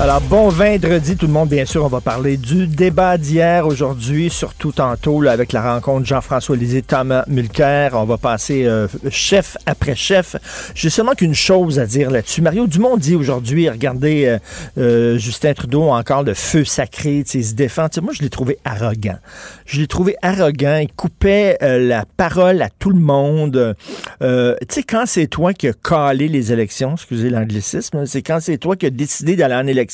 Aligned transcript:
Alors, 0.00 0.22
bon 0.22 0.48
vendredi, 0.48 1.14
tout 1.14 1.26
le 1.26 1.32
monde. 1.34 1.50
Bien 1.50 1.66
sûr, 1.66 1.84
on 1.84 1.88
va 1.88 2.00
parler 2.00 2.38
du 2.38 2.66
débat 2.66 3.18
d'hier, 3.18 3.66
aujourd'hui, 3.66 4.30
surtout 4.30 4.72
tantôt, 4.72 5.20
là, 5.20 5.30
avec 5.30 5.52
la 5.52 5.74
rencontre 5.74 6.06
Jean-François 6.06 6.56
Lisée, 6.56 6.80
Thomas 6.80 7.24
Mulcair. 7.26 7.90
On 7.92 8.04
va 8.04 8.16
passer 8.16 8.64
euh, 8.64 8.88
chef 9.10 9.58
après 9.66 9.94
chef. 9.94 10.36
J'ai 10.74 10.88
seulement 10.88 11.12
qu'une 11.12 11.34
chose 11.34 11.78
à 11.78 11.84
dire 11.84 12.10
là-dessus. 12.10 12.40
Mario 12.40 12.66
Dumont 12.66 12.96
dit 12.96 13.14
aujourd'hui, 13.14 13.68
regardez, 13.68 14.24
euh, 14.24 14.38
euh, 14.78 15.18
Justin 15.18 15.52
Trudeau 15.52 15.90
encore 15.90 16.22
le 16.22 16.32
feu 16.32 16.64
sacré, 16.64 17.22
il 17.34 17.44
se 17.44 17.52
défend. 17.52 17.90
T'sais, 17.90 18.00
moi, 18.00 18.14
je 18.14 18.22
l'ai 18.22 18.30
trouvé 18.30 18.56
arrogant. 18.64 19.18
Je 19.66 19.82
l'ai 19.82 19.86
trouvé 19.86 20.16
arrogant. 20.22 20.78
Il 20.78 20.90
coupait 20.90 21.58
la 21.60 22.06
parole 22.16 22.62
à 22.62 22.70
tout 22.70 22.90
le 22.90 22.98
monde. 22.98 23.76
tu 24.22 24.26
sais, 24.70 24.82
quand 24.82 25.04
c'est 25.04 25.26
toi 25.26 25.52
qui 25.52 25.68
as 25.68 25.74
calé 25.74 26.26
les 26.26 26.54
élections, 26.54 26.94
excusez 26.94 27.28
l'anglicisme, 27.28 28.06
c'est 28.06 28.22
quand 28.22 28.40
c'est 28.40 28.56
toi 28.56 28.76
qui 28.76 28.86
as 28.86 28.90
décidé 28.90 29.36
d'aller 29.36 29.56
en 29.56 29.66
élection 29.66 29.89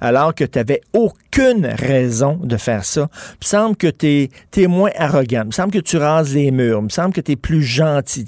alors 0.00 0.34
que 0.34 0.44
tu 0.44 0.58
n'avais 0.58 0.80
aucune 0.92 1.66
raison 1.66 2.38
de 2.42 2.56
faire 2.56 2.84
ça. 2.84 3.08
Il 3.12 3.38
me 3.42 3.46
semble 3.46 3.76
que 3.76 3.88
tu 3.88 4.28
es, 4.56 4.66
moins 4.66 4.90
arrogant. 4.96 5.42
Il 5.42 5.48
me 5.48 5.52
semble 5.52 5.72
que 5.72 5.78
tu 5.78 5.96
rases 5.96 6.34
les 6.34 6.50
murs. 6.50 6.78
Il 6.80 6.84
me 6.84 6.88
semble 6.88 7.12
que 7.12 7.20
tu 7.20 7.32
es 7.32 7.36
plus 7.36 7.62
gentil. 7.62 8.24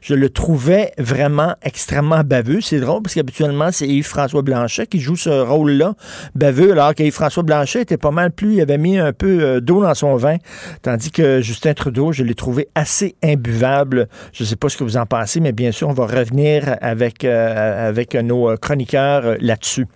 Je 0.00 0.14
le 0.14 0.30
trouvais 0.30 0.92
vraiment 0.98 1.54
extrêmement 1.62 2.22
baveux. 2.22 2.60
C'est 2.60 2.80
drôle 2.80 3.02
parce 3.02 3.14
qu'habituellement, 3.14 3.70
c'est 3.72 3.88
Yves-François 3.88 4.42
Blanchet 4.42 4.86
qui 4.86 5.00
joue 5.00 5.16
ce 5.16 5.30
rôle-là, 5.30 5.94
baveux, 6.34 6.72
alors 6.72 6.94
qu'Yves-François 6.94 7.42
Blanchet 7.42 7.82
était 7.82 7.96
pas 7.96 8.10
mal 8.10 8.30
plus, 8.30 8.54
il 8.54 8.60
avait 8.60 8.78
mis 8.78 8.98
un 8.98 9.12
peu 9.12 9.40
euh, 9.40 9.60
d'eau 9.60 9.82
dans 9.82 9.94
son 9.94 10.16
vin, 10.16 10.36
tandis 10.82 11.10
que 11.10 11.40
Justin 11.40 11.74
Trudeau, 11.74 12.12
je 12.12 12.22
l'ai 12.22 12.34
trouvé 12.34 12.68
assez 12.74 13.16
imbuvable. 13.22 14.08
Je 14.32 14.42
ne 14.42 14.48
sais 14.48 14.56
pas 14.56 14.68
ce 14.68 14.76
que 14.76 14.84
vous 14.84 14.96
en 14.96 15.06
pensez, 15.06 15.40
mais 15.40 15.52
bien 15.52 15.72
sûr, 15.72 15.88
on 15.88 15.92
va 15.92 16.06
revenir 16.06 16.76
avec, 16.80 17.24
euh, 17.24 17.92
nos 18.22 18.56
chroniqueurs 18.56 19.26
euh, 19.26 19.36
là-dessus 19.40 19.86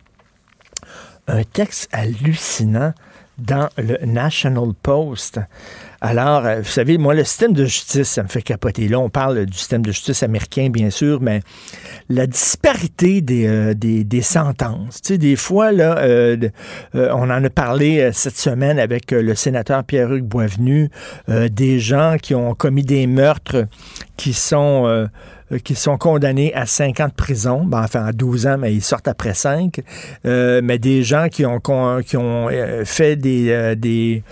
un 1.31 1.45
texte 1.45 1.89
hallucinant 1.92 2.92
dans 3.39 3.69
le 3.78 3.97
National 4.05 4.73
Post. 4.83 5.41
Alors, 6.03 6.45
euh, 6.47 6.61
vous 6.61 6.69
savez, 6.70 6.98
moi, 6.98 7.14
le 7.14 7.25
système 7.25 7.53
de 7.53 7.64
justice, 7.64 8.09
ça 8.09 8.23
me 8.23 8.28
fait 8.28 8.42
capoter. 8.42 8.89
Là, 8.89 8.98
on 8.98 9.09
parle 9.09 9.47
du 9.47 9.56
système 9.56 9.83
de 9.83 9.92
justice 9.92 10.23
américain, 10.23 10.69
bien 10.70 10.91
sûr, 10.91 11.20
mais 11.20 11.41
la 12.08 12.27
disparité 12.27 13.20
des, 13.20 13.47
euh, 13.47 13.75
des, 13.75 14.23
sentences. 14.23 15.01
Tu 15.01 15.14
sais, 15.14 15.19
des 15.19 15.36
fois, 15.36 15.73
là, 15.73 15.98
euh, 15.98 16.36
on 16.95 17.31
en 17.31 17.45
a 17.45 17.51
parlé 17.51 18.11
cette 18.12 18.36
semaine 18.36 18.78
avec 18.78 19.11
le 19.11 19.34
sénateur 19.34 19.84
Pierre-Hugues 19.84 20.25
Boisvenu, 20.25 20.91
des 21.28 21.81
gens 21.81 22.17
qui 22.20 22.34
ont 22.34 22.55
commis 22.55 22.83
des 22.83 23.06
meurtres 23.06 23.67
qui 24.17 24.34
sont 24.34 25.08
qui 25.59 25.75
sont 25.75 25.98
condamnés 25.98 26.55
à 26.55 26.67
5 26.67 27.01
ans 27.01 27.09
de 27.09 27.12
prison, 27.12 27.65
ben, 27.65 27.83
enfin 27.83 28.05
à 28.05 28.12
12 28.12 28.47
ans, 28.47 28.59
mais 28.59 28.73
ils 28.73 28.83
sortent 28.83 29.09
après 29.09 29.35
5, 29.35 29.80
euh, 30.24 30.61
mais 30.63 30.79
des 30.79 31.02
gens 31.02 31.29
qui 31.29 31.45
ont, 31.45 31.61
qui 31.61 32.17
ont 32.17 32.48
euh, 32.51 32.85
fait 32.85 33.17
des, 33.17 33.74
des, 33.77 34.23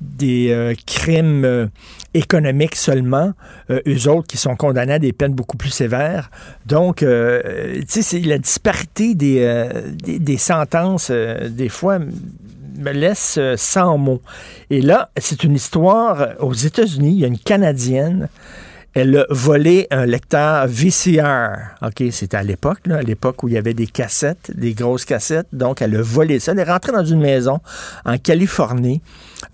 des 0.00 0.76
crimes 0.86 1.70
économiques 2.12 2.76
seulement, 2.76 3.32
eux 3.70 4.08
autres 4.08 4.26
qui 4.26 4.36
sont 4.36 4.56
condamnés 4.56 4.94
à 4.94 4.98
des 4.98 5.12
peines 5.12 5.34
beaucoup 5.34 5.56
plus 5.56 5.70
sévères. 5.70 6.30
Donc, 6.66 6.98
tu 6.98 8.02
sais, 8.02 8.20
la 8.20 8.38
disparité 8.38 9.14
des, 9.14 9.68
des, 10.02 10.18
des 10.18 10.38
sentences, 10.38 11.10
des 11.10 11.68
fois 11.68 11.98
me 11.98 12.92
laisse 12.92 13.38
sans 13.56 13.98
mots. 13.98 14.22
Et 14.70 14.80
là, 14.80 15.10
c'est 15.16 15.44
une 15.44 15.54
histoire 15.54 16.34
aux 16.40 16.54
États-Unis, 16.54 17.12
il 17.12 17.20
y 17.20 17.24
a 17.24 17.28
une 17.28 17.38
Canadienne 17.38 18.28
elle 18.94 19.16
a 19.16 19.26
volé 19.28 19.88
un 19.90 20.06
lecteur 20.06 20.68
VCR. 20.68 21.74
OK, 21.82 22.04
c'était 22.12 22.36
à 22.36 22.44
l'époque, 22.44 22.78
à 22.88 23.02
l'époque 23.02 23.42
où 23.42 23.48
il 23.48 23.54
y 23.54 23.58
avait 23.58 23.74
des 23.74 23.88
cassettes, 23.88 24.52
des 24.54 24.72
grosses 24.72 25.04
cassettes. 25.04 25.48
Donc, 25.52 25.82
elle 25.82 25.96
a 25.96 26.02
volé 26.02 26.38
ça. 26.38 26.52
Elle 26.52 26.60
est 26.60 26.64
rentrée 26.64 26.92
dans 26.92 27.04
une 27.04 27.20
maison 27.20 27.58
en 28.04 28.18
Californie 28.18 29.02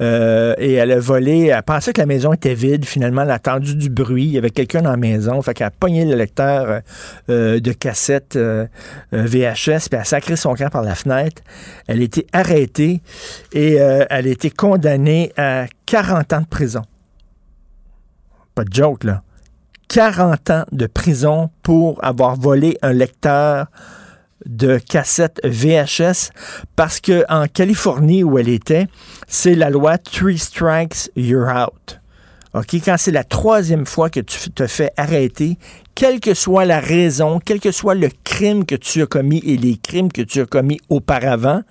euh, 0.02 0.54
et 0.58 0.74
elle 0.74 0.92
a 0.92 1.00
volé. 1.00 1.46
Elle 1.46 1.62
pensait 1.62 1.94
que 1.94 2.02
la 2.02 2.06
maison 2.06 2.34
était 2.34 2.52
vide. 2.52 2.84
Finalement, 2.84 3.22
elle 3.22 3.30
a 3.30 3.36
entendu 3.36 3.74
du 3.76 3.88
bruit. 3.88 4.24
Il 4.24 4.32
y 4.32 4.38
avait 4.38 4.50
quelqu'un 4.50 4.82
dans 4.82 4.90
la 4.90 4.98
maison. 4.98 5.40
Fait 5.40 5.54
qu'elle 5.54 5.68
a 5.68 5.70
pogné 5.70 6.04
le 6.04 6.16
lecteur 6.16 6.82
euh, 7.30 7.60
de 7.60 7.72
cassette 7.72 8.36
euh, 8.36 8.66
VHS 9.10 9.88
puis 9.88 9.92
elle 9.92 10.00
a 10.00 10.04
sacré 10.04 10.36
son 10.36 10.54
camp 10.54 10.68
par 10.68 10.82
la 10.82 10.94
fenêtre. 10.94 11.42
Elle 11.86 12.00
a 12.00 12.02
été 12.02 12.26
arrêtée 12.34 13.00
et 13.54 13.74
elle 13.74 14.26
a 14.26 14.30
été 14.30 14.50
condamnée 14.50 15.32
à 15.38 15.64
40 15.86 16.32
ans 16.34 16.40
de 16.42 16.46
prison. 16.46 16.82
Pas 18.54 18.64
de 18.64 18.72
joke, 18.72 19.04
là. 19.04 19.22
40 19.90 20.50
ans 20.50 20.64
de 20.70 20.86
prison 20.86 21.50
pour 21.64 22.02
avoir 22.04 22.36
volé 22.36 22.78
un 22.80 22.92
lecteur 22.92 23.66
de 24.46 24.78
cassette 24.78 25.40
VHS 25.42 26.30
parce 26.76 27.00
que 27.00 27.24
en 27.28 27.48
Californie 27.48 28.22
où 28.22 28.38
elle 28.38 28.48
était, 28.48 28.86
c'est 29.26 29.56
la 29.56 29.68
loi 29.68 29.98
Three 29.98 30.38
Strikes 30.38 31.10
You're 31.16 31.48
Out. 31.48 32.00
OK, 32.54 32.74
quand 32.84 32.94
c'est 32.98 33.10
la 33.10 33.24
troisième 33.24 33.84
fois 33.84 34.10
que 34.10 34.20
tu 34.20 34.50
te 34.50 34.68
fais 34.68 34.92
arrêter, 34.96 35.58
quelle 35.96 36.20
que 36.20 36.34
soit 36.34 36.64
la 36.64 36.78
raison, 36.78 37.40
quel 37.44 37.58
que 37.58 37.72
soit 37.72 37.96
le 37.96 38.10
crime 38.22 38.64
que 38.66 38.76
tu 38.76 39.02
as 39.02 39.06
commis 39.06 39.42
et 39.44 39.56
les 39.56 39.76
crimes 39.76 40.12
que 40.12 40.22
tu 40.22 40.40
as 40.40 40.46
commis 40.46 40.78
auparavant, 40.88 41.62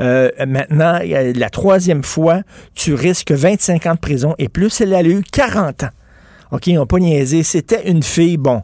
euh, 0.00 0.28
maintenant, 0.44 0.98
la 1.02 1.50
troisième 1.50 2.02
fois, 2.02 2.40
tu 2.74 2.94
risques 2.94 3.30
25 3.30 3.86
ans 3.86 3.94
de 3.94 4.00
prison 4.00 4.34
et 4.38 4.48
plus. 4.48 4.80
Elle 4.80 4.92
a 4.92 5.04
eu 5.04 5.22
40 5.22 5.84
ans. 5.84 5.90
OK, 6.52 6.66
ils 6.66 6.74
n'ont 6.74 6.86
pas 6.86 6.98
niaisé. 6.98 7.42
C'était 7.42 7.90
une 7.90 8.02
fille, 8.02 8.36
bon, 8.36 8.62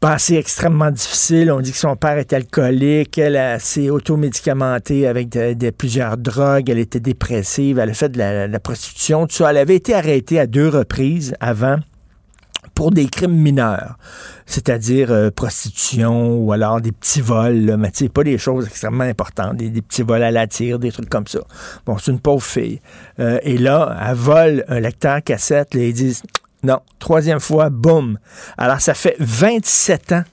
passé 0.00 0.36
extrêmement 0.36 0.90
difficile. 0.90 1.50
On 1.50 1.60
dit 1.60 1.72
que 1.72 1.78
son 1.78 1.96
père 1.96 2.18
était 2.18 2.36
alcoolique, 2.36 3.18
elle 3.18 3.60
s'est 3.60 3.90
automédicamentée 3.90 5.06
avec 5.06 5.36
plusieurs 5.76 6.16
drogues, 6.16 6.70
elle 6.70 6.78
était 6.78 7.00
dépressive, 7.00 7.78
elle 7.78 7.90
a 7.90 7.94
fait 7.94 8.10
de 8.10 8.18
la, 8.18 8.60
prostitution. 8.60 9.26
Elle 9.40 9.56
avait 9.56 9.76
été 9.76 9.94
arrêtée 9.94 10.38
à 10.38 10.46
deux 10.46 10.68
reprises 10.68 11.34
avant 11.40 11.78
pour 12.74 12.92
des 12.92 13.06
crimes 13.06 13.34
mineurs, 13.34 13.98
c'est-à-dire 14.46 15.10
euh, 15.10 15.30
prostitution 15.32 16.38
ou 16.38 16.52
alors 16.52 16.80
des 16.80 16.92
petits 16.92 17.20
vols, 17.20 17.76
mais 17.76 17.90
tu 17.90 18.04
sais, 18.04 18.08
pas 18.08 18.22
des 18.22 18.38
choses 18.38 18.66
extrêmement 18.66 19.02
importantes, 19.02 19.56
des, 19.56 19.82
petits 19.82 20.02
vols 20.02 20.22
à 20.22 20.30
la 20.30 20.46
tire, 20.46 20.78
des 20.78 20.92
trucs 20.92 21.08
comme 21.08 21.26
ça. 21.26 21.40
Bon, 21.86 21.98
c'est 21.98 22.12
une 22.12 22.20
pauvre 22.20 22.44
fille. 22.44 22.80
Euh, 23.18 23.40
et 23.42 23.58
là, 23.58 23.96
elle 24.08 24.14
vole 24.14 24.64
un 24.68 24.78
lecteur 24.78 25.24
cassette, 25.24 25.74
là, 25.74 25.82
ils 25.82 25.92
disent 25.92 26.22
non. 26.62 26.80
Troisième 26.98 27.40
fois, 27.40 27.70
boum. 27.70 28.18
Alors, 28.56 28.80
ça 28.80 28.94
fait 28.94 29.16
27 29.18 30.12
ans 30.12 30.24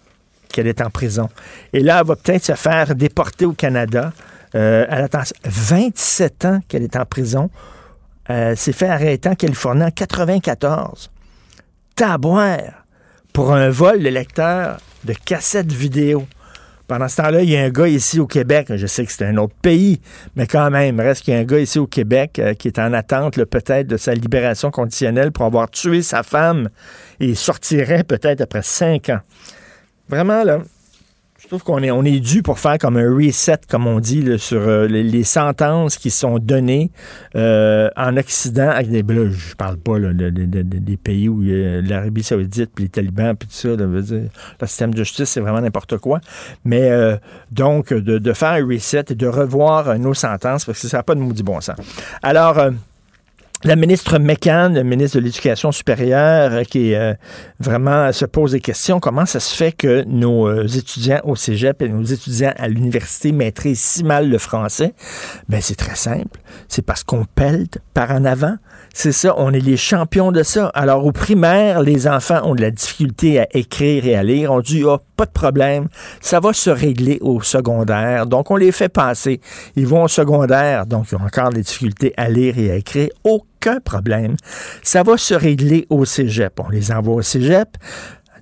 qu'elle 0.51 0.67
est 0.67 0.81
en 0.81 0.89
prison. 0.89 1.29
Et 1.73 1.81
là, 1.81 1.99
elle 1.99 2.07
va 2.07 2.15
peut-être 2.15 2.45
se 2.45 2.53
faire 2.53 2.95
déporter 2.95 3.45
au 3.45 3.53
Canada. 3.53 4.13
Euh, 4.55 4.85
elle 4.89 5.03
attend 5.03 5.23
27 5.43 6.45
ans 6.45 6.59
qu'elle 6.67 6.83
est 6.83 6.95
en 6.95 7.05
prison. 7.05 7.49
Elle 8.25 8.57
s'est 8.57 8.71
fait 8.71 8.87
arrêter 8.87 9.29
en 9.29 9.35
Californie 9.35 9.83
en 9.83 9.91
94. 9.91 11.11
Taboire 11.95 12.85
pour 13.33 13.53
un 13.53 13.69
vol 13.69 14.01
de 14.01 14.09
lecteur 14.09 14.77
de 15.03 15.13
cassettes 15.13 15.71
vidéo. 15.71 16.25
Pendant 16.87 17.07
ce 17.07 17.17
temps-là, 17.17 17.41
il 17.41 17.49
y 17.49 17.57
a 17.57 17.63
un 17.63 17.69
gars 17.69 17.87
ici 17.87 18.19
au 18.19 18.27
Québec, 18.27 18.67
je 18.75 18.85
sais 18.85 19.05
que 19.05 19.11
c'est 19.11 19.25
un 19.25 19.37
autre 19.37 19.55
pays, 19.61 19.99
mais 20.35 20.45
quand 20.45 20.69
même, 20.69 20.99
reste 20.99 21.23
qu'il 21.23 21.33
y 21.33 21.37
a 21.37 21.39
un 21.39 21.43
gars 21.43 21.59
ici 21.59 21.79
au 21.79 21.87
Québec 21.87 22.37
euh, 22.37 22.53
qui 22.53 22.67
est 22.67 22.77
en 22.77 22.93
attente 22.93 23.43
peut-être 23.45 23.87
de 23.87 23.97
sa 23.97 24.13
libération 24.13 24.69
conditionnelle 24.69 25.31
pour 25.31 25.45
avoir 25.45 25.69
tué 25.69 26.03
sa 26.03 26.21
femme 26.21 26.69
et 27.19 27.33
sortirait 27.33 28.03
peut-être 28.03 28.41
après 28.41 28.61
cinq 28.61 29.09
ans. 29.09 29.19
Vraiment, 30.09 30.43
là, 30.43 30.59
je 31.45 31.49
trouve 31.49 31.63
qu'on 31.63 31.83
est, 31.83 31.91
on 31.91 32.03
est 32.03 32.19
dû 32.19 32.41
pour 32.41 32.57
faire 32.57 32.79
comme 32.79 32.97
un 32.97 33.07
reset, 33.07 33.59
comme 33.69 33.85
on 33.85 33.99
dit, 33.99 34.25
sur 34.39 34.61
euh, 34.61 34.87
les, 34.87 35.23
sentences 35.23 35.97
qui 35.97 36.09
sont 36.09 36.39
données 36.39 36.89
euh, 37.35 37.87
en 37.95 38.17
Occident. 38.17 38.69
Avec 38.69 38.89
des, 38.89 39.03
là, 39.03 39.29
je 39.29 39.53
parle 39.53 39.77
pas 39.77 39.99
des 39.99 40.97
pays 40.97 41.29
où 41.29 41.41
l'Arabie 41.43 42.23
saoudite, 42.23 42.71
puis 42.73 42.85
les 42.85 42.89
talibans, 42.89 43.35
puis 43.35 43.47
tout 43.47 43.53
ça. 43.53 43.69
le 43.75 44.27
système 44.65 44.91
de 44.91 44.97
justice, 44.97 45.29
c'est 45.29 45.39
vraiment 45.39 45.61
n'importe 45.61 45.99
quoi. 45.99 46.19
Mais 46.63 46.89
euh, 46.89 47.15
donc, 47.51 47.93
de, 47.93 48.33
faire 48.33 48.53
un 48.53 48.65
reset 48.65 49.05
et 49.09 49.15
de 49.15 49.27
revoir 49.27 49.99
nos 49.99 50.15
sentences, 50.15 50.65
parce 50.65 50.81
que 50.81 50.87
ça 50.87 50.97
n'a 50.97 51.03
pas 51.03 51.13
de 51.13 51.19
maudit 51.19 51.43
bon 51.43 51.61
sens. 51.61 51.77
Alors... 52.23 52.71
la 53.65 53.75
ministre 53.75 54.19
McCann, 54.19 54.75
le 54.75 54.83
ministre 54.83 55.17
de 55.17 55.23
l'Éducation 55.23 55.71
supérieure, 55.71 56.53
euh, 56.53 56.63
qui 56.63 56.93
euh, 56.93 57.13
vraiment 57.59 58.11
se 58.11 58.25
pose 58.25 58.51
des 58.51 58.59
questions. 58.59 58.99
Comment 58.99 59.25
ça 59.25 59.39
se 59.39 59.55
fait 59.55 59.71
que 59.71 60.03
nos 60.03 60.47
euh, 60.47 60.67
étudiants 60.67 61.21
au 61.23 61.35
cégep 61.35 61.81
et 61.81 61.89
nos 61.89 62.03
étudiants 62.03 62.53
à 62.57 62.67
l'université 62.67 63.31
maîtrisent 63.31 63.81
si 63.81 64.03
mal 64.03 64.29
le 64.29 64.37
français? 64.37 64.93
Ben, 65.49 65.61
c'est 65.61 65.75
très 65.75 65.95
simple. 65.95 66.39
C'est 66.67 66.83
parce 66.83 67.03
qu'on 67.03 67.25
pèle 67.25 67.65
par 67.95 68.11
en 68.11 68.23
avant. 68.23 68.55
C'est 68.97 69.11
ça, 69.11 69.33
on 69.37 69.51
est 69.51 69.59
les 69.59 69.75
champions 69.75 70.31
de 70.31 70.41
ça. 70.41 70.67
Alors, 70.73 71.05
au 71.05 71.11
primaire, 71.11 71.81
les 71.81 72.07
enfants 72.07 72.39
ont 72.45 72.55
de 72.55 72.61
la 72.61 72.71
difficulté 72.71 73.41
à 73.41 73.47
écrire 73.51 74.07
et 74.07 74.15
à 74.15 74.23
lire. 74.23 74.53
On 74.53 74.61
dit, 74.61 74.85
oh, 74.85 74.99
pas 75.17 75.25
de 75.25 75.31
problème, 75.31 75.89
ça 76.21 76.39
va 76.39 76.53
se 76.53 76.69
régler 76.69 77.17
au 77.19 77.41
secondaire. 77.41 78.25
Donc, 78.25 78.51
on 78.51 78.55
les 78.55 78.71
fait 78.71 78.87
passer. 78.87 79.41
Ils 79.75 79.85
vont 79.85 80.03
au 80.03 80.07
secondaire, 80.07 80.85
donc 80.85 81.07
ils 81.11 81.15
ont 81.15 81.25
encore 81.25 81.49
des 81.49 81.61
difficultés 81.61 82.13
à 82.15 82.29
lire 82.29 82.57
et 82.57 82.71
à 82.71 82.75
écrire. 82.77 83.09
Aucun 83.25 83.81
problème. 83.81 84.37
Ça 84.81 85.03
va 85.03 85.17
se 85.17 85.33
régler 85.33 85.85
au 85.89 86.05
cégep. 86.05 86.57
On 86.61 86.69
les 86.69 86.93
envoie 86.93 87.15
au 87.15 87.21
cégep 87.21 87.67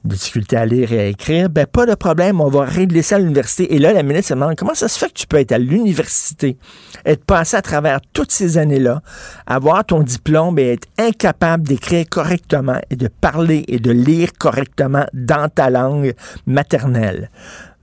des 0.03 0.15
difficultés 0.15 0.57
à 0.57 0.65
lire 0.65 0.91
et 0.91 0.99
à 0.99 1.05
écrire, 1.05 1.49
ben 1.49 1.65
pas 1.65 1.85
de 1.85 1.95
problème, 1.95 2.41
on 2.41 2.49
va 2.49 2.65
régler 2.65 3.01
ça 3.01 3.15
à 3.15 3.19
l'université. 3.19 3.73
Et 3.73 3.79
là, 3.79 3.93
la 3.93 4.03
ministre 4.03 4.29
se 4.29 4.33
demande 4.33 4.55
comment 4.55 4.73
ça 4.73 4.87
se 4.87 4.99
fait 4.99 5.07
que 5.07 5.19
tu 5.19 5.27
peux 5.27 5.37
être 5.37 5.51
à 5.51 5.57
l'université, 5.57 6.57
être 7.05 7.23
passé 7.23 7.55
à 7.55 7.61
travers 7.61 7.99
toutes 8.13 8.31
ces 8.31 8.57
années-là, 8.57 9.01
avoir 9.47 9.85
ton 9.85 10.01
diplôme 10.01 10.59
et 10.59 10.73
être 10.73 10.87
incapable 10.97 11.63
d'écrire 11.63 12.05
correctement 12.09 12.79
et 12.89 12.95
de 12.95 13.07
parler 13.07 13.63
et 13.67 13.79
de 13.79 13.91
lire 13.91 14.29
correctement 14.37 15.05
dans 15.13 15.49
ta 15.49 15.69
langue 15.69 16.13
maternelle? 16.45 17.29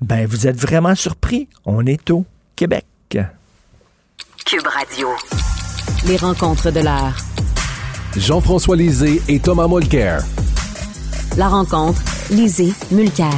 Ben, 0.00 0.26
vous 0.26 0.46
êtes 0.46 0.56
vraiment 0.56 0.94
surpris. 0.94 1.48
On 1.64 1.84
est 1.86 2.10
au 2.10 2.24
Québec. 2.56 2.86
Cube 4.46 4.66
Radio. 4.66 5.08
Les 6.06 6.16
rencontres 6.16 6.70
de 6.70 6.80
l'art. 6.80 7.16
Jean-François 8.16 8.76
Lisée 8.76 9.20
et 9.28 9.38
Thomas 9.38 9.68
Mulcair. 9.68 10.22
La 11.38 11.48
rencontre, 11.48 12.00
Lisée 12.30 12.72
Mulcair. 12.94 13.32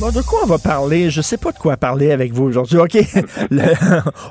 Bon, 0.00 0.08
de 0.08 0.22
quoi 0.26 0.40
on 0.44 0.46
va 0.46 0.58
parler? 0.58 1.10
Je 1.10 1.20
sais 1.20 1.36
pas 1.36 1.52
de 1.52 1.58
quoi 1.58 1.76
parler 1.76 2.10
avec 2.12 2.32
vous 2.32 2.44
aujourd'hui. 2.44 2.78
OK. 2.78 2.94
Le- 3.50 3.74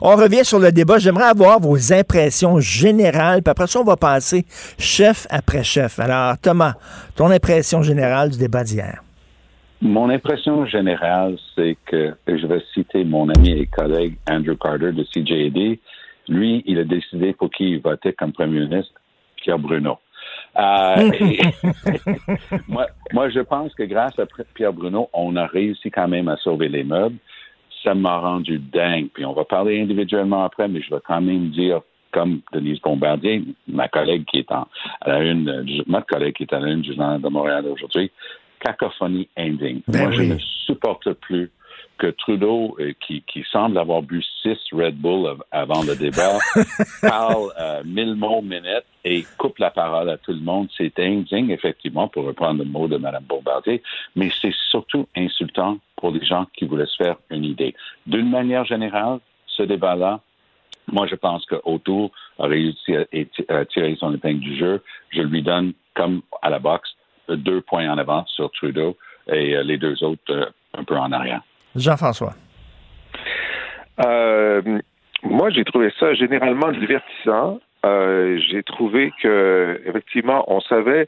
on 0.01 0.15
revient 0.15 0.43
sur 0.43 0.59
le 0.59 0.71
débat. 0.71 0.97
J'aimerais 0.97 1.25
avoir 1.25 1.59
vos 1.59 1.93
impressions 1.93 2.59
générales. 2.59 3.41
Puis 3.43 3.51
après 3.51 3.67
ça, 3.67 3.79
on 3.79 3.83
va 3.83 3.95
passer 3.95 4.45
chef 4.77 5.27
après 5.29 5.63
chef. 5.63 5.99
Alors, 5.99 6.37
Thomas, 6.39 6.73
ton 7.15 7.27
impression 7.31 7.83
générale 7.83 8.31
du 8.31 8.37
débat 8.39 8.63
d'hier. 8.63 9.01
Mon 9.81 10.09
impression 10.09 10.65
générale, 10.65 11.37
c'est 11.55 11.77
que, 11.85 12.13
et 12.27 12.37
je 12.37 12.47
vais 12.47 12.61
citer 12.73 13.03
mon 13.03 13.29
ami 13.29 13.51
et 13.51 13.65
collègue 13.67 14.15
Andrew 14.29 14.55
Carter 14.55 14.91
de 14.91 15.03
CJD, 15.03 15.79
lui, 16.27 16.63
il 16.67 16.79
a 16.79 16.83
décidé 16.83 17.33
pour 17.33 17.49
qui 17.49 17.71
il 17.71 17.81
votait 17.81 18.13
comme 18.13 18.31
premier 18.31 18.59
ministre, 18.61 18.93
Pierre 19.41 19.57
Bruno. 19.59 19.97
Euh, 20.57 21.11
et- 21.19 21.39
moi, 22.67 22.87
moi, 23.13 23.29
je 23.29 23.39
pense 23.39 23.73
que 23.73 23.83
grâce 23.83 24.17
à 24.19 24.25
Pierre 24.53 24.73
Bruno, 24.73 25.09
on 25.13 25.35
a 25.35 25.45
réussi 25.47 25.89
quand 25.91 26.07
même 26.07 26.27
à 26.27 26.37
sauver 26.37 26.67
les 26.69 26.83
meubles. 26.83 27.17
Ça 27.83 27.95
m'a 27.95 28.17
rendu 28.19 28.59
dingue. 28.59 29.07
Puis 29.13 29.25
on 29.25 29.33
va 29.33 29.43
parler 29.45 29.81
individuellement 29.81 30.43
après, 30.43 30.67
mais 30.67 30.81
je 30.81 30.93
vais 30.93 31.01
quand 31.05 31.21
même 31.21 31.49
dire, 31.49 31.81
comme 32.11 32.41
Denise 32.53 32.79
Bombardier, 32.81 33.43
ma 33.67 33.87
collègue 33.87 34.25
qui 34.25 34.39
est 34.39 34.51
en, 34.51 34.67
à 35.01 35.09
la 35.09 35.19
une, 35.23 35.49
euh, 35.49 35.63
du- 35.63 35.81
notre 35.87 36.05
collègue 36.07 36.35
qui 36.35 36.43
est 36.43 36.53
à 36.53 36.59
la 36.59 36.67
une 36.69 36.81
du 36.81 36.93
Journal 36.93 37.21
de 37.21 37.29
Montréal 37.29 37.65
aujourd'hui, 37.67 38.11
cacophonie 38.59 39.27
indigne. 39.37 39.81
Ben 39.87 40.01
moi, 40.03 40.11
je 40.11 40.21
ne 40.23 40.37
supporte 40.37 41.11
plus 41.13 41.49
que 42.01 42.07
Trudeau, 42.07 42.75
euh, 42.79 42.93
qui, 43.05 43.21
qui 43.27 43.43
semble 43.51 43.77
avoir 43.77 44.01
bu 44.01 44.23
six 44.41 44.57
Red 44.73 44.95
Bull 44.95 45.27
av- 45.27 45.43
avant 45.51 45.83
le 45.83 45.95
débat, 45.95 46.39
parle 47.01 47.49
euh, 47.59 47.83
mille 47.85 48.15
mots 48.15 48.41
minutes 48.41 48.87
et 49.05 49.23
coupe 49.37 49.59
la 49.59 49.69
parole 49.69 50.09
à 50.09 50.17
tout 50.17 50.31
le 50.33 50.39
monde. 50.39 50.67
C'est 50.75 50.97
indigne, 50.99 51.51
effectivement, 51.51 52.07
pour 52.07 52.25
reprendre 52.25 52.63
le 52.63 52.65
mot 52.69 52.87
de 52.87 52.97
Mme 52.97 53.23
Bombardier, 53.25 53.83
mais 54.15 54.31
c'est 54.41 54.53
surtout 54.71 55.07
insultant 55.15 55.77
pour 55.95 56.09
les 56.09 56.25
gens 56.25 56.47
qui 56.55 56.65
voulaient 56.65 56.87
se 56.87 56.95
faire 57.03 57.17
une 57.29 57.45
idée. 57.45 57.75
D'une 58.07 58.29
manière 58.31 58.65
générale, 58.65 59.19
ce 59.45 59.61
débat-là, 59.61 60.21
moi, 60.91 61.05
je 61.05 61.15
pense 61.15 61.45
que 61.45 61.55
O'Toole 61.63 62.09
a 62.39 62.47
réussi 62.47 62.95
à, 62.95 63.05
à 63.59 63.65
tirer 63.65 63.95
son 63.99 64.11
épingle 64.15 64.39
du 64.39 64.57
jeu. 64.57 64.81
Je 65.11 65.21
lui 65.21 65.43
donne, 65.43 65.73
comme 65.93 66.21
à 66.41 66.49
la 66.49 66.57
boxe, 66.57 66.89
deux 67.29 67.61
points 67.61 67.87
en 67.93 67.99
avant 67.99 68.25
sur 68.25 68.49
Trudeau 68.51 68.97
et 69.31 69.55
euh, 69.55 69.61
les 69.63 69.77
deux 69.77 70.03
autres 70.03 70.31
euh, 70.31 70.45
un 70.75 70.83
peu 70.83 70.97
en 70.97 71.11
arrière. 71.11 71.41
Jean-François. 71.75 72.33
Euh, 74.05 74.61
moi, 75.23 75.49
j'ai 75.49 75.63
trouvé 75.63 75.91
ça 75.99 76.13
généralement 76.13 76.71
divertissant. 76.71 77.59
Euh, 77.85 78.39
j'ai 78.49 78.63
trouvé 78.63 79.11
que, 79.21 79.81
effectivement, 79.85 80.43
on 80.47 80.61
savait 80.61 81.07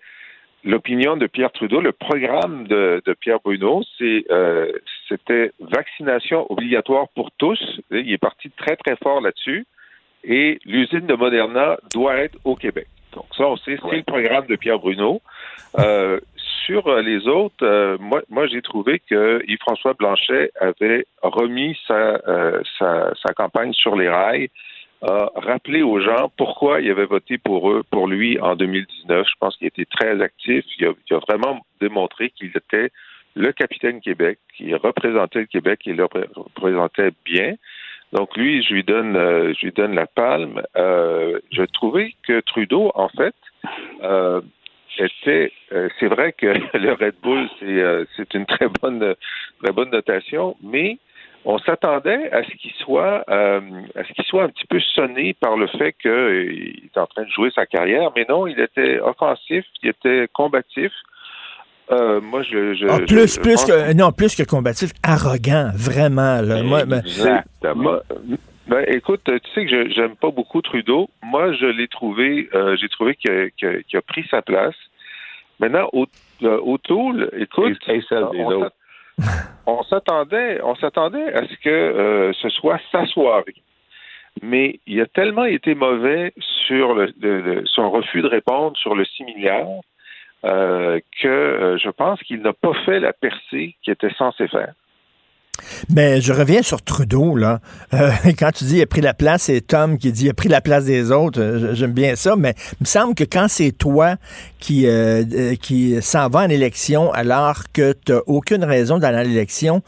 l'opinion 0.63 1.17
de 1.17 1.27
Pierre 1.27 1.51
Trudeau, 1.51 1.81
le 1.81 1.91
programme 1.91 2.67
de, 2.67 3.01
de 3.05 3.13
Pierre 3.13 3.39
Bruno, 3.43 3.83
c'est 3.97 4.25
euh, 4.31 4.71
c'était 5.09 5.51
vaccination 5.59 6.49
obligatoire 6.51 7.07
pour 7.15 7.31
tous. 7.37 7.59
Il 7.91 8.11
est 8.11 8.17
parti 8.17 8.49
très 8.51 8.75
très 8.75 8.95
fort 8.95 9.21
là-dessus. 9.21 9.65
Et 10.23 10.59
l'usine 10.65 11.05
de 11.05 11.15
Moderna 11.15 11.77
doit 11.93 12.15
être 12.15 12.37
au 12.45 12.55
Québec. 12.55 12.87
Donc 13.13 13.25
ça, 13.37 13.43
on 13.45 13.57
sait, 13.57 13.77
c'est 13.89 13.97
le 13.97 14.03
programme 14.03 14.45
de 14.47 14.55
Pierre 14.55 14.79
Bruno. 14.79 15.21
Euh, 15.79 16.19
sur 16.65 16.87
euh, 16.87 17.01
les 17.01 17.27
autres, 17.27 17.63
euh, 17.65 17.97
moi, 17.99 18.47
j'ai 18.47 18.61
trouvé 18.61 18.99
que 19.09 19.41
Yves-François 19.47 19.93
Blanchet 19.93 20.51
avait 20.59 21.05
remis 21.21 21.77
sa, 21.87 22.21
euh, 22.27 22.61
sa, 22.79 23.33
campagne 23.35 23.73
sur 23.73 23.95
les 23.95 24.09
rails, 24.09 24.49
a 25.01 25.29
rappelé 25.35 25.81
aux 25.81 25.99
gens 25.99 26.31
pourquoi 26.37 26.79
il 26.79 26.89
avait 26.89 27.05
voté 27.05 27.37
pour 27.37 27.69
eux, 27.71 27.83
pour 27.91 28.07
lui 28.07 28.39
en 28.39 28.55
2019. 28.55 29.27
Je 29.27 29.33
pense 29.39 29.57
qu'il 29.57 29.67
était 29.67 29.85
très 29.85 30.21
actif. 30.21 30.63
Il 30.79 30.87
a, 30.87 31.19
vraiment 31.27 31.65
démontré 31.81 32.29
qu'il 32.29 32.51
était 32.55 32.89
le 33.35 33.51
capitaine 33.51 33.99
Québec, 33.99 34.39
qui 34.55 34.73
représentait 34.73 35.39
le 35.39 35.45
Québec 35.47 35.81
et 35.85 35.93
le 35.93 36.05
représentait 36.05 37.11
bien. 37.25 37.55
Donc 38.13 38.37
lui, 38.37 38.63
je 38.63 38.73
lui 38.73 38.83
donne, 38.83 39.15
je 39.15 39.65
lui 39.65 39.73
donne 39.73 39.95
la 39.95 40.05
palme. 40.05 40.61
Je 40.75 41.63
trouvais 41.73 42.13
que 42.25 42.39
Trudeau, 42.41 42.91
en 42.95 43.09
fait, 43.09 43.35
était, 44.99 45.51
euh, 45.71 45.89
c'est 45.99 46.07
vrai 46.07 46.33
que 46.33 46.45
le 46.77 46.93
Red 46.93 47.15
Bull, 47.21 47.47
c'est, 47.59 47.65
euh, 47.65 48.05
c'est 48.15 48.33
une 48.33 48.45
très 48.45 48.67
bonne, 48.81 49.15
très 49.61 49.71
bonne 49.71 49.89
notation, 49.89 50.55
mais 50.63 50.97
on 51.45 51.57
s'attendait 51.59 52.31
à 52.31 52.43
ce 52.43 52.49
qu'il 52.55 52.71
soit, 52.71 53.23
euh, 53.29 53.59
à 53.95 54.03
ce 54.03 54.13
qu'il 54.13 54.23
soit 54.25 54.43
un 54.43 54.49
petit 54.49 54.65
peu 54.67 54.79
sonné 54.79 55.33
par 55.33 55.57
le 55.57 55.67
fait 55.67 55.93
qu'il 55.93 56.11
est 56.11 56.97
en 56.97 57.05
train 57.07 57.23
de 57.23 57.29
jouer 57.29 57.51
sa 57.53 57.65
carrière, 57.65 58.11
mais 58.15 58.25
non, 58.29 58.47
il 58.47 58.59
était 58.59 58.99
offensif, 58.99 59.65
il 59.81 59.89
était 59.89 60.27
combatif. 60.31 60.91
Euh, 61.91 62.21
moi, 62.21 62.43
je, 62.43 62.73
je, 62.75 62.87
Ah, 62.87 62.99
plus, 62.99 63.35
je 63.35 63.39
plus 63.41 63.65
que, 63.65 63.93
non, 63.93 64.13
plus 64.13 64.35
que 64.35 64.43
combatif, 64.43 64.91
arrogant, 65.03 65.71
vraiment. 65.75 66.41
Là. 66.41 66.63
Moi, 66.63 66.81
Exactement. 66.83 67.75
Moi, 67.75 68.03
ben, 68.67 68.85
écoute, 68.87 69.21
tu 69.25 69.51
sais 69.53 69.65
que 69.65 69.69
je 69.69 69.89
j'aime 69.93 70.15
pas 70.15 70.31
beaucoup 70.31 70.61
Trudeau. 70.61 71.09
Moi, 71.21 71.53
je 71.53 71.65
l'ai 71.65 71.87
trouvé, 71.87 72.49
euh, 72.53 72.75
j'ai 72.77 72.89
trouvé 72.89 73.15
qu'il 73.15 73.31
a, 73.31 74.01
pris 74.01 74.25
sa 74.29 74.41
place. 74.41 74.75
Maintenant, 75.59 75.89
au, 75.93 76.05
euh, 76.43 76.59
O'Toole, 76.63 77.29
écoute, 77.37 77.77
Et 77.87 78.01
celle 78.07 78.25
des 78.31 78.43
on 79.65 79.83
s'attendait, 79.83 80.59
on 80.63 80.75
s'attendait 80.75 81.33
à 81.33 81.45
ce 81.47 81.53
que 81.63 81.69
euh, 81.69 82.33
ce 82.33 82.49
soit 82.49 82.79
sa 82.91 83.05
soirée. 83.05 83.55
Mais 84.41 84.79
il 84.87 84.99
a 84.99 85.05
tellement 85.05 85.45
été 85.45 85.75
mauvais 85.75 86.33
sur 86.67 86.95
le, 86.95 87.13
le- 87.21 87.41
le- 87.41 87.65
son 87.67 87.91
refus 87.91 88.21
de 88.23 88.27
répondre 88.27 88.75
sur 88.77 88.95
le 88.95 89.05
6 89.05 89.23
milliards 89.25 89.67
que 90.43 91.77
je 91.81 91.89
pense 91.89 92.21
qu'il 92.23 92.41
n'a 92.41 92.51
pas 92.53 92.73
fait 92.85 92.99
la 92.99 93.13
percée 93.13 93.75
qu'il 93.81 93.93
était 93.93 94.13
censé 94.15 94.47
faire. 94.47 94.73
Mais 95.89 96.21
je 96.21 96.33
reviens 96.33 96.61
sur 96.61 96.81
Trudeau, 96.81 97.35
là. 97.35 97.59
Euh, 97.93 98.11
quand 98.37 98.51
tu 98.51 98.63
dis 98.65 98.77
il 98.77 98.81
a 98.81 98.85
pris 98.85 99.01
la 99.01 99.13
place, 99.13 99.43
c'est 99.43 99.61
Tom 99.61 99.97
qui 99.97 100.11
dit 100.11 100.25
il 100.25 100.29
a 100.29 100.33
pris 100.33 100.49
la 100.49 100.61
place 100.61 100.85
des 100.85 101.11
autres. 101.11 101.39
Euh, 101.41 101.73
J'aime 101.75 101.93
bien 101.93 102.15
ça, 102.15 102.35
mais 102.35 102.55
il 102.73 102.81
me 102.81 102.85
semble 102.85 103.15
que 103.15 103.23
quand 103.23 103.47
c'est 103.49 103.71
toi 103.71 104.15
qui, 104.59 104.87
euh, 104.87 105.23
euh, 105.33 105.55
qui 105.55 106.01
s'en 106.01 106.29
va 106.29 106.41
en 106.41 106.49
élection 106.49 107.11
alors 107.11 107.63
que 107.73 107.93
tu 108.05 108.13
aucune 108.27 108.63
raison 108.63 108.97
d'aller 108.97 109.17
à 109.17 109.23
l'élection, 109.23 109.81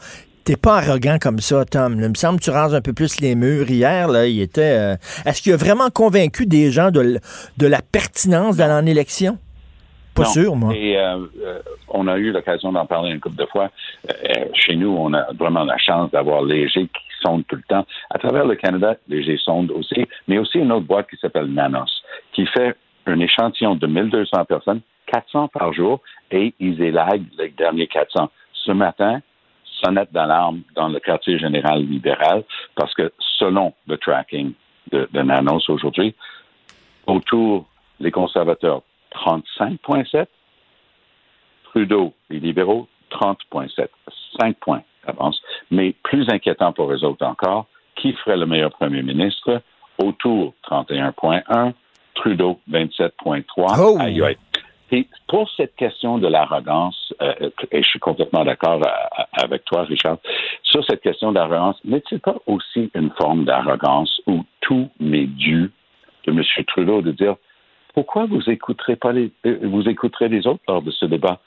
t'es 0.44 0.56
pas 0.56 0.78
arrogant 0.78 1.18
comme 1.20 1.40
ça, 1.40 1.64
Tom. 1.64 1.98
Il 2.00 2.08
me 2.08 2.14
semble 2.14 2.38
que 2.38 2.44
tu 2.44 2.50
rases 2.50 2.74
un 2.74 2.80
peu 2.80 2.92
plus 2.92 3.20
les 3.20 3.34
murs. 3.34 3.70
Hier, 3.70 4.08
là, 4.08 4.26
il 4.26 4.40
était. 4.40 4.96
Est-ce 5.24 5.42
qu'il 5.42 5.52
a 5.52 5.56
vraiment 5.56 5.90
convaincu 5.90 6.46
des 6.46 6.70
gens 6.70 6.90
de, 6.90 7.18
de 7.56 7.66
la 7.66 7.82
pertinence 7.82 8.56
d'aller 8.56 8.74
en 8.74 8.86
élection? 8.86 9.38
Pas 10.16 10.22
Non. 10.22 10.28
sûr, 10.28 10.56
moi. 10.56 10.74
Et 10.74 10.96
euh, 10.98 11.18
euh, 11.44 11.60
on 11.88 12.08
a 12.08 12.16
eu 12.16 12.32
l'occasion 12.32 12.72
d'en 12.72 12.86
parler 12.86 13.10
une 13.12 13.20
couple 13.20 13.36
de 13.36 13.46
fois. 13.46 13.70
Euh, 14.10 14.44
chez 14.54 14.74
nous, 14.76 14.96
on 14.98 15.12
a 15.12 15.26
vraiment 15.34 15.64
la 15.64 15.78
chance 15.78 16.10
d'avoir 16.10 16.42
Léger 16.42 16.84
qui 16.84 17.02
sonde 17.22 17.44
tout 17.46 17.56
le 17.56 17.62
temps. 17.62 17.86
À 18.10 18.18
travers 18.18 18.44
le 18.46 18.54
Canada, 18.56 18.96
Léger 19.08 19.36
sonde 19.36 19.70
aussi, 19.70 20.06
mais 20.26 20.38
aussi 20.38 20.58
une 20.58 20.72
autre 20.72 20.86
boîte 20.86 21.08
qui 21.10 21.16
s'appelle 21.16 21.46
Nanos, 21.46 22.02
qui 22.32 22.46
fait 22.46 22.74
un 23.06 23.20
échantillon 23.20 23.76
de 23.76 23.86
1200 23.86 24.44
personnes, 24.46 24.80
400 25.06 25.48
par 25.48 25.72
jour, 25.72 26.00
et 26.30 26.54
ils 26.58 26.80
élaguent 26.82 27.26
les 27.38 27.50
derniers 27.50 27.86
400. 27.86 28.30
Ce 28.52 28.72
matin, 28.72 29.20
sonnette 29.84 30.12
d'alarme 30.12 30.62
dans 30.74 30.88
le 30.88 30.98
quartier 30.98 31.38
général 31.38 31.82
libéral, 31.82 32.42
parce 32.74 32.94
que 32.94 33.12
selon 33.38 33.74
le 33.86 33.98
tracking 33.98 34.52
de, 34.90 35.08
de 35.12 35.22
Nanos 35.22 35.68
aujourd'hui, 35.68 36.14
Autour, 37.06 37.66
les 38.00 38.10
conservateurs, 38.10 38.82
35,7. 39.16 40.26
Trudeau, 41.64 42.14
les 42.30 42.40
libéraux, 42.40 42.88
30,7. 43.10 43.88
5 44.40 44.56
points 44.58 44.82
d'avance. 45.06 45.40
Mais 45.70 45.94
plus 46.02 46.28
inquiétant 46.28 46.72
pour 46.72 46.92
eux 46.92 47.04
autres 47.04 47.24
encore, 47.24 47.66
qui 47.96 48.12
ferait 48.12 48.36
le 48.36 48.46
meilleur 48.46 48.70
premier 48.70 49.02
ministre? 49.02 49.62
Autour, 49.98 50.54
31,1. 50.68 51.72
Trudeau, 52.14 52.60
27,3. 52.70 53.44
Oh! 53.78 53.96
Aïe, 54.00 54.22
aïe. 54.22 54.36
Et 54.92 55.08
pour 55.26 55.50
cette 55.56 55.74
question 55.74 56.18
de 56.18 56.28
l'arrogance, 56.28 57.12
euh, 57.20 57.50
et 57.72 57.82
je 57.82 57.88
suis 57.88 57.98
complètement 57.98 58.44
d'accord 58.44 58.80
euh, 58.86 59.22
avec 59.32 59.64
toi, 59.64 59.82
Richard, 59.82 60.18
sur 60.62 60.84
cette 60.84 61.00
question 61.00 61.32
d'arrogance, 61.32 61.76
n'est-il 61.84 62.20
pas 62.20 62.36
aussi 62.46 62.90
une 62.94 63.10
forme 63.18 63.44
d'arrogance 63.44 64.20
où 64.26 64.44
tout 64.60 64.88
m'est 65.00 65.26
dû 65.26 65.72
de 66.24 66.32
M. 66.32 66.42
Trudeau 66.66 67.02
de 67.02 67.10
dire 67.12 67.34
pourquoi 67.96 68.26
vous 68.26 68.50
écouterez 68.50 68.94
pas 68.94 69.10
les, 69.10 69.32
euh, 69.46 69.58
vous 69.62 69.88
écouterez 69.88 70.28
les 70.28 70.46
autres 70.46 70.62
lors 70.68 70.82
de 70.82 70.90
ce 70.90 71.06
débat? 71.06 71.40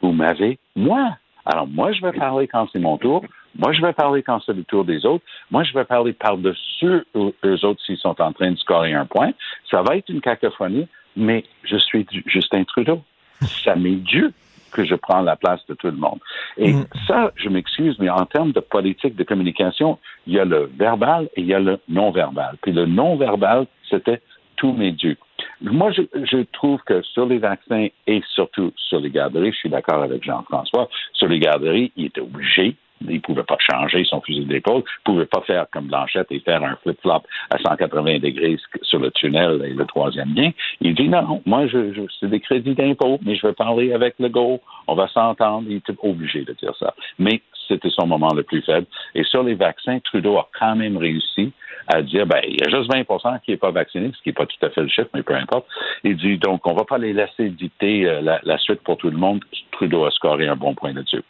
Vous 0.00 0.12
m'avez, 0.12 0.58
moi. 0.76 1.16
Alors, 1.44 1.66
moi, 1.66 1.92
je 1.92 2.00
vais 2.02 2.12
parler 2.12 2.46
quand 2.46 2.68
c'est 2.72 2.78
mon 2.78 2.98
tour. 2.98 3.24
Moi, 3.58 3.72
je 3.72 3.82
vais 3.82 3.92
parler 3.92 4.22
quand 4.22 4.38
c'est 4.46 4.52
le 4.52 4.62
tour 4.62 4.84
des 4.84 5.04
autres. 5.04 5.24
Moi, 5.50 5.64
je 5.64 5.74
vais 5.74 5.84
parler 5.84 6.12
par-dessus 6.12 7.02
eux 7.16 7.64
autres 7.64 7.80
s'ils 7.84 7.98
sont 7.98 8.20
en 8.20 8.32
train 8.32 8.52
de 8.52 8.58
scorer 8.58 8.92
un 8.92 9.06
point. 9.06 9.32
Ça 9.68 9.82
va 9.82 9.96
être 9.96 10.08
une 10.08 10.20
cacophonie, 10.20 10.86
mais 11.16 11.44
je 11.64 11.76
suis 11.76 12.06
Justin 12.26 12.62
Trudeau. 12.62 13.02
Ça 13.40 13.74
m'est 13.74 13.96
dû 13.96 14.30
que 14.70 14.84
je 14.84 14.94
prends 14.94 15.22
la 15.22 15.34
place 15.34 15.66
de 15.66 15.74
tout 15.74 15.88
le 15.88 15.96
monde. 15.96 16.20
Et 16.58 16.74
ça, 17.08 17.32
je 17.34 17.48
m'excuse, 17.48 17.96
mais 17.98 18.10
en 18.10 18.26
termes 18.26 18.52
de 18.52 18.60
politique 18.60 19.16
de 19.16 19.24
communication, 19.24 19.98
il 20.26 20.34
y 20.34 20.38
a 20.38 20.44
le 20.44 20.70
verbal 20.78 21.28
et 21.34 21.40
il 21.40 21.46
y 21.46 21.54
a 21.54 21.58
le 21.58 21.80
non-verbal. 21.88 22.56
Puis 22.62 22.72
le 22.72 22.86
non-verbal, 22.86 23.66
c'était 23.88 24.20
tous 24.58 24.72
mes 24.72 24.92
dieux. 24.92 25.16
Moi, 25.60 25.90
je, 25.92 26.02
je 26.30 26.42
trouve 26.52 26.80
que 26.82 27.02
sur 27.02 27.26
les 27.26 27.38
vaccins 27.38 27.88
et 28.06 28.22
surtout 28.34 28.72
sur 28.76 29.00
les 29.00 29.10
garderies, 29.10 29.52
je 29.52 29.58
suis 29.58 29.68
d'accord 29.70 30.02
avec 30.02 30.22
Jean-François, 30.22 30.88
sur 31.14 31.28
les 31.28 31.38
garderies, 31.38 31.90
il 31.96 32.06
était 32.06 32.20
obligé 32.20 32.76
il 33.02 33.14
ne 33.14 33.20
pouvait 33.20 33.44
pas 33.44 33.58
changer 33.58 34.04
son 34.04 34.20
fusil 34.20 34.44
d'épaule, 34.44 34.82
il 34.84 35.10
ne 35.10 35.14
pouvait 35.14 35.26
pas 35.26 35.40
faire 35.42 35.66
comme 35.72 35.86
Blanchette 35.86 36.26
et 36.30 36.40
faire 36.40 36.62
un 36.62 36.76
flip-flop 36.82 37.22
à 37.50 37.58
180 37.58 38.18
degrés 38.18 38.56
sur 38.82 38.98
le 38.98 39.10
tunnel 39.12 39.62
et 39.64 39.74
le 39.74 39.84
troisième 39.86 40.34
lien. 40.34 40.50
Il 40.80 40.94
dit 40.94 41.08
non, 41.08 41.42
moi, 41.46 41.66
je, 41.66 41.92
je, 41.92 42.02
c'est 42.18 42.28
des 42.28 42.40
crédits 42.40 42.74
d'impôt, 42.74 43.18
mais 43.24 43.36
je 43.36 43.46
vais 43.46 43.52
parler 43.52 43.92
avec 43.92 44.14
le 44.18 44.28
go, 44.28 44.60
on 44.86 44.94
va 44.94 45.08
s'entendre. 45.08 45.66
Il 45.68 45.76
était 45.76 45.94
obligé 46.02 46.42
de 46.42 46.52
dire 46.54 46.74
ça. 46.78 46.94
Mais 47.18 47.40
c'était 47.68 47.90
son 47.90 48.06
moment 48.06 48.32
le 48.34 48.42
plus 48.42 48.62
faible. 48.62 48.86
Et 49.14 49.24
sur 49.24 49.42
les 49.42 49.54
vaccins, 49.54 49.98
Trudeau 50.00 50.38
a 50.38 50.48
quand 50.58 50.76
même 50.76 50.96
réussi 50.96 51.52
à 51.88 52.02
dire, 52.02 52.26
ben, 52.26 52.40
il 52.46 52.60
y 52.60 52.62
a 52.62 52.68
juste 52.68 52.90
20% 52.90 53.40
qui 53.40 53.52
n'est 53.52 53.56
pas 53.56 53.70
vacciné, 53.70 54.12
ce 54.14 54.22
qui 54.22 54.28
n'est 54.28 54.34
pas 54.34 54.46
tout 54.46 54.64
à 54.64 54.70
fait 54.70 54.82
le 54.82 54.88
chiffre, 54.88 55.08
mais 55.14 55.22
peu 55.22 55.34
importe. 55.34 55.66
Il 56.04 56.16
dit, 56.16 56.36
donc, 56.36 56.66
on 56.66 56.72
ne 56.72 56.78
va 56.78 56.84
pas 56.84 56.98
les 56.98 57.14
laisser 57.14 57.48
dicter 57.48 58.06
euh, 58.06 58.20
la, 58.20 58.40
la, 58.44 58.58
suite 58.58 58.82
pour 58.82 58.98
tout 58.98 59.10
le 59.10 59.16
monde. 59.16 59.42
Trudeau 59.72 60.04
a 60.04 60.10
scoré 60.10 60.46
un 60.46 60.56
bon 60.56 60.74
point 60.74 60.92
là-dessus. 60.92 61.22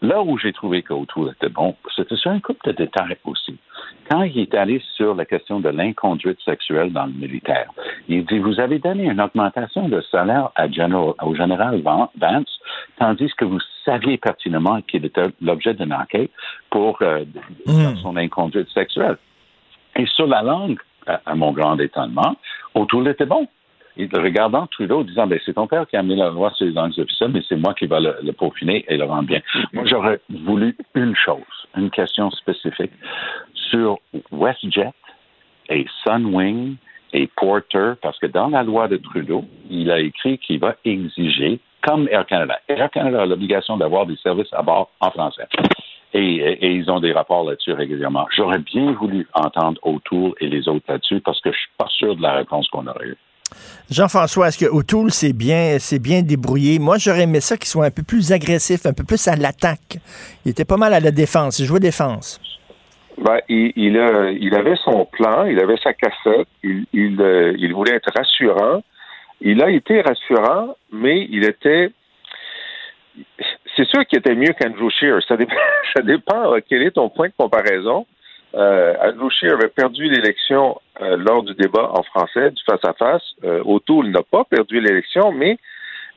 Là 0.00 0.22
où 0.22 0.38
j'ai 0.38 0.52
trouvé 0.52 0.82
qu'Autour 0.82 1.30
était 1.30 1.50
bon, 1.50 1.76
c'était 1.94 2.16
sur 2.16 2.30
un 2.30 2.40
couple 2.40 2.70
de 2.70 2.72
détails 2.72 3.16
aussi. 3.24 3.58
Quand 4.10 4.22
il 4.22 4.38
est 4.38 4.54
allé 4.54 4.80
sur 4.94 5.14
la 5.14 5.24
question 5.24 5.60
de 5.60 5.68
l'inconduite 5.68 6.40
sexuelle 6.44 6.92
dans 6.92 7.06
le 7.06 7.12
militaire, 7.12 7.70
il 8.08 8.24
dit, 8.24 8.38
vous 8.38 8.60
avez 8.60 8.78
donné 8.78 9.04
une 9.04 9.20
augmentation 9.20 9.88
de 9.88 10.00
salaire 10.00 10.50
à 10.54 10.70
General, 10.70 11.14
au 11.22 11.34
général 11.34 11.82
Vance, 11.82 12.60
tandis 12.98 13.30
que 13.36 13.44
vous 13.44 13.58
saviez 13.84 14.16
pertinemment 14.16 14.80
qu'il 14.82 15.04
était 15.04 15.28
l'objet 15.42 15.74
d'une 15.74 15.92
enquête 15.92 16.30
pour 16.70 16.98
euh, 17.02 17.24
mmh. 17.66 17.96
son 18.02 18.16
inconduite 18.16 18.68
sexuelle. 18.70 19.16
Et 19.96 20.06
sur 20.06 20.26
la 20.26 20.42
langue, 20.42 20.78
à, 21.06 21.34
mon 21.34 21.52
grand 21.52 21.78
étonnement, 21.78 22.36
O'Toole 22.74 23.08
était 23.08 23.26
bon. 23.26 23.48
Et 23.98 24.08
regardant 24.12 24.66
Trudeau, 24.66 25.04
disant, 25.04 25.26
ben, 25.26 25.40
c'est 25.44 25.54
ton 25.54 25.66
père 25.66 25.86
qui 25.86 25.96
a 25.96 26.02
mis 26.02 26.16
la 26.16 26.28
loi 26.28 26.52
sur 26.54 26.66
les 26.66 26.72
langues 26.72 26.98
officielles, 26.98 27.30
mais 27.32 27.42
c'est 27.48 27.56
moi 27.56 27.72
qui 27.72 27.86
va 27.86 27.98
le, 27.98 28.14
le, 28.22 28.32
peaufiner 28.32 28.84
et 28.88 28.98
le 28.98 29.04
rendre 29.04 29.26
bien. 29.28 29.40
Moi, 29.72 29.84
j'aurais 29.86 30.20
voulu 30.28 30.76
une 30.94 31.16
chose, 31.16 31.40
une 31.76 31.90
question 31.90 32.30
spécifique 32.30 32.92
sur 33.54 33.98
WestJet 34.30 34.92
et 35.70 35.86
Sunwing 36.04 36.76
et 37.14 37.28
Porter, 37.36 37.94
parce 38.02 38.18
que 38.18 38.26
dans 38.26 38.48
la 38.48 38.62
loi 38.62 38.88
de 38.88 38.98
Trudeau, 38.98 39.44
il 39.70 39.90
a 39.90 39.98
écrit 40.00 40.38
qu'il 40.38 40.58
va 40.58 40.76
exiger, 40.84 41.58
comme 41.82 42.08
Air 42.10 42.26
Canada, 42.26 42.58
Air 42.68 42.90
Canada 42.90 43.22
a 43.22 43.26
l'obligation 43.26 43.78
d'avoir 43.78 44.04
des 44.04 44.16
services 44.16 44.52
à 44.52 44.62
bord 44.62 44.90
en 45.00 45.10
français. 45.10 45.46
Et, 46.14 46.36
et, 46.36 46.66
et, 46.66 46.72
ils 46.72 46.90
ont 46.90 47.00
des 47.00 47.12
rapports 47.12 47.44
là-dessus 47.44 47.72
régulièrement. 47.72 48.26
J'aurais 48.34 48.60
bien 48.60 48.92
voulu 48.92 49.26
entendre 49.34 49.78
O'Toole 49.82 50.32
et 50.40 50.48
les 50.48 50.68
autres 50.68 50.84
là-dessus 50.88 51.20
parce 51.20 51.40
que 51.40 51.52
je 51.52 51.58
suis 51.58 51.70
pas 51.76 51.88
sûr 51.88 52.16
de 52.16 52.22
la 52.22 52.34
réponse 52.34 52.68
qu'on 52.68 52.86
aurait 52.86 53.08
eue. 53.08 53.16
Jean-François, 53.90 54.48
est-ce 54.48 54.58
que 54.58 54.70
O'Toole 54.70 55.10
s'est 55.10 55.32
bien, 55.32 55.76
bien 56.00 56.22
débrouillé? 56.22 56.78
Moi, 56.78 56.96
j'aurais 56.98 57.22
aimé 57.22 57.40
ça 57.40 57.56
qu'il 57.56 57.68
soit 57.68 57.84
un 57.86 57.90
peu 57.90 58.02
plus 58.02 58.32
agressif, 58.32 58.86
un 58.86 58.92
peu 58.92 59.04
plus 59.04 59.28
à 59.28 59.36
l'attaque. 59.36 59.98
Il 60.44 60.50
était 60.50 60.64
pas 60.64 60.76
mal 60.76 60.94
à 60.94 61.00
la 61.00 61.10
défense. 61.10 61.58
Il 61.58 61.66
jouait 61.66 61.80
défense. 61.80 62.40
Ben, 63.18 63.40
il, 63.48 63.72
il, 63.76 63.98
a, 63.98 64.30
il, 64.30 64.54
avait 64.54 64.76
son 64.84 65.06
plan, 65.06 65.46
il 65.46 65.58
avait 65.58 65.78
sa 65.82 65.94
cassette, 65.94 66.48
il, 66.62 66.84
il, 66.92 67.20
euh, 67.20 67.54
il, 67.56 67.72
voulait 67.72 67.94
être 67.94 68.10
rassurant. 68.14 68.82
Il 69.40 69.62
a 69.62 69.70
été 69.70 70.02
rassurant, 70.02 70.76
mais 70.92 71.26
il 71.30 71.44
était. 71.44 71.90
C'est 73.76 73.86
sûr 73.88 74.06
qu'il 74.06 74.18
était 74.18 74.34
mieux 74.34 74.52
qu'Andrew 74.58 74.90
Shear. 74.90 75.20
Ça 75.28 75.36
dépend, 75.36 75.54
ça 75.96 76.02
dépend 76.02 76.54
quel 76.68 76.82
est 76.82 76.92
ton 76.92 77.08
point 77.08 77.28
de 77.28 77.34
comparaison. 77.36 78.06
Euh, 78.54 78.94
Andrew 79.02 79.28
Scheer 79.30 79.54
avait 79.54 79.68
perdu 79.68 80.08
l'élection 80.08 80.80
euh, 81.02 81.16
lors 81.16 81.42
du 81.42 81.54
débat 81.54 81.90
en 81.92 82.02
français, 82.02 82.50
du 82.50 82.62
face-à-face. 82.64 83.22
Euh, 83.44 83.62
O'Toole 83.64 84.08
n'a 84.08 84.22
pas 84.22 84.44
perdu 84.44 84.80
l'élection, 84.80 85.30
mais 85.32 85.58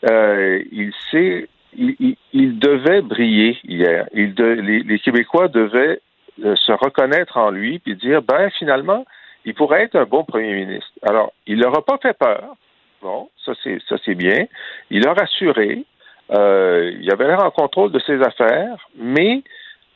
euh, 0.10 0.64
il 0.72 0.94
s'est, 1.12 1.50
il, 1.76 2.60
devait 2.60 3.02
briller 3.02 3.58
hier. 3.66 4.08
Les, 4.14 5.00
Québécois 5.00 5.50
devaient 5.50 6.00
euh, 6.46 6.56
se 6.56 6.72
reconnaître 6.72 7.38
en 7.38 7.50
lui 7.50 7.80
puis 7.80 7.96
dire, 7.96 8.22
ben 8.22 8.50
finalement, 8.52 9.06
il 9.44 9.54
pourrait 9.54 9.84
être 9.84 9.96
un 9.96 10.06
bon 10.06 10.24
premier 10.24 10.54
ministre. 10.54 10.92
Alors, 11.02 11.34
il 11.48 11.60
leur 11.60 11.78
a 11.78 11.84
pas 11.84 11.98
fait 12.02 12.18
peur. 12.18 12.56
Bon, 13.02 13.30
ça 13.46 13.54
c'est 13.64 13.80
ça 13.88 13.96
c'est 14.06 14.16
bien. 14.16 14.46
Il 14.90 15.08
a 15.08 15.14
rassuré. 15.14 15.86
Euh, 16.32 16.92
il 17.00 17.12
avait 17.12 17.28
l'air 17.28 17.44
en 17.44 17.52
contrôle 17.52 17.92
de 17.92 18.00
ses 18.00 18.22
affaires, 18.22 18.88
mais 18.96 19.44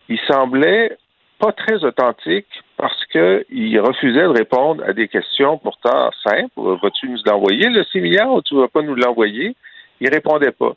il 0.10 0.20
semblait 0.28 0.98
pas 1.40 1.52
très 1.52 1.84
authentique 1.84 2.48
parce 2.78 3.06
qu'il 3.06 3.80
refusait 3.80 4.24
de 4.24 4.28
répondre 4.28 4.84
à 4.86 4.94
des 4.94 5.08
questions 5.08 5.58
pourtant 5.58 6.10
simples. 6.26 6.50
Vas-tu 6.56 7.10
nous 7.10 7.20
l'envoyer, 7.26 7.70
le 7.70 7.84
6 7.84 8.02
milliards, 8.02 8.34
ou 8.34 8.42
tu 8.42 8.56
vas 8.56 8.68
pas 8.68 8.82
nous 8.82 8.96
l'envoyer? 8.96 9.56
Il 10.00 10.10
répondait 10.10 10.52
pas. 10.52 10.74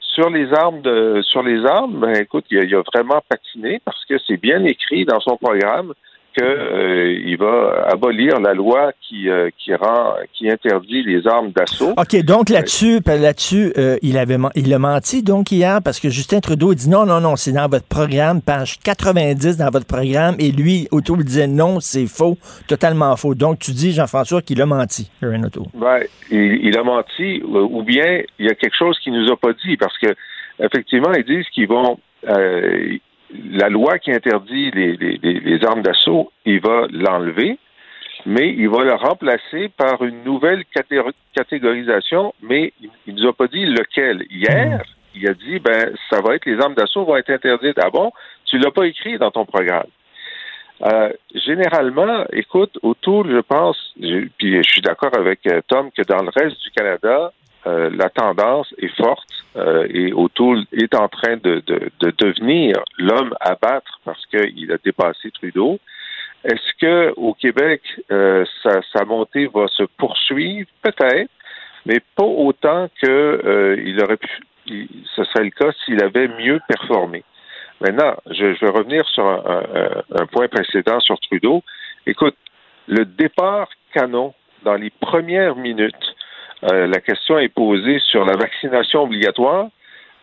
Sur 0.00 0.30
les 0.30 0.52
armes 0.54 0.80
de, 0.80 1.20
sur 1.22 1.42
les 1.42 1.64
armes, 1.66 2.00
ben 2.00 2.16
écoute, 2.16 2.46
il 2.50 2.58
a, 2.58 2.64
il 2.64 2.74
a 2.74 2.82
vraiment 2.94 3.20
patiné 3.28 3.80
parce 3.84 4.04
que 4.06 4.18
c'est 4.26 4.38
bien 4.38 4.64
écrit 4.64 5.04
dans 5.04 5.20
son 5.20 5.36
programme 5.36 5.92
qu'il 6.36 6.44
euh, 6.44 7.36
va 7.38 7.88
abolir 7.90 8.38
la 8.40 8.52
loi 8.52 8.92
qui, 9.00 9.30
euh, 9.30 9.48
qui 9.58 9.74
rend 9.74 10.14
qui 10.34 10.50
interdit 10.50 11.02
les 11.02 11.26
armes 11.26 11.50
d'assaut. 11.50 11.94
OK, 11.96 12.22
donc 12.24 12.50
là-dessus, 12.50 13.00
là-dessus, 13.06 13.72
euh, 13.78 13.96
il 14.02 14.18
avait 14.18 14.36
il 14.54 14.72
a 14.74 14.78
menti 14.78 15.22
donc 15.22 15.50
hier 15.50 15.80
parce 15.82 15.98
que 15.98 16.10
Justin 16.10 16.40
Trudeau 16.40 16.74
dit 16.74 16.90
non, 16.90 17.06
non, 17.06 17.20
non, 17.20 17.36
c'est 17.36 17.52
dans 17.52 17.68
votre 17.68 17.86
programme, 17.86 18.42
page 18.42 18.78
90 18.80 19.56
dans 19.56 19.70
votre 19.70 19.86
programme, 19.86 20.36
et 20.38 20.52
lui, 20.52 20.88
Auto 20.90 21.16
disait 21.16 21.46
non, 21.46 21.80
c'est 21.80 22.06
faux, 22.06 22.36
totalement 22.68 23.16
faux. 23.16 23.34
Donc 23.34 23.58
tu 23.58 23.70
dis, 23.70 23.92
Jean-François, 23.92 24.42
qu'il 24.42 24.60
a 24.60 24.66
menti, 24.66 25.10
Aaron 25.22 25.44
Auto. 25.44 25.66
Ben, 25.74 26.00
il, 26.30 26.66
il, 26.66 26.76
a 26.76 26.82
menti, 26.82 27.42
ou 27.44 27.82
bien 27.82 28.20
il 28.38 28.46
y 28.46 28.50
a 28.50 28.54
quelque 28.54 28.76
chose 28.76 28.98
qu'il 28.98 29.14
nous 29.14 29.30
a 29.32 29.36
pas 29.36 29.52
dit, 29.64 29.76
parce 29.78 29.96
que 29.98 30.08
effectivement, 30.62 31.12
ils 31.14 31.24
disent 31.24 31.48
qu'ils 31.54 31.68
vont 31.68 31.98
la 33.30 33.68
loi 33.68 33.98
qui 33.98 34.12
interdit 34.12 34.70
les, 34.70 34.96
les, 34.96 35.18
les 35.18 35.64
armes 35.64 35.82
d'assaut, 35.82 36.32
il 36.44 36.60
va 36.60 36.86
l'enlever, 36.90 37.58
mais 38.24 38.48
il 38.48 38.68
va 38.68 38.84
le 38.84 38.94
remplacer 38.94 39.68
par 39.76 40.02
une 40.02 40.22
nouvelle 40.24 40.64
catégorisation, 41.34 42.34
mais 42.42 42.72
il 42.80 43.14
ne 43.14 43.20
nous 43.20 43.28
a 43.28 43.32
pas 43.32 43.46
dit 43.46 43.66
lequel. 43.66 44.24
Hier, 44.30 44.82
il 45.14 45.28
a 45.28 45.34
dit, 45.34 45.58
ben, 45.58 45.92
ça 46.10 46.20
va 46.20 46.34
être, 46.34 46.46
les 46.46 46.60
armes 46.60 46.74
d'assaut 46.74 47.04
vont 47.04 47.16
être 47.16 47.30
interdites. 47.30 47.78
Ah 47.82 47.90
bon? 47.90 48.12
Tu 48.44 48.58
l'as 48.58 48.70
pas 48.70 48.86
écrit 48.86 49.18
dans 49.18 49.30
ton 49.30 49.44
programme. 49.44 49.86
Euh, 50.82 51.10
généralement, 51.34 52.24
écoute, 52.32 52.78
autour, 52.82 53.26
je 53.26 53.40
pense, 53.40 53.78
je, 54.00 54.26
puis 54.36 54.56
je 54.56 54.70
suis 54.70 54.82
d'accord 54.82 55.16
avec 55.16 55.40
Tom 55.68 55.90
que 55.90 56.02
dans 56.02 56.22
le 56.22 56.30
reste 56.34 56.60
du 56.62 56.70
Canada, 56.70 57.32
euh, 57.66 57.90
la 57.92 58.08
tendance 58.10 58.72
est 58.78 58.94
forte 58.96 59.28
euh, 59.56 59.86
et 59.90 60.12
O'Toole 60.12 60.64
est 60.72 60.94
en 60.94 61.08
train 61.08 61.36
de, 61.36 61.62
de, 61.66 61.90
de 62.00 62.12
devenir 62.18 62.76
l'homme 62.98 63.34
à 63.40 63.54
battre 63.54 63.98
parce 64.04 64.24
qu'il 64.26 64.70
a 64.70 64.76
dépassé 64.84 65.30
Trudeau. 65.32 65.78
Est-ce 66.44 66.72
que 66.80 67.12
au 67.16 67.34
Québec, 67.34 67.82
euh, 68.12 68.44
sa, 68.62 68.80
sa, 68.92 69.04
montée 69.04 69.46
va 69.46 69.66
se 69.68 69.82
poursuivre? 69.98 70.68
Peut-être, 70.82 71.30
mais 71.86 72.00
pas 72.14 72.24
autant 72.24 72.88
que 73.02 73.76
il 73.84 74.00
aurait 74.02 74.18
pu. 74.18 74.28
Il, 74.66 74.88
ce 75.14 75.24
serait 75.24 75.44
le 75.44 75.50
cas 75.50 75.72
s'il 75.84 76.02
avait 76.02 76.28
mieux 76.28 76.60
performé. 76.68 77.24
Maintenant, 77.80 78.14
je, 78.30 78.54
je 78.54 78.64
vais 78.64 78.70
revenir 78.70 79.04
sur 79.08 79.26
un, 79.26 79.42
un, 79.44 80.22
un 80.22 80.26
point 80.26 80.48
précédent 80.48 81.00
sur 81.00 81.18
Trudeau. 81.20 81.62
Écoute, 82.06 82.36
le 82.86 83.04
départ 83.04 83.68
canon 83.92 84.34
dans 84.62 84.74
les 84.74 84.90
premières 84.90 85.56
minutes, 85.56 86.15
euh, 86.64 86.86
la 86.86 87.00
question 87.00 87.38
est 87.38 87.48
posée 87.48 87.98
sur 88.10 88.24
la 88.24 88.36
vaccination 88.36 89.02
obligatoire 89.02 89.68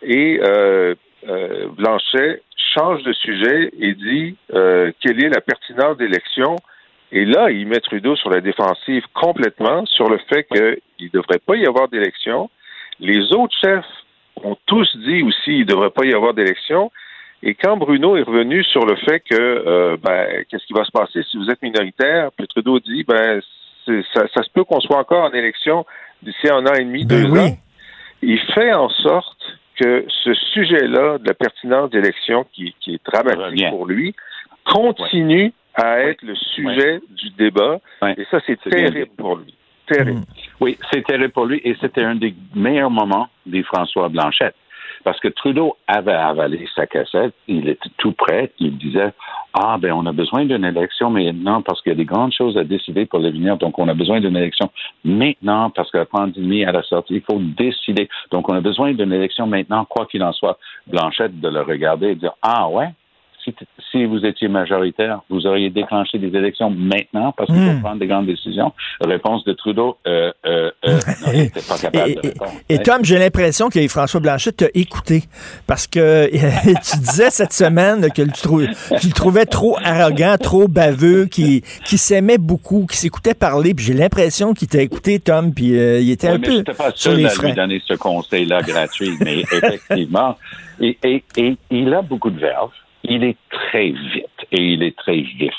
et 0.01 0.39
euh, 0.41 0.95
euh, 1.29 1.67
Blanchet 1.77 2.41
change 2.75 3.03
de 3.03 3.13
sujet 3.13 3.69
et 3.79 3.93
dit 3.93 4.35
quelle 4.49 5.23
est 5.23 5.29
la 5.29 5.41
pertinence 5.41 5.97
d'élection. 5.97 6.55
Et 7.11 7.25
là, 7.25 7.51
il 7.51 7.67
met 7.67 7.79
Trudeau 7.79 8.15
sur 8.15 8.31
la 8.31 8.41
défensive 8.41 9.03
complètement 9.13 9.85
sur 9.85 10.09
le 10.09 10.17
fait 10.29 10.43
qu'il 10.45 11.05
ne 11.07 11.09
devrait 11.09 11.39
pas 11.45 11.55
y 11.55 11.67
avoir 11.67 11.87
d'élection. 11.87 12.49
Les 12.99 13.31
autres 13.33 13.55
chefs 13.63 13.85
ont 14.43 14.57
tous 14.65 14.89
dit 14.97 15.21
aussi 15.21 15.43
qu'il 15.43 15.59
ne 15.59 15.65
devrait 15.65 15.91
pas 15.91 16.05
y 16.05 16.13
avoir 16.13 16.33
d'élection. 16.33 16.91
Et 17.43 17.53
quand 17.53 17.77
Bruno 17.77 18.17
est 18.17 18.23
revenu 18.23 18.63
sur 18.63 18.83
le 18.85 18.95
fait 18.95 19.19
que, 19.19 19.95
ben, 19.97 20.43
qu'est-ce 20.49 20.65
qui 20.65 20.73
va 20.73 20.85
se 20.85 20.91
passer? 20.91 21.21
Si 21.29 21.37
vous 21.37 21.51
êtes 21.51 21.61
minoritaire, 21.61 22.31
puis 22.35 22.47
Trudeau 22.47 22.79
dit, 22.79 23.03
ben, 23.03 23.39
ça, 23.85 24.27
ça, 24.33 24.43
se 24.43 24.49
peut 24.53 24.63
qu'on 24.63 24.79
soit 24.79 24.97
encore 24.97 25.23
en 25.25 25.31
élection 25.31 25.85
d'ici 26.21 26.49
un 26.49 26.65
an 26.65 26.73
et 26.73 26.83
demi, 26.83 27.05
ben 27.05 27.23
deux 27.23 27.39
ans. 27.39 27.57
Il 28.21 28.39
fait 28.53 28.73
en 28.73 28.89
sorte 28.89 29.59
que 29.75 30.05
ce 30.23 30.33
sujet-là 30.33 31.17
de 31.17 31.27
la 31.27 31.33
pertinence 31.33 31.89
d'élection, 31.89 32.45
qui, 32.53 32.73
qui, 32.79 32.95
est 32.95 33.05
dramatique 33.05 33.69
pour 33.69 33.85
lui, 33.85 34.15
continue 34.65 35.51
à 35.75 35.99
être 36.01 36.21
le 36.21 36.35
sujet 36.35 37.01
du 37.09 37.31
débat. 37.31 37.79
Et 38.17 38.25
ça, 38.29 38.39
c'est 38.45 38.59
terrible 38.61 39.07
pour 39.17 39.37
lui. 39.37 39.53
Terrible. 39.87 40.19
Hmm. 40.19 40.23
Oui, 40.61 40.77
c'est 40.91 41.03
terrible 41.05 41.31
pour 41.31 41.45
lui. 41.45 41.59
Et 41.63 41.75
c'était 41.81 42.03
un 42.03 42.15
des 42.15 42.33
meilleurs 42.55 42.91
moments 42.91 43.27
des 43.45 43.63
François 43.63 44.07
Blanchette. 44.09 44.55
Parce 45.03 45.19
que 45.19 45.27
Trudeau 45.27 45.75
avait 45.88 46.13
avalé 46.13 46.67
sa 46.75 46.88
cassette, 46.88 47.33
il 47.48 47.67
était 47.67 47.89
tout 47.98 48.13
prêt, 48.13 48.51
il 48.60 48.77
disait 48.77 49.13
Ah, 49.53 49.77
ben, 49.79 49.91
on 49.91 50.05
a 50.05 50.13
besoin 50.13 50.45
d'une 50.45 50.63
élection 50.63 51.10
maintenant 51.10 51.62
parce 51.62 51.81
qu'il 51.81 51.91
y 51.91 51.95
a 51.95 51.98
des 51.98 52.05
grandes 52.05 52.33
choses 52.33 52.57
à 52.57 52.63
décider 52.63 53.05
pour 53.05 53.19
l'avenir, 53.19 53.57
donc 53.57 53.77
on 53.79 53.88
a 53.88 53.93
besoin 53.93 54.22
d'une 54.22 54.38
élection 54.38 54.69
maintenant 55.03 55.69
parce 55.69 55.91
que 55.91 55.98
la 55.98 56.05
pandémie 56.05 56.63
à 56.65 56.72
la 56.72 56.83
sortie, 56.83 57.15
il 57.15 57.22
faut 57.22 57.39
décider. 57.39 58.10
Donc 58.31 58.50
on 58.50 58.55
a 58.55 58.62
besoin 58.62 58.93
d'une 58.93 59.12
élection 59.12 59.48
maintenant, 59.48 59.86
quoi 59.86 60.05
qu'il 60.05 60.24
en 60.24 60.31
soit. 60.31 60.57
Blanchette 60.88 61.39
de 61.39 61.50
le 61.50 61.62
regarder 61.62 62.12
et 62.12 62.15
dire 62.15 62.33
Ah, 62.41 62.69
ouais, 62.69 62.89
si, 63.91 64.05
vous 64.05 64.25
étiez 64.25 64.47
majoritaire, 64.47 65.21
vous 65.29 65.45
auriez 65.45 65.69
déclenché 65.69 66.17
des 66.17 66.35
élections 66.38 66.69
maintenant 66.69 67.33
parce 67.38 67.47
qu'il 67.51 67.63
faut 67.63 67.71
hmm. 67.71 67.81
prendre 67.81 68.00
des 68.00 68.07
grandes 68.07 68.25
décisions. 68.25 68.73
Réponse 69.01 69.43
de 69.45 69.53
Trudeau, 69.53 69.97
euh, 70.07 70.31
euh, 70.45 70.71
euh 70.88 71.00
pas 71.67 71.77
capable 71.77 72.09
et, 72.09 72.15
de 72.15 72.19
répondre. 72.21 72.51
Et, 72.69 72.79
Tom, 72.79 73.03
j'ai 73.03 73.17
l'impression 73.17 73.69
que 73.69 73.88
François 73.88 74.19
Blanchet 74.19 74.51
t'a 74.53 74.67
écouté 74.73 75.23
parce 75.67 75.88
que 75.88 76.29
tu 76.31 76.97
disais 76.97 77.29
cette 77.29 77.53
semaine 77.53 78.09
que 78.12 78.21
tu, 78.21 79.07
le 79.07 79.13
trouvais 79.13 79.45
trop 79.45 79.77
arrogant, 79.83 80.35
trop 80.38 80.67
baveux, 80.67 81.25
qui, 81.25 81.62
qui 81.85 81.97
s'aimait 81.97 82.38
beaucoup, 82.38 82.85
qui 82.89 82.97
s'écoutait 82.97 83.33
parler. 83.33 83.73
Puis 83.73 83.85
j'ai 83.85 83.93
l'impression 83.93 84.53
qu'il 84.53 84.67
t'a 84.67 84.81
écouté, 84.81 85.19
Tom, 85.19 85.53
puis 85.53 85.77
euh, 85.77 86.00
il 86.00 86.12
était 86.12 86.27
un 86.27 86.39
peu 86.39 86.63
Je 86.65 86.71
pas 86.71 86.91
sur 86.93 87.13
les 87.13 87.25
à 87.25 87.33
lui 87.41 87.53
donner 87.53 87.81
ce 87.85 87.93
conseil-là 87.93 88.62
gratuit, 88.62 89.12
mais 89.19 89.39
effectivement, 89.51 90.38
et, 90.79 90.97
et, 91.03 91.23
et 91.38 91.57
il 91.71 91.93
a 91.93 92.01
beaucoup 92.01 92.29
de 92.29 92.39
verve 92.39 92.71
il 93.03 93.24
est 93.24 93.38
très 93.50 93.89
vite 93.89 94.48
et 94.51 94.62
il 94.62 94.83
est 94.83 94.95
très 94.95 95.22
vif. 95.22 95.55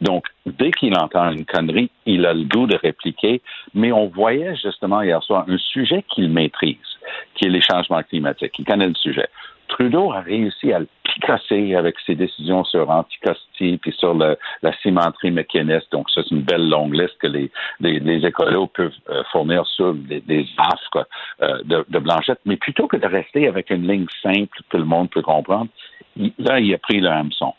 Donc, 0.00 0.26
dès 0.44 0.70
qu'il 0.70 0.96
entend 0.98 1.30
une 1.30 1.46
connerie, 1.46 1.90
il 2.04 2.26
a 2.26 2.34
le 2.34 2.44
goût 2.44 2.66
de 2.66 2.76
répliquer, 2.76 3.40
mais 3.74 3.92
on 3.92 4.08
voyait 4.08 4.56
justement 4.56 5.02
hier 5.02 5.22
soir 5.22 5.44
un 5.48 5.58
sujet 5.58 6.04
qu'il 6.08 6.30
maîtrise, 6.30 6.76
qui 7.34 7.46
est 7.46 7.50
les 7.50 7.62
changements 7.62 8.02
climatiques. 8.02 8.58
Il 8.58 8.64
connaît 8.64 8.88
le 8.88 8.94
sujet. 8.94 9.28
Trudeau 9.68 10.12
a 10.12 10.20
réussi 10.20 10.72
à 10.72 10.80
le 10.80 10.88
picasser 11.04 11.74
avec 11.74 11.96
ses 12.04 12.14
décisions 12.14 12.64
sur 12.64 12.90
Anticosti 12.90 13.78
puis 13.78 13.92
sur 13.92 14.14
la 14.14 14.36
cimenterie 14.82 15.30
mécaniste. 15.30 15.90
Donc, 15.90 16.08
c'est 16.14 16.30
une 16.30 16.42
belle 16.42 16.68
longue 16.68 16.94
liste 16.94 17.16
que 17.18 17.28
les, 17.28 17.50
les, 17.80 18.26
écolos 18.26 18.66
peuvent 18.66 18.92
euh, 19.08 19.22
fournir 19.32 19.66
sur 19.66 19.94
des, 19.94 20.20
des 20.20 20.46
offres 20.58 21.08
euh, 21.42 21.62
de, 21.64 21.84
de 21.88 21.98
Blanchette. 21.98 22.40
Mais 22.44 22.56
plutôt 22.56 22.88
que 22.88 22.96
de 22.96 23.06
rester 23.06 23.48
avec 23.48 23.70
une 23.70 23.88
ligne 23.88 24.06
simple 24.22 24.58
que 24.68 24.76
le 24.76 24.84
monde 24.84 25.08
peut 25.10 25.22
comprendre, 25.22 25.68
là, 26.38 26.60
il 26.60 26.72
a 26.74 26.78
pris 26.78 27.00
le 27.00 27.08
hameçon. 27.08 27.54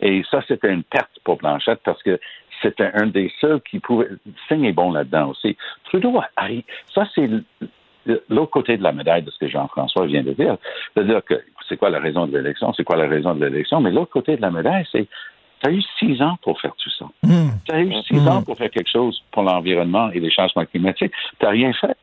Et 0.00 0.22
ça, 0.30 0.42
c'était 0.46 0.72
une 0.72 0.84
perte 0.84 1.10
pour 1.24 1.36
Blanchette 1.36 1.80
parce 1.84 2.02
que 2.02 2.20
c'était 2.62 2.90
un 2.94 3.06
des 3.06 3.32
seuls 3.40 3.60
qui 3.62 3.78
pouvait. 3.78 4.08
Signe 4.48 4.64
est 4.64 4.72
bon 4.72 4.92
là-dedans 4.92 5.30
aussi. 5.30 5.56
Trudeau, 5.84 6.20
ça, 6.94 7.06
c'est 7.14 7.28
l'autre 8.28 8.50
côté 8.50 8.76
de 8.76 8.82
la 8.82 8.92
médaille 8.92 9.22
de 9.22 9.30
ce 9.30 9.38
que 9.38 9.48
Jean-François 9.48 10.06
vient 10.06 10.22
de 10.22 10.32
dire. 10.32 10.56
C'est-à-dire 10.94 11.24
que 11.24 11.42
c'est 11.68 11.76
quoi 11.76 11.90
la 11.90 12.00
raison 12.00 12.26
de 12.26 12.36
l'élection, 12.36 12.72
c'est 12.72 12.84
quoi 12.84 12.96
la 12.96 13.08
raison 13.08 13.34
de 13.34 13.44
l'élection, 13.44 13.80
mais 13.80 13.90
l'autre 13.90 14.12
côté 14.12 14.36
de 14.36 14.42
la 14.42 14.50
médaille, 14.50 14.86
c'est 14.90 15.06
tu 15.60 15.68
as 15.68 15.72
eu 15.72 15.82
six 15.98 16.22
ans 16.22 16.36
pour 16.42 16.60
faire 16.60 16.74
tout 16.76 16.90
ça. 16.90 17.06
Hmm. 17.24 17.50
Tu 17.64 17.74
as 17.74 17.80
eu 17.80 17.92
six 18.04 18.26
ans 18.28 18.42
pour 18.42 18.56
faire 18.56 18.70
quelque 18.70 18.90
chose 18.90 19.20
pour 19.32 19.42
l'environnement 19.42 20.10
et 20.10 20.20
les 20.20 20.30
changements 20.30 20.64
climatiques. 20.64 21.12
Tu 21.38 21.44
n'as 21.44 21.50
rien 21.50 21.72
fait. 21.72 21.96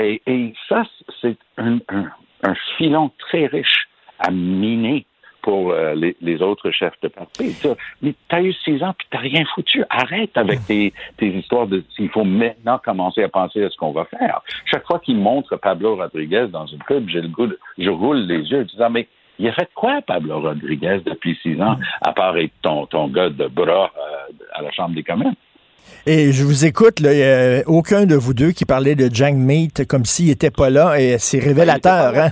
Et, 0.00 0.54
ça, 0.68 0.84
c'est 1.20 1.36
un, 1.58 1.80
filon 2.78 3.10
très 3.18 3.46
riche 3.46 3.88
à 4.18 4.30
miner 4.30 5.04
pour 5.42 5.72
euh, 5.72 5.94
les, 5.94 6.42
autres 6.42 6.70
chefs 6.70 6.98
de 7.02 7.08
parti. 7.08 7.56
Mais 8.02 8.14
tu 8.28 8.34
as 8.34 8.42
eu 8.42 8.52
six 8.52 8.82
ans 8.82 8.94
puis 8.96 9.06
tu 9.10 9.16
rien 9.16 9.44
foutu. 9.54 9.84
Arrête 9.90 10.36
avec 10.36 10.60
tes, 10.66 10.92
histoires 11.20 11.66
de 11.66 11.84
s'il 11.94 12.08
faut 12.10 12.24
maintenant 12.24 12.78
commencer 12.78 13.22
à 13.22 13.28
penser 13.28 13.64
à 13.64 13.70
ce 13.70 13.76
qu'on 13.76 13.92
va 13.92 14.04
faire. 14.04 14.40
Chaque 14.64 14.86
fois 14.86 14.98
qu'il 14.98 15.16
montre 15.16 15.56
Pablo 15.56 15.96
Rodriguez 15.96 16.46
dans 16.50 16.66
une 16.66 16.82
pub, 16.82 17.08
j'ai 17.08 17.20
le 17.20 17.28
goût 17.28 17.48
je 17.78 17.90
roule 17.90 18.18
les 18.18 18.42
yeux, 18.50 18.64
disant 18.64 18.90
mais 18.90 19.08
il 19.38 19.48
a 19.48 19.52
fait 19.52 19.70
quoi, 19.74 20.02
Pablo 20.02 20.40
Rodriguez, 20.40 21.00
depuis 21.04 21.38
six 21.42 21.60
ans, 21.62 21.78
à 22.02 22.12
part 22.12 22.36
être 22.36 22.52
ton, 22.60 22.84
ton 22.86 23.08
gars 23.08 23.30
de 23.30 23.46
bras 23.46 23.90
euh, 23.96 24.32
à 24.52 24.62
la 24.62 24.70
Chambre 24.70 24.94
des 24.94 25.02
communes? 25.02 25.34
Et 26.06 26.32
je 26.32 26.44
vous 26.44 26.64
écoute, 26.64 27.04
a 27.04 27.62
aucun 27.66 28.06
de 28.06 28.14
vous 28.14 28.32
deux 28.32 28.52
qui 28.52 28.64
parlait 28.64 28.94
de 28.94 29.08
Jang 29.12 29.36
Meat 29.36 29.86
comme 29.86 30.06
s'il 30.06 30.28
n'était 30.28 30.50
pas 30.50 30.70
là, 30.70 30.98
et 30.98 31.18
c'est 31.18 31.38
révélateur. 31.38 32.14
Hein? 32.16 32.30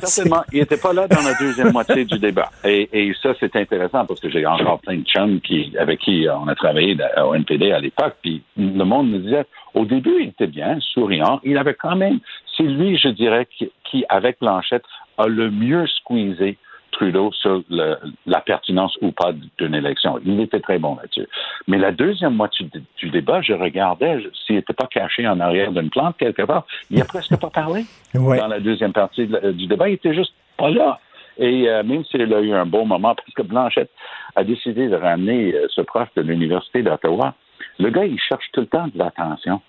Il 0.52 0.61
n'était 0.61 0.78
pas 0.78 0.94
là 0.94 1.06
dans 1.06 1.20
la 1.20 1.34
deuxième 1.38 1.72
moitié 1.72 2.06
du 2.06 2.18
débat. 2.18 2.50
Et, 2.64 2.88
et 2.92 3.12
ça, 3.22 3.34
c'est 3.38 3.54
intéressant 3.56 4.06
parce 4.06 4.20
que 4.20 4.30
j'ai 4.30 4.46
encore 4.46 4.80
plein 4.80 4.96
de 4.96 5.04
chums 5.04 5.40
qui, 5.40 5.74
avec 5.78 6.00
qui 6.00 6.26
on 6.30 6.48
a 6.48 6.54
travaillé 6.54 6.96
au 7.22 7.34
NPD 7.34 7.70
à 7.72 7.78
l'époque, 7.78 8.16
puis 8.22 8.42
le 8.56 8.84
monde 8.84 9.11
me 9.11 9.18
disait, 9.18 9.44
au 9.74 9.84
début, 9.84 10.16
il 10.22 10.28
était 10.28 10.46
bien, 10.46 10.78
souriant, 10.80 11.40
il 11.44 11.58
avait 11.58 11.74
quand 11.74 11.96
même, 11.96 12.20
c'est 12.56 12.62
lui, 12.62 12.98
je 12.98 13.08
dirais, 13.08 13.46
qui, 13.56 13.70
qui 13.90 14.04
avec 14.08 14.38
Blanchette, 14.40 14.84
a 15.18 15.26
le 15.26 15.50
mieux 15.50 15.87
squeezé 15.87 16.56
Trudeau 16.98 17.30
sur 17.32 17.62
la 17.70 18.40
pertinence 18.40 18.98
ou 19.00 19.12
pas 19.12 19.32
d'une 19.58 19.74
élection. 19.74 20.18
Il 20.24 20.40
était 20.40 20.58
très 20.58 20.80
bon 20.80 20.96
là-dessus. 20.96 21.28
Mais 21.68 21.78
la 21.78 21.92
deuxième 21.92 22.34
moitié 22.34 22.68
du, 22.96 23.11
débat, 23.11 23.40
je 23.40 23.52
regardais 23.52 24.18
s'il 24.44 24.56
n'était 24.56 24.72
pas 24.72 24.88
caché 24.90 25.26
en 25.28 25.38
arrière 25.38 25.70
d'une 25.70 25.90
plante 25.90 26.16
quelque 26.16 26.42
part. 26.42 26.66
Il 26.90 26.98
n'a 26.98 27.04
presque 27.04 27.38
pas 27.38 27.50
parlé 27.50 27.84
dans 28.14 28.48
la 28.48 28.58
deuxième 28.58 28.92
partie 28.92 29.28
du 29.28 29.66
débat. 29.68 29.88
Il 29.88 29.94
était 29.94 30.12
juste 30.14 30.34
pas 30.56 30.70
là. 30.70 30.98
Et 31.38 31.68
euh, 31.68 31.84
même 31.84 32.04
s'il 32.06 32.34
a 32.34 32.40
eu 32.40 32.52
un 32.52 32.66
bon 32.66 32.84
moment, 32.84 33.14
parce 33.14 33.32
que 33.32 33.42
Blanchette 33.42 33.92
a 34.34 34.42
décidé 34.42 34.88
de 34.88 34.96
ramener 34.96 35.54
euh, 35.54 35.68
ce 35.70 35.82
prof 35.82 36.08
de 36.16 36.22
l'Université 36.22 36.82
d'Ottawa, 36.82 37.34
le 37.78 37.90
gars, 37.90 38.06
il 38.06 38.18
cherche 38.18 38.50
tout 38.52 38.62
le 38.62 38.66
temps 38.66 38.88
de 38.88 38.98
l'attention 38.98 39.61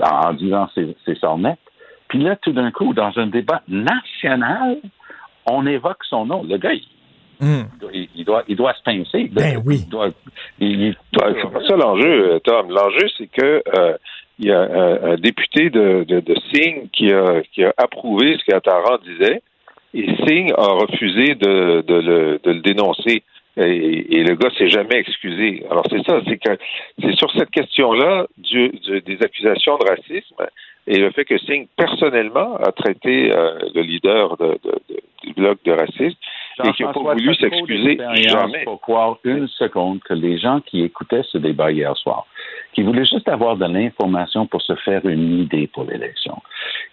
en, 0.00 0.32
disant 0.34 0.68
ses, 0.72 0.96
ses 1.04 1.16
sornettes. 1.16 1.58
Puis 2.06 2.20
là, 2.22 2.36
tout 2.36 2.52
d'un 2.52 2.70
coup, 2.70 2.94
dans 2.94 3.10
un 3.18 3.26
débat 3.26 3.62
national, 3.66 4.76
on 5.46 5.66
évoque 5.66 6.04
son 6.08 6.26
nom. 6.26 6.42
Le 6.42 6.56
gars, 6.58 6.72
il, 6.72 6.82
hmm. 7.40 7.64
doit, 8.24 8.42
il 8.48 8.56
doit 8.56 8.74
se 8.74 8.82
pincer. 8.82 9.30
Ben 9.32 9.62
oui. 9.64 9.84
c'est 10.60 11.10
pas 11.10 11.66
ça 11.68 11.76
l'enjeu, 11.76 12.40
Tom. 12.44 12.70
L'enjeu, 12.70 13.06
c'est 13.18 13.28
que 13.28 13.62
euh, 13.76 13.96
il 14.38 14.46
y 14.46 14.52
a 14.52 14.60
un, 14.60 15.16
député 15.16 15.70
de, 15.70 16.04
de, 16.04 16.20
de 16.20 16.34
Singh 16.52 16.90
qui 16.92 17.12
a, 17.12 17.42
qui 17.52 17.64
a 17.64 17.72
approuvé 17.76 18.36
ce 18.38 18.44
qu'Attara 18.44 18.98
disait, 18.98 19.40
et 19.94 20.06
Singh 20.26 20.52
a 20.56 20.74
refusé 20.74 21.34
de, 21.34 21.80
de, 21.80 21.94
le, 21.94 22.40
de 22.42 22.50
le 22.52 22.60
dénoncer. 22.60 23.22
Et, 23.56 24.22
le 24.22 24.34
gars 24.34 24.50
s'est 24.58 24.68
jamais 24.68 24.96
excusé. 24.96 25.64
Alors 25.70 25.84
c'est 25.88 26.04
ça, 26.04 26.20
c'est 26.28 26.36
que 26.36 26.58
c'est 27.02 27.16
sur 27.16 27.30
cette 27.32 27.50
question-là 27.50 28.26
du, 28.36 28.68
des 29.06 29.18
accusations 29.22 29.78
de 29.78 29.88
racisme 29.88 30.36
et 30.86 30.98
le 30.98 31.10
fait 31.10 31.24
que 31.24 31.38
Singh 31.38 31.66
personnellement 31.76 32.56
a 32.56 32.72
traité 32.72 33.34
euh, 33.34 33.58
le 33.74 33.82
leader 33.82 34.36
de, 34.36 34.58
du 35.22 35.32
bloc 35.32 35.58
de 35.64 35.72
racisme 35.72 36.16
et 36.64 36.72
qui 36.72 36.84
n'a 36.84 36.92
pas 36.92 37.00
voulu 37.00 37.34
s'excuser 37.34 37.98
jamais. 38.28 38.64
Pour 38.64 38.80
croire 38.80 39.18
une 39.24 39.48
seconde 39.48 40.00
que 40.00 40.14
les 40.14 40.38
gens 40.38 40.60
qui 40.60 40.82
écoutaient 40.82 41.24
ce 41.24 41.38
débat 41.38 41.70
hier 41.72 41.94
soir, 41.96 42.26
qui 42.72 42.82
voulaient 42.82 43.04
juste 43.04 43.28
avoir 43.28 43.56
de 43.56 43.66
l'information 43.66 44.46
pour 44.46 44.62
se 44.62 44.74
faire 44.76 45.04
une 45.04 45.40
idée 45.40 45.66
pour 45.66 45.84
l'élection, 45.84 46.40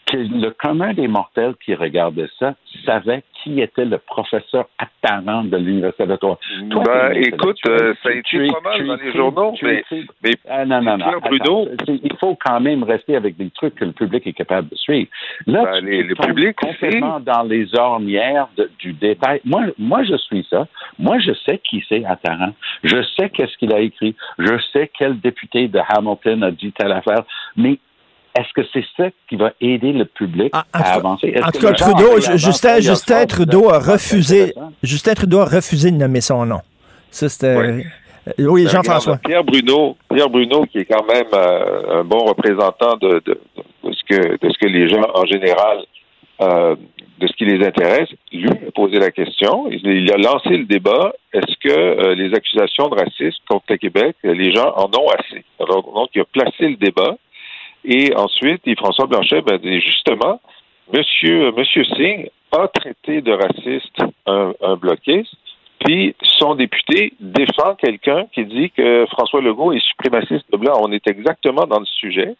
que 0.05 0.17
le 0.17 0.49
commun 0.51 0.93
des 0.93 1.07
mortels 1.07 1.53
qui 1.63 1.75
regardait 1.75 2.29
ça 2.39 2.55
savait 2.85 3.23
qui 3.43 3.59
était 3.61 3.85
le 3.85 3.97
professeur 3.97 4.65
apparent 4.77 5.43
de 5.43 5.57
l'Université. 5.57 6.05
Toi, 6.17 6.37
Ben, 6.85 7.11
t'es 7.11 7.17
un 7.17 7.21
écoute, 7.21 7.57
euh, 7.67 7.93
ça 8.01 8.09
a 8.09 8.11
été 8.13 8.47
pas 8.47 8.59
mal 8.61 8.87
dans 8.87 8.95
es- 8.95 9.03
les 9.03 9.11
journaux, 9.13 9.53
mais- 9.61 9.83
Ah, 10.49 10.65
non, 10.65 10.81
non, 10.81 10.97
non. 10.97 11.05
Pierre 11.05 11.19
Bruno- 11.21 11.67
Attends, 11.73 11.85
c'est- 11.85 11.99
il 12.03 12.17
faut 12.19 12.35
quand 12.43 12.59
même 12.59 12.83
rester 12.83 13.15
avec 13.15 13.35
des 13.37 13.49
trucs 13.49 13.75
que 13.75 13.85
le 13.85 13.91
public 13.91 14.25
est 14.27 14.33
capable 14.33 14.69
de 14.69 14.75
suivre. 14.75 15.09
Là, 15.47 15.63
Ben, 15.63 15.79
tu 15.79 15.85
les- 15.85 16.03
le 16.03 16.15
public 16.15 16.55
complètement 16.55 17.19
dans 17.19 17.43
les 17.43 17.75
ornières 17.77 18.47
de- 18.57 18.69
du 18.79 18.93
détail. 18.93 19.41
Moi, 19.45 19.63
moi, 19.77 20.03
je 20.03 20.15
suis 20.17 20.45
ça. 20.49 20.67
Moi, 20.99 21.19
je 21.19 21.33
sais 21.45 21.59
qui 21.59 21.83
c'est 21.89 22.05
Attaran. 22.05 22.53
Je 22.83 23.03
sais 23.17 23.29
qu'est-ce 23.29 23.57
qu'il 23.57 23.73
a 23.73 23.79
écrit. 23.79 24.15
Je 24.39 24.57
sais 24.71 24.89
quel 24.97 25.19
député 25.19 25.67
de 25.67 25.79
Hamilton 25.89 26.43
a 26.43 26.51
dit 26.51 26.71
telle 26.71 26.91
affaire. 26.91 27.23
Mais 27.57 27.77
est-ce 28.35 28.53
que 28.55 28.61
c'est 28.73 28.83
ça 28.97 29.09
qui 29.29 29.35
va 29.35 29.51
aider 29.61 29.91
le 29.93 30.05
public 30.05 30.49
Ah, 30.53 30.65
en 30.73 30.79
à 30.79 30.83
cas- 30.83 30.89
avancer? 30.93 31.33
En 31.43 31.51
tout 31.51 31.59
cas, 31.59 31.73
Trudeau, 31.73 32.19
Justin, 32.37 33.25
Trudeau 33.25 33.69
a 33.69 33.79
refusé? 33.79 34.53
Justin 34.81 35.13
Trudeau 35.13 35.39
a 35.39 35.45
refusé 35.45 35.91
de 35.91 35.97
nommer 35.97 36.21
son 36.21 36.45
nom. 36.45 36.61
Ça, 37.11 37.29
c'était. 37.29 37.55
Ouais. 37.55 37.85
Euh, 38.39 38.45
Oui, 38.47 38.63
Ben, 38.63 38.71
Jean-François. 38.71 39.17
Pierre 39.17 39.43
Bruno, 39.43 39.97
Pierre 40.13 40.29
Bruno, 40.29 40.65
qui 40.65 40.79
est 40.79 40.85
quand 40.85 41.05
même 41.05 41.25
euh, 41.33 41.99
un 41.99 42.03
bon 42.05 42.19
représentant 42.19 42.95
de, 43.01 43.21
de, 43.25 43.39
de 43.83 43.91
ce 43.91 44.01
que 44.09 44.37
de 44.41 44.49
ce 44.51 44.57
que 44.57 44.65
les 44.67 44.87
gens 44.87 45.01
en 45.13 45.25
général 45.25 45.79
euh, 46.41 46.75
de 47.19 47.27
ce 47.27 47.33
qui 47.33 47.45
les 47.45 47.63
intéresse, 47.65 48.09
lui 48.31 48.49
a 48.49 48.71
posé 48.73 48.97
la 48.97 49.11
question. 49.11 49.67
Il, 49.69 49.85
il 49.85 50.11
a 50.11 50.17
lancé 50.17 50.49
le 50.57 50.63
débat. 50.65 51.13
Est-ce 51.33 51.53
que 51.63 51.69
euh, 51.69 52.15
les 52.15 52.33
accusations 52.33 52.87
de 52.89 52.95
racisme 52.95 53.43
contre 53.47 53.65
le 53.69 53.77
Québec, 53.77 54.15
les 54.23 54.53
gens 54.53 54.73
en 54.75 54.85
ont 54.85 55.09
assez? 55.19 55.43
Alors, 55.59 55.83
donc, 55.93 56.09
il 56.15 56.21
a 56.21 56.25
placé 56.25 56.69
le 56.69 56.75
débat. 56.77 57.15
Et 57.85 58.15
ensuite, 58.15 58.61
et 58.65 58.75
François 58.75 59.07
Blanchet 59.07 59.41
ben, 59.41 59.57
dit 59.57 59.81
justement, 59.81 60.39
Monsieur 60.93 61.51
Monsieur 61.51 61.83
Singh 61.85 62.29
a 62.51 62.67
traité 62.67 63.21
de 63.21 63.31
raciste 63.31 63.97
un, 64.25 64.53
un 64.61 64.75
bloquiste. 64.75 65.35
Puis 65.79 66.15
son 66.21 66.55
député 66.55 67.13
défend 67.19 67.75
quelqu'un 67.75 68.25
qui 68.33 68.45
dit 68.45 68.71
que 68.71 69.05
François 69.11 69.41
Legault 69.41 69.73
est 69.73 69.85
suprémaciste 69.85 70.49
blanc. 70.51 70.79
On 70.81 70.91
est 70.91 71.05
exactement 71.07 71.65
dans 71.65 71.79
le 71.79 71.85
sujet. 71.85 72.35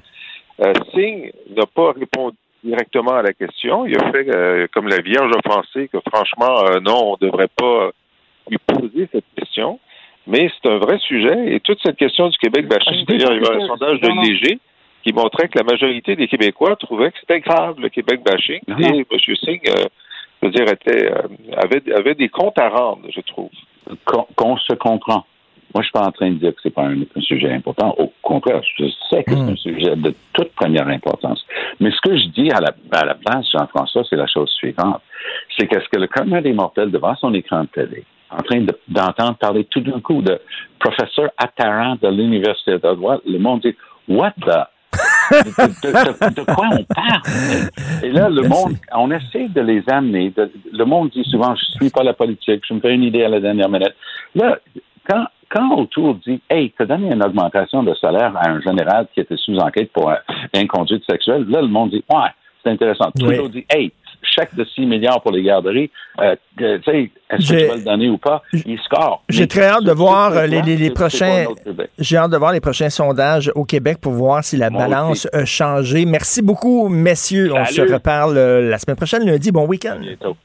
Euh, 0.62 0.73
Singh 0.93 1.34
n'a 1.56 1.65
pas 1.65 1.91
répondu 1.91 2.38
directement 2.63 3.12
à 3.12 3.21
la 3.21 3.34
question. 3.34 3.86
Il 3.86 3.97
a 3.97 4.12
fait 4.12 4.34
euh, 4.34 4.67
comme 4.73 4.88
la 4.88 5.01
Vierge 5.01 5.32
offensée 5.45 5.89
que 5.89 5.97
franchement, 6.10 6.63
euh, 6.65 6.79
non, 6.79 7.12
on 7.12 7.17
ne 7.19 7.27
devrait 7.27 7.49
pas 7.53 7.91
lui 8.49 8.58
poser 8.65 9.10
cette 9.12 9.25
question. 9.36 9.79
Mais 10.25 10.49
c'est 10.49 10.69
un 10.69 10.77
vrai 10.77 10.97
sujet. 10.99 11.53
Et 11.53 11.60
toute 11.60 11.79
cette 11.84 11.97
question 11.97 12.29
du 12.29 12.38
Québec 12.38 12.67
bashing, 12.67 13.06
d'ailleurs, 13.06 13.34
il 13.34 13.43
y 13.43 13.47
a 13.47 13.56
un 13.56 13.67
sondage 13.67 13.99
de 13.99 14.25
Léger 14.25 14.60
qui 15.03 15.13
montrait 15.13 15.47
que 15.49 15.57
la 15.57 15.63
majorité 15.65 16.15
des 16.15 16.27
Québécois 16.27 16.75
trouvaient 16.77 17.11
que 17.11 17.17
c'était 17.19 17.39
grave, 17.41 17.75
le 17.79 17.89
Québec 17.89 18.21
bashing. 18.25 18.61
Et 18.79 19.05
M. 19.11 19.35
Singh, 19.43 19.61
euh, 19.69 19.85
je 20.41 20.47
veux 20.47 20.51
dire, 20.53 20.67
était, 20.71 21.11
euh, 21.11 21.21
avait, 21.57 21.81
avait 21.93 22.15
des 22.15 22.29
comptes 22.29 22.57
à 22.59 22.69
rendre, 22.69 23.01
je 23.13 23.21
trouve. 23.21 23.49
qu'on 24.35 24.57
se 24.57 24.73
comprend. 24.73 25.25
Moi, 25.73 25.81
je 25.81 25.87
suis 25.87 25.91
pas 25.91 26.05
en 26.05 26.11
train 26.11 26.29
de 26.29 26.35
dire 26.35 26.51
que 26.51 26.59
c'est 26.61 26.73
pas 26.73 26.83
un, 26.83 27.01
un 27.01 27.21
sujet 27.21 27.51
important. 27.51 27.95
Au 27.97 28.13
contraire, 28.21 28.61
je 28.77 28.85
sais 29.09 29.23
que 29.23 29.31
c'est 29.33 29.39
un 29.51 29.55
sujet 29.55 29.95
de 29.95 30.13
toute 30.33 30.51
première 30.53 30.87
importance. 30.87 31.43
Mais 31.79 31.89
ce 31.91 31.99
que 32.07 32.15
je 32.15 32.27
dis 32.27 32.51
à 32.51 32.59
la, 32.61 32.71
à 32.91 33.05
la 33.05 33.15
place, 33.15 33.45
Jean-François, 33.51 34.03
c'est 34.09 34.15
la 34.15 34.27
chose 34.27 34.49
suivante. 34.51 35.01
C'est 35.57 35.67
qu'est-ce 35.67 35.89
que 35.89 35.99
le 35.99 36.07
commun 36.07 36.41
des 36.41 36.53
mortels 36.53 36.91
devant 36.91 37.15
son 37.15 37.33
écran 37.33 37.63
de 37.63 37.67
télé, 37.69 38.03
en 38.29 38.37
train 38.43 38.61
de- 38.61 38.77
d'entendre 38.87 39.35
parler 39.37 39.65
tout 39.65 39.79
d'un 39.81 39.99
coup 39.99 40.21
de 40.21 40.39
professeur 40.79 41.31
Attaran 41.37 41.97
de 42.01 42.07
l'Université 42.07 42.71
d'Ottawa, 42.73 43.19
le 43.25 43.39
monde 43.39 43.61
dit 43.61 43.75
What 44.07 44.33
the? 44.45 44.67
De, 45.31 45.38
de- 45.38 46.29
de- 46.29 46.36
de 46.36 46.43
quoi 46.53 46.67
on 46.71 46.83
parle? 46.83 47.21
Et 48.03 48.12
là, 48.12 48.29
le 48.29 48.41
monde, 48.47 48.73
on 48.95 49.12
essaie 49.12 49.47
de 49.49 49.62
les 49.62 49.83
amener. 49.88 50.31
de- 50.36 50.51
le 50.71 50.86
monde 50.86 51.09
dit 51.09 51.23
souvent, 51.29 51.55
je 51.55 51.63
suis 51.77 51.89
pas 51.89 52.03
la 52.03 52.13
politique, 52.13 52.62
je 52.67 52.73
me 52.73 52.79
fais 52.79 52.93
une 52.93 53.03
idée 53.03 53.23
à 53.23 53.29
la 53.29 53.39
dernière 53.39 53.69
minute. 53.69 53.95
Là, 54.36 54.57
quand, 55.09 55.25
quand 55.49 55.75
autour 55.77 56.15
dit, 56.15 56.41
hey, 56.49 56.71
t'as 56.77 56.86
donné 56.86 57.13
une 57.13 57.23
augmentation 57.23 57.83
de 57.83 57.93
salaire 57.95 58.33
à 58.38 58.49
un 58.49 58.62
général 58.62 59.07
qui 59.13 59.19
était 59.19 59.38
sous 59.38 59.55
enquête 59.57 59.91
pour 59.91 60.09
euh, 60.09 60.15
inconduite 60.55 61.03
sexuelle, 61.09 61.45
là, 61.49 61.62
le 61.62 61.67
monde 61.67 61.91
dit, 61.91 62.03
ouais, 62.09 62.29
c'est 62.63 62.71
intéressant. 62.71 63.12
Trudeau 63.17 63.43
Oui. 63.45 63.49
dit, 63.51 63.65
hey, 63.69 63.91
chèque 64.23 64.55
de 64.55 64.63
6 64.65 64.86
milliards 64.86 65.21
pour 65.21 65.31
les 65.31 65.43
garderies, 65.43 65.89
euh, 66.19 66.36
tu 66.57 66.63
sais, 66.86 67.12
est-ce 67.29 67.38
que 67.38 67.43
J'ai- 67.43 67.57
tu 67.57 67.67
vas 67.67 67.75
le 67.75 67.83
donner 67.83 68.09
ou 68.09 68.17
pas? 68.17 68.41
Il 68.53 68.79
score. 68.79 69.23
J'ai 69.29 69.47
très 69.47 69.65
hâte 69.65 69.83
de 69.83 69.91
voir 69.91 70.31
euh, 70.33 70.45
les, 70.47 70.62
les- 70.62 70.89
prochains. 70.91 71.45
J'ai 71.99 72.17
hâte 72.17 72.31
de 72.31 72.38
voir 72.38 72.51
les 72.53 72.59
prochains 72.62 72.89
sondages 72.89 73.51
au 73.55 73.65
Québec 73.65 73.97
pour 74.01 74.13
voir 74.13 74.43
si 74.43 74.57
la 74.57 74.69
Moi 74.69 74.81
balance 74.83 75.25
aussi. 75.25 75.36
a 75.36 75.45
changé. 75.45 76.05
Merci 76.05 76.41
beaucoup, 76.41 76.88
messieurs. 76.89 77.51
On 77.53 77.65
se 77.65 77.81
reparle 77.81 78.38
euh, 78.38 78.69
la 78.69 78.77
semaine 78.77 78.95
prochaine, 78.97 79.25
lundi. 79.25 79.51
Bon 79.51 79.65
week-end. 79.67 79.93
À 79.93 79.97
bientôt. 79.97 80.36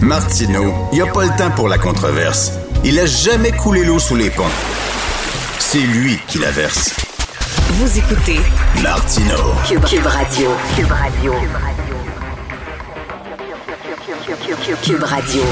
Martineau, 0.00 0.72
il 0.92 0.96
n'y 1.02 1.02
a 1.08 1.12
pas 1.12 1.24
le 1.24 1.36
temps 1.36 1.50
pour 1.54 1.68
la 1.68 1.76
controverse. 1.78 2.58
Il 2.84 2.98
a 2.98 3.04
jamais 3.06 3.50
coulé 3.52 3.84
l'eau 3.84 3.98
sous 3.98 4.16
les 4.16 4.30
ponts. 4.30 4.44
C'est 5.58 5.78
lui 5.86 6.16
qui 6.26 6.38
la 6.38 6.50
verse. 6.50 6.96
Vous 7.72 7.98
écoutez 7.98 8.40
Martineau. 8.82 9.54
Cube, 9.64 9.84
Cube 9.84 10.04
Radio. 10.06 10.50
Cube 10.74 10.90
Radio. 10.90 11.32
Cube 14.82 15.02
Radio. 15.04 15.42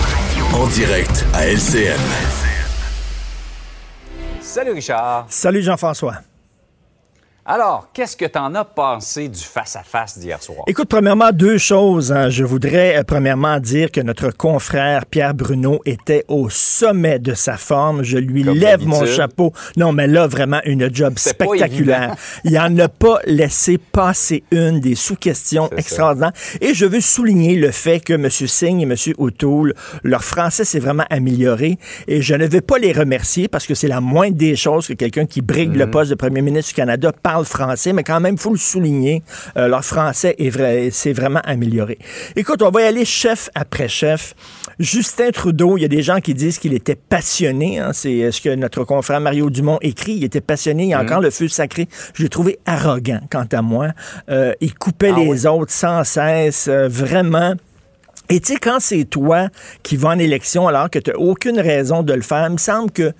En 0.52 0.66
direct 0.66 1.24
à 1.32 1.46
LCN. 1.46 1.96
Salut 4.40 4.72
Richard. 4.72 5.26
Salut 5.28 5.62
Jean-François. 5.62 6.14
Alors, 7.50 7.88
qu'est-ce 7.94 8.14
que 8.14 8.26
t'en 8.26 8.54
as 8.56 8.64
pensé 8.66 9.26
du 9.26 9.40
face-à-face 9.42 10.18
d'hier 10.18 10.42
soir? 10.42 10.58
Écoute, 10.66 10.90
premièrement, 10.90 11.30
deux 11.32 11.56
choses. 11.56 12.12
hein. 12.12 12.28
Je 12.28 12.44
voudrais, 12.44 12.98
euh, 12.98 13.04
premièrement, 13.04 13.58
dire 13.58 13.90
que 13.90 14.02
notre 14.02 14.28
confrère 14.28 15.06
Pierre 15.06 15.32
Bruno 15.32 15.80
était 15.86 16.26
au 16.28 16.50
sommet 16.50 17.18
de 17.18 17.32
sa 17.32 17.56
forme. 17.56 18.02
Je 18.02 18.18
lui 18.18 18.44
Comme 18.44 18.58
lève 18.58 18.86
mon 18.86 19.06
chapeau. 19.06 19.54
Non, 19.78 19.92
mais 19.92 20.06
là, 20.06 20.26
vraiment, 20.26 20.60
une 20.66 20.94
job 20.94 21.14
spectaculaire. 21.16 22.16
Il 22.44 22.58
en 22.58 22.76
a 22.80 22.88
pas 22.90 23.20
laissé 23.24 23.78
passer 23.78 24.44
une 24.50 24.80
des 24.80 24.94
sous-questions 24.94 25.70
ça. 25.70 25.76
extraordinaires. 25.78 26.32
Et 26.60 26.74
je 26.74 26.84
veux 26.84 27.00
souligner 27.00 27.56
le 27.56 27.70
fait 27.70 28.00
que 28.00 28.12
M. 28.12 28.28
Singh 28.28 28.80
et 28.80 28.82
M. 28.82 28.94
O'Toole, 29.16 29.72
leur 30.02 30.22
français 30.22 30.66
s'est 30.66 30.80
vraiment 30.80 31.06
amélioré. 31.08 31.78
Et 32.08 32.20
je 32.20 32.34
ne 32.34 32.46
vais 32.46 32.60
pas 32.60 32.76
les 32.76 32.92
remercier 32.92 33.48
parce 33.48 33.66
que 33.66 33.74
c'est 33.74 33.88
la 33.88 34.02
moindre 34.02 34.36
des 34.36 34.54
choses 34.54 34.86
que 34.86 34.92
quelqu'un 34.92 35.24
qui 35.24 35.40
brigue 35.40 35.76
le 35.76 35.90
poste 35.90 36.10
de 36.10 36.14
premier 36.14 36.42
ministre 36.42 36.72
du 36.72 36.74
Canada 36.74 37.10
parle 37.22 37.37
français, 37.46 37.92
mais 37.92 38.02
quand 38.02 38.20
même, 38.20 38.34
il 38.34 38.40
faut 38.40 38.52
le 38.52 38.58
souligner, 38.58 39.22
euh, 39.56 39.68
leur 39.68 39.84
français 39.84 40.34
est 40.38 40.50
vrai, 40.50 40.90
s'est 40.90 41.12
vraiment 41.12 41.40
amélioré. 41.44 41.98
Écoute, 42.36 42.62
on 42.62 42.70
va 42.70 42.82
y 42.82 42.84
aller 42.84 43.04
chef 43.04 43.50
après 43.54 43.88
chef. 43.88 44.34
Justin 44.78 45.30
Trudeau, 45.30 45.76
il 45.76 45.82
y 45.82 45.84
a 45.84 45.88
des 45.88 46.02
gens 46.02 46.20
qui 46.20 46.34
disent 46.34 46.58
qu'il 46.58 46.72
était 46.72 46.94
passionné. 46.96 47.78
hein, 47.78 47.90
c'est 47.92 48.22
euh, 48.22 48.30
ce 48.32 48.40
que 48.40 48.54
notre 48.54 48.84
confrère 48.84 49.20
Mario 49.20 49.50
Dumont 49.50 49.78
écrit. 49.82 50.12
Il 50.12 50.24
était 50.24 50.40
passionné. 50.40 50.84
Il 50.84 50.88
y 50.90 50.94
a 50.94 51.00
encore 51.00 51.20
le 51.20 51.30
feu 51.30 51.48
sacré. 51.48 51.88
Je 52.14 52.22
l'ai 52.22 52.28
trouvé 52.28 52.58
arrogant, 52.66 53.20
quant 53.30 53.46
à 53.50 53.62
moi. 53.62 53.88
Euh, 54.30 54.52
il 54.60 54.74
coupait 54.74 55.12
Ah 55.14 55.18
les 55.18 55.46
autres 55.46 55.72
sans 55.72 56.04
cesse. 56.04 56.68
euh, 56.68 56.88
vraiment. 56.88 57.54
Et 58.30 58.40
tu 58.40 58.52
sais, 58.52 58.58
quand 58.58 58.78
c'est 58.78 59.04
toi 59.04 59.48
qui 59.82 59.96
vas 59.96 60.10
en 60.10 60.18
élection 60.18 60.68
alors 60.68 60.90
que 60.90 60.98
tu 60.98 61.10
n'as 61.10 61.16
aucune 61.16 61.58
raison 61.58 62.02
de 62.02 62.12
le 62.12 62.20
faire, 62.20 62.46
il 62.46 62.52
me 62.52 62.58
semble 62.58 62.90
que 62.90 63.12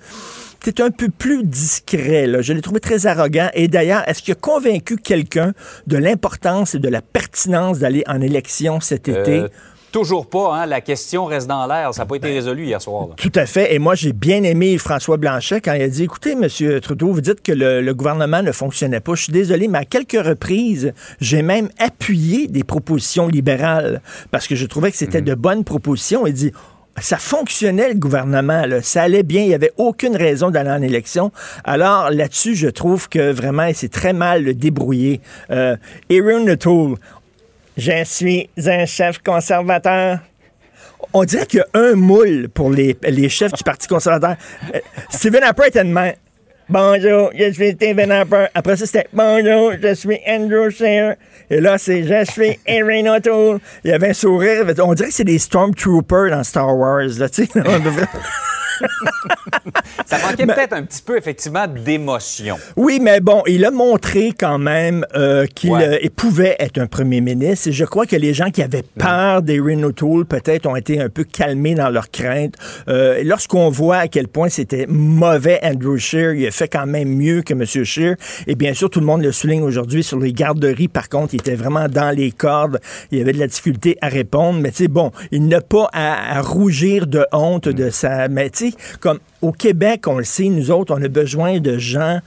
es 0.67 0.81
un 0.81 0.91
peu 0.91 1.09
plus 1.09 1.43
discret. 1.43 2.27
Là. 2.27 2.41
Je 2.41 2.53
l'ai 2.53 2.61
trouvé 2.61 2.79
très 2.79 3.05
arrogant. 3.05 3.49
Et 3.53 3.67
d'ailleurs, 3.67 4.03
est-ce 4.07 4.21
qu'il 4.21 4.31
a 4.33 4.35
convaincu 4.35 4.97
quelqu'un 4.97 5.53
de 5.87 5.97
l'importance 5.97 6.75
et 6.75 6.79
de 6.79 6.89
la 6.89 7.01
pertinence 7.01 7.79
d'aller 7.79 8.03
en 8.07 8.19
élection 8.21 8.79
cet 8.81 9.07
été? 9.07 9.39
Euh, 9.39 9.47
toujours 9.91 10.29
pas, 10.29 10.55
hein? 10.55 10.65
La 10.65 10.81
question 10.81 11.25
reste 11.25 11.47
dans 11.47 11.65
l'air. 11.65 11.93
Ça 11.93 12.01
n'a 12.01 12.05
pas 12.05 12.19
Ben, 12.19 12.27
été 12.27 12.33
résolu 12.39 12.65
hier 12.65 12.81
soir. 12.81 13.07
là. 13.07 13.13
Tout 13.17 13.31
à 13.35 13.45
fait. 13.45 13.73
Et 13.73 13.79
moi, 13.79 13.95
j'ai 13.95 14.13
bien 14.13 14.43
aimé 14.43 14.77
François 14.77 15.17
Blanchet 15.17 15.61
quand 15.61 15.73
il 15.73 15.81
a 15.81 15.87
dit 15.87 16.03
Écoutez, 16.03 16.33
M. 16.33 16.47
Trudeau, 16.81 17.11
vous 17.13 17.21
dites 17.21 17.41
que 17.41 17.51
le, 17.51 17.81
le 17.81 17.93
gouvernement 17.93 18.43
ne 18.43 18.51
fonctionnait 18.51 18.99
pas. 18.99 19.15
Je 19.15 19.23
suis 19.23 19.33
désolé, 19.33 19.67
mais 19.67 19.79
à 19.79 19.85
quelques 19.85 20.21
reprises, 20.23 20.93
j'ai 21.21 21.41
même 21.41 21.69
appuyé 21.79 22.47
des 22.47 22.63
propositions 22.63 23.27
libérales 23.27 24.01
parce 24.31 24.47
que 24.47 24.55
je 24.55 24.65
trouvais 24.65 24.91
que 24.91 24.97
c'était 24.97 25.21
de 25.21 25.33
bonnes 25.35 25.63
propositions. 25.63 26.27
Il 26.27 26.33
dit 26.33 26.51
ça 27.01 27.17
fonctionnait, 27.17 27.89
le 27.89 27.95
gouvernement. 27.95 28.65
Là. 28.65 28.81
Ça 28.81 29.03
allait 29.03 29.23
bien. 29.23 29.41
Il 29.41 29.47
n'y 29.49 29.53
avait 29.53 29.73
aucune 29.77 30.15
raison 30.15 30.49
d'aller 30.49 30.71
en 30.71 30.81
élection. 30.81 31.31
Alors, 31.63 32.09
là-dessus, 32.11 32.55
je 32.55 32.67
trouve 32.67 33.09
que 33.09 33.31
vraiment, 33.31 33.65
il 33.65 33.75
s'est 33.75 33.89
très 33.89 34.13
mal 34.13 34.53
débrouillé. 34.55 35.21
Euh, 35.51 35.75
Aaron 36.11 36.47
O'Toole, 36.47 36.95
je 37.77 38.03
suis 38.03 38.49
un 38.65 38.85
chef 38.85 39.19
conservateur. 39.19 40.19
On 41.13 41.23
dirait 41.23 41.45
qu'il 41.45 41.59
y 41.59 41.77
a 41.77 41.81
un 41.81 41.95
moule 41.95 42.49
pour 42.49 42.69
les, 42.69 42.97
les 43.03 43.29
chefs 43.29 43.53
du 43.53 43.63
Parti 43.63 43.87
conservateur. 43.87 44.35
Euh, 44.75 44.79
Stephen 45.09 45.43
même. 45.85 46.13
Bonjour, 46.71 47.31
je 47.33 47.51
suis 47.51 47.71
Stephen 47.71 48.11
Harper. 48.11 48.45
Après 48.53 48.77
ça, 48.77 48.85
c'était 48.85 49.07
Bonjour, 49.11 49.71
je 49.81 49.95
suis 49.95 50.19
Andrew 50.27 50.69
Scheer. 50.69 51.15
Et 51.49 51.59
là, 51.59 51.79
c'est 51.79 52.03
Je 52.03 52.31
suis 52.31 52.59
Erin 52.67 53.07
O'Toole. 53.07 53.59
Il 53.83 53.89
y 53.89 53.93
avait 53.93 54.09
un 54.09 54.13
sourire. 54.13 54.65
On 54.83 54.93
dirait 54.93 55.09
que 55.09 55.15
c'est 55.15 55.23
des 55.23 55.39
Stormtroopers 55.39 56.29
dans 56.29 56.43
Star 56.43 56.77
Wars. 56.77 57.07
Là, 57.17 57.27
tu 57.27 57.47
sais. 57.47 57.51
Ça 60.05 60.17
manquait 60.19 60.45
peut-être 60.45 60.73
un 60.73 60.83
petit 60.83 61.01
peu, 61.01 61.17
effectivement, 61.17 61.67
d'émotion. 61.67 62.57
Oui, 62.75 62.99
mais 63.01 63.19
bon, 63.19 63.43
il 63.47 63.65
a 63.65 63.71
montré 63.71 64.33
quand 64.37 64.57
même 64.57 65.05
euh, 65.15 65.45
qu'il 65.45 65.69
Ouais. 65.71 66.05
euh, 66.05 66.09
pouvait 66.15 66.55
être 66.59 66.79
un 66.79 66.87
premier 66.87 67.21
ministre. 67.21 67.67
Et 67.69 67.71
je 67.71 67.85
crois 67.85 68.05
que 68.05 68.15
les 68.15 68.33
gens 68.33 68.49
qui 68.49 68.61
avaient 68.63 68.83
peur 68.97 69.41
d'Erin 69.41 69.83
O'Toole, 69.83 70.25
peut-être, 70.25 70.65
ont 70.65 70.75
été 70.75 70.99
un 70.99 71.09
peu 71.09 71.23
calmés 71.23 71.75
dans 71.75 71.89
leurs 71.89 72.09
craintes. 72.11 72.55
Euh, 72.87 73.21
Lorsqu'on 73.23 73.69
voit 73.69 73.97
à 73.97 74.07
quel 74.07 74.27
point 74.27 74.49
c'était 74.49 74.85
mauvais 74.87 75.59
Andrew 75.63 75.97
Scheer, 75.97 76.33
il 76.33 76.47
a 76.47 76.51
fait 76.51 76.67
quand 76.67 76.85
même 76.85 77.09
mieux 77.09 77.41
que 77.41 77.53
M. 77.53 77.65
Scheer. 77.65 78.15
Et 78.47 78.55
bien 78.55 78.73
sûr, 78.73 78.89
tout 78.89 78.99
le 78.99 79.05
monde 79.05 79.21
le 79.21 79.31
souligne 79.31 79.61
aujourd'hui 79.61 80.03
sur 80.03 80.19
les 80.19 80.33
garderies. 80.33 80.87
Par 80.87 81.09
contre, 81.09 81.33
il 81.33 81.37
était 81.41 81.55
vraiment 81.55 81.87
dans 81.87 82.15
les 82.15 82.31
cordes. 82.31 82.79
Il 83.11 83.19
y 83.19 83.21
avait 83.21 83.33
de 83.33 83.39
la 83.39 83.47
difficulté 83.47 83.97
à 84.01 84.07
répondre. 84.07 84.59
Mais 84.59 84.71
tu 84.71 84.77
sais, 84.77 84.87
bon, 84.87 85.11
il 85.31 85.47
n'a 85.47 85.61
pas 85.61 85.89
à, 85.93 86.37
à 86.37 86.41
rougir 86.41 87.05
de 87.07 87.25
honte 87.31 87.69
de 87.69 87.89
sa... 87.89 88.27
Mais 88.27 88.49
tu 88.49 88.68
sais, 88.71 88.97
comme 88.99 89.19
au 89.41 89.51
Québec, 89.51 90.07
on 90.07 90.17
le 90.17 90.23
sait, 90.23 90.49
nous 90.49 90.71
autres, 90.71 90.93
on 90.97 91.01
a 91.01 91.07
besoin 91.07 91.59
de 91.59 91.77
gens 91.77 92.19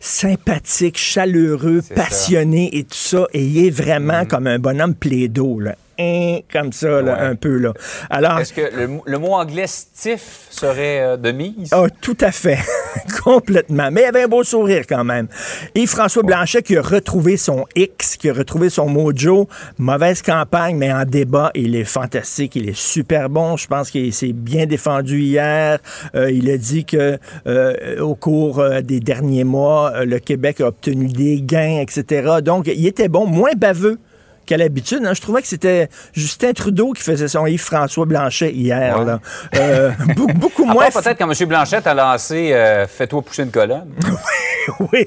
sympathiques, 0.00 0.98
chaleureux, 0.98 1.82
ça. 1.82 1.94
passionnés 1.94 2.76
et 2.78 2.84
tout 2.84 2.94
ça. 2.94 3.26
Et 3.32 3.44
il 3.44 3.66
est 3.66 3.70
vraiment 3.70 4.24
comme 4.24 4.46
un 4.46 4.58
bonhomme 4.58 4.94
plaido, 4.94 5.60
là. 5.60 5.74
Hein, 5.98 6.40
Comme 6.52 6.72
ça, 6.72 7.00
là, 7.02 7.14
Ouais. 7.14 7.20
un 7.28 7.34
peu, 7.36 7.56
là. 7.58 7.72
Alors, 8.10 8.38
Est-ce 8.40 8.52
que 8.52 8.60
le, 8.60 9.00
le 9.04 9.18
mot 9.18 9.32
anglais 9.32 9.66
stiff 9.66 10.46
serait 10.50 11.00
euh, 11.00 11.16
de 11.16 11.32
mise? 11.32 11.70
ah, 11.72 11.86
tout 12.00 12.16
à 12.20 12.30
fait. 12.32 12.58
Complètement. 13.24 13.90
Mais 13.90 14.02
il 14.02 14.04
avait 14.06 14.22
un 14.24 14.28
beau 14.28 14.44
sourire 14.44 14.84
quand 14.88 15.04
même. 15.04 15.28
Et 15.74 15.86
François 15.86 16.22
Blanchet 16.22 16.62
qui 16.62 16.76
a 16.76 16.82
retrouvé 16.82 17.36
son 17.36 17.64
X, 17.74 18.16
qui 18.16 18.30
a 18.30 18.32
retrouvé 18.32 18.68
son 18.70 18.88
mojo. 18.88 19.48
Mauvaise 19.78 20.22
campagne, 20.22 20.76
mais 20.76 20.92
en 20.92 21.04
débat, 21.04 21.50
il 21.54 21.74
est 21.76 21.84
fantastique. 21.84 22.56
Il 22.56 22.68
est 22.68 22.76
super 22.76 23.28
bon. 23.28 23.56
Je 23.56 23.66
pense 23.66 23.90
qu'il 23.90 24.12
s'est 24.12 24.32
bien 24.32 24.66
défendu 24.66 25.20
hier. 25.20 25.78
Euh, 26.14 26.30
il 26.30 26.50
a 26.50 26.56
dit 26.58 26.84
que 26.84 27.18
euh, 27.46 28.00
au 28.00 28.14
cours 28.14 28.60
euh, 28.60 28.80
des 28.80 29.00
derniers 29.00 29.44
mois, 29.44 30.04
le 30.04 30.18
Québec 30.18 30.60
a 30.60 30.68
obtenu 30.68 31.06
des 31.08 31.40
gains, 31.40 31.80
etc. 31.80 32.36
Donc, 32.42 32.66
il 32.66 32.86
était 32.86 33.08
bon, 33.08 33.26
moins 33.26 33.52
baveux 33.56 33.98
qu'à 34.46 34.56
l'habitude. 34.56 35.02
hein. 35.04 35.12
Je 35.14 35.20
trouvais 35.20 35.42
que 35.42 35.48
c'était 35.48 35.88
Justin 36.12 36.52
Trudeau 36.52 36.92
qui 36.92 37.02
faisait 37.02 37.28
son 37.28 37.46
Yves-François 37.46 38.06
Blanchet 38.06 38.52
hier. 38.52 38.98
Ouais. 38.98 39.04
là. 39.04 39.20
Euh, 39.56 39.90
beaucoup, 40.36 40.64
moins 40.64 40.88
peut-être 40.90 41.18
quand 41.18 41.30
M. 41.30 41.48
Blanchette 41.48 41.86
a 41.86 41.94
lancé 41.94 42.52
euh, 42.52 42.86
Fais-toi 42.86 43.22
pousser 43.22 43.42
une 43.42 43.50
colonne. 43.50 43.86
Oui. 44.92 45.06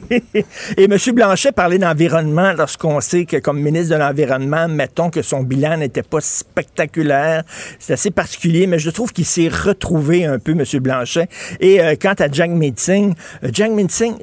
Et 0.78 0.86
M. 0.86 0.98
Blanchet 1.14 1.52
parlait 1.52 1.78
d'environnement 1.78 2.54
lorsqu'on 2.54 3.02
sait 3.02 3.26
que, 3.26 3.36
comme 3.38 3.60
ministre 3.60 3.94
de 3.94 4.00
l'Environnement, 4.00 4.70
mettons 4.70 5.10
que 5.10 5.22
son 5.22 5.44
bilan 5.44 5.76
n'était 5.76 6.02
pas 6.02 6.22
spectaculaire. 6.22 7.44
C'est 7.78 7.92
assez 7.92 8.10
particulier, 8.12 8.68
mais 8.68 8.80
je 8.80 8.90
trouve 8.90 9.12
qu'il 9.12 9.26
s'est 9.26 9.50
retrouvé 9.50 10.24
un 10.26 10.40
peu, 10.40 10.52
M. 10.54 10.64
Blanchet. 10.82 11.28
Et 11.60 11.82
euh, 11.82 11.96
quant 12.02 12.14
à 12.20 12.32
Jack 12.32 12.52
Meeting, 12.52 13.16
euh, 13.44 13.50
Jack 13.52 13.72
Meeting, 13.72 14.16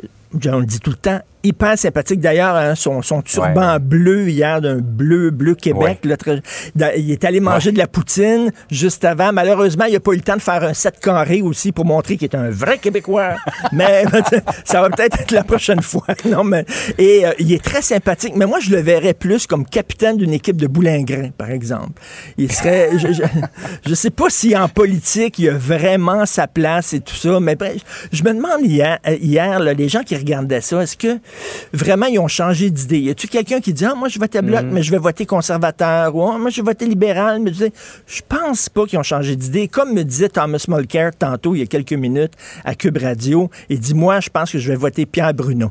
on 0.46 0.58
le 0.60 0.64
dit 0.66 0.80
tout 0.80 0.90
le 0.90 0.96
temps, 0.96 1.20
hyper 1.46 1.78
sympathique. 1.78 2.20
D'ailleurs, 2.20 2.56
hein, 2.56 2.74
son, 2.74 3.02
son 3.02 3.22
turban 3.22 3.74
Ouais. 3.74 3.78
bleu 3.78 4.28
hier, 4.28 4.60
d'un 4.60 4.78
bleu, 4.78 5.30
bleu 5.30 5.54
Québec. 5.54 6.04
là, 6.04 6.96
il 6.96 7.10
est 7.10 7.24
allé 7.24 7.40
manger 7.40 7.72
de 7.72 7.78
la 7.78 7.86
poutine 7.86 8.50
juste 8.70 9.04
avant. 9.04 9.32
Malheureusement, 9.32 9.84
il 9.86 9.92
n'a 9.94 10.00
pas 10.00 10.12
eu 10.12 10.16
le 10.16 10.22
temps 10.22 10.36
de 10.36 10.42
faire 10.42 10.62
un 10.64 10.74
set 10.74 10.98
carré 11.00 11.42
aussi 11.42 11.72
pour 11.72 11.84
montrer 11.84 12.16
qu'il 12.16 12.28
est 12.28 12.34
un 12.36 12.50
vrai 12.50 12.78
Québécois. 12.78 13.36
mais 13.72 14.04
ça 14.64 14.80
va 14.80 14.90
peut-être 14.90 15.20
être 15.20 15.30
la 15.32 15.44
prochaine 15.44 15.82
fois. 15.82 16.04
Non, 16.26 16.42
mais, 16.42 16.64
et 16.98 17.24
euh, 17.24 17.30
il 17.38 17.52
est 17.52 17.62
très 17.62 17.82
sympathique. 17.82 18.32
Mais 18.36 18.46
moi, 18.46 18.58
je 18.58 18.70
le 18.70 18.80
verrais 18.80 19.14
plus 19.14 19.46
comme 19.46 19.64
capitaine 19.64 20.16
d'une 20.16 20.32
équipe 20.32 20.56
de 20.56 20.66
boulingrin, 20.66 21.30
par 21.36 21.50
exemple. 21.50 21.92
Il 22.36 22.50
serait... 22.50 22.90
je, 22.98 23.12
je, 23.12 23.22
je 23.86 23.94
sais 23.94 24.10
pas 24.10 24.28
si 24.28 24.56
en 24.56 24.68
politique, 24.68 25.38
il 25.38 25.50
a 25.50 25.52
vraiment 25.56 26.26
sa 26.26 26.48
place 26.48 26.92
et 26.94 27.00
tout 27.00 27.14
ça. 27.14 27.38
Mais 27.38 27.54
bref, 27.54 27.76
je 28.12 28.22
me 28.24 28.32
demande 28.34 28.62
hier, 28.62 28.98
euh, 29.06 29.16
hier 29.20 29.60
là, 29.60 29.72
les 29.72 29.88
gens 29.88 30.02
qui 30.02 30.16
regardaient 30.16 30.60
ça, 30.60 30.82
est-ce 30.82 30.96
que 30.96 31.18
vraiment 31.72 32.06
ils 32.06 32.18
ont 32.18 32.28
changé 32.28 32.70
d'idée? 32.70 32.98
Y 33.00 33.10
a-tu 33.10 33.28
quelqu'un 33.28 33.60
qui 33.60 33.72
dit, 33.72 33.84
ah, 33.84 33.94
moi, 33.94 34.08
je 34.08 34.18
votais 34.18 34.42
bloc, 34.42 34.64
mais 34.70 34.82
je 34.82 34.90
vais 34.90 34.98
voter 34.98 35.26
conservateur, 35.26 36.14
ou 36.14 36.22
Ah, 36.28 36.38
moi, 36.38 36.50
je 36.50 36.56
vais 36.56 36.66
voter 36.66 36.86
libéral, 36.86 37.40
mais 37.40 37.50
tu 37.50 37.70
je 38.06 38.22
pense 38.28 38.68
pas 38.68 38.86
qu'ils 38.86 38.98
ont 38.98 39.02
changé 39.02 39.36
d'idée. 39.36 39.68
Comme 39.68 39.92
me 39.92 40.02
disait 40.02 40.28
Thomas 40.28 40.64
Mulcair 40.68 41.10
tantôt, 41.18 41.54
il 41.54 41.60
y 41.60 41.62
a 41.62 41.66
quelques 41.66 41.92
minutes, 41.92 42.32
à 42.64 42.74
Cube 42.74 42.98
Radio, 42.98 43.50
il 43.68 43.80
dit, 43.80 43.94
moi, 43.94 44.20
je 44.20 44.30
pense 44.30 44.52
que 44.52 44.58
je 44.58 44.68
vais 44.70 44.76
voter 44.76 45.06
Pierre 45.06 45.34
Bruno. 45.34 45.70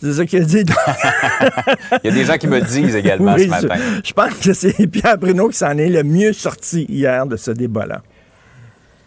C'est 0.00 0.12
ça 0.12 0.26
qu'il 0.26 0.42
a 0.42 0.44
dit. 0.44 0.64
Il 2.04 2.04
y 2.04 2.08
a 2.08 2.14
des 2.14 2.24
gens 2.24 2.36
qui 2.38 2.46
me 2.46 2.60
disent 2.60 2.94
également 2.94 3.34
Oui, 3.34 3.44
ce 3.44 3.48
matin. 3.48 3.74
Je, 4.04 4.08
je 4.08 4.12
pense 4.12 4.34
que 4.34 4.52
c'est 4.52 4.86
Pierre 4.86 5.18
Bruno 5.18 5.48
qui 5.48 5.56
s'en 5.56 5.76
est 5.76 5.88
le 5.88 6.04
mieux 6.04 6.32
sorti 6.32 6.86
hier 6.88 7.26
de 7.26 7.36
ce 7.36 7.50
débat-là. 7.50 8.02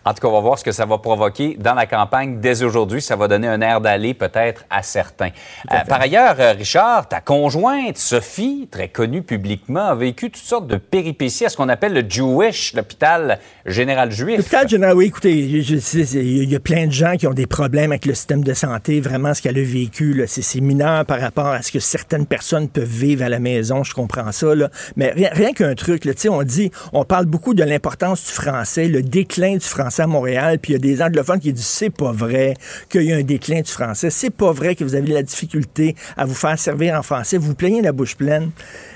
En 0.04 0.16
tout 0.16 0.22
cas, 0.22 0.28
on 0.30 0.34
va 0.34 0.40
voir 0.40 0.58
ce 0.58 0.64
que 0.64 0.72
ça 0.72 0.88
va 0.88 0.98
provoquer 0.98 1.56
dans 1.60 1.76
la 1.76 1.86
campagne 1.86 2.40
dès 2.40 2.64
aujourd'hui. 2.64 3.04
Ça 3.04 3.16
va 3.16 3.28
donner 3.28 3.48
un 3.48 3.62
air 3.62 3.82
d'aller 3.82 4.16
peut-être 4.16 4.66
à 4.72 4.82
certains. 4.82 5.30
Euh, 5.72 5.76
par 5.88 6.02
ailleurs, 6.02 6.36
euh, 6.40 6.54
Richard, 6.54 7.08
ta 7.08 7.22
conjointe, 7.22 7.98
Sophie, 7.98 8.68
très 8.72 8.88
connue 8.88 9.22
publiquement, 9.22 9.90
a 9.90 9.96
vécu 9.96 10.32
toutes 10.32 10.42
sortes 10.42 10.66
de 10.66 10.78
péripéties 10.78 11.46
à 11.46 11.50
ce 11.50 11.58
qu'on 11.58 11.70
appelle 11.70 11.94
le 11.94 12.04
Jewish, 12.10 12.74
l'hôpital 12.74 13.38
général 13.68 14.12
juif. 14.12 14.38
L'hôpital 14.38 14.68
général, 14.68 14.98
oui, 14.98 15.06
écoutez, 15.06 15.34
il 15.38 16.50
y 16.50 16.56
a 16.56 16.60
plein 16.60 16.88
de 16.88 16.92
gens 16.92 17.16
qui 17.16 17.28
ont 17.28 17.34
des 17.34 17.46
problèmes 17.46 17.92
avec 17.92 18.08
le 18.08 18.16
système 18.16 18.44
de 18.44 18.56
santé. 18.56 19.02
Vraiment, 19.02 19.36
ce 19.36 19.44
qu'elle 19.44 19.60
a 19.60 19.64
vécu, 19.64 20.24
c'est 20.26 20.62
mineur 20.62 21.06
par 21.06 21.22
rapport 21.22 21.48
à 21.48 21.62
ce 21.62 21.72
que 21.72 21.80
certaines 21.80 22.26
personnes 22.26 22.70
peuvent 22.70 22.86
vivre 22.86 23.24
à 23.24 23.30
la 23.30 23.40
maison. 23.40 23.84
Je 23.84 23.94
comprends 23.94 24.32
ça, 24.32 24.56
là. 24.56 24.72
Mais 24.96 25.12
rien, 25.12 25.30
rien 25.32 25.54
qu'un 25.54 25.76
truc, 25.76 26.06
là, 26.06 26.14
on 26.32 26.42
dit, 26.42 26.72
on 26.92 27.06
parle 27.06 27.28
beaucoup 27.28 27.54
de 27.54 27.64
l'importance 27.64 28.26
du 28.26 28.32
français, 28.32 28.88
le 28.88 29.04
déclin 29.04 29.58
du 29.58 29.66
français 29.66 29.91
à 30.00 30.08
Montréal, 30.08 30.60
puis 30.60 30.74
il 30.74 30.76
y 30.76 30.76
a 30.76 30.80
des 30.80 31.02
anglophones 31.02 31.40
qui 31.40 31.54
disent, 31.54 31.66
c'est 31.66 31.90
pas 31.90 32.12
vrai 32.12 32.56
qu'il 32.90 33.04
y 33.04 33.14
a 33.14 33.18
un 33.18 33.24
déclin 33.24 33.62
du 33.62 33.72
français. 33.72 34.10
C'est 34.10 34.30
pas 34.30 34.52
vrai 34.52 34.76
que 34.76 34.84
vous 34.84 34.96
avez 34.96 35.08
de 35.08 35.14
la 35.14 35.24
difficulté 35.24 35.96
à 36.18 36.26
vous 36.26 36.34
faire 36.34 36.58
servir 36.58 36.96
en 36.96 37.04
français. 37.04 37.38
Vous 37.38 37.48
vous 37.48 37.56
plaignez 37.56 37.82
la 37.82 37.92
bouche 37.92 38.16
pleine. 38.16 38.52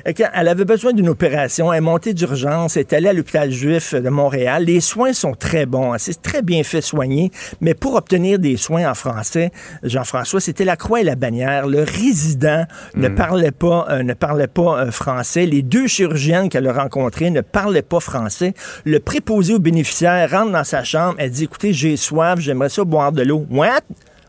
Et 0.05 0.13
quand 0.13 0.29
elle 0.33 0.47
avait 0.47 0.65
besoin 0.65 0.93
d'une 0.93 1.09
opération, 1.09 1.73
elle 1.73 1.79
est 1.79 1.81
montée 1.81 2.13
d'urgence, 2.13 2.77
elle 2.77 2.81
est 2.81 2.93
allée 2.93 3.09
à 3.09 3.13
l'hôpital 3.13 3.51
juif 3.51 3.95
de 3.95 4.09
Montréal. 4.09 4.63
Les 4.65 4.79
soins 4.79 5.13
sont 5.13 5.33
très 5.33 5.65
bons, 5.65 5.93
hein. 5.93 5.97
c'est 5.97 6.21
très 6.21 6.41
bien 6.41 6.63
fait 6.63 6.81
soigner, 6.81 7.31
mais 7.59 7.73
pour 7.73 7.95
obtenir 7.95 8.37
des 8.37 8.55
soins 8.55 8.89
en 8.89 8.93
français, 8.93 9.51
Jean-François, 9.83 10.39
c'était 10.39 10.65
la 10.65 10.75
croix 10.75 11.01
et 11.01 11.03
la 11.03 11.15
bannière. 11.15 11.67
Le 11.67 11.81
résident 11.83 12.65
ne 12.95 13.07
parlait 13.07 13.51
pas, 13.51 13.87
euh, 13.89 14.03
ne 14.03 14.13
parlait 14.13 14.47
pas 14.47 14.79
euh, 14.79 14.91
français. 14.91 15.45
Les 15.45 15.63
deux 15.63 15.87
chirurgiennes 15.87 16.49
qu'elle 16.49 16.67
a 16.67 16.73
rencontrées 16.73 17.31
ne 17.31 17.41
parlaient 17.41 17.81
pas 17.81 17.99
français. 17.99 18.53
Le 18.85 18.99
préposé 18.99 19.55
aux 19.55 19.59
bénéficiaires 19.59 20.29
rentre 20.29 20.51
dans 20.51 20.63
sa 20.63 20.83
chambre, 20.85 21.15
elle 21.17 21.31
dit, 21.31 21.43
écoutez, 21.43 21.73
j'ai 21.73 21.97
soif, 21.97 22.39
j'aimerais 22.39 22.69
ça 22.69 22.83
boire 22.83 23.11
de 23.11 23.23
l'eau. 23.23 23.45
What? 23.49 23.81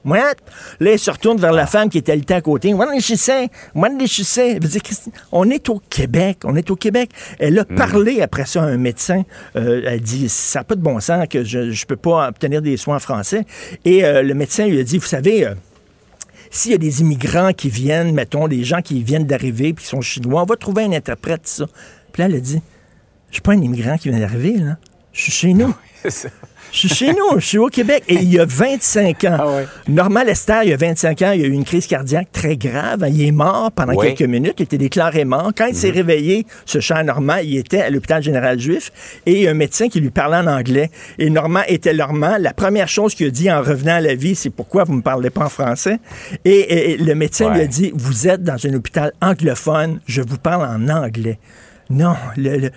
What? 0.07 0.37
Là, 0.79 0.92
il 0.92 0.99
se 1.01 1.11
retourne 1.11 1.37
vers 1.38 1.53
la 1.53 1.66
femme 1.66 1.90
qui 1.90 1.99
était 1.99 2.12
alitée 2.12 2.35
à 2.35 2.40
côté. 2.40 2.73
What 2.73 2.92
did 2.92 3.03
she 3.03 3.16
say? 3.16 3.49
What 3.75 3.90
did 3.99 4.07
she 4.07 4.23
say? 4.23 4.53
Elle 4.53 4.83
Christine, 4.83 5.12
on 5.33 5.51
est 5.51 5.69
au 5.69 5.83
Québec. 5.90 6.38
On 6.45 6.55
est 6.55 6.71
au 6.71 6.77
Québec. 6.77 7.11
Elle 7.40 7.59
a 7.59 7.64
parlé 7.64 8.23
après 8.23 8.47
ça 8.47 8.62
à 8.62 8.66
un 8.66 8.77
médecin. 8.77 9.25
Euh, 9.57 9.83
elle 9.85 10.01
dit, 10.01 10.29
ça 10.29 10.61
n'a 10.61 10.64
pas 10.64 10.77
de 10.77 10.81
bon 10.81 11.01
sens 11.01 11.27
que 11.29 11.42
je 11.42 11.59
ne 11.59 11.87
peux 11.88 11.97
pas 11.97 12.29
obtenir 12.29 12.62
des 12.62 12.77
soins 12.77 12.97
en 12.97 13.01
français. 13.01 13.45
Et 13.85 14.05
euh, 14.05 14.23
le 14.23 14.35
médecin 14.35 14.66
lui 14.69 14.79
a 14.79 14.85
dit, 14.85 14.99
vous 14.99 15.07
savez, 15.07 15.45
euh, 15.45 15.55
s'il 16.51 16.71
y 16.71 16.75
a 16.75 16.79
des 16.79 17.01
immigrants 17.01 17.53
qui 17.53 17.69
viennent, 17.69 18.14
mettons, 18.14 18.47
des 18.47 18.62
gens 18.62 18.83
qui 18.83 19.03
viennent 19.03 19.27
d'arriver 19.27 19.73
puis 19.73 19.85
qui 19.85 19.90
sont 19.90 20.03
chinois, 20.03 20.42
on 20.42 20.47
va 20.47 20.55
trouver 20.55 20.85
un 20.85 20.92
interprète, 20.92 21.49
ça. 21.49 21.66
Puis 22.12 22.23
là, 22.23 22.29
elle 22.29 22.37
a 22.37 22.40
dit, 22.40 22.62
je 23.31 23.35
suis 23.35 23.42
pas 23.42 23.53
un 23.53 23.61
immigrant 23.61 23.99
qui 23.99 24.11
vient 24.11 24.21
d'arriver, 24.21 24.57
là. 24.59 24.77
Je 25.16 25.22
suis 25.22 25.33
chez 25.33 25.55
nous. 25.55 25.74
Ça. 26.09 26.29
Je 26.72 26.79
suis 26.81 26.88
chez 26.88 27.12
nous, 27.12 27.38
je 27.40 27.46
suis 27.46 27.59
au 27.59 27.68
Québec. 27.68 28.05
Et 28.09 28.14
il 28.16 28.31
y 28.33 28.38
a 28.38 28.44
25 28.44 29.24
ans. 29.24 29.37
Ah 29.40 29.46
ouais. 29.48 29.66
Normand 29.88 30.22
Lester, 30.24 30.59
il 30.64 30.70
y 30.70 30.72
a 30.72 30.76
25 30.76 31.22
ans, 31.22 31.31
il 31.33 31.40
y 31.40 31.44
a 31.44 31.46
eu 31.46 31.52
une 31.52 31.64
crise 31.64 31.87
cardiaque 31.87 32.31
très 32.33 32.57
grave. 32.57 33.07
Il 33.09 33.22
est 33.24 33.31
mort 33.33 33.70
pendant 33.72 33.94
quelques 34.02 34.29
minutes. 34.29 34.57
Il 34.59 34.64
était 34.64 34.76
déclaré 34.76 35.24
mort. 35.24 35.52
Quand 35.57 35.66
il 35.66 35.74
s'est 35.74 35.90
réveillé, 35.90 36.44
ce 36.66 36.81
cher 36.81 37.02
Normand, 37.05 37.37
il 37.37 37.57
était 37.57 37.81
à 37.81 37.88
l'hôpital 37.90 38.22
général 38.22 38.59
juif 38.61 38.92
et 39.26 39.33
il 39.33 39.42
y 39.42 39.48
a 39.48 39.52
un 39.52 39.55
médecin 39.55 39.88
qui 39.88 40.00
lui 40.00 40.11
parlait 40.11 40.37
en 40.37 40.46
anglais. 40.48 40.90
Et 41.18 41.31
Normand 41.31 41.62
était 41.66 41.94
Normand. 41.94 42.37
La 42.38 42.52
première 42.52 42.88
chose 42.88 43.14
qu'il 43.14 43.29
a 43.29 43.31
dit 43.31 43.50
en 43.50 43.62
revenant 43.62 43.94
à 43.94 44.00
la 44.00 44.14
vie, 44.14 44.35
c'est 44.35 44.50
pourquoi 44.50 44.85
vous 44.85 44.92
ne 44.92 44.98
me 44.98 45.02
parlez 45.02 45.31
pas 45.31 45.46
en 45.46 45.48
français? 45.48 45.98
Et, 46.44 46.50
et- 46.50 46.90
et 46.90 46.96
le 46.98 47.14
médecin 47.14 47.52
lui 47.55 47.62
a 47.62 47.66
dit, 47.66 47.90
vous 47.94 48.29
êtes 48.29 48.42
dans 48.42 48.64
un 48.66 48.74
hôpital 48.74 49.12
anglophone, 49.22 50.00
je 50.07 50.20
vous 50.20 50.38
parle 50.38 50.66
en 50.66 50.88
anglais. 50.90 51.38
Non, 51.88 52.16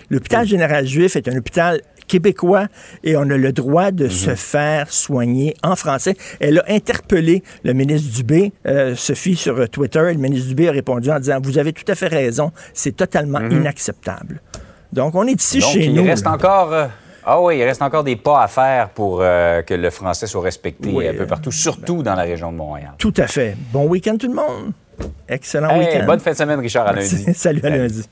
l'hôpital 0.09 0.47
général 0.47 0.85
juif 0.85 1.15
est 1.15 1.27
un 1.27 1.35
hôpital 1.35 1.81
québécois 2.09 2.65
et 3.03 3.15
on 3.15 3.21
a 3.21 3.37
le 3.37 3.51
droit 3.53 3.91
de 3.91 4.09
se 4.09 4.35
faire 4.35 4.91
soigner 4.91 5.55
en 5.63 5.75
français. 5.77 6.15
Elle 6.41 6.59
a 6.59 6.63
interpellé 6.67 7.43
le 7.63 7.73
ministre 7.73 8.11
Dubé, 8.13 8.51
euh, 8.67 8.95
Sophie, 8.95 9.35
sur 9.35 9.57
euh, 9.57 9.67
Twitter. 9.67 10.01
Le 10.01 10.15
ministre 10.15 10.49
Dubé 10.49 10.67
a 10.67 10.71
répondu 10.73 11.09
en 11.11 11.19
disant, 11.19 11.37
vous 11.41 11.57
avez 11.57 11.71
tout 11.71 11.89
à 11.89 11.95
fait 11.95 12.07
raison, 12.07 12.51
c'est 12.73 12.95
totalement 12.95 13.39
inacceptable. 13.39 14.41
Donc, 14.91 15.13
on 15.15 15.25
est 15.27 15.39
ici 15.41 15.59
Donc, 15.59 15.71
chez 15.71 15.85
il 15.85 15.93
nous. 15.93 16.03
reste 16.03 16.25
là. 16.25 16.31
encore. 16.33 16.73
euh, 16.73 16.87
ah 17.25 17.39
oui, 17.39 17.59
il 17.59 17.63
reste 17.63 17.81
encore 17.83 18.03
des 18.03 18.15
pas 18.15 18.41
à 18.43 18.47
faire 18.47 18.89
pour 18.89 19.19
euh, 19.21 19.61
que 19.61 19.75
le 19.75 19.89
français 19.91 20.25
soit 20.25 20.41
respecté 20.41 20.89
Oui, 20.91 21.07
un 21.07 21.13
peu 21.13 21.27
partout, 21.27 21.51
surtout 21.51 22.01
dans 22.01 22.15
la 22.15 22.23
région 22.23 22.51
de 22.51 22.57
Montréal. 22.57 22.93
Tout 22.97 23.13
à 23.17 23.27
fait. 23.27 23.55
Bon 23.71 23.85
week-end 23.85 24.17
tout 24.17 24.27
le 24.27 24.33
monde. 24.33 24.71
Excellent 25.27 25.69
Hey, 25.69 25.79
week-end. 25.85 26.05
bonne 26.07 26.19
fin 26.19 26.31
de 26.31 26.35
semaine, 26.37 26.59
Richard, 26.59 26.87
à 26.87 26.93
lundi. 26.93 27.25
Salut 27.35 27.61
à 27.63 27.69
lundi. 27.69 28.03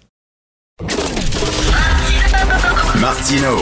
Martino, 3.01 3.57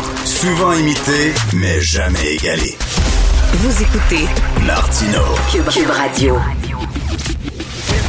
souvent 0.45 0.73
imité, 0.73 1.33
mais 1.53 1.81
jamais 1.81 2.35
égalé. 2.35 2.77
Vous 3.53 3.81
écoutez 3.81 4.27
Martino. 4.63 5.23
Cube, 5.51 5.67
Cube 5.69 5.89
Radio. 5.89 6.37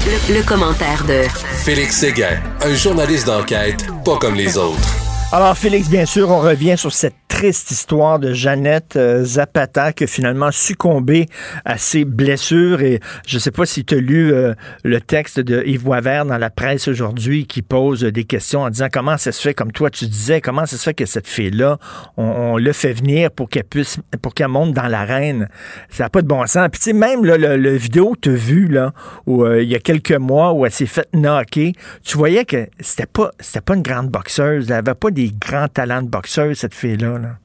Le, 0.07 0.35
le 0.35 0.43
commentaire 0.43 1.03
de 1.05 1.23
Félix 1.65 1.97
Séguin, 1.97 2.39
un 2.61 2.75
journaliste 2.75 3.27
d'enquête 3.27 3.87
pas 4.05 4.19
comme 4.19 4.35
les 4.35 4.59
autres. 4.59 5.06
Alors, 5.33 5.59
Félix, 5.59 5.91
bien 5.91 6.07
sûr, 6.07 6.31
on 6.31 6.39
revient 6.39 6.79
sur 6.79 6.93
cette 6.93 7.17
triste 7.37 7.71
histoire 7.71 8.19
de 8.19 8.33
Jeannette 8.33 8.97
euh, 8.97 9.23
Zapata 9.23 9.93
qui 9.93 10.05
a 10.05 10.07
finalement 10.07 10.51
succombé 10.51 11.27
à 11.67 11.77
ses 11.77 12.07
blessures. 12.07 12.81
Et 12.81 13.01
je 13.27 13.37
ne 13.37 13.41
sais 13.41 13.51
pas 13.51 13.67
si 13.67 13.85
tu 13.85 13.97
as 13.97 13.99
lu 13.99 14.33
euh, 14.33 14.55
le 14.85 15.03
texte 15.03 15.41
de 15.41 15.63
Yves 15.67 15.83
Boisvert 15.83 16.25
dans 16.25 16.39
la 16.39 16.49
presse 16.49 16.89
aujourd'hui 16.89 17.47
qui 17.47 17.61
pose 17.61 18.05
des 18.05 18.25
questions 18.25 18.63
en 18.63 18.71
disant 18.71 18.87
comment 18.91 19.19
ça 19.19 19.33
se 19.33 19.43
fait, 19.43 19.53
comme 19.53 19.71
toi 19.71 19.91
tu 19.91 20.07
disais, 20.07 20.41
comment 20.41 20.65
ça 20.65 20.79
se 20.79 20.83
fait 20.83 20.95
que 20.95 21.05
cette 21.05 21.27
fille-là, 21.27 21.79
on, 22.17 22.25
on 22.25 22.57
l'a 22.57 22.73
fait 22.73 22.95
venir 22.95 23.31
pour 23.31 23.51
qu'elle 23.51 23.65
puisse, 23.65 23.99
pour 24.23 24.33
qu'elle 24.33 24.49
monte 24.49 24.73
dans 24.73 24.87
l'arène. 24.87 25.49
Ça 25.91 26.05
n'a 26.05 26.09
pas 26.09 26.23
de 26.23 26.29
bon 26.29 26.47
sens. 26.47 26.69
Puis 26.73 26.79
tu 26.79 26.85
sais, 26.85 26.93
même 26.95 27.25
là, 27.25 27.37
le, 27.37 27.59
le 27.59 27.77
vidéo 27.77 28.13
que 28.13 28.21
tu 28.21 28.31
as 28.31 28.35
vu, 28.35 28.69
là, 28.69 28.93
où 29.27 29.45
euh, 29.45 29.63
il 29.63 29.69
y 29.69 29.75
a 29.75 29.81
quelques 29.81 30.13
mois, 30.13 30.53
où 30.53 30.65
elle 30.65 30.73
s'est 30.73 30.87
faite 30.87 31.11
knocker, 31.13 31.73
tu 32.03 32.17
voyais 32.17 32.47
que 32.47 32.67
c'était 32.81 33.05
pas, 33.05 33.33
c'était 33.41 33.61
pas 33.61 33.75
une 33.75 33.83
grande 33.83 34.09
boxeuse. 34.09 34.69
Des 35.17 35.31
grands 35.31 35.69
talents 35.69 36.03
de 36.03 36.09
boxeuse, 36.09 36.59
cette 36.59 36.75
fille-là. 36.75 37.19
Là? 37.19 37.39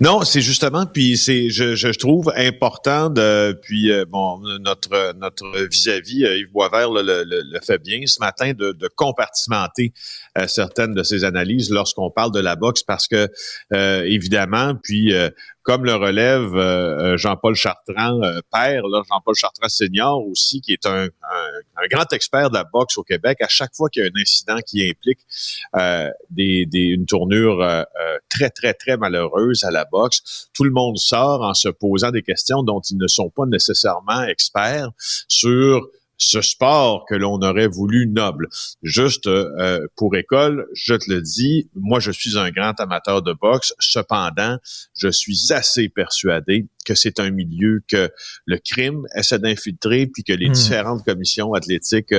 Non, 0.00 0.22
c'est 0.22 0.40
justement, 0.40 0.86
puis 0.86 1.16
c'est, 1.16 1.50
je, 1.50 1.98
trouve 1.98 2.32
important 2.36 3.10
de, 3.10 3.58
puis 3.62 3.90
euh, 3.90 4.04
bon, 4.04 4.40
notre 4.58 5.66
vis-à-vis 5.68 6.24
euh, 6.24 6.38
Yves 6.38 6.52
Boisvert 6.52 6.90
le, 6.90 7.60
fait 7.60 7.78
bien 7.78 8.00
ce 8.06 8.20
matin 8.20 8.52
de, 8.52 8.74
compartimenter 8.96 9.92
euh, 10.36 10.46
certaines 10.46 10.94
de 10.94 11.02
ses 11.02 11.24
analyses 11.24 11.70
lorsqu'on 11.70 12.10
parle 12.10 12.32
de 12.32 12.40
la 12.40 12.56
boxe 12.56 12.82
parce 12.82 13.08
que 13.08 13.28
évidemment, 14.04 14.74
puis 14.82 15.12
comme 15.68 15.84
le 15.84 15.96
relève 15.96 17.16
Jean-Paul 17.18 17.54
Chartrand 17.54 18.20
père, 18.50 18.86
là, 18.86 19.02
Jean-Paul 19.06 19.34
Chartrand 19.34 19.68
senior 19.68 20.26
aussi, 20.26 20.62
qui 20.62 20.72
est 20.72 20.86
un, 20.86 21.04
un, 21.04 21.50
un, 21.76 21.86
grand 21.90 22.10
expert 22.14 22.48
de 22.48 22.54
la 22.54 22.64
boxe 22.64 22.96
au 22.96 23.02
Québec. 23.02 23.36
À 23.42 23.48
chaque 23.48 23.74
fois 23.74 23.90
qu'il 23.90 24.02
y 24.02 24.06
a 24.06 24.08
un 24.08 24.18
incident 24.18 24.56
qui 24.66 24.88
implique 24.88 25.18
des, 26.30 26.64
des, 26.64 26.84
une 26.84 27.04
tournure 27.04 27.84
très 28.30 28.48
très 28.48 28.72
très 28.72 28.96
malheureuse 28.96 29.62
à 29.64 29.70
la 29.70 29.84
boxe, 29.84 30.48
tout 30.54 30.64
le 30.64 30.70
monde 30.70 30.96
sort 30.96 31.42
en 31.42 31.52
se 31.52 31.68
posant 31.68 32.12
des 32.12 32.22
questions 32.22 32.62
dont 32.62 32.80
ils 32.80 32.96
ne 32.96 33.06
sont 33.06 33.28
pas 33.28 33.44
nécessairement 33.44 34.22
experts 34.22 34.88
sur 35.28 35.86
ce 36.18 36.42
sport 36.42 37.04
que 37.08 37.14
l'on 37.14 37.40
aurait 37.40 37.68
voulu 37.68 38.06
noble. 38.08 38.48
Juste 38.82 39.26
euh, 39.26 39.86
pour 39.96 40.16
école, 40.16 40.66
je 40.74 40.94
te 40.94 41.10
le 41.10 41.22
dis, 41.22 41.70
moi 41.74 42.00
je 42.00 42.10
suis 42.10 42.36
un 42.36 42.50
grand 42.50 42.78
amateur 42.80 43.22
de 43.22 43.32
boxe. 43.32 43.72
Cependant, 43.78 44.58
je 44.94 45.08
suis 45.08 45.52
assez 45.52 45.88
persuadé 45.88 46.66
que 46.88 46.94
c'est 46.94 47.20
un 47.20 47.30
milieu 47.30 47.82
que 47.86 48.10
le 48.46 48.58
crime 48.58 49.06
essaie 49.14 49.38
d'infiltrer, 49.38 50.06
puis 50.06 50.24
que 50.24 50.32
les 50.32 50.48
Hmm. 50.48 50.52
différentes 50.52 51.04
commissions 51.04 51.52
athlétiques 51.52 52.14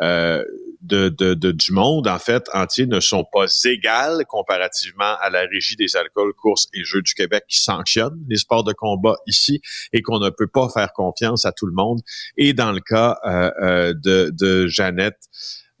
euh, 0.00 0.42
de, 0.82 1.08
de, 1.08 1.34
de- 1.34 1.52
du 1.52 1.72
monde, 1.72 2.06
en 2.08 2.18
fait, 2.18 2.44
entier, 2.54 2.86
ne 2.86 3.00
sont 3.00 3.24
pas 3.32 3.46
égales 3.64 4.24
comparativement 4.26 5.14
à 5.20 5.30
la 5.30 5.40
régie 5.40 5.76
des 5.76 5.96
alcools, 5.96 6.32
courses 6.34 6.68
et 6.74 6.84
jeux 6.84 7.02
du 7.02 7.12
Québec 7.14 7.44
qui 7.48 7.60
sanctionne 7.60 8.16
les 8.28 8.36
sports 8.36 8.64
de 8.64 8.72
combat 8.72 9.16
ici 9.26 9.60
et 9.92 10.00
qu'on 10.02 10.18
ne 10.20 10.30
peut 10.30 10.46
pas 10.46 10.68
faire 10.72 10.92
confiance 10.92 11.44
à 11.44 11.52
tout 11.52 11.66
le 11.66 11.72
monde. 11.74 12.00
Et 12.36 12.52
dans 12.54 12.72
le 12.72 12.80
cas 12.80 13.18
euh, 13.24 13.50
euh, 13.62 13.94
de, 13.94 14.30
de 14.32 14.66
Jeannette 14.68 15.18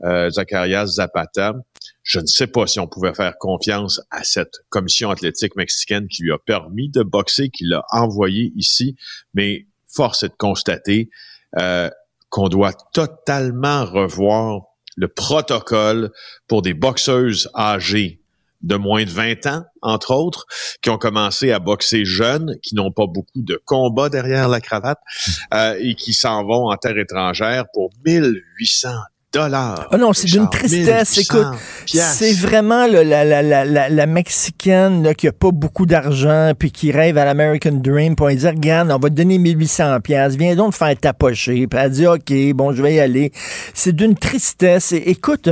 euh, 0.04 0.28
Zacharias 0.30 0.86
Zapata, 0.86 1.54
je 2.06 2.20
ne 2.20 2.26
sais 2.26 2.46
pas 2.46 2.68
si 2.68 2.78
on 2.78 2.86
pouvait 2.86 3.12
faire 3.12 3.36
confiance 3.36 4.00
à 4.12 4.22
cette 4.22 4.60
commission 4.68 5.10
athlétique 5.10 5.56
mexicaine 5.56 6.06
qui 6.06 6.22
lui 6.22 6.32
a 6.32 6.38
permis 6.38 6.88
de 6.88 7.02
boxer, 7.02 7.50
qui 7.50 7.64
l'a 7.64 7.82
envoyé 7.90 8.52
ici, 8.54 8.96
mais 9.34 9.66
force 9.88 10.22
est 10.22 10.28
de 10.28 10.34
constater 10.38 11.10
euh, 11.58 11.90
qu'on 12.30 12.48
doit 12.48 12.74
totalement 12.92 13.84
revoir 13.84 14.62
le 14.96 15.08
protocole 15.08 16.12
pour 16.46 16.62
des 16.62 16.74
boxeuses 16.74 17.50
âgées 17.56 18.20
de 18.62 18.76
moins 18.76 19.04
de 19.04 19.10
20 19.10 19.46
ans, 19.46 19.64
entre 19.82 20.14
autres, 20.14 20.46
qui 20.82 20.90
ont 20.90 20.98
commencé 20.98 21.50
à 21.50 21.58
boxer 21.58 22.04
jeunes, 22.04 22.56
qui 22.62 22.76
n'ont 22.76 22.92
pas 22.92 23.06
beaucoup 23.06 23.42
de 23.42 23.60
combats 23.64 24.10
derrière 24.10 24.48
la 24.48 24.60
cravate 24.60 25.00
euh, 25.54 25.76
et 25.80 25.96
qui 25.96 26.12
s'en 26.12 26.44
vont 26.44 26.70
en 26.70 26.76
terre 26.76 26.98
étrangère 26.98 27.64
pour 27.72 27.90
1800 28.06 28.90
dollars. 29.36 29.88
Ah 29.90 29.96
non, 29.96 30.12
c'est 30.12 30.26
d'une 30.26 30.48
tristesse. 30.48 31.18
Écoute, 31.18 31.46
c'est 31.86 32.32
vraiment 32.34 32.86
là, 32.86 33.04
la, 33.04 33.24
la, 33.24 33.42
la, 33.42 33.64
la, 33.64 33.88
la 33.88 34.06
Mexicaine 34.06 35.02
là, 35.02 35.14
qui 35.14 35.28
a 35.28 35.32
pas 35.32 35.50
beaucoup 35.50 35.86
d'argent 35.86 36.52
puis 36.58 36.70
qui 36.70 36.92
rêve 36.92 37.18
à 37.18 37.24
l'American 37.24 37.72
Dream. 37.72 38.14
On 38.20 38.28
lui 38.28 38.36
dit, 38.36 38.46
regarde, 38.46 38.90
on 38.90 38.98
va 38.98 39.08
te 39.08 39.14
donner 39.14 39.38
1800 39.38 40.00
pièces. 40.00 40.36
Viens 40.36 40.56
donc 40.56 40.72
te 40.72 40.76
faire 40.76 40.96
tapocher. 40.96 41.66
Puis 41.66 41.80
elle 41.80 41.90
dit, 41.90 42.06
OK, 42.06 42.32
bon, 42.54 42.72
je 42.72 42.82
vais 42.82 42.94
y 42.94 43.00
aller. 43.00 43.32
C'est 43.74 43.94
d'une 43.94 44.14
tristesse. 44.14 44.92
Et, 44.92 45.10
écoute, 45.10 45.48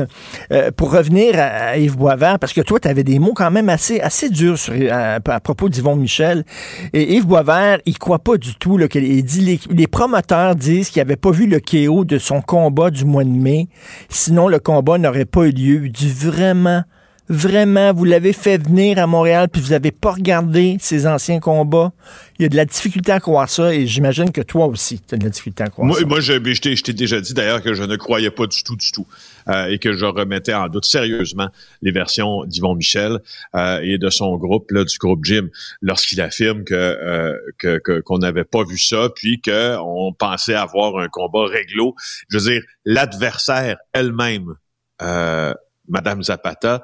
euh, 0.51 0.70
pour 0.73 0.92
revenir 0.92 1.38
à, 1.38 1.44
à 1.44 1.77
Yves 1.77 1.97
Boisvert, 1.97 2.38
parce 2.38 2.53
que 2.53 2.61
toi, 2.61 2.81
tu 2.81 2.88
avais 2.88 3.05
des 3.05 3.18
mots 3.18 3.35
quand 3.35 3.51
même 3.51 3.68
assez, 3.68 4.01
assez 4.01 4.29
durs 4.29 4.59
sur, 4.59 4.75
à, 4.90 5.20
à 5.25 5.40
propos 5.40 5.68
d'Yvon 5.68 5.97
Michel. 5.97 6.44
Et 6.92 7.14
Yves 7.14 7.27
Boisvert, 7.27 7.79
il 7.87 7.99
croit 7.99 8.18
pas 8.18 8.37
du 8.37 8.55
tout. 8.57 8.77
Là, 8.77 8.87
il 8.94 9.25
dit, 9.25 9.40
les, 9.40 9.61
les 9.70 9.87
promoteurs 9.87 10.57
disent 10.57 10.90
qu'il 10.90 11.01
n'avait 11.01 11.16
pas 11.16 11.31
vu 11.31 11.47
le 11.47 11.61
KO 11.61 12.05
de 12.05 12.18
son 12.18 12.40
combat 12.40 12.90
du 12.90 13.05
mois 13.05 13.25
de 13.25 13.29
mai. 13.29 13.68
Sinon, 14.09 14.49
le 14.49 14.59
combat 14.59 14.99
n'aurait 14.99 15.25
pas 15.25 15.47
eu 15.47 15.53
lieu. 15.53 15.87
Il 15.87 15.93
dit 15.93 16.11
vraiment, 16.11 16.83
vraiment, 17.29 17.93
vous 17.93 18.05
l'avez 18.05 18.33
fait 18.33 18.59
venir 18.59 18.99
à 18.99 19.07
Montréal 19.07 19.49
puis 19.51 19.63
vous 19.63 19.71
n'avez 19.71 19.91
pas 19.91 20.13
regardé 20.13 20.77
ses 20.81 21.07
anciens 21.07 21.41
combats. 21.41 21.93
Il 22.39 22.43
y 22.43 22.47
a 22.47 22.49
de 22.49 22.57
la 22.57 22.65
difficulté 22.65 23.13
à 23.13 23.21
croire 23.21 23.49
ça 23.49 23.75
et 23.75 23.87
j'imagine 23.87 24.31
que 24.31 24.41
toi 24.41 24.67
aussi, 24.67 25.01
tu 25.07 25.15
as 25.15 25.19
de 25.19 25.25
la 25.25 25.31
difficulté 25.31 25.63
à 25.63 25.69
croire 25.69 25.87
moi, 25.87 25.99
ça. 25.99 26.05
Moi, 26.07 26.21
je, 26.21 26.33
je 26.35 26.83
t'ai 26.83 26.93
déjà 26.93 27.21
dit 27.21 27.35
d'ailleurs 27.35 27.63
que 27.63 27.75
je 27.75 27.83
ne 27.83 27.97
croyais 27.97 28.31
pas 28.31 28.47
du 28.47 28.63
tout, 28.63 28.77
du 28.77 28.91
tout, 28.93 29.07
euh, 29.48 29.66
et 29.66 29.78
que 29.78 29.92
je 29.92 30.04
remettais 30.07 30.54
en 30.54 30.68
doute 30.68 30.85
sérieusement 30.85 31.48
les 31.83 31.92
versions 31.92 32.44
d'Yvon 32.44 32.74
Michel 32.74 33.20
euh, 33.54 33.80
et 33.83 33.98
de 33.98 34.11
son 34.11 34.37
groupe, 34.37 34.70
là, 34.70 34.85
du 34.85 34.96
groupe 34.98 35.24
Jim, 35.24 35.48
lorsqu'il 35.83 36.20
affirme 36.20 36.64
que 36.64 36.74
euh, 36.74 37.37
que- 37.59 37.78
que- 37.78 38.00
qu'on 38.00 38.18
n'avait 38.18 38.44
pas 38.44 38.64
vu 38.64 38.78
ça, 38.78 39.09
puis 39.14 39.40
qu'on 39.40 40.12
pensait 40.18 40.54
avoir 40.54 40.98
un 40.98 41.09
combat 41.09 41.46
réglo. 41.46 41.94
Je 42.28 42.38
veux 42.38 42.50
dire, 42.52 42.62
l'adversaire 42.85 43.76
elle-même, 43.92 44.54
euh, 45.02 45.52
Madame 45.88 46.22
Zapata, 46.22 46.83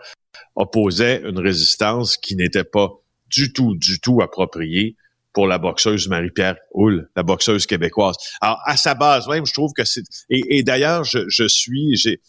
opposait 0.56 1.22
une 1.24 1.38
résistance 1.38 2.16
qui 2.16 2.36
n'était 2.36 2.64
pas 2.64 2.90
du 3.28 3.52
tout, 3.52 3.74
du 3.76 4.00
tout 4.00 4.20
appropriée 4.22 4.96
pour 5.32 5.46
la 5.46 5.58
boxeuse 5.58 6.08
Marie-Pierre 6.08 6.56
Houle, 6.72 7.08
la 7.14 7.22
boxeuse 7.22 7.64
québécoise. 7.64 8.16
Alors, 8.40 8.60
à 8.64 8.76
sa 8.76 8.94
base 8.94 9.28
même, 9.28 9.46
je 9.46 9.52
trouve 9.52 9.72
que 9.72 9.84
c'est... 9.84 10.02
Et, 10.28 10.58
et 10.58 10.62
d'ailleurs, 10.64 11.04
je, 11.04 11.20
je 11.28 11.46
suis... 11.46 11.94
J'ai, 11.96 12.20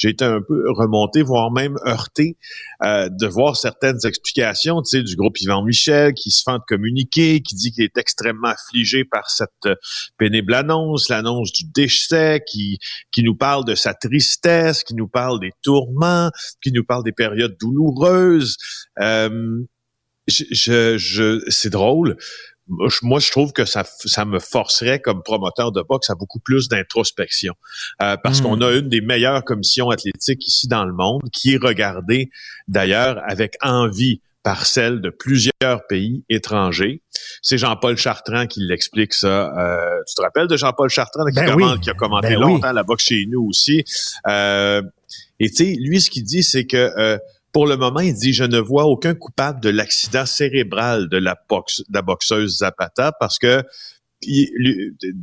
j'ai 0.00 0.08
été 0.08 0.24
un 0.24 0.40
peu 0.40 0.64
remonté, 0.72 1.20
voire 1.20 1.50
même 1.50 1.76
heurté, 1.86 2.38
euh, 2.82 3.10
de 3.10 3.26
voir 3.26 3.54
certaines 3.54 3.98
explications, 4.06 4.80
tu 4.80 4.96
sais, 4.96 5.02
du 5.02 5.14
groupe 5.14 5.38
Yvan 5.42 5.62
Michel, 5.62 6.14
qui 6.14 6.30
se 6.30 6.42
fend 6.42 6.56
de 6.56 6.62
communiquer, 6.66 7.42
qui 7.42 7.54
dit 7.54 7.70
qu'il 7.70 7.84
est 7.84 7.98
extrêmement 7.98 8.48
affligé 8.48 9.04
par 9.04 9.28
cette 9.28 9.50
euh, 9.66 9.74
pénible 10.16 10.54
annonce, 10.54 11.10
l'annonce 11.10 11.52
du 11.52 11.64
décès, 11.64 12.42
qui, 12.50 12.78
qui 13.12 13.22
nous 13.22 13.34
parle 13.34 13.66
de 13.66 13.74
sa 13.74 13.92
tristesse, 13.92 14.84
qui 14.84 14.94
nous 14.94 15.08
parle 15.08 15.38
des 15.38 15.52
tourments, 15.62 16.30
qui 16.62 16.72
nous 16.72 16.82
parle 16.84 17.04
des 17.04 17.12
périodes 17.12 17.58
douloureuses. 17.60 18.56
Euh, 19.00 19.60
je, 20.26 20.96
je- 20.96 21.42
c'est 21.48 21.70
drôle. 21.70 22.16
Moi, 23.02 23.18
je- 23.20 23.30
trouve 23.30 23.52
que 23.52 23.64
ça, 23.64 23.84
ça 23.84 24.24
me 24.24 24.38
forcerait 24.38 25.00
comme 25.00 25.22
promoteur 25.22 25.72
de 25.72 25.82
boxe 25.82 26.08
à 26.10 26.14
beaucoup 26.14 26.38
plus 26.40 26.68
d'introspection. 26.68 27.54
Euh, 28.02 28.16
parce 28.22 28.40
Mm. 28.40 28.44
qu'on 28.44 28.60
a 28.62 28.70
une 28.72 28.88
des 28.88 29.00
meilleures 29.00 29.44
commissions 29.44 29.90
athlétiques 29.90 30.46
ici 30.46 30.68
dans 30.68 30.84
le 30.84 30.92
monde, 30.92 31.20
qui 31.32 31.54
est 31.54 31.62
regardée 31.62 32.30
d'ailleurs 32.68 33.20
avec 33.28 33.54
envie 33.62 34.20
par 34.42 34.64
celle 34.64 35.02
de 35.02 35.10
plusieurs 35.10 35.86
pays 35.88 36.24
étrangers. 36.30 37.02
C'est 37.42 37.58
Jean-Paul 37.58 37.98
Chartrand 37.98 38.46
qui 38.46 38.60
l'explique 38.60 39.12
ça. 39.12 39.52
Euh, 39.58 39.98
tu 40.08 40.14
te 40.14 40.22
rappelles 40.22 40.46
de 40.46 40.56
Jean-Paul 40.56 40.88
Chartrand 40.88 41.26
qui, 41.26 41.34
Ben 41.34 41.54
oui. 41.54 41.78
qui 41.80 41.90
a 41.90 41.94
commenté 41.94 42.28
Ben 42.28 42.36
oui. 42.38 42.52
longtemps 42.52 42.72
la 42.72 42.82
boxe 42.82 43.04
chez 43.04 43.26
nous 43.28 43.42
aussi? 43.46 43.84
Euh, 44.28 44.80
et 45.40 45.50
tu 45.50 45.56
sais, 45.56 45.76
lui, 45.78 46.00
ce 46.00 46.08
qu'il 46.08 46.24
dit, 46.24 46.42
c'est 46.42 46.64
que 46.66 46.76
euh, 46.98 47.18
pour 47.52 47.66
le 47.66 47.76
moment, 47.76 48.00
il 48.00 48.14
dit, 48.14 48.32
je 48.32 48.44
ne 48.44 48.58
vois 48.58 48.84
aucun 48.84 49.14
coupable 49.14 49.60
de 49.60 49.70
l'accident 49.70 50.26
cérébral 50.26 51.08
de 51.08 51.16
la, 51.16 51.36
boxe, 51.48 51.80
de 51.88 51.94
la 51.94 52.02
boxeuse 52.02 52.58
Zapata 52.58 53.12
parce 53.18 53.38
que 53.38 53.62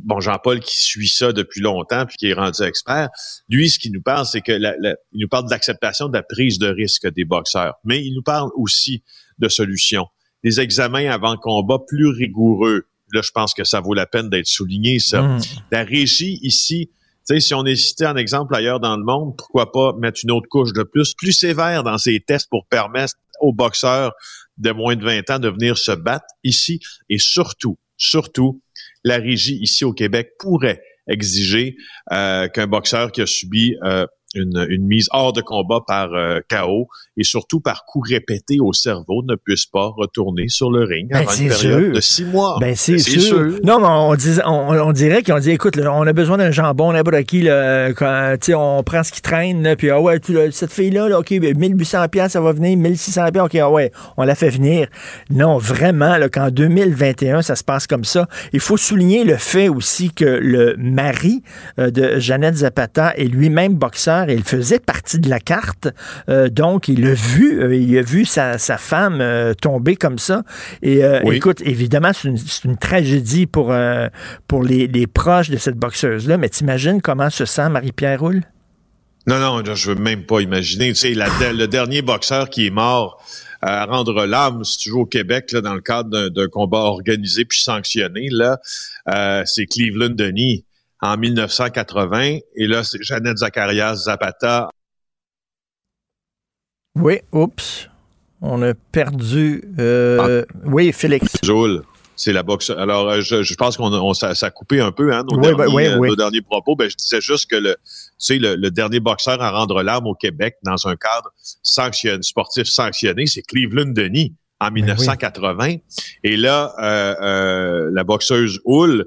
bon, 0.04 0.20
Jean-Paul 0.20 0.60
qui 0.60 0.76
suit 0.76 1.08
ça 1.08 1.32
depuis 1.32 1.60
longtemps 1.60 2.04
puis 2.06 2.16
qui 2.16 2.26
est 2.28 2.32
rendu 2.34 2.62
expert, 2.62 3.08
lui, 3.48 3.70
ce 3.70 3.78
qu'il 3.78 3.92
nous 3.92 4.02
parle, 4.02 4.26
c'est 4.26 4.40
que 4.40 4.52
la- 4.52 4.74
la- 4.80 4.96
il 5.12 5.20
nous 5.20 5.28
parle 5.28 5.46
de 5.46 5.50
l'acceptation 5.50 6.08
de 6.08 6.14
la 6.14 6.22
prise 6.22 6.58
de 6.58 6.68
risque 6.68 7.08
des 7.12 7.24
boxeurs, 7.24 7.74
mais 7.84 8.04
il 8.04 8.12
nous 8.14 8.22
parle 8.22 8.50
aussi 8.56 9.02
de 9.38 9.48
solutions, 9.48 10.06
des 10.42 10.60
examens 10.60 11.08
avant 11.10 11.36
combat 11.36 11.78
plus 11.86 12.08
rigoureux. 12.08 12.86
Là, 13.12 13.20
je 13.22 13.30
pense 13.32 13.54
que 13.54 13.64
ça 13.64 13.80
vaut 13.80 13.94
la 13.94 14.06
peine 14.06 14.28
d'être 14.28 14.46
souligné, 14.46 14.98
ça. 14.98 15.22
Mm. 15.22 15.40
La 15.70 15.84
régie 15.84 16.38
ici, 16.42 16.90
sais, 17.34 17.40
si 17.40 17.54
on 17.54 17.64
est 17.64 17.76
cité 17.76 18.06
en 18.06 18.16
exemple 18.16 18.54
ailleurs 18.54 18.80
dans 18.80 18.96
le 18.96 19.04
monde, 19.04 19.34
pourquoi 19.36 19.70
pas 19.72 19.92
mettre 19.98 20.20
une 20.22 20.30
autre 20.30 20.48
couche 20.48 20.72
de 20.72 20.82
plus, 20.82 21.14
plus 21.14 21.32
sévère 21.32 21.82
dans 21.82 21.98
ces 21.98 22.20
tests 22.20 22.48
pour 22.50 22.66
permettre 22.66 23.14
aux 23.40 23.52
boxeurs 23.52 24.12
de 24.56 24.70
moins 24.70 24.96
de 24.96 25.04
20 25.04 25.30
ans 25.30 25.38
de 25.38 25.48
venir 25.48 25.78
se 25.78 25.92
battre 25.92 26.26
ici? 26.44 26.80
Et 27.08 27.18
surtout, 27.18 27.78
surtout, 27.96 28.62
la 29.04 29.16
régie 29.16 29.58
ici 29.60 29.84
au 29.84 29.92
Québec 29.92 30.32
pourrait 30.38 30.82
exiger 31.08 31.76
euh, 32.12 32.48
qu'un 32.48 32.66
boxeur 32.66 33.12
qui 33.12 33.22
a 33.22 33.26
subi 33.26 33.74
euh, 33.82 34.06
une, 34.34 34.66
une, 34.68 34.86
mise 34.86 35.08
hors 35.12 35.32
de 35.32 35.40
combat 35.40 35.80
par 35.86 36.12
euh, 36.12 36.40
chaos 36.48 36.88
et 37.16 37.24
surtout 37.24 37.60
par 37.60 37.84
coup 37.84 38.00
répété 38.00 38.58
au 38.60 38.72
cerveau 38.72 39.22
ne 39.26 39.34
puisse 39.36 39.66
pas 39.66 39.88
retourner 39.88 40.48
sur 40.48 40.70
le 40.70 40.84
ring 40.84 41.08
ben, 41.10 41.20
avant 41.20 41.32
une 41.32 41.48
période 41.48 41.84
sûr. 41.84 41.92
de 41.92 42.00
six 42.00 42.24
mois. 42.24 42.58
Ben, 42.60 42.74
c'est 42.76 42.98
sûr. 42.98 43.22
sûr. 43.22 43.60
Non, 43.64 43.80
mais 43.80 43.86
on, 43.88 44.14
dis, 44.14 44.38
on, 44.44 44.70
on 44.70 44.92
dirait 44.92 45.22
qu'ils 45.22 45.34
ont 45.34 45.38
dit, 45.38 45.50
écoute, 45.50 45.76
là, 45.76 45.92
on 45.92 46.06
a 46.06 46.12
besoin 46.12 46.36
d'un 46.36 46.50
jambon, 46.50 46.92
n'importe 46.92 47.24
qui, 47.24 47.42
là, 47.42 47.92
quand, 47.92 48.36
on 48.54 48.82
prend 48.82 49.02
ce 49.02 49.12
qui 49.12 49.22
traîne, 49.22 49.62
là, 49.62 49.76
puis 49.76 49.90
ah 49.90 50.00
ouais, 50.00 50.20
tu, 50.20 50.36
cette 50.52 50.72
fille-là, 50.72 51.08
là, 51.08 51.18
OK, 51.20 51.30
1800 51.30 51.98
ben, 52.00 52.08
pièces 52.08 52.32
ça 52.32 52.40
va 52.40 52.52
venir, 52.52 52.76
1600 52.76 53.30
pièces 53.32 53.44
OK, 53.44 53.54
ah 53.56 53.70
ouais, 53.70 53.92
on 54.16 54.24
la 54.24 54.34
fait 54.34 54.50
venir. 54.50 54.88
Non, 55.30 55.58
vraiment, 55.58 56.18
là, 56.18 56.28
qu'en 56.28 56.50
2021, 56.50 57.42
ça 57.42 57.56
se 57.56 57.64
passe 57.64 57.86
comme 57.86 58.04
ça. 58.04 58.28
Il 58.52 58.60
faut 58.60 58.76
souligner 58.76 59.24
le 59.24 59.36
fait 59.36 59.68
aussi 59.68 60.12
que 60.12 60.24
le 60.24 60.76
mari 60.78 61.42
euh, 61.78 61.90
de 61.90 62.18
Jeannette 62.18 62.56
Zapata 62.56 63.14
est 63.16 63.24
lui-même 63.24 63.74
boxeur 63.74 64.17
il 64.28 64.44
faisait 64.44 64.78
partie 64.78 65.18
de 65.18 65.28
la 65.28 65.40
carte. 65.40 65.88
Euh, 66.28 66.48
donc, 66.48 66.88
il 66.88 67.06
a 67.06 67.14
vu, 67.14 67.62
euh, 67.62 67.74
il 67.74 67.96
a 67.98 68.02
vu 68.02 68.24
sa, 68.24 68.58
femme 68.58 69.20
euh, 69.20 69.54
tomber 69.54 69.96
comme 69.96 70.18
ça. 70.18 70.42
Et 70.82 71.02
écoute, 71.32 71.60
évidemment, 71.62 72.12
c'est 72.12 72.64
une, 72.64 72.76
tragédie 72.76 73.46
pour, 73.46 73.74
pour 74.46 74.62
les, 74.62 75.06
proches 75.06 75.50
de 75.50 75.56
cette 75.56 75.76
boxeuse-là. 75.76 76.38
Mais 76.38 76.48
t'imagines 76.48 77.00
comment 77.00 77.30
se 77.30 77.44
sent 77.44 77.68
Marie-Pierre 77.68 78.20
Roule? 78.20 78.42
Non, 79.26 79.38
non, 79.38 79.74
je 79.74 79.90
veux 79.90 79.96
même 79.96 80.24
pas 80.24 80.40
imaginer. 80.40 80.92
Tu 80.92 80.94
sais, 80.94 81.14
le 81.14 81.66
dernier 81.66 82.02
boxeur 82.02 82.48
qui 82.48 82.66
est 82.66 82.70
mort 82.70 83.22
à 83.60 83.84
rendre 83.86 84.24
l'âme, 84.24 84.64
si 84.64 84.78
tu 84.78 84.90
veux, 84.90 84.98
au 84.98 85.06
Québec, 85.06 85.50
là, 85.52 85.60
dans 85.60 85.74
le 85.74 85.80
cadre 85.80 86.28
d'un 86.28 86.48
combat 86.48 86.78
organisé 86.78 87.44
puis 87.44 87.60
sanctionné, 87.60 88.28
là, 88.30 88.58
c'est 89.44 89.66
Cleveland 89.66 90.10
Denis 90.10 90.64
en 91.00 91.16
1980. 91.16 92.38
Et 92.56 92.66
là, 92.66 92.84
c'est 92.84 93.02
Jeannette 93.02 93.38
Zacharias 93.38 93.94
Zapata. 93.94 94.70
Oui, 96.94 97.20
oups. 97.32 97.88
On 98.40 98.62
a 98.62 98.74
perdu. 98.74 99.64
Euh, 99.78 100.44
ah. 100.48 100.54
Oui, 100.64 100.92
Félix. 100.92 101.36
Joule. 101.42 101.82
C'est 102.16 102.32
la 102.32 102.42
boxe. 102.42 102.70
Alors, 102.70 103.08
euh, 103.08 103.20
je, 103.20 103.44
je 103.44 103.54
pense 103.54 103.76
qu'on 103.76 103.92
on, 103.92 104.12
ça, 104.12 104.34
ça, 104.34 104.46
a 104.46 104.50
coupé 104.50 104.80
un 104.80 104.90
peu 104.90 105.14
hein, 105.14 105.22
nos, 105.30 105.36
oui, 105.38 105.54
derniers, 105.54 105.72
oui, 105.72 105.86
euh, 105.86 105.98
oui. 105.98 106.08
nos 106.08 106.16
derniers 106.16 106.42
propos. 106.42 106.74
Ben, 106.74 106.90
je 106.90 106.96
disais 106.96 107.20
juste 107.20 107.48
que 107.48 107.54
le, 107.54 107.76
tu 107.84 108.00
sais, 108.18 108.38
le, 108.38 108.56
le 108.56 108.70
dernier 108.72 108.98
boxeur 108.98 109.40
à 109.40 109.52
rendre 109.52 109.84
l'arme 109.84 110.08
au 110.08 110.14
Québec 110.14 110.56
dans 110.64 110.88
un 110.88 110.96
cadre 110.96 111.30
sanctionné, 111.62 112.22
sportif 112.22 112.66
sanctionné, 112.66 113.26
c'est 113.26 113.42
Cleveland 113.42 113.92
Denis 113.92 114.34
en 114.60 114.70
1980. 114.70 115.54
Ben 115.56 115.78
Et 116.24 116.36
là, 116.36 116.74
euh, 116.78 117.14
euh, 117.20 117.90
la 117.92 118.04
boxeuse 118.04 118.60
Hull, 118.64 119.06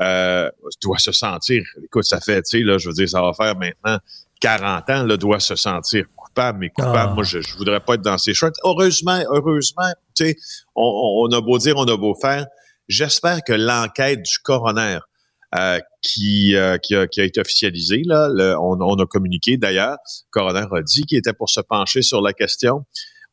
euh, 0.00 0.50
doit 0.82 0.98
se 0.98 1.12
sentir, 1.12 1.64
écoute, 1.82 2.04
ça 2.04 2.20
fait, 2.20 2.42
tu 2.42 2.58
sais, 2.58 2.64
là, 2.64 2.78
je 2.78 2.88
veux 2.88 2.94
dire, 2.94 3.08
ça 3.08 3.22
va 3.22 3.32
faire 3.32 3.56
maintenant 3.56 3.98
40 4.40 4.90
ans, 4.90 5.04
là, 5.04 5.16
doit 5.16 5.40
se 5.40 5.54
sentir 5.54 6.04
coupable, 6.16 6.58
mais 6.58 6.68
coupable, 6.70 7.10
ah. 7.12 7.14
moi, 7.14 7.24
je, 7.24 7.40
je 7.40 7.56
voudrais 7.56 7.80
pas 7.80 7.94
être 7.94 8.02
dans 8.02 8.18
ces 8.18 8.34
shorts. 8.34 8.52
Heureusement, 8.64 9.20
heureusement, 9.30 9.92
tu 10.14 10.26
sais, 10.26 10.36
on, 10.74 11.28
on, 11.28 11.32
a 11.36 11.40
beau 11.40 11.58
dire, 11.58 11.76
on 11.76 11.86
a 11.86 11.96
beau 11.96 12.14
faire, 12.20 12.46
j'espère 12.88 13.42
que 13.44 13.52
l'enquête 13.52 14.22
du 14.22 14.38
coroner 14.40 14.98
euh, 15.56 15.78
qui, 16.02 16.56
euh, 16.56 16.76
qui, 16.78 16.96
a, 16.96 17.06
qui, 17.06 17.20
a, 17.20 17.24
été 17.24 17.40
officialisée, 17.40 18.02
là, 18.04 18.28
on, 18.60 18.80
on, 18.80 18.96
a 18.96 19.06
communiqué 19.06 19.56
d'ailleurs, 19.56 19.96
le 20.02 20.30
coroner 20.30 20.66
a 20.72 20.82
dit 20.82 21.02
qu'il 21.04 21.16
était 21.16 21.32
pour 21.32 21.48
se 21.48 21.60
pencher 21.60 22.02
sur 22.02 22.20
la 22.20 22.32
question 22.32 22.84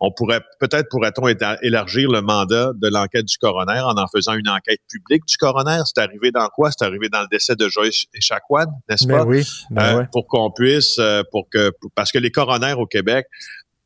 on 0.04 0.12
pourrait 0.12 0.42
peut-être 0.60 0.90
pourrait-on 0.90 1.28
élargir 1.62 2.10
le 2.10 2.22
mandat 2.22 2.72
de 2.76 2.88
l'enquête 2.90 3.26
du 3.26 3.38
coroner 3.38 3.80
en 3.82 3.96
en 3.98 4.08
faisant 4.08 4.34
une 4.34 4.50
enquête 4.50 4.80
publique 4.90 5.24
du 5.28 5.38
coroner. 5.38 5.80
C'est 5.86 6.02
arrivé 6.02 6.32
dans 6.32 6.48
quoi? 6.48 6.72
C'est 6.72 6.84
arrivé 6.84 7.08
dans 7.08 7.22
le 7.22 7.28
décès 7.32 7.56
de 7.56 7.70
Joyce 7.70 8.06
Echaquan, 8.16 8.66
n'est-ce 8.90 9.06
ben 9.06 9.20
pas? 9.20 9.26
Oui. 9.26 9.44
Ben 9.70 10.00
euh, 10.00 10.04
Pour 10.12 10.26
qu'on 10.26 10.50
puisse, 10.52 10.98
euh, 10.98 11.22
pour 11.32 11.48
que 11.50 11.72
parce 11.94 12.12
que 12.12 12.18
les 12.18 12.32
coronaires 12.32 12.80
au 12.80 12.88
Québec 12.88 13.28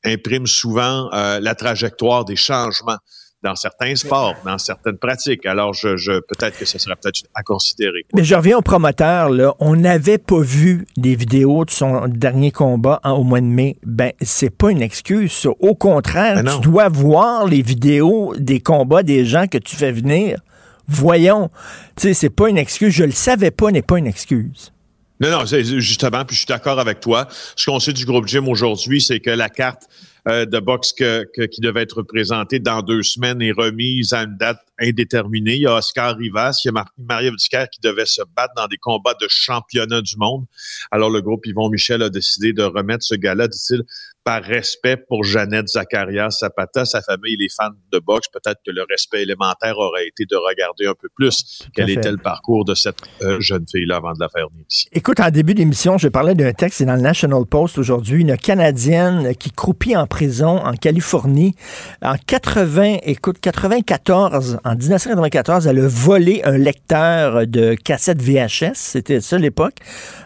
impriment 0.05 0.47
souvent 0.47 1.11
euh, 1.11 1.41
la 1.41 1.53
trajectoire 1.53 2.23
des 2.23 2.37
changements 2.37 2.97
dans 3.45 3.55
certains 3.55 3.95
sports, 3.95 4.35
dans 4.43 4.57
certaines 4.57 4.97
pratiques. 4.97 5.45
Alors, 5.45 5.73
je, 5.73 5.97
je 5.97 6.13
peut-être 6.13 6.57
que 6.57 6.65
ce 6.65 6.79
serait 6.79 6.95
peut-être 6.95 7.21
à 7.35 7.43
considérer. 7.43 8.03
Mais 8.15 8.23
je 8.23 8.33
reviens 8.33 8.57
au 8.57 8.61
promoteur. 8.61 9.29
Là. 9.29 9.53
On 9.59 9.75
n'avait 9.75 10.17
pas 10.17 10.39
vu 10.39 10.87
des 10.97 11.15
vidéos 11.15 11.63
de 11.63 11.69
son 11.69 12.07
dernier 12.07 12.51
combat 12.51 12.99
au 13.03 13.23
mois 13.23 13.41
de 13.41 13.45
mai. 13.45 13.77
Ben, 13.83 14.11
c'est 14.19 14.49
pas 14.49 14.71
une 14.71 14.81
excuse. 14.81 15.47
Au 15.59 15.75
contraire, 15.75 16.43
ben 16.43 16.59
tu 16.59 16.67
dois 16.67 16.89
voir 16.89 17.45
les 17.45 17.61
vidéos 17.61 18.33
des 18.37 18.59
combats 18.59 19.03
des 19.03 19.25
gens 19.25 19.45
que 19.45 19.59
tu 19.59 19.75
fais 19.75 19.91
venir. 19.91 20.39
Voyons. 20.87 21.49
Tu 21.95 22.07
sais, 22.07 22.13
c'est 22.15 22.29
pas 22.31 22.49
une 22.49 22.57
excuse. 22.57 22.93
Je 22.93 23.03
le 23.03 23.11
savais 23.11 23.51
pas, 23.51 23.69
n'est 23.69 23.83
pas 23.83 23.99
une 23.99 24.07
excuse. 24.07 24.71
Non, 25.19 25.29
non, 25.29 25.45
justement, 25.45 26.25
puis 26.25 26.35
je 26.35 26.41
suis 26.41 26.47
d'accord 26.47 26.79
avec 26.79 26.99
toi. 26.99 27.27
Ce 27.55 27.69
qu'on 27.69 27.79
sait 27.79 27.93
du 27.93 28.05
groupe 28.05 28.27
Jim 28.27 28.47
aujourd'hui, 28.47 29.01
c'est 29.01 29.19
que 29.19 29.29
la 29.29 29.49
carte 29.49 29.83
euh, 30.27 30.45
de 30.45 30.59
boxe 30.59 30.93
qui 30.93 31.61
devait 31.61 31.83
être 31.83 32.01
présentée 32.01 32.59
dans 32.59 32.81
deux 32.81 33.03
semaines 33.03 33.41
est 33.41 33.51
remise 33.51 34.13
à 34.13 34.23
une 34.23 34.37
date 34.37 34.59
indéterminée. 34.79 35.55
Il 35.55 35.61
y 35.61 35.67
a 35.67 35.75
Oscar 35.75 36.17
Rivas, 36.17 36.59
il 36.63 36.71
y 36.73 36.77
a 36.77 36.85
Marie-Ève 36.97 37.35
qui 37.71 37.79
devait 37.81 38.05
se 38.05 38.21
battre 38.35 38.53
dans 38.55 38.67
des 38.67 38.77
combats 38.77 39.15
de 39.21 39.27
championnat 39.29 40.01
du 40.01 40.17
monde. 40.17 40.45
Alors 40.91 41.09
le 41.09 41.21
groupe 41.21 41.45
Yvon 41.45 41.69
Michel 41.69 42.01
a 42.01 42.09
décidé 42.09 42.53
de 42.53 42.63
remettre 42.63 43.03
ce 43.03 43.15
gars-là, 43.15 43.47
dit-il, 43.47 43.83
par 44.25 44.41
respect 44.41 44.97
pour 44.97 45.23
Jeannette 45.23 45.67
Zacharias 45.67 46.37
Zapata, 46.39 46.83
sa 46.83 47.03
famille 47.03 47.37
les 47.37 47.47
fans 47.47 47.69
de 47.93 47.99
boxe, 47.99 48.27
peut-être 48.27 48.59
que 48.65 48.71
le 48.71 48.83
respect 48.89 49.21
élémentaire 49.21 49.77
aurait 49.77 50.07
été 50.07 50.25
de 50.25 50.35
regarder 50.35 50.87
un 50.87 50.95
peu 50.99 51.09
plus 51.15 51.63
quel 51.75 51.91
était 51.91 52.11
le 52.11 52.17
parcours 52.17 52.65
de 52.65 52.73
cette 52.73 52.97
euh, 53.21 53.39
jeune 53.39 53.65
fille-là 53.71 53.97
avant 53.97 54.13
de 54.13 54.19
la 54.19 54.27
faire 54.29 54.49
venir 54.49 54.65
ici. 54.67 54.87
Écoute, 54.93 55.19
en 55.19 55.29
début 55.29 55.53
d'émission, 55.53 55.99
je 55.99 56.07
parlais 56.07 56.33
d'un 56.33 56.53
texte, 56.53 56.79
c'est 56.79 56.85
dans 56.85 56.95
le 56.95 57.01
National 57.01 57.45
Post 57.45 57.77
aujourd'hui, 57.77 58.21
une 58.21 58.35
Canadienne 58.35 59.35
qui 59.35 59.51
croupit 59.51 59.95
en 59.95 60.07
prison 60.07 60.57
en 60.57 60.73
Californie. 60.73 61.53
En 62.01 62.15
80, 62.17 62.97
écoute, 63.03 63.37
94, 63.39 64.57
en 64.63 64.75
1994, 64.75 65.67
elle 65.67 65.79
a 65.79 65.87
volé 65.87 66.41
un 66.45 66.57
lecteur 66.57 67.45
de 67.45 67.75
cassette 67.75 68.23
VHS, 68.23 68.73
c'était 68.73 69.21
ça 69.21 69.37
l'époque. 69.37 69.75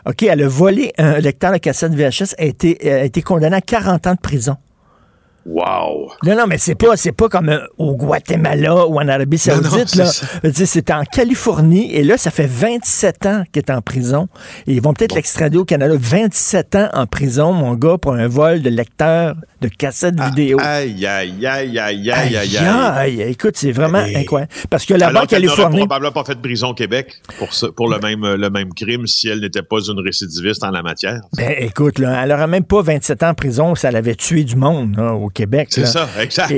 OK, 0.05 0.23
elle 0.23 0.41
a 0.41 0.47
volé 0.47 0.93
un 0.97 1.19
lecteur 1.19 1.51
de 1.51 1.57
cassette 1.57 1.93
VHS, 1.93 2.35
a 2.37 2.45
été, 2.45 2.89
a 2.89 3.03
été 3.03 3.21
condamnée 3.21 3.57
à 3.57 3.61
40 3.61 3.88
ans 3.89 4.15
de 4.15 4.19
prison. 4.19 4.57
Wow. 5.49 6.11
Non, 6.23 6.35
non, 6.35 6.45
mais 6.47 6.59
c'est 6.59 6.75
pas, 6.75 6.95
c'est 6.95 7.11
pas 7.11 7.27
comme 7.27 7.49
euh, 7.49 7.65
au 7.79 7.95
Guatemala 7.95 8.85
ou 8.85 8.99
en 8.99 9.07
Arabie 9.07 9.39
Saoudite. 9.39 9.95
là. 9.95 10.05
C'est 10.53 10.91
en 10.91 11.03
Californie 11.05 11.91
et 11.95 12.03
là, 12.03 12.17
ça 12.17 12.29
fait 12.29 12.45
27 12.45 13.25
ans 13.25 13.43
qu'il 13.51 13.63
est 13.63 13.71
en 13.71 13.81
prison. 13.81 14.27
Et 14.67 14.73
ils 14.73 14.81
vont 14.81 14.93
peut-être 14.93 15.15
l'extrader 15.15 15.57
au 15.57 15.65
Canada. 15.65 15.95
27 15.97 16.75
ans 16.75 16.89
en 16.93 17.07
prison, 17.07 17.51
mon 17.51 17.73
gars, 17.73 17.97
pour 17.97 18.13
un 18.13 18.27
vol 18.27 18.61
de 18.61 18.69
lecteur 18.69 19.35
de 19.61 19.69
cassettes 19.69 20.15
ah, 20.19 20.29
vidéo. 20.29 20.59
Aïe, 20.61 21.03
aïe, 21.07 21.45
aïe, 21.45 21.79
aïe, 21.79 22.11
aïe, 22.11 22.37
aïe, 22.37 22.57
aïe. 22.57 23.21
Écoute, 23.23 23.55
c'est 23.55 23.71
vraiment 23.71 23.97
incroyable. 23.97 24.51
Parce 24.69 24.85
que 24.85 24.93
là-bas, 24.93 25.25
Californie. 25.25 25.79
probablement 25.79 26.11
pas 26.11 26.25
fait 26.25 26.35
de 26.35 26.41
prison 26.41 26.69
au 26.69 26.73
Québec 26.75 27.23
pour, 27.39 27.49
pour 27.75 27.89
le, 27.89 27.99
même, 27.99 28.35
le 28.35 28.49
même 28.51 28.71
crime 28.73 29.07
si 29.07 29.29
elle 29.29 29.41
n'était 29.41 29.63
pas 29.63 29.79
une 29.81 29.99
récidiviste 29.99 30.63
en 30.63 30.69
la 30.69 30.83
matière. 30.83 31.21
Ben, 31.35 31.55
écoute, 31.57 31.97
là, 31.97 32.21
elle 32.23 32.29
n'aurait 32.29 32.47
même 32.47 32.63
pas 32.63 32.83
27 32.83 33.23
ans 33.23 33.29
en 33.29 33.33
prison 33.33 33.73
si 33.73 33.87
elle 33.87 33.95
avait 33.95 34.15
tué 34.15 34.43
du 34.43 34.55
monde 34.55 34.99
au 34.99 35.29
Québec. 35.29 35.38
C'est 35.69 35.85
ça, 35.85 36.07
exact. 36.19 36.53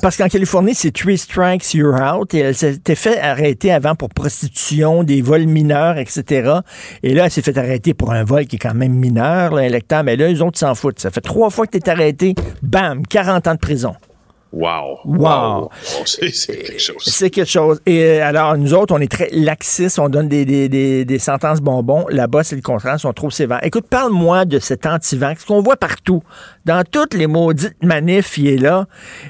Parce, 0.00 0.16
qu'en 0.16 0.28
Californie, 0.28 0.74
c'est 0.74 0.90
three 0.90 1.18
strikes, 1.18 1.74
you're 1.74 1.94
out. 1.94 2.34
Et 2.34 2.38
elle 2.38 2.54
s'était 2.54 2.94
fait 2.94 3.18
arrêter 3.20 3.72
avant 3.72 3.94
pour 3.94 4.08
prostitution, 4.08 5.02
des 5.02 5.22
vols 5.22 5.46
mineurs, 5.46 5.98
etc. 5.98 6.58
Et 7.02 7.14
là, 7.14 7.26
elle 7.26 7.30
s'est 7.30 7.42
fait 7.42 7.56
arrêter 7.56 7.94
pour 7.94 8.12
un 8.12 8.24
vol 8.24 8.46
qui 8.46 8.56
est 8.56 8.60
quand 8.60 8.74
même 8.74 8.94
mineur, 8.94 9.54
l'électeur. 9.54 10.04
Mais 10.04 10.16
là, 10.16 10.28
les 10.28 10.42
autres 10.42 10.58
s'en 10.58 10.74
foutent. 10.74 11.00
Ça 11.00 11.10
fait 11.10 11.20
trois 11.20 11.50
fois 11.50 11.66
que 11.66 11.76
tu 11.76 11.78
es 11.78 11.88
arrêté. 11.88 12.34
Bam, 12.62 13.06
40 13.06 13.46
ans 13.46 13.54
de 13.54 13.58
prison. 13.58 13.94
Wow. 14.52 14.98
Wow. 15.04 15.70
C'est 16.04 16.56
quelque 16.56 16.78
chose. 16.80 17.02
C'est 17.04 17.30
quelque 17.30 17.48
chose. 17.48 17.80
Et 17.86 18.02
euh, 18.02 18.26
alors, 18.26 18.56
nous 18.56 18.74
autres, 18.74 18.92
on 18.94 18.98
est 18.98 19.10
très 19.10 19.28
laxistes, 19.30 19.98
on 20.00 20.08
donne 20.08 20.28
des, 20.28 20.44
des, 20.44 20.68
des, 20.68 21.04
des 21.04 21.18
sentences 21.20 21.60
bonbons. 21.60 22.06
Là-bas, 22.08 22.42
c'est 22.42 22.56
le 22.56 22.62
contraire, 22.62 22.96
ils 22.96 23.00
sont 23.00 23.12
trop 23.12 23.30
sévères. 23.30 23.64
Écoute, 23.64 23.86
parle-moi 23.88 24.44
de 24.46 24.58
cet 24.58 24.86
anti-vax 24.86 25.44
qu'on 25.44 25.62
voit 25.62 25.76
partout. 25.76 26.22
Dans 26.64 26.82
toutes 26.84 27.14
les 27.14 27.28
maudites 27.28 27.82
manifs, 27.82 28.38
il 28.38 28.48
est 28.48 28.58
là. 28.58 28.86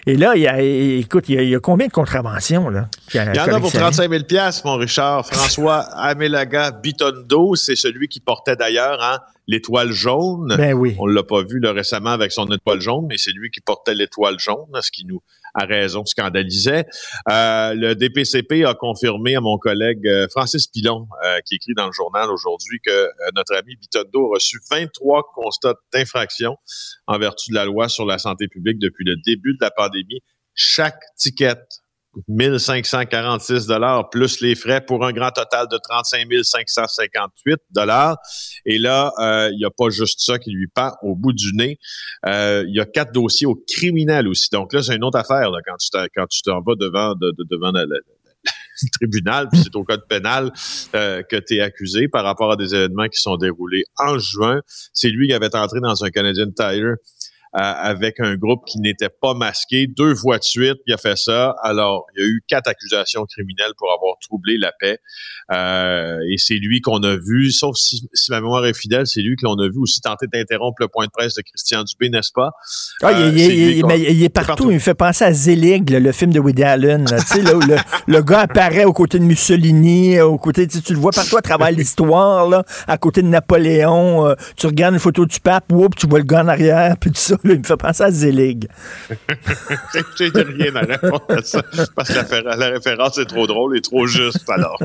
Et 0.07 0.17
là, 0.17 0.33
il 0.37 0.43
y 0.43 0.49
a, 0.49 0.61
écoute, 0.61 1.29
il 1.29 1.43
y 1.43 1.55
a, 1.55 1.61
combien 1.61 1.87
de 1.87 1.93
contraventions, 1.93 2.71
là? 2.71 2.89
Il 3.13 3.19
y, 3.19 3.41
en 3.41 3.55
a 3.55 3.61
pour 3.61 3.73
35 3.73 4.11
000 4.11 4.25
mon 4.65 4.77
Richard. 4.77 5.27
François 5.27 5.81
Amelaga 5.97 6.71
Bitondo, 6.71 7.55
c'est 7.57 7.77
celui 7.77 8.09
qui 8.09 8.21
portait 8.21 8.57
d'ailleurs, 8.57 9.03
hein, 9.03 9.19
l'étoile 9.47 9.93
jaune. 9.93 10.55
Ben 10.57 10.75
oui. 10.75 10.97
On 10.99 11.07
l'a 11.07 11.23
pas 11.23 11.43
vu 11.43 11.61
là, 11.61 11.73
récemment 11.73 12.11
avec 12.11 12.33
son 12.33 12.47
étoile 12.47 12.81
jaune, 12.81 13.07
mais 13.09 13.19
c'est 13.19 13.33
lui 13.33 13.51
qui 13.51 13.61
portait 13.61 13.95
l'étoile 13.95 14.39
jaune, 14.39 14.69
ce 14.81 14.91
qui 14.91 15.05
nous, 15.05 15.23
a 15.55 15.65
raison, 15.65 16.05
scandalisait. 16.05 16.87
Euh, 17.29 17.75
le 17.75 17.95
DPCP 17.95 18.65
a 18.65 18.75
confirmé 18.75 19.37
à 19.37 19.41
mon 19.41 19.59
collègue 19.59 20.07
euh, 20.07 20.27
Francis 20.31 20.67
Pilon, 20.67 21.09
euh, 21.25 21.39
qui 21.47 21.57
écrit 21.57 21.75
dans 21.75 21.87
le 21.87 21.93
journal 21.93 22.31
aujourd'hui, 22.31 22.81
que 22.85 23.09
notre 23.35 23.55
ami 23.55 23.77
Bitondo 23.77 24.27
a 24.27 24.35
reçu 24.35 24.59
23 24.71 25.33
constats 25.35 25.75
d'infraction 25.93 26.57
en 27.07 27.19
vertu 27.19 27.51
de 27.51 27.57
la 27.57 27.65
loi 27.65 27.89
sur 27.89 28.07
la 28.07 28.19
santé 28.19 28.49
publique 28.49 28.79
depuis 28.79 29.05
le 29.05 29.17
début 29.25 29.55
de 29.55 29.59
la 29.61 29.71
pandémie. 29.71 30.21
Chaque 30.55 31.01
ticket 31.17 31.57
1546 32.29 33.67
dollars 33.67 34.11
plus 34.11 34.41
les 34.41 34.55
frais 34.55 34.81
pour 34.81 35.05
un 35.05 35.13
grand 35.13 35.31
total 35.31 35.67
de 35.69 35.79
35 35.79 36.27
558 36.43 37.57
dollars. 37.71 38.17
Et 38.67 38.79
là, 38.79 39.13
euh, 39.19 39.51
il 39.53 39.59
n'y 39.59 39.65
a 39.65 39.71
pas 39.71 39.91
juste 39.91 40.21
ça 40.21 40.39
qui 40.39 40.51
lui 40.51 40.67
pend 40.67 40.93
au 41.03 41.15
bout 41.15 41.33
du 41.33 41.53
nez. 41.55 41.79
Euh, 42.27 42.65
il 42.67 42.75
y 42.75 42.81
a 42.81 42.87
quatre 42.87 43.13
dossiers 43.13 43.47
au 43.47 43.63
criminel 43.69 44.29
aussi. 44.29 44.49
Donc 44.51 44.73
là, 44.73 44.83
c'est 44.83 44.97
une 44.97 45.05
autre 45.05 45.19
affaire 45.19 45.51
quand 45.67 45.77
tu 45.77 45.89
quand 46.15 46.27
tu 46.27 46.43
t'en 46.43 46.61
vas 46.61 46.75
devant 46.75 47.15
de, 47.15 47.33
devant 47.49 47.73
le 47.73 48.01
tribunal, 48.93 49.49
puis 49.51 49.61
c'est 49.63 49.77
au 49.77 49.85
code 49.85 50.07
pénal 50.09 50.53
euh, 50.95 51.23
que 51.23 51.37
tu 51.37 51.57
es 51.57 51.61
accusé 51.61 52.09
par 52.09 52.25
rapport 52.25 52.53
à 52.53 52.57
des 52.57 52.75
événements 52.75 53.09
qui 53.09 53.21
sont 53.21 53.37
déroulés 53.37 53.85
en 53.99 54.19
juin. 54.19 54.61
C'est 54.93 55.11
lui 55.11 55.29
qui 55.29 55.35
avait 55.35 55.55
entré 55.55 55.81
dans 55.81 56.05
un 56.05 56.11
Canadian 56.11 56.51
Tire 56.51 56.97
avec 57.53 58.21
un 58.21 58.37
groupe 58.37 58.65
qui 58.67 58.79
n'était 58.79 59.09
pas 59.09 59.35
masqué. 59.35 59.87
Deux 59.89 60.15
fois 60.15 60.39
de 60.39 60.45
suite, 60.45 60.79
il 60.87 60.95
a 60.95 60.97
fait 60.97 61.17
ça. 61.17 61.57
Alors, 61.63 62.07
il 62.15 62.23
y 62.23 62.25
a 62.25 62.29
eu 62.29 62.43
quatre 62.47 62.69
accusations 62.69 63.25
criminelles 63.25 63.73
pour 63.77 63.93
avoir 63.93 64.17
troublé 64.21 64.57
la 64.57 64.73
paix. 64.79 64.99
Euh, 65.53 66.19
et 66.31 66.39
c'est 66.39 66.55
lui 66.55 66.81
qu'on 66.81 67.03
a 67.03 67.17
vu, 67.17 67.51
sauf 67.51 67.77
si, 67.77 68.09
ma 68.29 68.41
mémoire 68.41 68.65
est 68.67 68.79
fidèle, 68.79 69.07
c'est 69.07 69.21
lui 69.21 69.35
que 69.35 69.45
l'on 69.45 69.59
a 69.59 69.69
vu 69.69 69.79
aussi 69.79 70.01
tenter 70.01 70.27
d'interrompre 70.33 70.77
le 70.81 70.89
point 70.89 71.07
de 71.07 71.11
presse 71.11 71.35
de 71.35 71.43
Christian 71.43 71.83
Dubé, 71.83 72.09
n'est-ce 72.09 72.33
pas? 72.33 72.51
Ah, 73.03 73.13
il, 73.13 73.41
est, 73.41 73.83
mais 73.87 74.01
il, 74.01 74.23
est 74.23 74.29
partout. 74.29 74.71
Il 74.71 74.75
me 74.75 74.79
fait 74.79 74.95
penser 74.95 75.25
à 75.25 75.33
Zelig, 75.33 75.91
le, 75.91 76.13
film 76.13 76.33
de 76.33 76.39
Woody 76.39 76.63
Allen. 76.63 77.05
tu 77.05 77.27
sais, 77.27 77.43
là, 77.43 77.55
le, 77.55 77.77
le, 78.07 78.23
gars 78.23 78.41
apparaît 78.41 78.85
aux 78.85 78.93
côtés 78.93 79.19
de 79.19 79.25
Mussolini, 79.25 80.21
aux 80.21 80.39
côtés, 80.39 80.69
tu, 80.69 80.81
tu 80.83 80.93
le 80.93 81.01
vois 81.01 81.11
partout 81.11 81.37
à 81.37 81.43
travers 81.43 81.73
l'histoire, 81.73 82.49
là, 82.49 82.65
à 82.87 82.97
côté 82.97 83.23
de 83.23 83.29
Napoléon. 83.29 84.29
Euh, 84.29 84.35
tu 84.57 84.67
regardes 84.67 84.95
une 84.95 85.01
photo 85.01 85.27
du 85.27 85.41
pape, 85.41 85.73
whoop, 85.73 85.97
tu 85.97 86.07
vois 86.07 86.21
le 86.21 86.25
gars 86.25 86.43
en 86.45 86.49
arrière, 86.49 86.97
puis 87.01 87.11
tout 87.11 87.21
ça 87.21 87.40
il 87.45 87.59
me 87.59 87.65
fait 87.65 87.77
penser 87.77 88.03
à 88.03 88.11
Zelig. 88.11 88.69
J'ai 90.19 90.31
rien 90.35 90.77
à 90.77 90.81
répondre 90.81 91.25
à 91.29 91.43
ça, 91.43 91.63
parce 91.95 92.09
que 92.09 92.45
la, 92.45 92.69
référence 92.69 93.19
est 93.19 93.27
trop 93.27 93.47
drôle 93.47 93.77
et 93.77 93.81
trop 93.81 94.07
juste, 94.07 94.49
alors. 94.49 94.81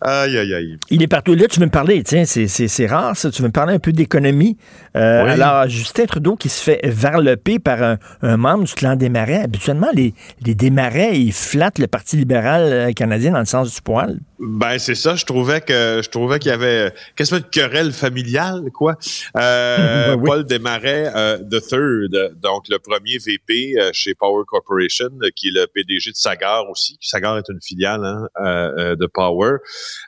aïe, 0.00 0.38
aïe, 0.38 0.54
aïe. 0.54 0.78
Il 0.90 1.02
est 1.02 1.08
partout. 1.08 1.34
Là, 1.34 1.46
tu 1.48 1.60
veux 1.60 1.66
me 1.66 1.70
parler, 1.70 2.02
tiens, 2.02 2.24
c'est 2.24 2.86
rare, 2.86 3.16
ça. 3.16 3.30
Tu 3.30 3.42
veux 3.42 3.48
me 3.48 3.52
parler 3.52 3.74
un 3.74 3.78
peu 3.78 3.92
d'économie. 3.92 4.56
Euh, 4.96 5.26
alors, 5.26 5.68
Justin 5.68 6.06
Trudeau 6.06 6.36
qui 6.36 6.48
se 6.48 6.62
fait 6.62 6.80
varloper 6.84 7.58
par 7.58 7.98
un, 8.22 8.36
membre 8.36 8.64
du 8.64 8.74
clan 8.74 8.96
des 8.96 9.08
Marais. 9.08 9.42
Habituellement, 9.42 9.88
les, 9.94 10.14
les 10.44 10.54
Desmarais, 10.54 11.18
ils 11.18 11.32
flattent 11.32 11.78
le 11.78 11.86
Parti 11.86 12.16
libéral 12.16 12.62
euh, 12.62 12.92
canadien 12.92 13.32
dans 13.32 13.40
le 13.40 13.44
sens 13.44 13.74
du 13.74 13.80
poil. 13.82 14.18
Ben 14.40 14.78
c'est 14.78 14.94
ça, 14.94 15.16
je 15.16 15.26
trouvais 15.26 15.60
que 15.60 16.00
je 16.02 16.08
trouvais 16.08 16.38
qu'il 16.38 16.50
y 16.50 16.54
avait 16.54 16.94
quasiment 17.14 17.40
une 17.40 17.50
querelle 17.50 17.92
familiale 17.92 18.70
quoi? 18.72 18.96
Euh, 19.36 20.16
Paul 20.24 20.46
Desmarais 20.46 21.12
euh, 21.14 21.36
the 21.36 21.60
third, 21.60 22.40
donc 22.40 22.64
le 22.70 22.78
premier 22.78 23.18
VP 23.18 23.78
euh, 23.78 23.90
chez 23.92 24.14
Power 24.14 24.44
Corporation, 24.46 25.10
qui 25.36 25.48
est 25.48 25.50
le 25.50 25.66
PDG 25.66 26.12
de 26.12 26.16
Sagar 26.16 26.70
aussi. 26.70 26.96
Sagar 27.02 27.36
est 27.36 27.50
une 27.50 27.60
filiale 27.60 28.02
hein, 28.02 28.28
euh, 28.40 28.96
de 28.96 29.04
Power. 29.04 29.58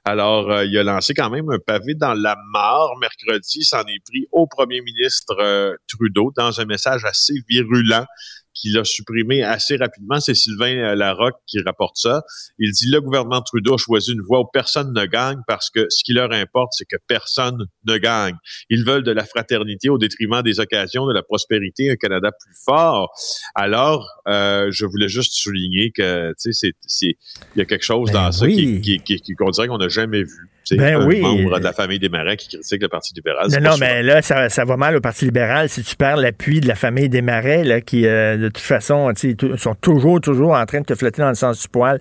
Alors 0.06 0.62
il 0.62 0.78
a 0.78 0.82
lancé 0.82 1.12
quand 1.12 1.28
même 1.28 1.50
un 1.50 1.58
pavé 1.58 1.94
dans 1.94 2.14
la 2.14 2.34
mare 2.54 2.96
mercredi, 3.02 3.64
s'en 3.64 3.82
est 3.82 4.02
pris 4.08 4.26
au 4.32 4.46
premier 4.46 4.80
ministre 4.80 5.76
Trudeau 5.88 6.32
dans 6.34 6.58
un 6.58 6.64
message 6.64 7.04
assez 7.04 7.34
virulent 7.50 8.06
qu'il 8.54 8.76
a 8.78 8.84
supprimé 8.84 9.42
assez 9.42 9.76
rapidement. 9.76 10.20
C'est 10.20 10.34
Sylvain 10.34 10.76
euh, 10.76 10.94
Larocque 10.94 11.38
qui 11.46 11.60
rapporte 11.60 11.96
ça. 11.96 12.22
Il 12.58 12.70
dit 12.72 12.90
le 12.90 13.00
gouvernement 13.00 13.42
Trudeau 13.42 13.74
a 13.74 13.78
choisi 13.78 14.12
une 14.12 14.22
voie 14.22 14.40
où 14.40 14.46
personne 14.52 14.92
ne 14.92 15.04
gagne 15.06 15.38
parce 15.46 15.70
que 15.70 15.86
ce 15.88 16.02
qui 16.04 16.12
leur 16.12 16.32
importe, 16.32 16.72
c'est 16.72 16.84
que 16.84 16.96
personne 17.06 17.66
ne 17.86 17.96
gagne. 17.98 18.34
Ils 18.70 18.84
veulent 18.84 19.04
de 19.04 19.12
la 19.12 19.24
fraternité 19.24 19.88
au 19.88 19.98
détriment 19.98 20.42
des 20.42 20.60
occasions, 20.60 21.06
de 21.06 21.12
la 21.12 21.22
prospérité, 21.22 21.90
un 21.90 21.96
Canada 21.96 22.30
plus 22.30 22.54
fort. 22.64 23.10
Alors, 23.54 24.08
euh, 24.28 24.68
je 24.70 24.86
voulais 24.86 25.08
juste 25.08 25.32
souligner 25.34 25.90
que, 25.90 26.30
tu 26.40 26.52
sais, 26.52 26.72
c'est, 26.86 27.16
il 27.54 27.58
y 27.58 27.60
a 27.60 27.64
quelque 27.64 27.84
chose 27.84 28.10
ben 28.10 28.24
dans 28.24 28.32
ça 28.32 28.48
qui, 28.48 28.80
qui, 28.80 29.00
qui, 29.00 29.34
qu'on 29.34 29.50
dirait 29.50 29.68
qu'on 29.68 29.78
n'a 29.78 29.88
jamais 29.88 30.22
vu 30.22 30.50
ben 30.70 31.00
un 31.00 31.06
oui. 31.06 31.20
membre 31.20 31.58
de 31.58 31.64
la 31.64 31.72
famille 31.72 31.98
des 31.98 32.08
Marais 32.08 32.36
qui 32.36 32.48
critique 32.48 32.82
le 32.82 32.88
Parti 32.88 33.12
libéral. 33.14 33.48
Non, 33.50 33.70
non, 33.70 33.76
mais 33.78 34.02
là, 34.02 34.22
ça, 34.22 34.48
ça, 34.48 34.64
va 34.64 34.76
mal 34.76 34.96
au 34.96 35.00
Parti 35.00 35.24
libéral 35.24 35.68
si 35.68 35.82
tu 35.82 35.96
perds 35.96 36.16
l'appui 36.16 36.60
de 36.60 36.68
la 36.68 36.74
famille 36.74 37.08
des 37.08 37.22
Marais, 37.22 37.64
là, 37.64 37.80
qui, 37.80 38.06
euh, 38.06 38.36
de 38.36 38.48
toute 38.48 38.58
façon, 38.58 39.12
sont 39.56 39.74
toujours, 39.74 40.20
toujours 40.20 40.52
en 40.52 40.66
train 40.66 40.80
de 40.80 40.86
te 40.86 40.94
flotter 40.94 41.22
dans 41.22 41.28
le 41.28 41.34
sens 41.34 41.60
du 41.60 41.68
poil. 41.68 42.00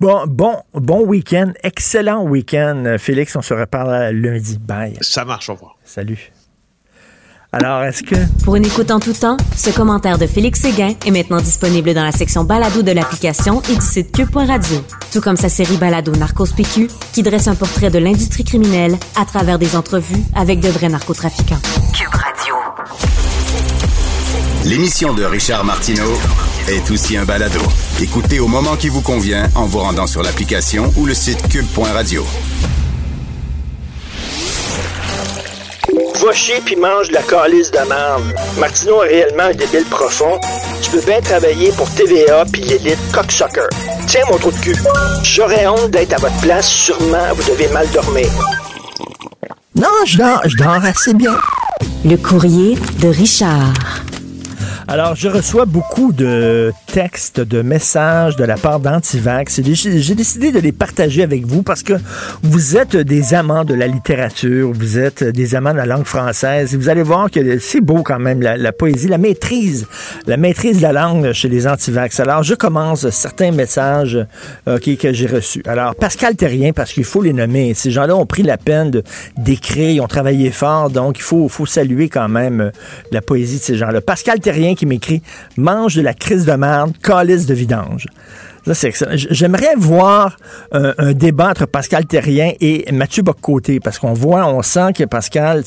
Bon, 0.00 0.24
bon, 0.26 0.56
bon 0.74 1.04
week-end, 1.04 1.52
excellent 1.62 2.24
week-end, 2.24 2.96
Félix. 2.98 3.36
On 3.36 3.42
se 3.42 3.54
reparle 3.54 4.10
lundi. 4.10 4.58
Bye. 4.58 4.96
Ça 5.00 5.24
marche, 5.24 5.48
au 5.48 5.54
revoir. 5.54 5.76
Salut. 5.84 6.32
Alors, 7.50 7.82
est-ce 7.82 8.02
que... 8.02 8.14
Pour 8.44 8.56
une 8.56 8.66
écoute 8.66 8.90
en 8.90 9.00
tout 9.00 9.14
temps, 9.14 9.38
ce 9.56 9.70
commentaire 9.70 10.18
de 10.18 10.26
Félix 10.26 10.60
Séguin 10.60 10.92
est 11.06 11.10
maintenant 11.10 11.40
disponible 11.40 11.94
dans 11.94 12.04
la 12.04 12.12
section 12.12 12.44
balado 12.44 12.82
de 12.82 12.92
l'application 12.92 13.62
et 13.70 13.74
du 13.74 13.84
site 13.84 14.12
cube.radio. 14.12 14.84
Tout 15.12 15.22
comme 15.22 15.36
sa 15.36 15.48
série 15.48 15.78
balado 15.78 16.12
Narcos 16.12 16.52
PQ, 16.54 16.88
qui 17.14 17.22
dresse 17.22 17.48
un 17.48 17.54
portrait 17.54 17.88
de 17.88 17.98
l'industrie 17.98 18.44
criminelle 18.44 18.98
à 19.16 19.24
travers 19.24 19.58
des 19.58 19.76
entrevues 19.76 20.22
avec 20.34 20.60
de 20.60 20.68
vrais 20.68 20.90
narcotrafiquants. 20.90 21.60
Cube 21.94 22.12
Radio. 22.12 22.54
L'émission 24.66 25.14
de 25.14 25.24
Richard 25.24 25.64
Martineau 25.64 26.18
est 26.68 26.90
aussi 26.90 27.16
un 27.16 27.24
balado. 27.24 27.60
Écoutez 28.02 28.40
au 28.40 28.48
moment 28.48 28.76
qui 28.76 28.90
vous 28.90 29.00
convient 29.00 29.48
en 29.54 29.64
vous 29.64 29.78
rendant 29.78 30.06
sur 30.06 30.22
l'application 30.22 30.92
ou 30.98 31.06
le 31.06 31.14
site 31.14 31.48
cube.radio. 31.48 32.26
va 36.24 36.32
chier 36.32 36.60
puis 36.64 36.76
mange 36.76 37.08
de 37.08 37.14
la 37.14 37.22
calice 37.22 37.70
de 37.70 37.78
merde. 37.78 38.34
Martineau 38.58 39.02
est 39.04 39.08
réellement 39.08 39.44
un 39.44 39.54
débile 39.54 39.84
profond. 39.90 40.38
Tu 40.82 40.90
peux 40.90 41.00
bien 41.00 41.20
travailler 41.20 41.70
pour 41.72 41.88
TVA 41.90 42.44
puis 42.52 42.62
l'élite 42.62 42.98
cocksucker. 43.12 43.68
Tiens, 44.06 44.22
mon 44.30 44.38
trou 44.38 44.50
de 44.50 44.56
cul. 44.58 44.76
J'aurais 45.22 45.66
honte 45.66 45.90
d'être 45.90 46.14
à 46.14 46.18
votre 46.18 46.40
place. 46.40 46.68
Sûrement, 46.68 47.32
vous 47.34 47.50
devez 47.50 47.68
mal 47.68 47.88
dormir. 47.90 48.28
Non, 49.74 49.88
je 50.06 50.18
dors, 50.18 50.40
je 50.44 50.56
dors 50.56 50.84
assez 50.84 51.14
bien. 51.14 51.36
Le 52.04 52.16
courrier 52.16 52.76
de 53.00 53.08
Richard. 53.08 53.72
Alors, 54.90 55.14
je 55.14 55.28
reçois 55.28 55.66
beaucoup 55.66 56.12
de 56.12 56.72
textes, 56.86 57.40
de 57.40 57.60
messages 57.60 58.36
de 58.36 58.44
la 58.44 58.56
part 58.56 58.80
d'Antivax. 58.80 59.60
J'ai 59.62 60.14
décidé 60.14 60.50
de 60.50 60.58
les 60.58 60.72
partager 60.72 61.22
avec 61.22 61.44
vous 61.44 61.62
parce 61.62 61.82
que 61.82 61.92
vous 62.42 62.74
êtes 62.78 62.96
des 62.96 63.34
amants 63.34 63.66
de 63.66 63.74
la 63.74 63.86
littérature, 63.86 64.72
vous 64.72 64.98
êtes 64.98 65.22
des 65.22 65.54
amants 65.54 65.72
de 65.72 65.76
la 65.76 65.84
langue 65.84 66.06
française. 66.06 66.74
Vous 66.74 66.88
allez 66.88 67.02
voir 67.02 67.30
que 67.30 67.58
c'est 67.58 67.82
beau 67.82 68.02
quand 68.02 68.18
même, 68.18 68.40
la, 68.40 68.72
poésie, 68.72 69.08
la 69.08 69.18
maîtrise, 69.18 69.86
la 70.26 70.38
maîtrise 70.38 70.78
de 70.78 70.82
la 70.82 70.92
langue 70.92 71.32
chez 71.32 71.50
les 71.50 71.68
Antivax. 71.68 72.18
Alors, 72.20 72.42
je 72.42 72.54
commence 72.54 73.10
certains 73.10 73.50
messages 73.50 74.18
euh, 74.68 74.78
que 74.78 75.12
j'ai 75.12 75.26
reçus. 75.26 75.62
Alors, 75.66 75.96
Pascal 75.96 76.34
Terrien, 76.34 76.72
parce 76.72 76.94
qu'il 76.94 77.04
faut 77.04 77.20
les 77.20 77.34
nommer. 77.34 77.74
Ces 77.74 77.90
gens-là 77.90 78.16
ont 78.16 78.24
pris 78.24 78.42
la 78.42 78.56
peine 78.56 79.02
d'écrire, 79.36 79.90
ils 79.90 80.00
ont 80.00 80.08
travaillé 80.08 80.50
fort, 80.50 80.88
donc 80.88 81.18
il 81.18 81.22
faut, 81.22 81.46
faut 81.50 81.66
saluer 81.66 82.08
quand 82.08 82.30
même 82.30 82.62
euh, 82.62 82.70
la 83.12 83.20
poésie 83.20 83.58
de 83.58 83.62
ces 83.62 83.76
gens-là. 83.76 84.00
Pascal 84.00 84.40
Terrien 84.40 84.76
qui 84.78 84.86
m'écrit 84.86 85.22
Mange 85.56 85.96
de 85.96 86.02
la 86.02 86.14
crise 86.14 86.46
de 86.46 86.52
merde, 86.52 86.96
calice 87.02 87.46
de 87.46 87.54
vidange. 87.54 88.06
J'aimerais 89.12 89.74
voir 89.76 90.36
un, 90.72 91.12
débat 91.12 91.50
entre 91.50 91.66
Pascal 91.66 92.06
Terrien 92.06 92.52
et 92.60 92.90
Mathieu 92.92 93.22
Boccoté, 93.22 93.80
parce 93.80 93.98
qu'on 93.98 94.12
voit, 94.12 94.46
on 94.46 94.62
sent 94.62 94.92
que 94.94 95.04
Pascal, 95.04 95.62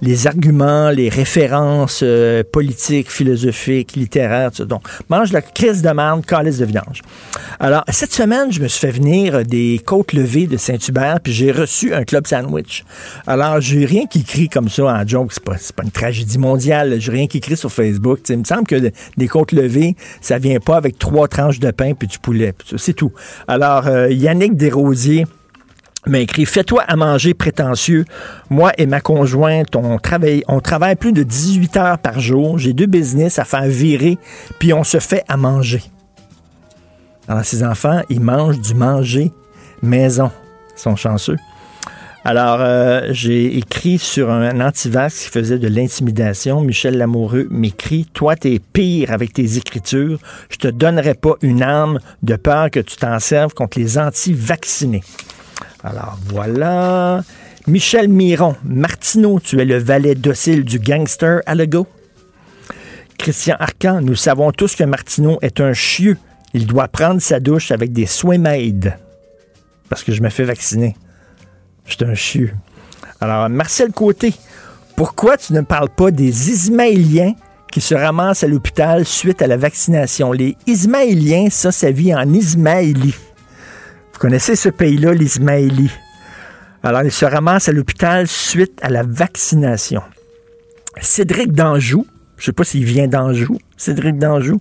les, 0.00 0.26
arguments, 0.26 0.90
les 0.90 1.08
références 1.08 2.00
euh, 2.02 2.42
politiques, 2.50 3.10
philosophiques, 3.10 3.94
littéraires, 3.96 4.50
donc, 4.66 4.82
mange 5.08 5.32
la 5.32 5.42
crise 5.42 5.82
de 5.82 5.90
merde, 5.90 6.24
calice 6.24 6.58
de 6.58 6.64
vidange. 6.64 7.02
Alors, 7.58 7.84
cette 7.88 8.12
semaine, 8.12 8.52
je 8.52 8.60
me 8.60 8.68
suis 8.68 8.80
fait 8.80 8.92
venir 8.92 9.44
des 9.44 9.80
côtes 9.84 10.12
levées 10.12 10.46
de 10.46 10.56
Saint-Hubert, 10.56 11.20
puis 11.22 11.32
j'ai 11.32 11.52
reçu 11.52 11.94
un 11.94 12.04
club 12.04 12.26
sandwich. 12.26 12.84
Alors, 13.26 13.60
j'ai 13.60 13.84
rien 13.84 14.06
qui 14.06 14.20
écrit 14.20 14.48
comme 14.48 14.68
ça 14.68 14.84
en 14.84 15.06
joke, 15.06 15.32
c'est 15.32 15.44
pas, 15.44 15.56
pas 15.76 15.82
une 15.82 15.90
tragédie 15.90 16.38
mondiale, 16.38 16.96
j'ai 16.98 17.12
rien 17.12 17.26
qui 17.26 17.38
écrit 17.38 17.56
sur 17.56 17.70
Facebook. 17.70 18.20
il 18.28 18.38
me 18.38 18.44
semble 18.44 18.66
que 18.66 18.90
des 19.16 19.28
côtes 19.28 19.52
levées, 19.52 19.96
ça 20.20 20.38
vient 20.38 20.60
pas 20.60 20.76
avec 20.76 20.98
trois 20.98 21.28
tranches 21.28 21.60
de 21.60 21.70
pain 21.70 21.92
puis 21.94 22.08
tu 22.08 22.18
c'est 22.76 22.94
tout. 22.94 23.12
Alors, 23.48 23.86
euh, 23.86 24.10
Yannick 24.10 24.56
Desrosiers 24.56 25.26
m'a 26.06 26.18
écrit 26.20 26.46
Fais-toi 26.46 26.82
à 26.82 26.96
manger 26.96 27.34
prétentieux. 27.34 28.04
Moi 28.48 28.72
et 28.78 28.86
ma 28.86 29.00
conjointe, 29.00 29.76
on 29.76 29.98
travaille, 29.98 30.42
on 30.48 30.60
travaille 30.60 30.96
plus 30.96 31.12
de 31.12 31.22
18 31.22 31.76
heures 31.76 31.98
par 31.98 32.20
jour. 32.20 32.58
J'ai 32.58 32.72
deux 32.72 32.86
business 32.86 33.38
à 33.38 33.44
faire 33.44 33.66
virer, 33.66 34.18
puis 34.58 34.72
on 34.72 34.84
se 34.84 34.98
fait 34.98 35.24
à 35.28 35.36
manger. 35.36 35.82
Alors, 37.28 37.44
ces 37.44 37.62
enfants, 37.62 38.00
ils 38.08 38.20
mangent 38.20 38.60
du 38.60 38.74
manger 38.74 39.32
maison. 39.82 40.30
Ils 40.76 40.80
sont 40.80 40.96
chanceux. 40.96 41.36
Alors, 42.24 42.58
euh, 42.60 43.08
j'ai 43.10 43.56
écrit 43.56 43.98
sur 43.98 44.30
un 44.30 44.60
antivax 44.60 45.24
qui 45.24 45.28
faisait 45.30 45.58
de 45.58 45.68
l'intimidation. 45.68 46.60
Michel 46.60 46.98
Lamoureux 46.98 47.48
m'écrit 47.50 48.06
Toi, 48.12 48.36
t'es 48.36 48.58
pire 48.58 49.10
avec 49.10 49.32
tes 49.32 49.56
écritures. 49.56 50.18
Je 50.50 50.56
te 50.56 50.68
donnerai 50.68 51.14
pas 51.14 51.34
une 51.40 51.62
arme 51.62 51.98
de 52.22 52.36
peur 52.36 52.70
que 52.70 52.80
tu 52.80 52.96
t'en 52.96 53.18
serves 53.18 53.54
contre 53.54 53.78
les 53.78 53.98
anti-vaccinés. 53.98 55.02
Alors, 55.82 56.18
voilà. 56.26 57.22
Michel 57.66 58.08
Miron, 58.08 58.56
Martineau, 58.64 59.40
tu 59.40 59.60
es 59.60 59.64
le 59.64 59.78
valet 59.78 60.14
docile 60.14 60.64
du 60.64 60.78
gangster 60.78 61.40
à 61.46 61.54
Christian 63.18 63.56
Arcan, 63.58 64.00
nous 64.00 64.14
savons 64.14 64.50
tous 64.50 64.74
que 64.74 64.84
Martineau 64.84 65.38
est 65.42 65.60
un 65.60 65.74
chieux 65.74 66.16
il 66.52 66.66
doit 66.66 66.88
prendre 66.88 67.20
sa 67.20 67.40
douche 67.40 67.70
avec 67.70 67.92
des 67.92 68.06
soins 68.06 68.38
maids. 68.38 68.96
Parce 69.88 70.02
que 70.02 70.12
je 70.12 70.22
me 70.22 70.30
fais 70.30 70.44
vacciner. 70.44 70.96
Je 71.90 71.96
suis 71.96 72.04
un 72.04 72.14
chieux. 72.14 72.54
Alors, 73.20 73.48
Marcel 73.48 73.90
Côté, 73.90 74.32
pourquoi 74.96 75.36
tu 75.36 75.52
ne 75.52 75.60
parles 75.60 75.90
pas 75.90 76.12
des 76.12 76.50
Ismaéliens 76.50 77.34
qui 77.72 77.80
se 77.80 77.94
ramassent 77.94 78.44
à 78.44 78.46
l'hôpital 78.46 79.04
suite 79.04 79.42
à 79.42 79.48
la 79.48 79.56
vaccination? 79.56 80.30
Les 80.30 80.56
Ismaéliens, 80.68 81.50
ça, 81.50 81.72
ça 81.72 81.90
vit 81.90 82.14
en 82.14 82.32
Ismaélie. 82.32 83.16
Vous 84.12 84.18
connaissez 84.20 84.54
ce 84.54 84.68
pays-là, 84.68 85.14
l'Ismaélie? 85.14 85.90
Alors, 86.84 87.02
ils 87.02 87.12
se 87.12 87.24
ramassent 87.24 87.68
à 87.68 87.72
l'hôpital 87.72 88.28
suite 88.28 88.78
à 88.82 88.88
la 88.88 89.02
vaccination. 89.02 90.02
Cédric 91.00 91.52
Danjou, 91.52 92.06
je 92.36 92.42
ne 92.42 92.46
sais 92.46 92.52
pas 92.52 92.64
s'il 92.64 92.84
vient 92.84 93.08
d'Anjou, 93.08 93.58
Cédric 93.76 94.16
Danjou, 94.16 94.60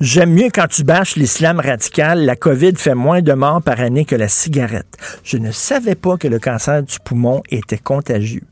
J'aime 0.00 0.32
mieux 0.32 0.48
quand 0.52 0.66
tu 0.66 0.82
bâches 0.82 1.14
l'islam 1.14 1.60
radical, 1.60 2.24
la 2.24 2.34
COVID 2.34 2.74
fait 2.76 2.96
moins 2.96 3.22
de 3.22 3.32
morts 3.32 3.62
par 3.62 3.80
année 3.80 4.04
que 4.04 4.16
la 4.16 4.26
cigarette. 4.26 4.96
Je 5.22 5.36
ne 5.36 5.52
savais 5.52 5.94
pas 5.94 6.16
que 6.16 6.26
le 6.26 6.40
cancer 6.40 6.82
du 6.82 6.96
poumon 7.04 7.42
était 7.48 7.78
contagieux. 7.78 8.42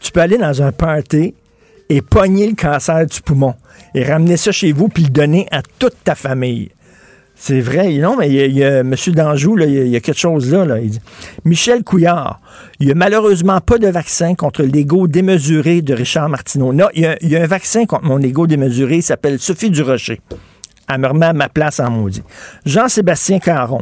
Tu 0.00 0.12
peux 0.12 0.20
aller 0.20 0.38
dans 0.38 0.62
un 0.62 0.70
party 0.70 1.34
et 1.88 2.02
pogner 2.02 2.46
le 2.46 2.54
cancer 2.54 3.04
du 3.04 3.20
poumon 3.20 3.54
et 3.96 4.04
ramener 4.04 4.36
ça 4.36 4.52
chez 4.52 4.70
vous 4.70 4.88
puis 4.88 5.02
le 5.02 5.08
donner 5.08 5.48
à 5.50 5.62
toute 5.78 5.96
ta 6.04 6.14
famille. 6.14 6.70
C'est 7.34 7.60
vrai. 7.60 7.92
Non, 7.94 8.16
mais 8.16 8.30
il 8.30 8.56
y 8.56 8.64
a, 8.64 8.78
M. 8.78 8.94
Danjou, 9.08 9.58
il, 9.58 9.88
y 9.88 9.96
a, 9.96 10.00
quelque 10.00 10.18
chose 10.18 10.52
là. 10.52 10.78
Il 10.78 10.90
dit, 10.90 11.00
Michel 11.44 11.82
Couillard, 11.82 12.40
il 12.78 12.86
n'y 12.86 12.92
a 12.92 12.94
malheureusement 12.94 13.60
pas 13.60 13.78
de 13.78 13.88
vaccin 13.88 14.36
contre 14.36 14.62
l'ego 14.62 15.08
démesuré 15.08 15.82
de 15.82 15.94
Richard 15.94 16.28
Martineau. 16.28 16.72
Non, 16.72 16.86
il 16.94 17.02
y, 17.02 17.06
a, 17.06 17.16
il 17.20 17.28
y 17.28 17.36
a 17.36 17.42
un 17.42 17.46
vaccin 17.46 17.86
contre 17.86 18.04
mon 18.04 18.20
ego 18.20 18.46
démesuré, 18.46 18.96
il 18.96 19.02
s'appelle 19.02 19.40
Sophie 19.40 19.70
Durocher. 19.70 20.20
Elle 20.88 21.00
me 21.00 21.08
remet 21.08 21.26
à 21.26 21.32
ma 21.32 21.48
place 21.48 21.80
en 21.80 21.90
maudit. 21.90 22.22
Jean-Sébastien 22.64 23.40
Caron, 23.40 23.80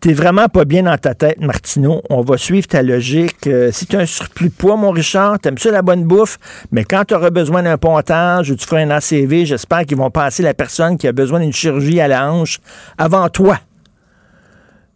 t'es 0.00 0.14
vraiment 0.14 0.48
pas 0.48 0.64
bien 0.64 0.84
dans 0.84 0.96
ta 0.96 1.14
tête, 1.14 1.40
Martineau. 1.40 2.02
On 2.08 2.22
va 2.22 2.38
suivre 2.38 2.66
ta 2.66 2.82
logique. 2.82 3.46
Euh, 3.46 3.70
si 3.70 3.86
tu 3.86 3.96
as 3.96 4.00
un 4.00 4.06
surplus 4.06 4.48
de 4.48 4.54
poids, 4.54 4.76
mon 4.76 4.90
Richard, 4.90 5.38
t'aimes 5.40 5.58
ça 5.58 5.70
la 5.70 5.82
bonne 5.82 6.04
bouffe, 6.04 6.38
mais 6.72 6.84
quand 6.84 7.04
tu 7.04 7.14
auras 7.14 7.30
besoin 7.30 7.62
d'un 7.62 7.76
pontage 7.76 8.50
ou 8.50 8.56
tu 8.56 8.66
feras 8.66 8.80
un 8.80 8.90
ACV, 8.90 9.44
j'espère 9.44 9.84
qu'ils 9.84 9.98
vont 9.98 10.10
passer 10.10 10.42
la 10.42 10.54
personne 10.54 10.96
qui 10.96 11.06
a 11.06 11.12
besoin 11.12 11.40
d'une 11.40 11.52
chirurgie 11.52 12.00
à 12.00 12.08
la 12.08 12.32
hanche 12.32 12.60
avant 12.96 13.28
toi. 13.28 13.58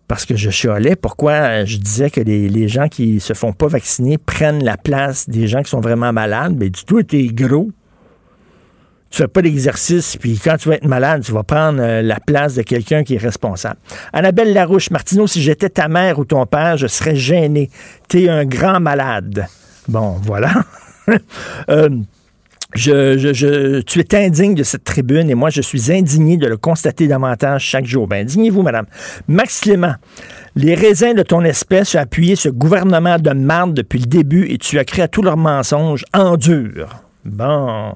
Parce 0.09 0.27
que 0.27 0.37
je 0.37 0.51
chialais 0.51 0.97
pourquoi 0.97 1.65
je 1.65 1.79
disais 1.79 2.11
que 2.11 2.21
les, 2.21 2.69
gens 2.69 2.89
qui 2.89 3.21
se 3.21 3.33
font 3.33 3.53
pas 3.53 3.69
vacciner 3.69 4.19
prennent 4.19 4.63
la 4.63 4.77
place 4.77 5.29
des 5.29 5.47
gens 5.47 5.63
qui 5.63 5.71
sont 5.71 5.81
vraiment 5.81 6.13
malades. 6.13 6.55
Mais 6.59 6.69
du 6.69 6.85
tout, 6.85 7.03
t'es 7.03 7.27
gros 7.27 7.71
tu 9.13 9.19
fais 9.19 9.29
pas 9.29 9.43
d'exercice, 9.43 10.17
puis 10.17 10.41
quand 10.43 10.57
tu 10.57 10.71
vas 10.71 10.77
être 10.77 10.87
malade, 10.87 11.23
tu 11.23 11.33
vas 11.33 11.43
prendre 11.43 11.81
euh, 11.83 12.01
la 12.01 12.19
place 12.19 12.55
de 12.55 12.63
quelqu'un 12.63 13.05
qui 13.05 13.15
est 13.15 13.19
responsable. 13.19 13.77
Annabelle 14.15 14.55
Larouche, 14.55 14.91
Martineau, 14.91 15.27
si 15.27 15.43
j'étais 15.43 15.69
ta 15.69 15.87
mère 15.87 16.19
ou 16.19 16.25
ton 16.25 16.47
père, 16.47 16.79
je 16.79 16.87
serais 16.87 17.15
gêné. 17.15 17.69
Tu 18.09 18.25
es 18.25 18.29
un 18.31 18.47
grand 18.47 18.81
malade. 18.81 19.47
Bon, 19.87 20.17
voilà. 20.23 20.53
Euh, 21.69 21.89
tu 22.75 22.91
es 24.01 24.15
indigne 24.15 24.55
de 24.55 24.63
cette 24.63 24.85
tribune 24.85 25.29
et 25.29 25.35
moi, 25.35 25.51
je 25.51 25.61
suis 25.61 25.93
indigné 25.93 26.37
de 26.37 26.47
le 26.47 26.57
constater 26.57 27.09
davantage 27.09 27.65
chaque 27.65 27.87
jour. 27.87 28.07
Ben, 28.07 28.23
indignez-vous, 28.23 28.63
madame. 28.63 28.87
Max 29.27 29.61
Clément, 29.61 29.95
les 30.55 30.77
raisins 30.77 31.15
de 31.15 31.25
ton 31.25 31.43
espèce 31.43 31.97
ont 31.97 31.99
appuyé 31.99 32.37
ce 32.37 32.49
gouvernement 32.49 33.19
de 33.19 33.31
marde 33.31 33.75
depuis 33.75 33.99
le 33.99 34.07
début 34.07 34.47
et 34.49 34.59
tu 34.59 34.79
as 34.79 34.85
créé 34.85 35.03
à 35.03 35.09
tous 35.09 35.23
leurs 35.23 35.37
mensonges 35.37 36.05
en 36.15 36.37
dur. 36.37 37.03
Bon. 37.25 37.95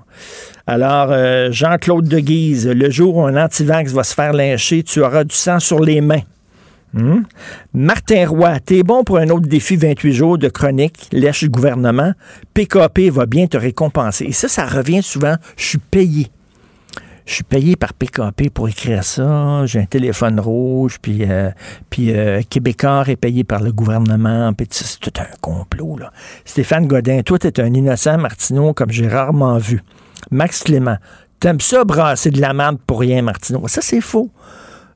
Alors, 0.67 1.09
euh, 1.11 1.51
Jean-Claude 1.51 2.09
de 2.09 2.19
Guise, 2.19 2.69
le 2.69 2.91
jour 2.91 3.17
où 3.17 3.25
un 3.25 3.37
antivax 3.37 3.93
va 3.93 4.05
se 4.05 4.15
faire 4.15 4.33
lyncher, 4.33 4.83
tu 4.83 5.01
auras 5.01 5.25
du 5.25 5.35
sang 5.35 5.59
sur 5.59 5.81
les 5.81 6.01
mains. 6.01 6.23
Hmm? 6.93 7.23
Martin 7.75 8.27
Roy, 8.27 8.59
t'es 8.61 8.83
bon 8.83 9.05
pour 9.05 9.19
un 9.19 9.29
autre 9.29 9.47
défi 9.47 9.77
28 9.77 10.13
jours 10.13 10.39
de 10.39 10.49
chronique, 10.49 11.09
lèche 11.13 11.45
gouvernement. 11.49 12.13
PKP 12.55 13.11
va 13.11 13.27
bien 13.27 13.47
te 13.47 13.57
récompenser. 13.57 14.25
Et 14.27 14.33
ça, 14.33 14.49
ça 14.49 14.65
revient 14.65 15.03
souvent. 15.03 15.35
Je 15.57 15.65
suis 15.65 15.79
payé. 15.79 16.29
Je 17.27 17.35
suis 17.35 17.45
payé 17.45 17.75
par 17.75 17.93
PKP 17.93 18.51
pour 18.55 18.69
écrire 18.69 19.03
ça. 19.03 19.67
J'ai 19.67 19.81
un 19.81 19.85
téléphone 19.85 20.39
rouge, 20.39 20.99
puis, 21.03 21.25
euh, 21.29 21.51
puis 21.91 22.13
euh, 22.13 22.41
Québécois 22.49 23.03
est 23.09 23.17
payé 23.17 23.43
par 23.43 23.61
le 23.61 23.73
gouvernement. 23.73 24.53
Puis 24.53 24.69
c'est 24.71 25.01
tout 25.01 25.13
un 25.19 25.27
complot. 25.41 25.99
Là. 25.99 26.13
Stéphane 26.45 26.87
Godin, 26.87 27.23
toi, 27.23 27.37
t'es 27.41 27.61
un 27.61 27.75
innocent 27.75 28.17
Martineau 28.17 28.73
comme 28.75 28.93
j'ai 28.93 29.09
rarement 29.09 29.59
vu. 29.59 29.83
Max 30.31 30.63
Clément, 30.63 30.99
t'aimes 31.41 31.61
ça 31.61 31.85
brasser 31.85 32.31
de 32.31 32.41
la 32.41 32.55
pour 32.87 33.01
rien, 33.01 33.23
Martineau? 33.23 33.67
Ça, 33.67 33.81
c'est 33.83 34.01
faux. 34.01 34.31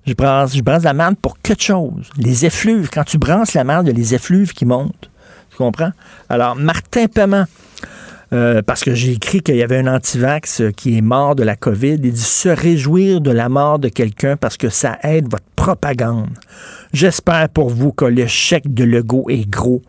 Je 0.07 0.15
brasse, 0.15 0.57
je 0.57 0.63
brasse 0.63 0.83
de 0.83 0.89
la 0.89 1.13
pour 1.21 1.37
quelque 1.41 1.63
chose. 1.63 2.11
Les 2.17 2.47
effluves, 2.47 2.91
quand 2.91 3.05
tu 3.05 3.19
brasses 3.19 3.55
la 3.55 3.65
merde, 3.65 3.87
il 3.87 3.91
y 3.91 3.93
a 3.93 3.97
les 3.97 4.15
effluves 4.15 4.53
qui 4.53 4.67
montent. 4.67 5.11
Tu 5.51 5.57
comprends? 5.57 5.91
Alors, 6.29 6.55
Martin 6.55 7.07
Paiement, 7.07 7.45
euh, 8.33 8.63
parce 8.63 8.85
que 8.85 8.95
j'ai 8.95 9.13
écrit 9.13 9.41
qu'il 9.41 9.57
y 9.57 9.63
avait 9.63 9.79
un 9.79 9.93
antivax 9.93 10.63
qui 10.77 10.97
est 10.97 11.01
mort 11.03 11.35
de 11.35 11.43
la 11.43 11.57
COVID. 11.57 11.99
Il 12.03 12.13
dit 12.13 12.21
se 12.21 12.49
réjouir 12.49 13.21
de 13.21 13.31
la 13.31 13.49
mort 13.49 13.79
de 13.79 13.89
quelqu'un 13.89 14.37
parce 14.37 14.57
que 14.57 14.69
ça 14.69 14.99
aide 15.03 15.29
votre 15.31 15.45
propagande. 15.57 16.29
J'espère 16.93 17.49
pour 17.49 17.71
vous 17.71 17.93
que 17.93 18.05
l'échec 18.05 18.73
de 18.73 18.85
Legault 18.85 19.27
est 19.29 19.49
gros 19.49 19.83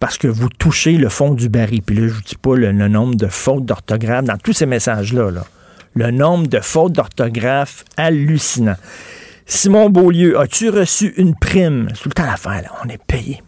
parce 0.00 0.16
que 0.16 0.28
vous 0.28 0.48
touchez 0.48 0.92
le 0.92 1.08
fond 1.08 1.34
du 1.34 1.48
baril. 1.48 1.82
Puis 1.82 1.96
là, 1.96 2.08
je 2.08 2.14
ne 2.14 2.22
dis 2.22 2.36
pas 2.36 2.54
le, 2.54 2.72
nombre 2.72 3.16
de 3.16 3.26
fautes 3.26 3.64
d'orthographe 3.64 4.24
dans 4.24 4.38
tous 4.38 4.52
ces 4.52 4.66
messages-là. 4.66 5.30
Le 5.94 6.10
nombre 6.10 6.46
de 6.46 6.60
fautes 6.60 6.92
d'orthographe 6.92 7.84
hallucinant. 7.96 8.76
Simon 9.46 9.90
Beaulieu, 9.90 10.38
as-tu 10.38 10.68
reçu 10.68 11.14
une 11.16 11.34
prime? 11.34 11.88
C'est 11.94 12.02
tout 12.02 12.10
le 12.10 12.14
temps 12.14 12.26
l'affaire, 12.26 12.62
là. 12.62 12.70
On 12.84 12.88
est 12.88 13.02
payé. 13.02 13.40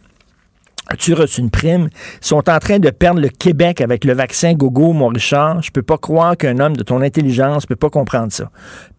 As-tu 0.93 1.15
reçu 1.15 1.41
une 1.41 1.51
prime? 1.51 1.89
Ils 2.21 2.27
sont 2.27 2.51
en 2.51 2.59
train 2.59 2.81
de 2.81 2.91
perdre 2.91 3.21
le 3.21 3.29
Québec 3.29 3.81
avec 3.81 4.05
le 4.05 4.13
vaccin 4.13 4.55
Gogo, 4.55 4.93
mon 4.93 5.07
Richard. 5.07 5.63
Je 5.63 5.71
peux 5.71 5.83
pas 5.83 5.99
croire 5.99 6.37
qu'un 6.37 6.59
homme 6.59 6.77
de 6.77 6.83
ton 6.83 7.01
intelligence 7.01 7.65
peut 7.65 7.77
pas 7.77 7.91
comprendre 7.91 8.33
ça. 8.33 8.51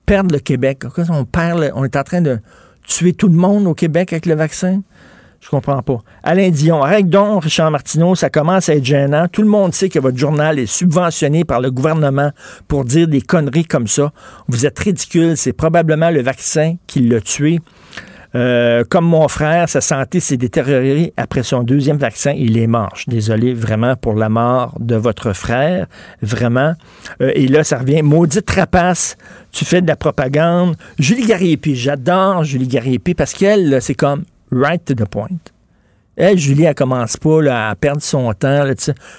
Perdre 0.05 0.33
le 0.33 0.39
Québec. 0.39 0.83
On, 1.09 1.25
perd 1.25 1.69
on 1.75 1.83
est 1.83 1.97
en 1.97 2.03
train 2.03 2.21
de 2.21 2.39
tuer 2.87 3.11
tout 3.11 3.27
le 3.27 3.35
monde 3.35 3.67
au 3.67 3.73
Québec 3.73 4.13
avec 4.13 4.25
le 4.25 4.35
vaccin? 4.35 4.81
Je 5.41 5.49
comprends 5.49 5.81
pas. 5.81 5.97
Alain 6.23 6.49
Dion, 6.49 6.81
arrête 6.81 7.09
donc, 7.09 7.43
Richard 7.43 7.71
Martineau, 7.71 8.15
ça 8.15 8.29
commence 8.29 8.69
à 8.69 8.75
être 8.75 8.85
gênant. 8.85 9.27
Tout 9.27 9.41
le 9.41 9.49
monde 9.49 9.73
sait 9.73 9.89
que 9.89 9.99
votre 9.99 10.17
journal 10.17 10.59
est 10.59 10.67
subventionné 10.67 11.43
par 11.43 11.59
le 11.59 11.71
gouvernement 11.71 12.31
pour 12.69 12.85
dire 12.85 13.07
des 13.07 13.21
conneries 13.21 13.65
comme 13.65 13.87
ça. 13.87 14.13
Vous 14.47 14.65
êtes 14.65 14.79
ridicule. 14.79 15.35
C'est 15.35 15.51
probablement 15.51 16.11
le 16.11 16.21
vaccin 16.21 16.75
qui 16.87 17.01
l'a 17.01 17.19
tué. 17.19 17.59
Euh, 18.33 18.83
comme 18.87 19.05
mon 19.05 19.27
frère, 19.27 19.67
sa 19.67 19.81
santé 19.81 20.19
s'est 20.19 20.37
détériorée 20.37 21.13
après 21.17 21.43
son 21.43 21.63
deuxième 21.63 21.97
vaccin. 21.97 22.31
Il 22.31 22.57
est 22.57 22.67
mort. 22.67 22.91
Je 22.95 23.01
suis 23.01 23.11
désolé 23.11 23.53
vraiment 23.53 23.95
pour 23.95 24.13
la 24.13 24.29
mort 24.29 24.77
de 24.79 24.95
votre 24.95 25.33
frère. 25.33 25.87
Vraiment. 26.21 26.73
Euh, 27.21 27.31
et 27.35 27.47
là, 27.47 27.63
ça 27.63 27.79
revient. 27.79 28.01
Maudite 28.01 28.45
trapace, 28.45 29.17
tu 29.51 29.65
fais 29.65 29.81
de 29.81 29.87
la 29.87 29.95
propagande. 29.95 30.75
Julie 30.97 31.25
Gariepi, 31.25 31.75
j'adore 31.75 32.43
Julie 32.43 32.67
Gariepi 32.67 33.13
parce 33.13 33.33
qu'elle, 33.33 33.81
c'est 33.81 33.95
comme 33.95 34.23
right 34.51 34.83
to 34.85 34.93
the 34.93 35.07
point. 35.07 35.27
Elle, 36.15 36.37
Julie, 36.37 36.63
elle 36.63 36.75
commence 36.75 37.17
pas 37.17 37.69
à 37.69 37.75
perdre 37.75 38.01
son 38.01 38.31
temps. 38.33 38.63
Là, 38.63 38.73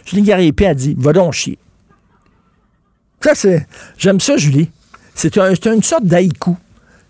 Julie 0.06 0.22
Gariepi 0.22 0.64
a 0.66 0.74
dit 0.74 0.94
Va 0.98 1.12
donc 1.12 1.32
chier. 1.32 1.58
Ça, 3.20 3.34
c'est. 3.34 3.66
J'aime 3.98 4.20
ça, 4.20 4.36
Julie. 4.36 4.70
C'est 5.14 5.36
un, 5.38 5.52
une 5.52 5.82
sorte 5.82 6.04
d'haïku. 6.04 6.56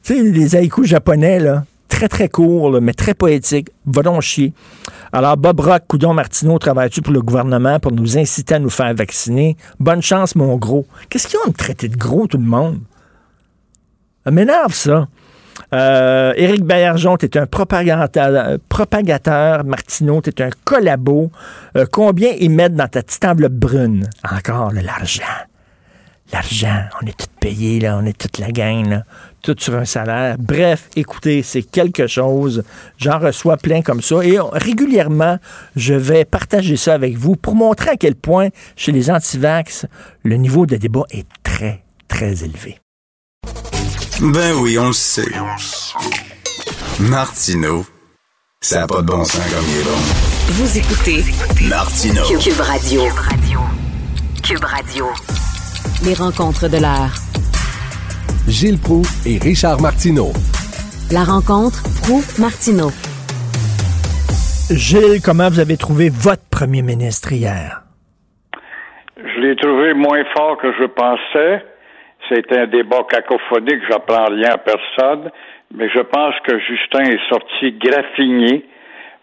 Tu 0.03 0.15
sais, 0.15 0.23
les 0.23 0.57
haïkus 0.57 0.87
japonais, 0.87 1.39
là, 1.39 1.65
très, 1.93 2.09
très 2.09 2.29
court, 2.29 2.81
mais 2.81 2.95
très 2.95 3.15
poétique. 3.15 3.69
Va 3.87 4.03
donc 4.03 4.23
chier. 4.23 4.53
Alors, 5.13 5.37
Bob 5.37 5.61
Rock, 5.61 5.83
Coudon 5.89 6.15
Martineau, 6.15 6.59
travailles-tu 6.59 7.03
pour 7.03 7.13
le 7.13 7.21
gouvernement 7.21 7.79
pour 7.79 7.93
nous 7.93 8.17
inciter 8.17 8.55
à 8.55 8.59
nous 8.59 8.71
faire 8.71 8.95
vacciner? 8.95 9.57
Bonne 9.79 10.03
chance, 10.03 10.35
mon 10.35 10.57
gros. 10.57 10.87
Qu'est-ce 11.09 11.29
qu'ils 11.29 11.39
ont 11.47 11.51
de 11.51 11.57
traiter 11.57 11.89
de 11.89 11.97
gros, 11.97 12.27
tout 12.27 12.39
le 12.39 12.45
monde? 12.45 12.79
Ça 14.25 14.31
m'énerve, 14.31 14.73
ça. 14.73 15.07
Euh, 15.75 16.33
Éric 16.37 16.67
tu 16.67 16.75
es 16.75 17.39
un 17.39 17.47
propagateur, 17.47 18.59
propagateur. 18.69 19.65
Martineau, 19.65 20.23
tu 20.23 20.31
es 20.31 20.43
un 20.43 20.51
collabo. 20.65 21.31
Euh, 21.77 21.85
combien 21.91 22.31
ils 22.39 22.51
mettent 22.51 22.75
dans 22.75 22.89
ta 22.89 23.03
petite 23.03 23.25
enveloppe 23.25 23.53
brune? 23.53 24.09
Encore 24.25 24.73
de 24.73 24.81
l'argent. 24.81 25.23
L'argent, 26.33 26.85
on 27.01 27.07
est 27.07 27.17
tous 27.17 27.27
payés, 27.41 27.79
là, 27.79 27.99
on 28.01 28.07
est 28.07 28.17
toute 28.17 28.39
la 28.39 28.51
gang, 28.53 28.89
là, 28.89 29.03
tout 29.43 29.55
sur 29.59 29.75
un 29.75 29.85
salaire. 29.85 30.37
Bref, 30.39 30.89
écoutez, 30.97 31.43
c'est 31.43 31.63
quelque 31.63 32.07
chose. 32.07 32.65
J'en 32.97 33.19
reçois 33.19 33.59
plein 33.59 33.83
comme 33.83 34.01
ça. 34.01 34.25
Et 34.25 34.39
régulièrement, 34.53 35.39
je 35.77 35.93
vais 35.93 36.25
partager 36.25 36.77
ça 36.77 36.95
avec 36.95 37.17
vous 37.17 37.37
pour 37.37 37.55
montrer 37.55 37.91
à 37.91 37.97
quel 37.97 38.15
point, 38.15 38.49
chez 38.77 38.93
les 38.93 39.11
antivax, 39.11 39.87
le 40.23 40.37
niveau 40.37 40.65
de 40.65 40.77
débat 40.77 41.05
est 41.11 41.27
très, 41.43 41.85
très 42.09 42.45
élevé. 42.45 42.79
Ben 44.21 44.55
oui, 44.55 44.79
on 44.79 44.87
le 44.87 44.93
sait. 44.95 45.31
Martineau, 46.99 47.85
ça 48.61 48.81
n'a 48.81 48.87
pas 48.87 49.03
de 49.03 49.07
bon 49.07 49.25
sens 49.25 49.41
comme 49.51 49.65
il 49.69 49.81
est 49.81 49.85
bon. 49.85 49.99
Vous 50.49 50.79
écoutez 50.79 51.25
Martineau. 51.69 52.39
Cube 52.39 52.61
Radio. 52.61 53.03
Cube 54.43 54.65
Radio. 54.65 55.07
Les 56.05 56.15
rencontres 56.15 56.67
de 56.67 56.83
l'art. 56.83 57.15
Gilles 58.49 58.83
Proux 58.83 59.07
et 59.25 59.39
Richard 59.39 59.81
Martineau. 59.81 60.35
La 61.15 61.23
rencontre 61.23 61.79
Prou-Martineau. 62.03 62.91
Gilles, 64.75 65.23
comment 65.23 65.47
vous 65.47 65.61
avez 65.61 65.77
trouvé 65.77 66.11
votre 66.11 66.43
premier 66.51 66.83
ministre 66.83 67.31
hier? 67.33 67.83
Je 69.15 69.41
l'ai 69.43 69.55
trouvé 69.55 69.95
moins 69.95 70.25
fort 70.35 70.59
que 70.59 70.73
je 70.75 70.87
pensais. 70.91 71.63
C'était 72.29 72.59
un 72.59 72.67
débat 72.67 73.07
cacophonique, 73.09 73.87
j'apprends 73.89 74.27
rien 74.27 74.55
à 74.55 74.59
personne, 74.59 75.31
mais 75.73 75.89
je 75.89 76.01
pense 76.01 76.35
que 76.45 76.59
Justin 76.59 77.05
est 77.15 77.29
sorti 77.29 77.79
graffiné 77.79 78.65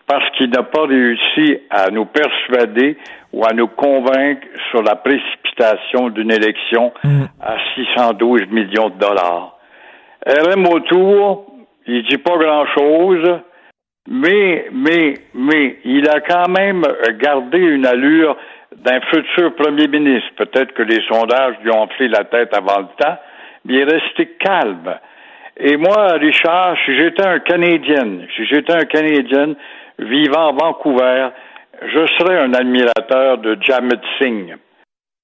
parce 0.08 0.24
qu'il 0.38 0.50
n'a 0.50 0.64
pas 0.64 0.88
réussi 0.88 1.60
à 1.70 1.92
nous 1.92 2.06
persuader 2.06 2.98
ou 3.34 3.44
à 3.46 3.54
nous 3.54 3.68
convaincre 3.68 4.48
sur 4.72 4.82
la 4.82 4.96
précipitation 4.96 6.10
d'une 6.10 6.32
élection 6.32 6.92
Mm. 7.04 7.26
à 7.42 7.56
612 7.76 8.48
millions 8.52 8.90
de 8.90 9.00
dollars. 9.00 9.58
RM 10.26 10.68
autour, 10.68 11.46
il 11.88 12.04
dit 12.04 12.18
pas 12.18 12.38
grand-chose, 12.38 13.40
mais, 14.08 14.66
mais, 14.72 15.14
mais, 15.34 15.78
il 15.86 16.10
a 16.10 16.20
quand 16.22 16.50
même 16.50 16.84
gardé 17.20 17.58
une 17.58 17.86
allure 17.86 18.36
d'un 18.76 19.00
futur 19.02 19.56
premier 19.56 19.88
ministre. 19.88 20.30
Peut-être 20.38 20.74
que 20.74 20.84
les 20.84 21.02
sondages 21.08 21.56
lui 21.64 21.72
ont 21.72 21.82
enflé 21.82 22.08
la 22.08 22.24
tête 22.24 22.56
avant 22.56 22.80
le 22.80 22.88
temps, 22.98 23.18
mais 23.66 23.74
il 23.74 23.80
est 23.80 23.84
resté 23.84 24.28
calme. 24.40 24.96
Et 25.58 25.78
moi, 25.78 26.14
Richard, 26.14 26.76
si 26.86 26.96
j'étais 26.96 27.26
un 27.26 27.40
Canadien, 27.40 28.20
si 28.36 28.46
j'étais 28.46 28.74
un 28.74 28.86
Canadien 28.86 29.56
vivant 30.00 30.50
à 30.50 30.52
Vancouver, 30.54 31.30
je 31.82 32.06
serais 32.18 32.40
un 32.40 32.54
admirateur 32.54 33.38
de 33.38 33.58
Jamet 33.62 34.02
Singh. 34.20 34.56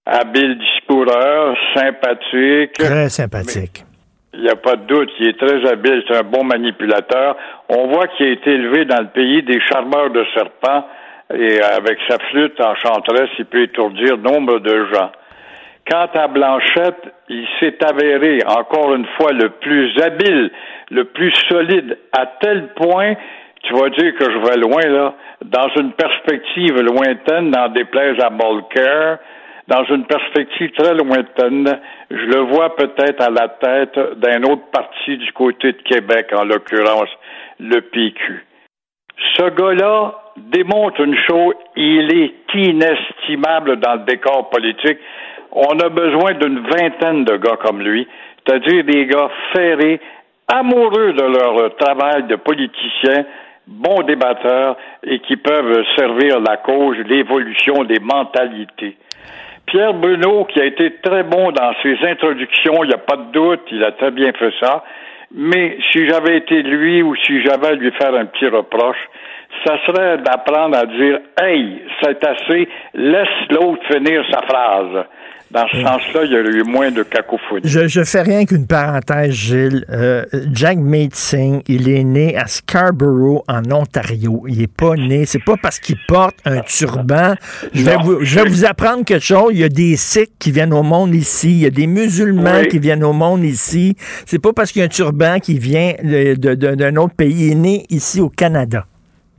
Habile 0.05 0.57
discoureur, 0.57 1.57
sympathique. 1.73 2.73
Très 2.73 3.09
sympathique. 3.09 3.83
Il 4.33 4.41
n'y 4.41 4.49
a 4.49 4.55
pas 4.55 4.75
de 4.75 4.85
doute, 4.85 5.09
il 5.19 5.29
est 5.29 5.39
très 5.39 5.65
habile, 5.65 6.03
c'est 6.07 6.17
un 6.17 6.23
bon 6.23 6.43
manipulateur. 6.43 7.37
On 7.69 7.87
voit 7.87 8.07
qu'il 8.07 8.27
a 8.27 8.31
été 8.31 8.51
élevé 8.51 8.85
dans 8.85 9.01
le 9.01 9.07
pays 9.07 9.41
des 9.43 9.59
charmeurs 9.61 10.09
de 10.09 10.25
serpents 10.33 10.85
et 11.33 11.59
avec 11.61 11.97
sa 12.07 12.17
flûte 12.29 12.59
enchanteresse, 12.59 13.29
il 13.39 13.45
peut 13.45 13.63
étourdir 13.63 14.17
nombre 14.17 14.59
de 14.59 14.85
gens. 14.93 15.11
Quant 15.89 16.09
à 16.13 16.27
Blanchette, 16.27 17.13
il 17.29 17.47
s'est 17.59 17.77
avéré 17.83 18.39
encore 18.45 18.93
une 18.93 19.05
fois 19.17 19.31
le 19.31 19.49
plus 19.49 19.91
habile, 20.01 20.51
le 20.91 21.05
plus 21.05 21.33
solide, 21.49 21.97
à 22.11 22.25
tel 22.41 22.69
point, 22.75 23.15
tu 23.67 23.73
vas 23.73 23.89
dire 23.89 24.13
que 24.15 24.25
je 24.25 24.37
vais 24.37 24.57
loin 24.57 24.81
là, 24.81 25.13
dans 25.43 25.69
une 25.75 25.91
perspective 25.93 26.79
lointaine, 26.81 27.49
n'en 27.49 27.69
déplaise 27.69 28.17
à 28.21 28.29
Mulcair, 28.29 29.19
dans 29.67 29.83
une 29.85 30.05
perspective 30.05 30.71
très 30.77 30.93
lointaine, 30.93 31.79
je 32.11 32.25
le 32.25 32.41
vois 32.41 32.75
peut-être 32.75 33.21
à 33.21 33.29
la 33.29 33.47
tête 33.49 33.99
d'un 34.17 34.43
autre 34.43 34.69
parti 34.71 35.17
du 35.17 35.31
côté 35.33 35.71
de 35.71 35.81
Québec, 35.81 36.27
en 36.37 36.43
l'occurrence 36.43 37.09
le 37.59 37.81
PQ. 37.81 38.45
Ce 39.37 39.49
gars-là 39.49 40.13
démontre 40.37 41.01
une 41.01 41.17
chose, 41.27 41.55
il 41.75 42.13
est 42.13 42.33
inestimable 42.53 43.77
dans 43.77 43.93
le 43.93 44.05
décor 44.05 44.49
politique. 44.49 44.99
On 45.51 45.79
a 45.79 45.89
besoin 45.89 46.33
d'une 46.33 46.59
vingtaine 46.59 47.23
de 47.23 47.37
gars 47.37 47.57
comme 47.63 47.81
lui, 47.81 48.07
c'est-à-dire 48.45 48.83
des 48.83 49.05
gars 49.07 49.31
ferrés, 49.53 49.99
amoureux 50.47 51.13
de 51.13 51.23
leur 51.23 51.75
travail 51.77 52.23
de 52.23 52.35
politicien, 52.35 53.25
bons 53.67 54.03
débatteurs 54.03 54.77
et 55.03 55.19
qui 55.19 55.37
peuvent 55.37 55.83
servir 55.95 56.39
la 56.39 56.57
cause, 56.57 56.97
l'évolution 57.07 57.83
des 57.83 57.99
mentalités. 57.99 58.97
Pierre 59.65 59.93
Bruno, 59.93 60.45
qui 60.45 60.61
a 60.61 60.65
été 60.65 60.97
très 61.01 61.23
bon 61.23 61.51
dans 61.51 61.73
ses 61.81 61.97
introductions, 62.05 62.83
il 62.83 62.89
n'y 62.89 62.93
a 62.93 62.99
pas 62.99 63.17
de 63.17 63.31
doute, 63.31 63.61
il 63.71 63.83
a 63.83 63.91
très 63.93 64.11
bien 64.11 64.31
fait 64.33 64.53
ça. 64.59 64.83
Mais 65.33 65.77
si 65.91 66.07
j'avais 66.07 66.37
été 66.37 66.61
lui 66.61 67.01
ou 67.01 67.15
si 67.15 67.41
j'avais 67.41 67.67
à 67.67 67.73
lui 67.73 67.91
faire 67.91 68.13
un 68.13 68.25
petit 68.25 68.47
reproche, 68.47 68.97
ça 69.65 69.77
serait 69.85 70.17
d'apprendre 70.19 70.77
à 70.77 70.85
dire 70.85 71.19
Hey, 71.41 71.81
c'est 72.01 72.23
assez, 72.25 72.69
laisse 72.93 73.27
l'autre 73.49 73.83
finir 73.91 74.23
sa 74.31 74.41
phrase. 74.43 75.05
Dans 75.55 75.65
ce 75.69 75.81
sens-là, 75.81 76.25
il 76.25 76.31
y 76.33 76.37
aurait 76.37 76.49
eu 76.51 76.63
moins 76.63 76.91
de 76.91 77.01
cacophonie. 77.03 77.61
Je, 77.63 77.87
je 77.87 78.03
fais 78.03 78.21
rien 78.23 78.43
qu'une 78.45 78.67
parenthèse, 78.67 79.31
Gilles. 79.31 79.85
Euh, 79.89 80.25
Jack 80.51 80.77
Singh, 81.13 81.61
il 81.69 81.87
est 81.87 82.03
né 82.03 82.35
à 82.35 82.45
Scarborough, 82.47 83.41
en 83.47 83.61
Ontario. 83.71 84.43
Il 84.49 84.61
est 84.61 84.67
pas 84.75 84.95
né. 84.95 85.25
C'est 85.25 85.41
pas 85.43 85.55
parce 85.61 85.79
qu'il 85.79 85.95
porte 86.09 86.35
un 86.43 86.59
turban. 86.67 87.35
Je 87.73 87.83
vais, 87.85 87.95
Non. 87.95 88.03
vous, 88.03 88.17
je 88.25 88.35
vais 88.37 88.49
vous 88.49 88.65
apprendre 88.65 89.05
quelque 89.05 89.23
chose. 89.23 89.51
Il 89.53 89.59
y 89.59 89.63
a 89.63 89.69
des 89.69 89.95
Sikhs 89.95 90.33
qui 90.37 90.51
viennent 90.51 90.73
au 90.73 90.83
monde 90.83 91.15
ici. 91.15 91.51
Il 91.51 91.59
y 91.61 91.65
a 91.65 91.69
des 91.69 91.87
musulmans 91.87 92.59
Oui. 92.59 92.67
qui 92.67 92.79
viennent 92.79 93.05
au 93.05 93.13
monde 93.13 93.43
ici. 93.45 93.95
C'est 94.25 94.41
pas 94.41 94.51
parce 94.51 94.73
qu'il 94.73 94.81
y 94.81 94.83
a 94.83 94.87
un 94.87 94.89
turban 94.89 95.39
qui 95.39 95.57
vient 95.57 95.93
d'un 96.03 96.95
autre 96.97 97.15
pays. 97.15 97.45
Il 97.47 97.51
est 97.53 97.55
né 97.55 97.85
ici 97.89 98.19
au 98.19 98.27
Canada. 98.29 98.85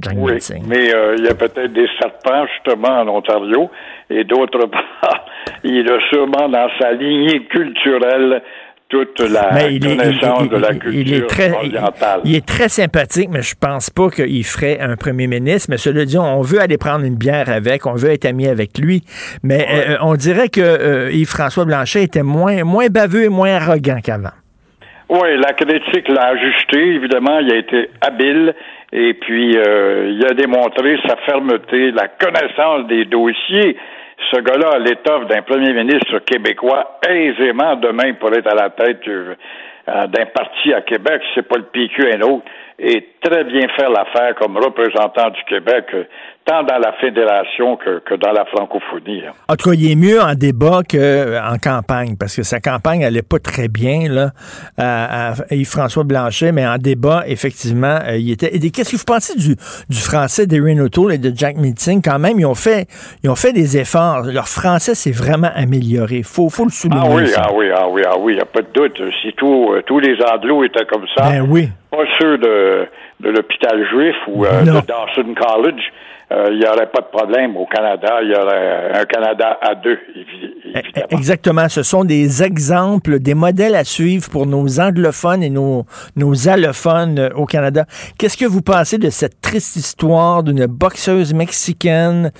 Jack 0.02 0.14
Oui, 0.18 0.32
mais 0.68 0.94
euh, 0.94 1.14
il 1.18 1.24
y 1.24 1.28
a 1.28 1.34
peut-être 1.34 1.72
des 1.72 1.86
serpents 1.98 2.44
justement 2.54 3.00
en 3.00 3.08
Ontario, 3.08 3.70
et 4.10 4.24
d'autre 4.24 4.66
part, 5.00 5.24
il 5.64 5.90
a 5.90 5.98
sûrement 6.10 6.48
dans 6.48 6.68
sa 6.80 6.92
lignée 6.92 7.44
culturelle 7.46 8.42
toute 8.88 9.18
la 9.18 9.50
Mais 9.52 9.74
il 9.74 9.84
est, 9.84 9.96
connaissance 9.96 10.42
il- 10.44 10.48
de 10.48 10.56
la 10.58 10.74
culture 10.74 10.92
il 10.92 11.14
est 11.14 11.26
très, 11.26 11.50
orientale. 11.52 12.20
il 12.24 12.36
est 12.36 12.46
très 12.46 12.68
sympathique, 12.68 13.28
mais 13.32 13.42
je 13.42 13.54
pense 13.60 13.90
pas 13.90 14.10
qu'il 14.10 14.44
ferait 14.44 14.78
un 14.80 14.94
premier 14.94 15.26
ministre. 15.26 15.68
Mais 15.72 15.76
cela 15.76 16.04
dit, 16.04 16.16
on 16.16 16.40
veut 16.42 16.60
aller 16.60 16.78
prendre 16.78 17.04
une 17.04 17.16
bière 17.16 17.50
avec, 17.50 17.84
on 17.86 17.94
veut 17.94 18.10
être 18.10 18.26
ami 18.26 18.46
avec 18.46 18.78
lui. 18.78 19.02
Mais 19.42 19.66
euh, 19.68 19.96
on 20.02 20.14
dirait 20.14 20.48
que 20.48 20.60
euh, 20.60 21.10
Yves-François 21.10 21.64
Blanchet 21.64 22.04
était 22.04 22.22
moins, 22.22 22.62
moins 22.62 22.86
baveux 22.86 23.24
et 23.24 23.28
moins 23.28 23.56
arrogant 23.56 23.98
qu'avant. 24.04 24.30
Oui, 25.08 25.36
la 25.36 25.52
critique 25.52 26.08
l'a 26.08 26.28
ajusté, 26.28 26.78
évidemment, 26.94 27.38
il 27.40 27.52
a 27.52 27.56
été 27.56 27.90
habile 28.00 28.54
et 28.92 29.14
puis 29.14 29.56
euh, 29.56 30.10
il 30.16 30.24
a 30.26 30.34
démontré 30.34 30.96
sa 31.08 31.16
fermeté, 31.26 31.90
la 31.90 32.06
connaissance 32.06 32.86
des 32.88 33.04
dossiers. 33.04 33.76
Ce 34.30 34.40
gars-là 34.40 34.70
a 34.74 34.78
l'étoffe 34.78 35.26
d'un 35.26 35.42
premier 35.42 35.72
ministre 35.72 36.18
québécois 36.20 36.98
aisément 37.08 37.76
demain 37.76 38.14
pour 38.14 38.32
être 38.32 38.50
à 38.50 38.54
la 38.54 38.70
tête 38.70 39.06
euh, 39.08 39.34
euh, 39.88 40.06
d'un 40.08 40.26
parti 40.26 40.72
à 40.72 40.80
Québec, 40.80 41.22
c'est 41.34 41.46
pas 41.46 41.58
le 41.58 41.64
PQ 41.64 42.12
un 42.14 42.20
autre, 42.22 42.44
et 42.78 43.08
très 43.20 43.44
bien 43.44 43.68
faire 43.78 43.90
l'affaire 43.90 44.34
comme 44.34 44.56
représentant 44.56 45.30
du 45.30 45.42
Québec, 45.44 45.86
euh, 45.94 46.04
tant 46.46 46.62
dans 46.62 46.78
la 46.78 46.92
fédération 47.00 47.76
que, 47.76 47.98
que 48.00 48.14
dans 48.14 48.32
la 48.32 48.44
francophonie. 48.46 49.22
hein. 49.26 49.32
En 49.48 49.56
tout 49.56 49.70
cas, 49.70 49.76
il 49.76 49.90
est 49.90 49.96
mieux 49.96 50.20
en 50.20 50.34
débat 50.34 50.80
qu'en 50.88 51.56
campagne, 51.62 52.16
parce 52.18 52.34
que 52.36 52.42
sa 52.44 52.60
campagne 52.60 53.04
allait 53.04 53.22
pas 53.22 53.38
très 53.38 53.68
bien 53.68 54.08
là, 54.08 54.30
à, 54.78 55.32
à 55.32 55.34
Yves-François 55.54 56.04
Blanchet, 56.04 56.52
mais 56.52 56.66
en 56.66 56.78
débat, 56.78 57.24
effectivement, 57.26 57.98
euh, 58.06 58.16
il 58.16 58.30
était. 58.32 58.54
et 58.54 58.70
Qu'est-ce 58.70 58.92
que 58.92 58.96
vous 58.96 59.04
pensez 59.04 59.36
du, 59.36 59.56
du 59.88 59.96
français 59.98 60.46
d'Erin 60.46 60.78
O'Toole 60.78 61.14
et 61.14 61.18
de 61.18 61.32
Jack 61.34 61.56
Meeting? 61.56 62.00
Quand 62.02 62.18
même, 62.18 62.38
ils 62.38 62.46
ont 62.46 62.54
fait, 62.54 62.86
ils 63.24 63.30
ont 63.30 63.36
fait 63.36 63.52
des 63.52 63.76
efforts. 63.78 64.22
Leur 64.24 64.48
français 64.48 64.94
s'est 64.94 65.10
vraiment 65.12 65.50
amélioré. 65.54 66.22
Faut, 66.22 66.48
faut 66.48 66.64
le 66.64 66.70
souligner. 66.70 67.02
Ah 67.04 67.14
oui, 67.14 67.26
ça. 67.28 67.42
ah 67.48 67.52
oui, 67.54 67.66
ah 67.74 67.88
oui, 67.88 68.02
ah 68.06 68.14
oui, 68.18 68.32
il 68.34 68.36
n'y 68.36 68.42
a 68.42 68.46
pas 68.46 68.62
de 68.62 68.68
doute. 68.72 69.00
Si 69.22 69.32
tout, 69.32 69.72
euh, 69.72 69.82
tous 69.86 69.98
les 69.98 70.16
Anglos 70.22 70.64
étaient 70.64 70.84
comme 70.86 71.04
ça, 71.16 71.22
Ben 71.30 71.46
oui. 71.48 71.68
pas 71.90 72.04
ceux 72.20 72.38
de, 72.38 72.86
de 73.20 73.30
l'hôpital 73.30 73.84
juif 73.90 74.14
ou 74.28 74.44
euh, 74.44 74.60
de 74.62 74.86
Dawson 74.86 75.34
College, 75.34 75.82
euh, 76.32 76.48
il 76.50 76.58
n'y 76.58 76.66
aurait 76.66 76.90
pas 76.90 77.02
de 77.02 77.16
problème. 77.16 77.56
Au 77.56 77.66
Canada, 77.66 78.18
il 78.22 78.30
y 78.30 78.34
aurait 78.34 78.98
un 79.00 79.04
Canada 79.04 79.58
à 79.62 79.74
deux, 79.76 79.96
évi- 80.16 80.78
évidemment. 80.78 81.06
Exactement. 81.10 81.68
Ce 81.68 81.82
sont 81.84 82.04
des 82.04 82.42
exemples, 82.42 83.20
des 83.20 83.34
modèles 83.34 83.76
à 83.76 83.84
suivre 83.84 84.28
pour 84.28 84.44
nos 84.46 84.80
anglophones 84.80 85.44
et 85.44 85.50
nos, 85.50 85.86
nos 86.16 86.48
allophones 86.48 87.18
euh, 87.20 87.28
au 87.36 87.46
Canada. 87.46 87.84
Qu'est-ce 88.18 88.36
que 88.36 88.44
vous 88.44 88.60
pensez 88.60 88.98
de 88.98 89.08
cette 89.10 89.40
triste 89.40 89.76
histoire 89.76 90.42
d'une 90.42 90.66
boxeuse 90.66 91.32
mexicaine 91.32 92.32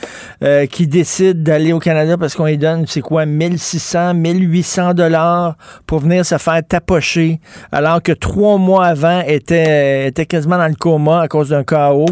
euh, 0.43 0.67
qui 0.67 0.89
décide 0.89 1.45
d'aller 1.45 1.73
au 1.73 1.79
Canada 1.79 2.17
parce 2.19 2.35
qu'on 2.35 2.47
lui 2.47 2.59
donne, 2.59 2.87
c'est 2.87 3.01
quoi, 3.03 3.25
1600, 3.25 4.15
1800 4.15 4.95
dollars 4.95 5.55
pour 5.87 6.01
venir 6.01 6.27
se 6.27 6.39
faire 6.39 6.61
tapocher 6.69 7.39
alors 7.71 8.03
que 8.03 8.11
trois 8.13 8.59
mois 8.59 8.87
avant 8.87 9.21
était, 9.21 10.09
était 10.09 10.27
quasiment 10.27 10.59
dans 10.59 10.67
le 10.69 10.75
coma 10.75 11.21
à 11.21 11.29
cause 11.29 11.51
d'un 11.51 11.63
chaos? 11.63 12.07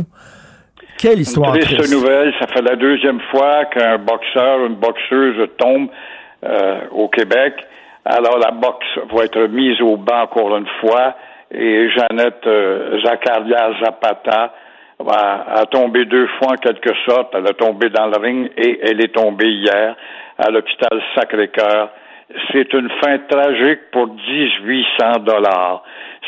Quelle 0.99 1.21
histoire 1.21 1.53
triste 1.53 1.77
triste. 1.77 1.93
nouvelle, 1.93 2.33
ça 2.41 2.47
fait 2.47 2.63
la 2.63 2.77
deuxième 2.77 3.21
fois 3.31 3.65
qu'un 3.67 3.99
boxeur, 3.99 4.65
une 4.67 4.77
boxeuse 4.77 5.49
tombe 5.59 5.89
euh, 6.45 6.81
au 6.93 7.09
Québec. 7.09 7.55
Alors 8.05 8.39
la 8.39 8.51
boxe 8.51 8.87
va 9.13 9.25
être 9.25 9.47
mise 9.49 9.81
au 9.81 9.97
banc 9.97 10.23
encore 10.23 10.57
une 10.57 10.69
fois 10.81 11.17
et 11.51 11.89
Jeannette 11.91 12.47
euh, 12.47 13.01
Zacharia 13.03 13.71
Zapata 13.83 14.53
va, 14.99 15.47
a 15.57 15.67
tombé 15.67 16.05
deux 16.05 16.27
fois 16.39 16.53
en 16.53 16.57
quelque 16.57 16.91
sorte. 17.09 17.35
Elle 17.35 17.47
a 17.47 17.55
tombé 17.55 17.89
dans 17.91 18.07
le 18.07 18.19
ring 18.19 18.51
et 18.57 18.81
elle 18.83 19.03
est 19.03 19.15
tombée 19.15 19.49
hier 19.49 19.97
à 20.39 20.51
l'hôpital 20.51 21.01
Sacré-Cœur. 21.15 21.91
C'est 22.53 22.73
une 22.73 22.91
fin 23.03 23.19
tragique 23.29 23.91
pour 23.93 24.09
1800 24.09 25.21
dollars. 25.21 25.83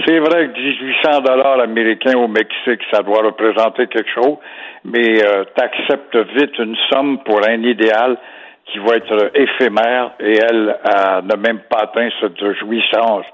C'est 0.05 0.19
vrai 0.19 0.49
que 0.49 0.59
1800 0.59 1.21
dollars 1.23 1.61
américains 1.61 2.19
au 2.19 2.29
Mexique, 2.29 2.83
ça 2.93 3.03
doit 3.03 3.23
représenter 3.23 3.87
quelque 3.87 4.11
chose, 4.11 4.37
mais 4.85 5.25
euh, 5.25 5.45
t'acceptes 5.55 6.17
vite 6.35 6.59
une 6.59 6.77
somme 6.91 7.19
pour 7.25 7.41
un 7.47 7.63
idéal. 7.63 8.19
qui 8.67 8.81
va 8.81 8.97
être 8.97 9.31
éphémère 9.35 10.11
et 10.19 10.39
elle 10.51 10.77
n'a 10.85 11.37
même 11.37 11.61
pas 11.71 11.83
atteint 11.85 12.09
cette 12.21 12.45
jouissance. 12.59 13.25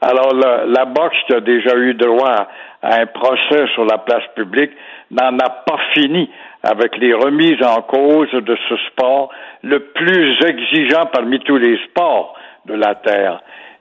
Alors 0.00 0.32
la, 0.34 0.64
la 0.64 0.84
boxe 0.86 1.18
qui 1.26 1.34
a 1.34 1.40
déjà 1.40 1.76
eu 1.76 1.92
droit 1.92 2.48
à 2.82 3.00
un 3.02 3.06
procès 3.06 3.66
sur 3.74 3.84
la 3.84 3.98
place 3.98 4.24
publique 4.34 4.70
n'en 5.10 5.38
a 5.38 5.50
pas 5.50 5.78
fini 5.92 6.30
avec 6.62 6.96
les 6.98 7.12
remises 7.12 7.62
en 7.62 7.82
cause 7.82 8.30
de 8.32 8.56
ce 8.68 8.76
sport 8.90 9.30
le 9.62 9.80
plus 9.80 10.38
exigeant 10.44 11.06
parmi 11.12 11.38
tous 11.40 11.58
les 11.58 11.78
sports 11.86 12.34
de 12.66 12.74
la 12.74 12.94
Terre. 12.96 13.40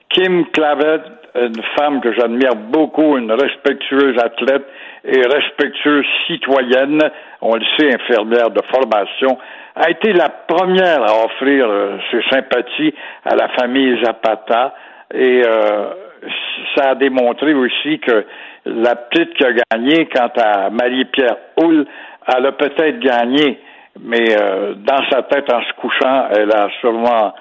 Kim 0.09 0.45
Clavet, 0.47 1.01
une 1.37 1.63
femme 1.77 2.01
que 2.01 2.13
j'admire 2.13 2.55
beaucoup, 2.55 3.17
une 3.17 3.31
respectueuse 3.31 4.17
athlète 4.19 4.65
et 5.03 5.21
respectueuse 5.21 6.05
citoyenne, 6.27 7.01
on 7.41 7.55
le 7.55 7.65
sait, 7.77 7.93
infirmière 7.93 8.49
de 8.49 8.61
formation, 8.73 9.37
a 9.75 9.89
été 9.89 10.11
la 10.13 10.29
première 10.29 11.03
à 11.03 11.25
offrir 11.25 11.67
euh, 11.69 11.97
ses 12.11 12.21
sympathies 12.31 12.93
à 13.25 13.35
la 13.35 13.47
famille 13.49 14.03
Zapata. 14.03 14.73
Et 15.13 15.43
euh, 15.45 15.87
ça 16.75 16.89
a 16.89 16.95
démontré 16.95 17.53
aussi 17.53 17.99
que 17.99 18.25
la 18.65 18.95
petite 18.95 19.33
qui 19.35 19.45
a 19.45 19.53
gagné, 19.71 20.07
quant 20.07 20.31
à 20.35 20.69
Marie-Pierre 20.69 21.37
Houle, 21.57 21.85
elle 22.27 22.45
a 22.45 22.51
peut-être 22.51 22.99
gagné, 22.99 23.59
mais 24.01 24.35
euh, 24.39 24.73
dans 24.75 25.09
sa 25.09 25.23
tête, 25.23 25.51
en 25.53 25.61
se 25.61 25.73
couchant, 25.79 26.27
elle 26.31 26.51
a 26.51 26.69
sûrement 26.81 27.33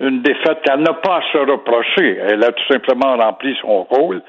une 0.00 0.22
défaite 0.22 0.58
qu'elle 0.64 0.80
n'a 0.80 0.94
pas 0.94 1.18
à 1.18 1.32
se 1.32 1.38
reprocher. 1.38 2.18
Elle 2.28 2.42
a 2.44 2.52
tout 2.52 2.72
simplement 2.72 3.16
rempli 3.16 3.56
son 3.60 3.84
rôle. 3.84 4.22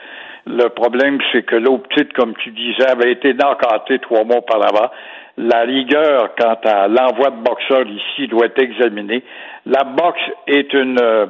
Le 0.47 0.67
problème, 0.69 1.19
c'est 1.31 1.43
que 1.43 1.55
l'autre 1.55 1.87
petite, 1.87 2.13
comme 2.13 2.35
tu 2.35 2.51
disais, 2.51 2.87
avait 2.87 3.11
été 3.11 3.35
encantée 3.43 3.99
trois 3.99 4.23
mois 4.23 4.37
auparavant. 4.37 4.91
La 5.37 5.61
rigueur 5.61 6.35
quant 6.35 6.57
à 6.63 6.87
l'envoi 6.87 7.31
de 7.31 7.41
boxeurs 7.41 7.87
ici 7.87 8.27
doit 8.27 8.45
être 8.45 8.61
examinée. 8.61 9.23
La 9.65 9.83
boxe 9.83 10.21
est 10.47 10.71
une 10.73 10.99
euh, 11.01 11.25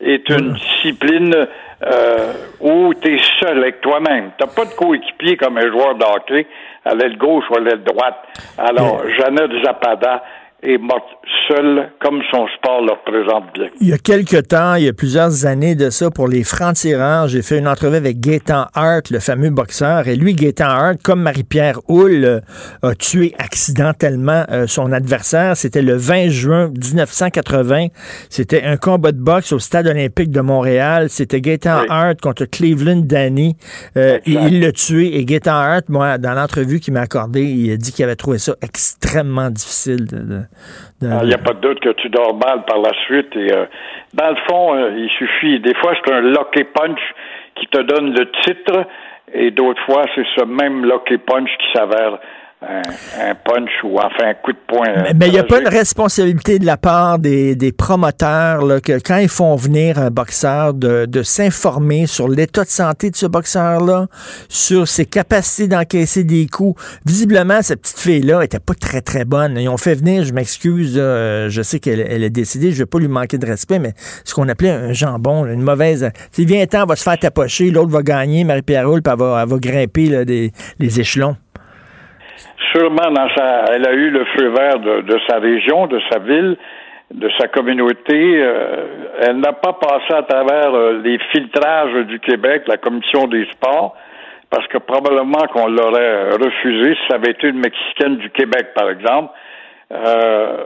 est 0.00 0.28
une 0.28 0.52
discipline 0.52 1.34
euh, 1.34 2.32
où 2.60 2.92
tu 2.94 3.14
es 3.14 3.18
seul 3.40 3.58
avec 3.58 3.80
toi-même. 3.80 4.30
Tu 4.38 4.46
pas 4.46 4.64
de 4.64 4.74
coéquipier 4.76 5.36
comme 5.36 5.58
un 5.58 5.70
joueur 5.70 5.94
de 5.94 6.04
hockey 6.04 6.46
à 6.84 6.94
l'aile 6.94 7.16
gauche 7.16 7.44
ou 7.50 7.56
à 7.56 7.60
l'aile 7.60 7.82
droite. 7.82 8.22
Alors, 8.58 9.08
Jeannette 9.08 9.52
Zapada 9.64 10.22
est 10.66 10.78
morte 10.78 11.04
seule, 11.48 11.90
comme 12.00 12.20
son 12.30 12.46
sport 12.56 12.82
le 12.82 12.92
représente 12.92 13.54
bien. 13.54 13.68
Il 13.80 13.88
y 13.88 13.92
a 13.92 13.98
quelques 13.98 14.48
temps, 14.48 14.74
il 14.74 14.84
y 14.84 14.88
a 14.88 14.92
plusieurs 14.92 15.46
années 15.46 15.74
de 15.74 15.90
ça, 15.90 16.10
pour 16.10 16.28
les 16.28 16.44
francs-tireurs, 16.44 17.28
j'ai 17.28 17.42
fait 17.42 17.58
une 17.58 17.68
entrevue 17.68 17.96
avec 17.96 18.20
Gaétan 18.20 18.66
Hart, 18.74 19.10
le 19.10 19.20
fameux 19.20 19.50
boxeur. 19.50 20.08
Et 20.08 20.16
lui, 20.16 20.34
Gaétan 20.34 20.68
Hart, 20.68 20.96
comme 21.02 21.22
Marie-Pierre 21.22 21.78
Houle, 21.88 22.24
euh, 22.24 22.40
a 22.82 22.94
tué 22.94 23.34
accidentellement 23.38 24.44
euh, 24.50 24.66
son 24.66 24.92
adversaire. 24.92 25.56
C'était 25.56 25.82
le 25.82 25.94
20 25.94 26.28
juin 26.28 26.68
1980. 26.68 27.88
C'était 28.28 28.62
un 28.64 28.76
combat 28.76 29.12
de 29.12 29.20
boxe 29.20 29.52
au 29.52 29.58
Stade 29.58 29.86
olympique 29.86 30.30
de 30.30 30.40
Montréal. 30.40 31.08
C'était 31.10 31.40
Gaétan 31.40 31.82
Hart 31.88 32.20
contre 32.20 32.44
Cleveland 32.44 33.02
Danny. 33.04 33.56
Euh, 33.96 34.18
il 34.26 34.60
l'a 34.60 34.72
tué. 34.72 35.16
Et 35.16 35.24
Gaétan 35.24 35.54
Hart, 35.54 35.88
moi, 35.88 36.18
dans 36.18 36.34
l'entrevue 36.34 36.80
qu'il 36.80 36.94
m'a 36.94 37.02
accordée, 37.02 37.44
il 37.44 37.72
a 37.72 37.76
dit 37.76 37.92
qu'il 37.92 38.04
avait 38.04 38.16
trouvé 38.16 38.38
ça 38.38 38.54
extrêmement 38.62 39.50
difficile 39.50 40.06
de 40.06 40.42
il 41.02 41.28
n'y 41.28 41.34
a 41.34 41.38
pas 41.38 41.52
de 41.52 41.60
doute 41.60 41.80
que 41.80 41.90
tu 41.90 42.08
dors 42.08 42.34
mal 42.34 42.64
par 42.64 42.78
la 42.78 42.92
suite. 43.04 43.34
Et 43.36 43.52
euh, 43.52 43.66
dans 44.14 44.30
le 44.30 44.36
fond, 44.48 44.74
euh, 44.74 44.94
il 44.96 45.10
suffit. 45.10 45.60
Des 45.60 45.74
fois, 45.74 45.92
c'est 45.94 46.12
un 46.12 46.20
lucky 46.20 46.64
punch 46.64 47.00
qui 47.54 47.66
te 47.66 47.80
donne 47.82 48.14
le 48.14 48.30
titre, 48.42 48.86
et 49.32 49.50
d'autres 49.50 49.82
fois, 49.84 50.02
c'est 50.14 50.26
ce 50.36 50.44
même 50.44 50.84
lucky 50.84 51.18
punch 51.18 51.50
qui 51.58 51.72
s'avère 51.74 52.18
un, 52.62 53.34
punch 53.44 53.70
ou 53.84 53.98
enfin 53.98 54.30
un 54.30 54.34
coup 54.34 54.52
de 54.52 54.58
poing. 54.66 55.12
Mais 55.14 55.26
il 55.26 55.32
n'y 55.32 55.38
a 55.38 55.44
pas 55.44 55.60
une 55.60 55.68
responsabilité 55.68 56.58
de 56.58 56.64
la 56.64 56.76
part 56.76 57.18
des, 57.18 57.54
des 57.54 57.70
promoteurs 57.70 58.64
là, 58.64 58.80
que 58.80 58.98
quand 58.98 59.18
ils 59.18 59.28
font 59.28 59.56
venir 59.56 59.98
un 59.98 60.10
boxeur, 60.10 60.72
de, 60.72 61.04
de 61.06 61.22
s'informer 61.22 62.06
sur 62.06 62.28
l'état 62.28 62.64
de 62.64 62.68
santé 62.68 63.10
de 63.10 63.16
ce 63.16 63.26
boxeur-là, 63.26 64.06
sur 64.48 64.88
ses 64.88 65.04
capacités 65.04 65.68
d'encaisser 65.68 66.24
des 66.24 66.46
coups. 66.46 66.80
Visiblement, 67.04 67.60
cette 67.60 67.82
petite 67.82 67.98
fille-là 67.98 68.42
était 68.42 68.58
pas 68.58 68.74
très, 68.74 69.02
très 69.02 69.24
bonne. 69.24 69.58
Ils 69.58 69.68
ont 69.68 69.76
fait 69.76 69.94
venir, 69.94 70.24
je 70.24 70.32
m'excuse, 70.32 70.94
je 70.94 71.62
sais 71.62 71.78
qu'elle 71.78 72.00
elle 72.00 72.24
est 72.24 72.30
décédée, 72.30 72.72
je 72.72 72.78
vais 72.78 72.86
pas 72.86 72.98
lui 72.98 73.08
manquer 73.08 73.38
de 73.38 73.46
respect, 73.46 73.78
mais 73.78 73.92
ce 74.24 74.34
qu'on 74.34 74.48
appelait 74.48 74.70
un 74.70 74.92
jambon, 74.92 75.46
une 75.46 75.62
mauvaise... 75.62 76.10
Si 76.32 76.44
vient 76.44 76.66
temps, 76.66 76.86
va 76.86 76.96
se 76.96 77.02
faire 77.02 77.18
tapocher, 77.18 77.70
l'autre 77.70 77.90
va 77.90 78.02
gagner, 78.02 78.44
Marie-Pierre 78.44 78.88
Roule, 78.88 79.02
puis 79.02 79.12
elle 79.12 79.18
va, 79.18 79.44
va 79.44 79.56
grimper 79.58 80.06
là, 80.06 80.24
des, 80.24 80.52
les 80.78 81.00
échelons 81.00 81.36
sûrement 82.72 83.10
dans 83.10 83.28
sa, 83.36 83.64
elle 83.74 83.86
a 83.86 83.92
eu 83.92 84.10
le 84.10 84.24
feu 84.36 84.48
vert 84.48 84.78
de, 84.78 85.18
sa 85.28 85.38
région, 85.38 85.86
de 85.86 86.00
sa 86.10 86.18
ville, 86.18 86.56
de 87.12 87.30
sa 87.38 87.48
communauté. 87.48 88.42
Euh, 88.42 88.84
elle 89.22 89.38
n'a 89.38 89.52
pas 89.52 89.74
passé 89.74 90.12
à 90.14 90.22
travers 90.22 90.74
euh, 90.74 91.00
les 91.02 91.18
filtrages 91.32 92.06
du 92.06 92.20
Québec, 92.20 92.64
la 92.66 92.76
commission 92.76 93.26
des 93.26 93.46
sports, 93.52 93.96
parce 94.50 94.66
que 94.68 94.78
probablement 94.78 95.46
qu'on 95.52 95.68
l'aurait 95.68 96.30
refusé 96.30 96.94
si 96.94 97.00
ça 97.08 97.16
avait 97.16 97.32
été 97.32 97.48
une 97.48 97.58
Mexicaine 97.58 98.16
du 98.16 98.30
Québec, 98.30 98.68
par 98.74 98.90
exemple. 98.90 99.32
Euh, 99.92 100.56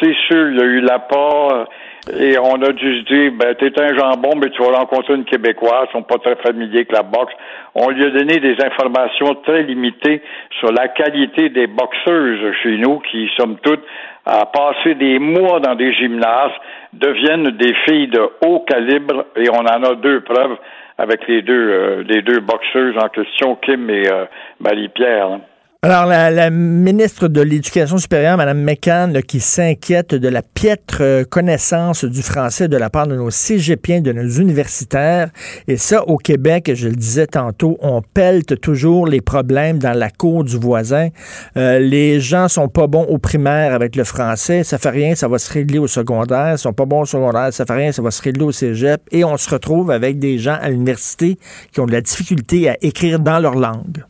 c'est 0.00 0.14
sûr, 0.26 0.50
il 0.50 0.58
y 0.58 0.62
a 0.62 0.64
eu 0.64 0.80
l'apport 0.80 1.68
et 2.16 2.38
on 2.38 2.62
a 2.62 2.72
dû 2.72 3.00
se 3.00 3.04
dire, 3.04 3.32
ben, 3.32 3.54
t'es 3.54 3.72
un 3.80 3.96
jambon, 3.96 4.36
mais 4.36 4.50
tu 4.50 4.62
vas 4.62 4.78
rencontrer 4.78 5.14
une 5.14 5.24
Québécoise, 5.24 5.88
ils 5.88 5.92
sont 5.92 6.02
pas 6.02 6.18
très 6.18 6.36
familiers 6.36 6.78
avec 6.78 6.92
la 6.92 7.02
boxe. 7.02 7.32
On 7.74 7.90
lui 7.90 8.04
a 8.04 8.10
donné 8.10 8.38
des 8.38 8.56
informations 8.64 9.34
très 9.44 9.62
limitées 9.62 10.22
sur 10.58 10.72
la 10.72 10.88
qualité 10.88 11.48
des 11.50 11.66
boxeuses 11.66 12.54
chez 12.62 12.76
nous, 12.78 13.00
qui, 13.00 13.30
somme 13.36 13.56
toute, 13.62 13.82
à 14.26 14.46
passer 14.46 14.94
des 14.94 15.18
mois 15.18 15.60
dans 15.60 15.74
des 15.74 15.92
gymnases, 15.92 16.52
deviennent 16.92 17.50
des 17.56 17.74
filles 17.86 18.08
de 18.08 18.22
haut 18.46 18.60
calibre, 18.60 19.26
et 19.36 19.48
on 19.50 19.60
en 19.60 19.82
a 19.82 19.94
deux 19.94 20.20
preuves 20.20 20.56
avec 20.98 21.26
les 21.28 21.42
deux, 21.42 21.70
euh, 21.70 22.04
les 22.06 22.22
deux 22.22 22.40
boxeuses 22.40 22.96
en 22.98 23.08
question, 23.08 23.56
Kim 23.56 23.88
et 23.88 24.10
euh, 24.10 24.24
Marie-Pierre. 24.60 25.26
Hein. 25.26 25.40
Alors, 25.80 26.06
la, 26.06 26.50
ministre 26.50 27.28
de 27.28 27.40
l'Éducation 27.40 27.98
supérieure, 27.98 28.36
Mme 28.36 28.64
McCann, 28.64 29.22
qui 29.22 29.38
s'inquiète 29.38 30.12
de 30.12 30.26
la 30.26 30.42
piètre 30.42 30.98
euh, 31.02 31.22
connaissance 31.22 32.04
du 32.04 32.20
français 32.20 32.66
de 32.66 32.76
la 32.76 32.90
part 32.90 33.06
de 33.06 33.14
nos 33.14 33.30
cégepiens, 33.30 34.00
de 34.00 34.10
nos 34.10 34.28
universitaires. 34.28 35.30
Et 35.68 35.76
ça, 35.76 36.02
au 36.08 36.16
Québec, 36.16 36.72
je 36.74 36.88
le 36.88 36.96
disais 36.96 37.28
tantôt, 37.28 37.78
on 37.80 38.02
pelte 38.02 38.60
toujours 38.60 39.06
les 39.06 39.20
problèmes 39.20 39.78
dans 39.78 39.96
la 39.96 40.10
cour 40.10 40.42
du 40.42 40.56
voisin. 40.56 41.10
Euh, 41.56 41.78
les 41.78 42.18
gens 42.18 42.48
sont 42.48 42.66
pas 42.66 42.88
bons 42.88 43.04
au 43.04 43.18
primaire 43.18 43.72
avec 43.72 43.94
le 43.94 44.02
français, 44.02 44.64
ça 44.64 44.78
fait 44.78 44.90
rien, 44.90 45.14
ça 45.14 45.28
va 45.28 45.38
se 45.38 45.52
régler 45.52 45.78
au 45.78 45.86
secondaire. 45.86 46.54
Ils 46.54 46.58
sont 46.58 46.72
pas 46.72 46.86
bons 46.86 47.02
au 47.02 47.06
secondaire, 47.06 47.52
ça 47.52 47.64
fait 47.64 47.74
rien, 47.74 47.92
ça 47.92 48.02
va 48.02 48.10
se 48.10 48.20
régler 48.20 48.42
au 48.42 48.50
cégep. 48.50 49.00
Et 49.12 49.22
on 49.22 49.36
se 49.36 49.48
retrouve 49.48 49.92
avec 49.92 50.18
des 50.18 50.38
gens 50.38 50.58
à 50.60 50.70
l'université 50.70 51.38
qui 51.70 51.78
ont 51.78 51.86
de 51.86 51.92
la 51.92 52.00
difficulté 52.00 52.68
à 52.68 52.76
écrire 52.80 53.20
dans 53.20 53.38
leur 53.38 53.54
langue. 53.54 54.02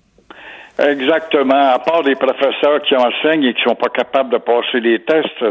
Exactement. 0.79 1.73
À 1.73 1.79
part 1.81 2.05
des 2.05 2.15
professeurs 2.15 2.81
qui 2.83 2.95
enseignent 2.95 3.45
et 3.45 3.55
qui 3.55 3.63
sont 3.63 3.75
pas 3.75 3.89
capables 3.89 4.31
de 4.31 4.39
passer 4.39 4.79
les 4.81 5.01
tests 5.01 5.45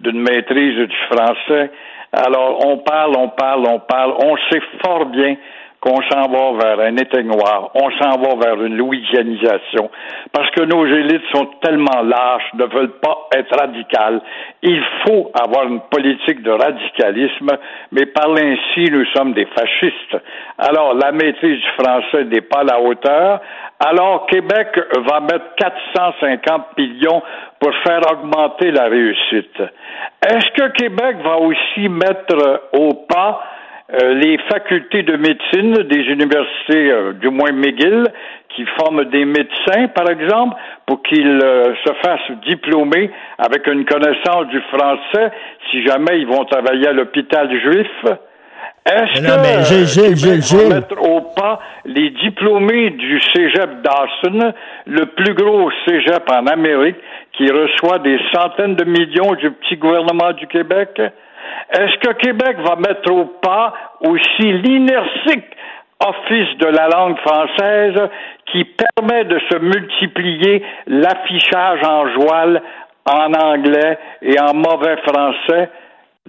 d'une 0.00 0.22
maîtrise 0.22 0.88
du 0.88 0.96
français. 1.10 1.70
Alors, 2.12 2.64
on 2.66 2.78
parle, 2.78 3.14
on 3.16 3.28
parle, 3.28 3.66
on 3.68 3.80
parle. 3.80 4.14
On 4.24 4.36
sait 4.50 4.62
fort 4.82 5.06
bien 5.06 5.36
qu'on 5.84 6.00
s'en 6.10 6.30
va 6.30 6.64
vers 6.64 6.80
un 6.80 6.96
éteignoir, 6.96 7.70
on 7.74 7.90
s'en 7.90 8.18
va 8.18 8.36
vers 8.42 8.62
une 8.62 8.76
louisianisation, 8.76 9.90
parce 10.32 10.50
que 10.52 10.62
nos 10.62 10.86
élites 10.86 11.26
sont 11.34 11.46
tellement 11.62 12.00
lâches, 12.02 12.54
ne 12.54 12.64
veulent 12.64 12.98
pas 13.00 13.28
être 13.36 13.54
radicales. 13.54 14.22
Il 14.62 14.82
faut 15.04 15.30
avoir 15.34 15.66
une 15.66 15.80
politique 15.90 16.42
de 16.42 16.50
radicalisme, 16.50 17.50
mais 17.92 18.06
par 18.06 18.30
ainsi, 18.30 18.90
nous 18.90 19.04
sommes 19.14 19.34
des 19.34 19.46
fascistes. 19.46 20.16
Alors, 20.56 20.94
la 20.94 21.12
maîtrise 21.12 21.60
du 21.60 21.84
français 21.84 22.24
n'est 22.24 22.40
pas 22.40 22.60
à 22.60 22.64
la 22.64 22.80
hauteur. 22.80 23.40
Alors, 23.78 24.26
Québec 24.26 24.68
va 25.06 25.20
mettre 25.20 25.54
450 25.58 26.78
millions 26.78 27.22
pour 27.60 27.74
faire 27.86 28.00
augmenter 28.10 28.70
la 28.70 28.84
réussite. 28.84 29.60
Est-ce 30.26 30.50
que 30.52 30.70
Québec 30.72 31.16
va 31.22 31.36
aussi 31.36 31.88
mettre 31.90 32.62
au 32.72 32.94
pas 33.06 33.42
euh, 34.02 34.14
les 34.14 34.38
facultés 34.50 35.02
de 35.02 35.16
médecine 35.16 35.74
des 35.84 36.02
universités, 36.02 36.90
euh, 36.90 37.12
du 37.12 37.28
moins 37.28 37.52
McGill, 37.52 38.08
qui 38.48 38.64
forment 38.78 39.04
des 39.04 39.24
médecins, 39.24 39.88
par 39.94 40.08
exemple, 40.10 40.56
pour 40.86 41.02
qu'ils 41.02 41.40
euh, 41.42 41.74
se 41.84 41.92
fassent 42.02 42.38
diplômer 42.46 43.10
avec 43.38 43.66
une 43.66 43.84
connaissance 43.84 44.46
du 44.48 44.60
français 44.62 45.30
si 45.70 45.84
jamais 45.84 46.18
ils 46.18 46.26
vont 46.26 46.44
travailler 46.44 46.88
à 46.88 46.92
l'hôpital 46.92 47.48
juif. 47.60 47.86
Est-ce 48.86 49.20
que 49.22 49.26
va 50.68 50.74
mettre 50.74 51.00
au 51.00 51.20
pas 51.34 51.60
les 51.84 52.10
diplômés 52.10 52.90
du 52.90 53.20
cégep 53.34 53.82
Dawson, 53.82 54.52
le 54.86 55.06
plus 55.06 55.34
gros 55.34 55.70
cégep 55.86 56.30
en 56.30 56.46
Amérique, 56.46 56.96
qui 57.32 57.50
reçoit 57.50 57.98
des 58.00 58.18
centaines 58.32 58.76
de 58.76 58.84
millions 58.84 59.34
du 59.34 59.50
petit 59.52 59.76
gouvernement 59.76 60.32
du 60.32 60.46
Québec? 60.48 61.00
Est-ce 61.70 61.98
que 61.98 62.12
Québec 62.14 62.56
va 62.58 62.76
mettre 62.76 63.10
au 63.12 63.24
pas 63.42 63.74
aussi 64.00 64.52
l'inertique 64.52 65.46
Office 66.00 66.58
de 66.58 66.66
la 66.66 66.88
langue 66.88 67.18
française 67.18 68.10
qui 68.46 68.64
permet 68.64 69.24
de 69.24 69.38
se 69.50 69.58
multiplier 69.58 70.62
l'affichage 70.86 71.80
en 71.82 72.08
joual 72.12 72.62
en 73.06 73.32
anglais 73.32 73.98
et 74.22 74.38
en 74.40 74.54
mauvais 74.54 74.96
français? 75.06 75.70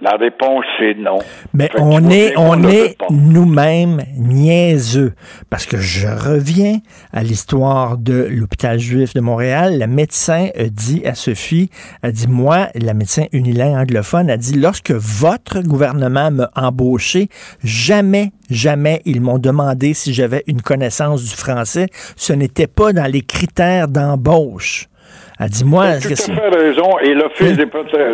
La 0.02 0.18
réponse 0.18 0.66
est 0.82 0.92
non. 0.98 1.20
Mais 1.54 1.70
on 1.78 2.10
est, 2.10 2.36
on 2.36 2.62
est 2.68 2.98
nous-mêmes 3.10 4.02
niaiseux. 4.18 5.14
Parce 5.48 5.64
que 5.64 5.78
je 5.78 6.06
reviens 6.06 6.80
à 7.14 7.22
l'histoire 7.22 7.96
de 7.96 8.28
l'hôpital 8.30 8.78
juif 8.78 9.14
de 9.14 9.22
Montréal. 9.22 9.78
La 9.78 9.86
médecin 9.86 10.48
a 10.54 10.64
dit 10.64 11.00
à 11.06 11.14
Sophie, 11.14 11.70
a 12.02 12.10
dit, 12.10 12.28
moi, 12.28 12.68
la 12.74 12.92
médecin 12.92 13.24
unilingue 13.32 13.74
anglophone, 13.74 14.28
a 14.28 14.36
dit, 14.36 14.58
lorsque 14.60 14.90
votre 14.90 15.62
gouvernement 15.62 16.30
m'a 16.30 16.50
embauché, 16.54 17.30
jamais, 17.64 18.32
jamais 18.50 19.00
ils 19.06 19.22
m'ont 19.22 19.38
demandé 19.38 19.94
si 19.94 20.12
j'avais 20.12 20.44
une 20.46 20.60
connaissance 20.60 21.24
du 21.24 21.34
français. 21.34 21.86
Ce 22.16 22.34
n'était 22.34 22.66
pas 22.66 22.92
dans 22.92 23.10
les 23.10 23.22
critères 23.22 23.88
d'embauche. 23.88 24.88
Elle 25.40 25.48
dit, 25.48 25.64
moi... 25.64 25.96
Tout 26.00 26.08
à 26.08 26.16
fait 26.16 26.48
raison. 26.48 26.98
Et 27.02 27.14
l'Office 27.14 27.56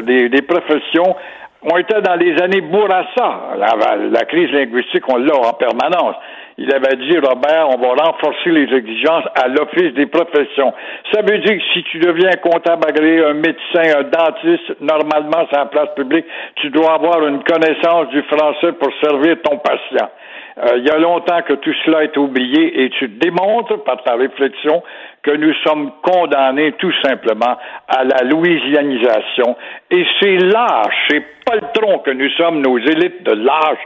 des, 0.06 0.28
des 0.28 0.42
professions 0.42 1.16
on 1.62 1.76
était 1.78 2.00
dans 2.00 2.16
les 2.16 2.40
années 2.42 2.60
Bourassa. 2.60 3.56
La, 3.56 4.24
crise 4.24 4.50
linguistique, 4.50 5.04
on 5.08 5.16
l'a 5.16 5.36
en 5.36 5.52
permanence. 5.52 6.16
Il 6.58 6.72
avait 6.74 6.96
dit, 6.96 7.16
Robert, 7.18 7.68
on 7.70 7.80
va 7.80 8.04
renforcer 8.04 8.50
les 8.50 8.74
exigences 8.74 9.24
à 9.42 9.48
l'Office 9.48 9.94
des 9.94 10.06
professions. 10.06 10.74
Ça 11.12 11.22
veut 11.22 11.38
dire 11.38 11.56
que 11.56 11.64
si 11.72 11.82
tu 11.84 11.98
deviens 11.98 12.32
comptable 12.42 12.82
agréé, 12.86 13.24
un 13.24 13.34
médecin, 13.34 13.98
un 13.98 14.02
dentiste, 14.02 14.80
normalement, 14.80 15.46
c'est 15.50 15.56
la 15.56 15.66
place 15.66 15.88
publique, 15.96 16.26
tu 16.56 16.70
dois 16.70 16.94
avoir 16.94 17.26
une 17.26 17.42
connaissance 17.44 18.08
du 18.08 18.22
français 18.22 18.72
pour 18.72 18.90
servir 19.02 19.36
ton 19.42 19.58
patient. 19.58 20.10
Euh, 20.58 20.76
il 20.76 20.84
y 20.84 20.90
a 20.90 20.98
longtemps 20.98 21.40
que 21.42 21.54
tout 21.54 21.72
cela 21.86 22.04
est 22.04 22.16
oublié 22.16 22.84
et 22.84 22.90
tu 22.90 23.08
démontres 23.08 23.82
par 23.84 24.02
ta 24.02 24.16
réflexion 24.16 24.82
que 25.22 25.30
nous 25.30 25.54
sommes 25.64 25.92
condamnés 26.02 26.72
tout 26.72 26.92
simplement 27.04 27.56
à 27.86 28.04
la 28.04 28.24
louisianisation. 28.24 29.56
Et 29.90 30.04
c'est 30.20 30.36
lâche, 30.38 30.94
c'est 31.08 31.24
pas 31.44 31.54
le 31.54 31.62
tronc 31.72 32.00
que 32.00 32.10
nous 32.10 32.28
sommes, 32.30 32.60
nos 32.60 32.78
élites 32.78 33.22
de 33.22 33.32
l'âge. 33.32 33.78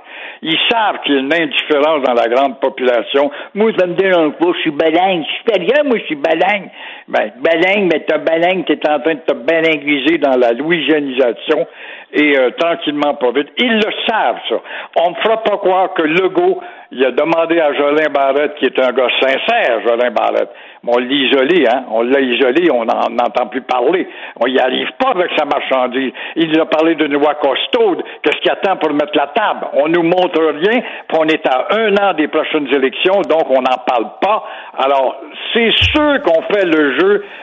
Ils 0.42 0.58
savent 0.70 1.00
qu'il 1.04 1.14
y 1.14 1.16
a 1.18 1.20
une 1.20 1.34
indifférence 1.34 2.02
dans 2.04 2.14
la 2.14 2.28
grande 2.28 2.58
population. 2.60 3.30
Moi, 3.54 3.72
ça 3.78 3.86
me 3.86 3.94
dérange 3.94 4.32
pas, 4.34 4.46
je 4.54 4.60
suis 4.60 4.70
balingue. 4.70 5.24
Je 5.24 5.52
suis 5.52 5.64
rien, 5.66 5.84
moi, 5.84 5.98
je 5.98 6.04
suis 6.04 6.14
balingue. 6.14 6.70
Ben, 7.08 7.30
balingue, 7.38 7.92
mais 7.92 8.04
t'as 8.06 8.18
balingue, 8.18 8.64
t'es 8.64 8.80
en 8.88 8.98
train 8.98 9.14
de 9.14 9.20
te 9.20 9.32
balinguiser 9.32 10.18
dans 10.18 10.36
la 10.36 10.52
louisianisation 10.52 11.66
et 12.12 12.36
euh, 12.36 12.50
tranquillement 12.58 13.14
pas 13.14 13.30
vite. 13.30 13.48
Ils 13.58 13.76
le 13.76 13.92
savent, 14.08 14.40
ça. 14.48 14.56
On 14.96 15.10
ne 15.10 15.14
fera 15.16 15.42
pas 15.42 15.56
croire 15.58 15.94
que 15.94 16.02
Legault, 16.02 16.60
il 16.90 17.04
a 17.04 17.10
demandé 17.10 17.60
à 17.60 17.72
Jolin 17.74 18.08
Barrette, 18.12 18.54
qui 18.56 18.66
est 18.66 18.78
un 18.78 18.92
gars 18.92 19.08
sincère, 19.20 19.80
Jolin 19.86 20.10
Barrette, 20.10 20.50
on 20.86 20.98
l'a 20.98 21.06
isolé, 21.06 21.66
hein? 21.66 21.84
On 21.90 22.02
l'a 22.02 22.20
isolé, 22.20 22.70
on 22.70 22.84
n'en 22.84 23.24
entend 23.24 23.46
plus 23.48 23.62
parler. 23.62 24.08
On 24.40 24.46
n'y 24.46 24.58
arrive 24.58 24.88
pas 24.98 25.10
avec 25.10 25.30
sa 25.36 25.44
marchandise. 25.44 26.12
Il 26.36 26.50
nous 26.50 26.60
a 26.60 26.66
parlé 26.66 26.94
de 26.94 27.06
loi 27.06 27.34
costaude. 27.34 28.04
Qu'est-ce 28.22 28.36
qu'il 28.38 28.52
attend 28.52 28.76
pour 28.76 28.92
mettre 28.92 29.16
la 29.16 29.26
table? 29.28 29.66
On 29.74 29.88
nous 29.88 30.04
montre 30.04 30.40
rien, 30.40 30.80
puis 31.08 31.18
on 31.18 31.24
est 31.24 31.44
à 31.48 31.66
un 31.72 31.92
an 31.96 32.14
des 32.14 32.28
prochaines 32.28 32.68
élections, 32.72 33.20
donc 33.28 33.50
on 33.50 33.62
n'en 33.62 33.78
parle 33.84 34.06
pas. 34.20 34.44
Alors, 34.78 35.20
c'est 35.52 35.72
sûr 35.72 36.22
qu'on 36.22 36.42
fait 36.54 36.66
le 36.66 36.95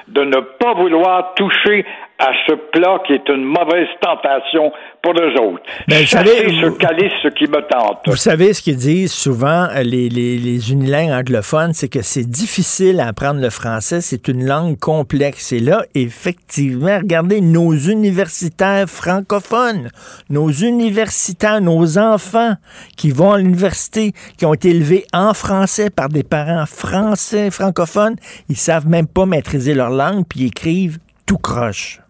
de 0.07 0.23
ne 0.23 0.39
pas 0.59 0.73
vouloir 0.73 1.33
toucher 1.35 1.85
à 2.23 2.31
ce 2.47 2.53
plat 2.71 2.99
qui 3.05 3.13
est 3.13 3.27
une 3.27 3.43
mauvaise 3.43 3.87
tentation 3.99 4.71
pour 5.01 5.11
eux 5.11 5.33
autres. 5.41 5.63
Ben, 5.89 5.99
vous 5.99 6.07
savez, 6.07 6.47
ce 6.61 6.69
calice 6.77 7.11
ce 7.21 7.27
qui 7.27 7.43
me 7.47 7.61
tente. 7.67 7.99
Vous 8.05 8.15
savez 8.15 8.53
ce 8.53 8.61
qu'ils 8.61 8.77
disent 8.77 9.11
souvent, 9.11 9.67
euh, 9.69 9.83
les, 9.83 10.07
les, 10.07 10.37
les 10.37 10.71
unilingues 10.71 11.11
anglophones, 11.11 11.73
c'est 11.73 11.89
que 11.89 12.01
c'est 12.01 12.23
difficile 12.23 13.01
à 13.01 13.07
apprendre 13.07 13.41
le 13.41 13.49
français, 13.49 13.99
c'est 13.99 14.29
une 14.29 14.45
langue 14.45 14.79
complexe. 14.79 15.51
Et 15.51 15.59
là, 15.59 15.83
effectivement, 15.95 16.97
regardez 16.97 17.41
nos 17.41 17.73
universitaires 17.73 18.87
francophones, 18.87 19.89
nos 20.29 20.49
universitaires, 20.49 21.59
nos 21.59 21.97
enfants 21.97 22.53
qui 22.95 23.11
vont 23.11 23.33
à 23.33 23.37
l'université, 23.37 24.13
qui 24.37 24.45
ont 24.45 24.53
été 24.53 24.69
élevés 24.69 25.03
en 25.11 25.33
français 25.33 25.89
par 25.89 26.07
des 26.07 26.23
parents 26.23 26.65
français, 26.65 27.51
francophones, 27.51 28.15
ils 28.47 28.55
savent 28.55 28.87
même 28.87 29.07
pas 29.07 29.25
maîtriser 29.25 29.73
leur 29.73 29.89
langue, 29.89 30.23
puis 30.25 30.41
ils 30.41 30.47
écrivent 30.47 30.99
tout 31.25 31.37
croche 31.37 32.02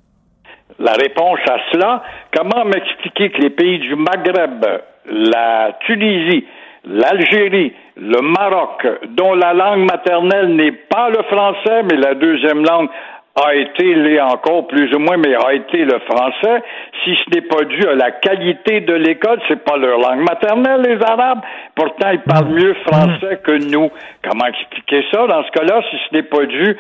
la 0.80 0.94
réponse 0.94 1.40
à 1.50 1.58
cela. 1.72 2.04
Comment 2.36 2.66
m'expliquer 2.66 3.30
que 3.32 3.42
les 3.42 3.50
pays 3.50 3.80
du 3.80 3.96
Maghreb, 3.96 4.66
la 5.06 5.78
Tunisie, 5.86 6.46
l'Algérie, 6.86 7.74
le 7.98 8.22
Maroc, 8.22 8.86
dont 9.10 9.34
la 9.36 9.54
langue 9.54 9.90
maternelle 9.90 10.56
n'est 10.56 10.72
pas 10.72 11.10
le 11.10 11.24
français, 11.24 11.84
mais 11.84 11.98
la 11.98 12.16
deuxième 12.16 12.64
langue 12.64 12.90
a 13.36 13.56
été, 13.56 13.96
l'est 13.96 14.20
encore 14.20 14.68
plus 14.68 14.94
ou 14.94 15.00
moins, 15.00 15.18
mais 15.18 15.34
a 15.36 15.54
été 15.54 15.86
le 15.86 16.00
français, 16.00 16.64
si 17.04 17.16
ce 17.16 17.36
n'est 17.36 17.48
pas 17.48 17.64
dû 17.64 17.88
à 17.88 17.96
la 17.96 18.12
qualité 18.12 18.82
de 18.82 18.94
l'école, 18.94 19.40
c'est 19.48 19.64
pas 19.64 19.78
leur 19.78 19.98
langue 19.98 20.22
maternelle, 20.22 20.82
les 20.82 21.04
Arabes. 21.04 21.42
Pourtant, 21.76 22.12
ils 22.12 22.22
parlent 22.22 22.50
mieux 22.50 22.76
français 22.86 23.40
que 23.44 23.72
nous. 23.72 23.90
Comment 24.22 24.46
expliquer 24.46 25.04
ça? 25.12 25.26
Dans 25.26 25.44
ce 25.44 25.52
cas-là, 25.52 25.82
si 25.90 25.98
ce 25.98 26.16
n'est 26.16 26.24
pas 26.24 26.46
dû 26.46 26.78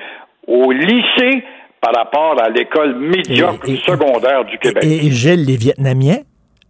au 0.48 0.72
lycée, 0.72 1.44
par 1.84 1.94
rapport 1.94 2.42
à 2.42 2.50
l'école 2.50 2.96
médiocre 2.96 3.68
secondaire 3.86 4.46
du 4.46 4.58
Québec. 4.58 4.84
Et, 4.86 5.12
Gilles, 5.12 5.46
les 5.46 5.58
Vietnamiens? 5.58 6.20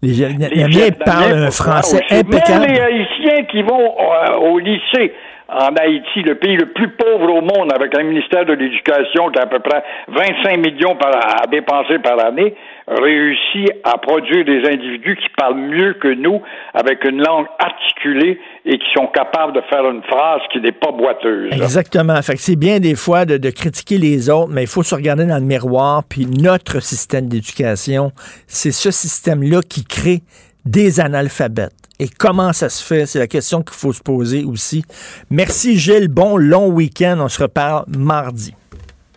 Les 0.02 0.12
Vietnamiens, 0.12 0.90
parlent 1.06 1.44
un 1.46 1.52
français 1.52 2.02
impeccable. 2.10 2.66
Même 2.66 2.74
les 2.74 2.80
Haïtiens 2.80 3.46
qui 3.46 3.62
vont 3.62 3.80
euh, 3.80 4.38
au 4.40 4.58
lycée 4.58 5.14
en 5.48 5.76
Haïti, 5.76 6.24
le 6.24 6.36
pays 6.36 6.58
le 6.58 6.66
plus 6.74 6.90
pauvre 6.90 7.32
au 7.32 7.42
monde, 7.42 7.72
avec 7.74 7.96
un 7.98 8.04
ministère 8.04 8.44
de 8.46 8.54
l'Éducation 8.54 9.30
qui 9.30 9.40
a 9.40 9.44
à 9.44 9.46
peu 9.46 9.60
près 9.60 9.84
25 10.08 10.58
millions 10.58 10.98
à 11.00 11.46
dépenser 11.48 12.00
par 12.00 12.20
année, 12.26 12.56
réussit 12.88 13.72
à 13.84 13.98
produire 13.98 14.46
des 14.46 14.68
individus 14.68 15.16
qui 15.16 15.30
parlent 15.38 15.60
mieux 15.60 15.94
que 15.94 16.14
nous, 16.14 16.42
avec 16.74 17.04
une 17.06 17.22
langue 17.22 17.48
articulée 17.60 18.40
et 18.66 18.78
qui 18.78 18.86
sont 18.96 19.08
capables 19.08 19.54
de 19.54 19.62
faire 19.70 19.90
une 19.90 20.04
phrase 20.04 20.42
qui 20.52 20.60
n'est 20.60 20.72
pas 20.72 20.92
boiteuse. 20.92 21.54
Exactement. 21.54 22.22
Fait 22.22 22.34
que 22.34 22.42
c'est 22.42 22.56
bien 22.56 22.80
des 22.80 22.96
fois 22.96 23.26
de, 23.26 23.38
de, 23.38 23.50
critiquer 23.50 23.98
les 23.98 24.30
autres, 24.30 24.52
mais 24.52 24.64
il 24.64 24.68
faut 24.68 24.84
se 24.84 24.96
regarder 24.96 25.26
dans 25.26 25.38
le 25.38 25.46
miroir. 25.46 26.04
Puis 26.10 26.26
notre 26.26 26.82
système 26.82 27.28
d'éducation, 27.28 28.12
c'est 28.48 28.72
ce 28.72 28.92
système-là 28.92 29.62
qui 29.62 29.86
crée 29.86 30.22
des 30.66 31.00
analphabètes. 31.00 31.74
Et 32.00 32.08
comment 32.08 32.54
ça 32.54 32.70
se 32.70 32.84
fait? 32.84 33.06
C'est 33.06 33.20
la 33.20 33.28
question 33.28 33.62
qu'il 33.62 33.76
faut 33.76 33.94
se 33.94 34.02
poser 34.02 34.44
aussi. 34.44 34.84
Merci 35.30 35.78
Gilles. 35.78 36.08
Bon 36.08 36.38
long 36.38 36.68
week-end. 36.68 37.18
On 37.20 37.30
se 37.30 37.42
reparle 37.42 37.86
mardi. 37.98 38.54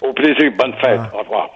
Au 0.02 0.12
plaisir. 0.12 0.52
Bonne 0.58 0.74
fête. 0.80 1.00
Au 1.12 1.18
revoir. 1.18 1.55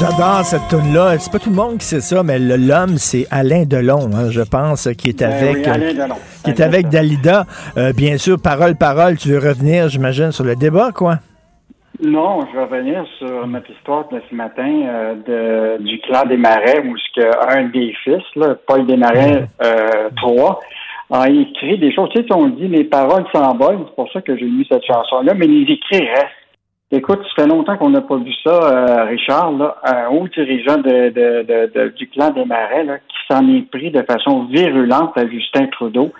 J'adore 0.00 0.44
cette 0.44 0.68
tune-là. 0.68 1.18
C'est 1.18 1.32
pas 1.32 1.40
tout 1.40 1.50
le 1.50 1.56
monde 1.56 1.78
qui 1.78 1.84
sait 1.84 2.00
ça, 2.00 2.22
mais 2.22 2.38
l'homme, 2.38 2.98
c'est 2.98 3.26
Alain 3.32 3.64
Delon, 3.64 4.08
hein, 4.14 4.30
je 4.30 4.42
pense, 4.42 4.88
qui 4.96 5.08
est 5.08 5.18
Ben 5.18 5.32
avec, 5.32 5.56
oui, 5.56 5.94
Delon. 5.94 6.14
qui 6.44 6.50
est 6.50 6.60
avec 6.60 6.88
Dalida. 6.88 7.46
Euh, 7.76 7.92
bien 7.92 8.16
sûr, 8.16 8.36
parole, 8.40 8.76
parole, 8.76 9.16
tu 9.16 9.30
veux 9.30 9.38
revenir, 9.38 9.88
j'imagine, 9.88 10.30
sur 10.30 10.44
le 10.44 10.54
débat, 10.54 10.92
quoi? 10.94 11.16
Non, 12.00 12.46
je 12.46 12.56
vais 12.56 12.64
revenir 12.64 13.04
sur 13.18 13.44
notre 13.48 13.68
histoire 13.72 14.08
de 14.10 14.22
ce 14.30 14.34
matin 14.36 14.70
euh, 14.70 15.78
de, 15.78 15.82
du 15.82 15.98
clan 16.02 16.26
des 16.26 16.36
Marais, 16.36 16.78
où 16.86 16.96
ce 16.96 17.20
que 17.20 17.56
un 17.58 17.64
des 17.64 17.92
fils, 18.04 18.22
là, 18.36 18.54
Paul 18.68 18.86
Desmarais 18.86 19.46
euh, 19.64 20.10
III, 20.24 20.52
a 21.10 21.28
écrit 21.28 21.76
des 21.78 21.92
choses. 21.92 22.08
Tu 22.14 22.22
sais, 22.22 22.32
on 22.32 22.46
dit 22.50 22.68
les 22.68 22.84
paroles 22.84 23.24
s'envolent, 23.34 23.80
c'est 23.88 23.96
pour 23.96 24.12
ça 24.12 24.20
que 24.20 24.36
j'ai 24.36 24.44
mis 24.44 24.64
cette 24.70 24.84
chanson-là, 24.84 25.34
mais 25.34 25.48
les 25.48 25.72
écrits 25.72 26.06
restent. 26.06 26.37
Écoute, 26.90 27.20
ça 27.24 27.42
fait 27.42 27.48
longtemps 27.48 27.76
qu'on 27.76 27.90
n'a 27.90 28.00
pas 28.00 28.16
vu 28.16 28.32
ça, 28.42 28.50
euh, 28.50 29.04
Richard, 29.04 29.52
là, 29.52 29.76
un 29.84 30.08
haut 30.08 30.26
dirigeant 30.28 30.78
de, 30.78 31.10
de, 31.10 31.66
de, 31.74 31.88
du 31.90 32.08
clan 32.08 32.30
des 32.30 32.46
Marais 32.46 32.84
là, 32.84 32.98
qui 32.98 33.16
s'en 33.30 33.46
est 33.46 33.70
pris 33.70 33.90
de 33.90 34.02
façon 34.02 34.44
virulente 34.46 35.12
à 35.16 35.28
Justin 35.28 35.66
Trudeau. 35.66 36.10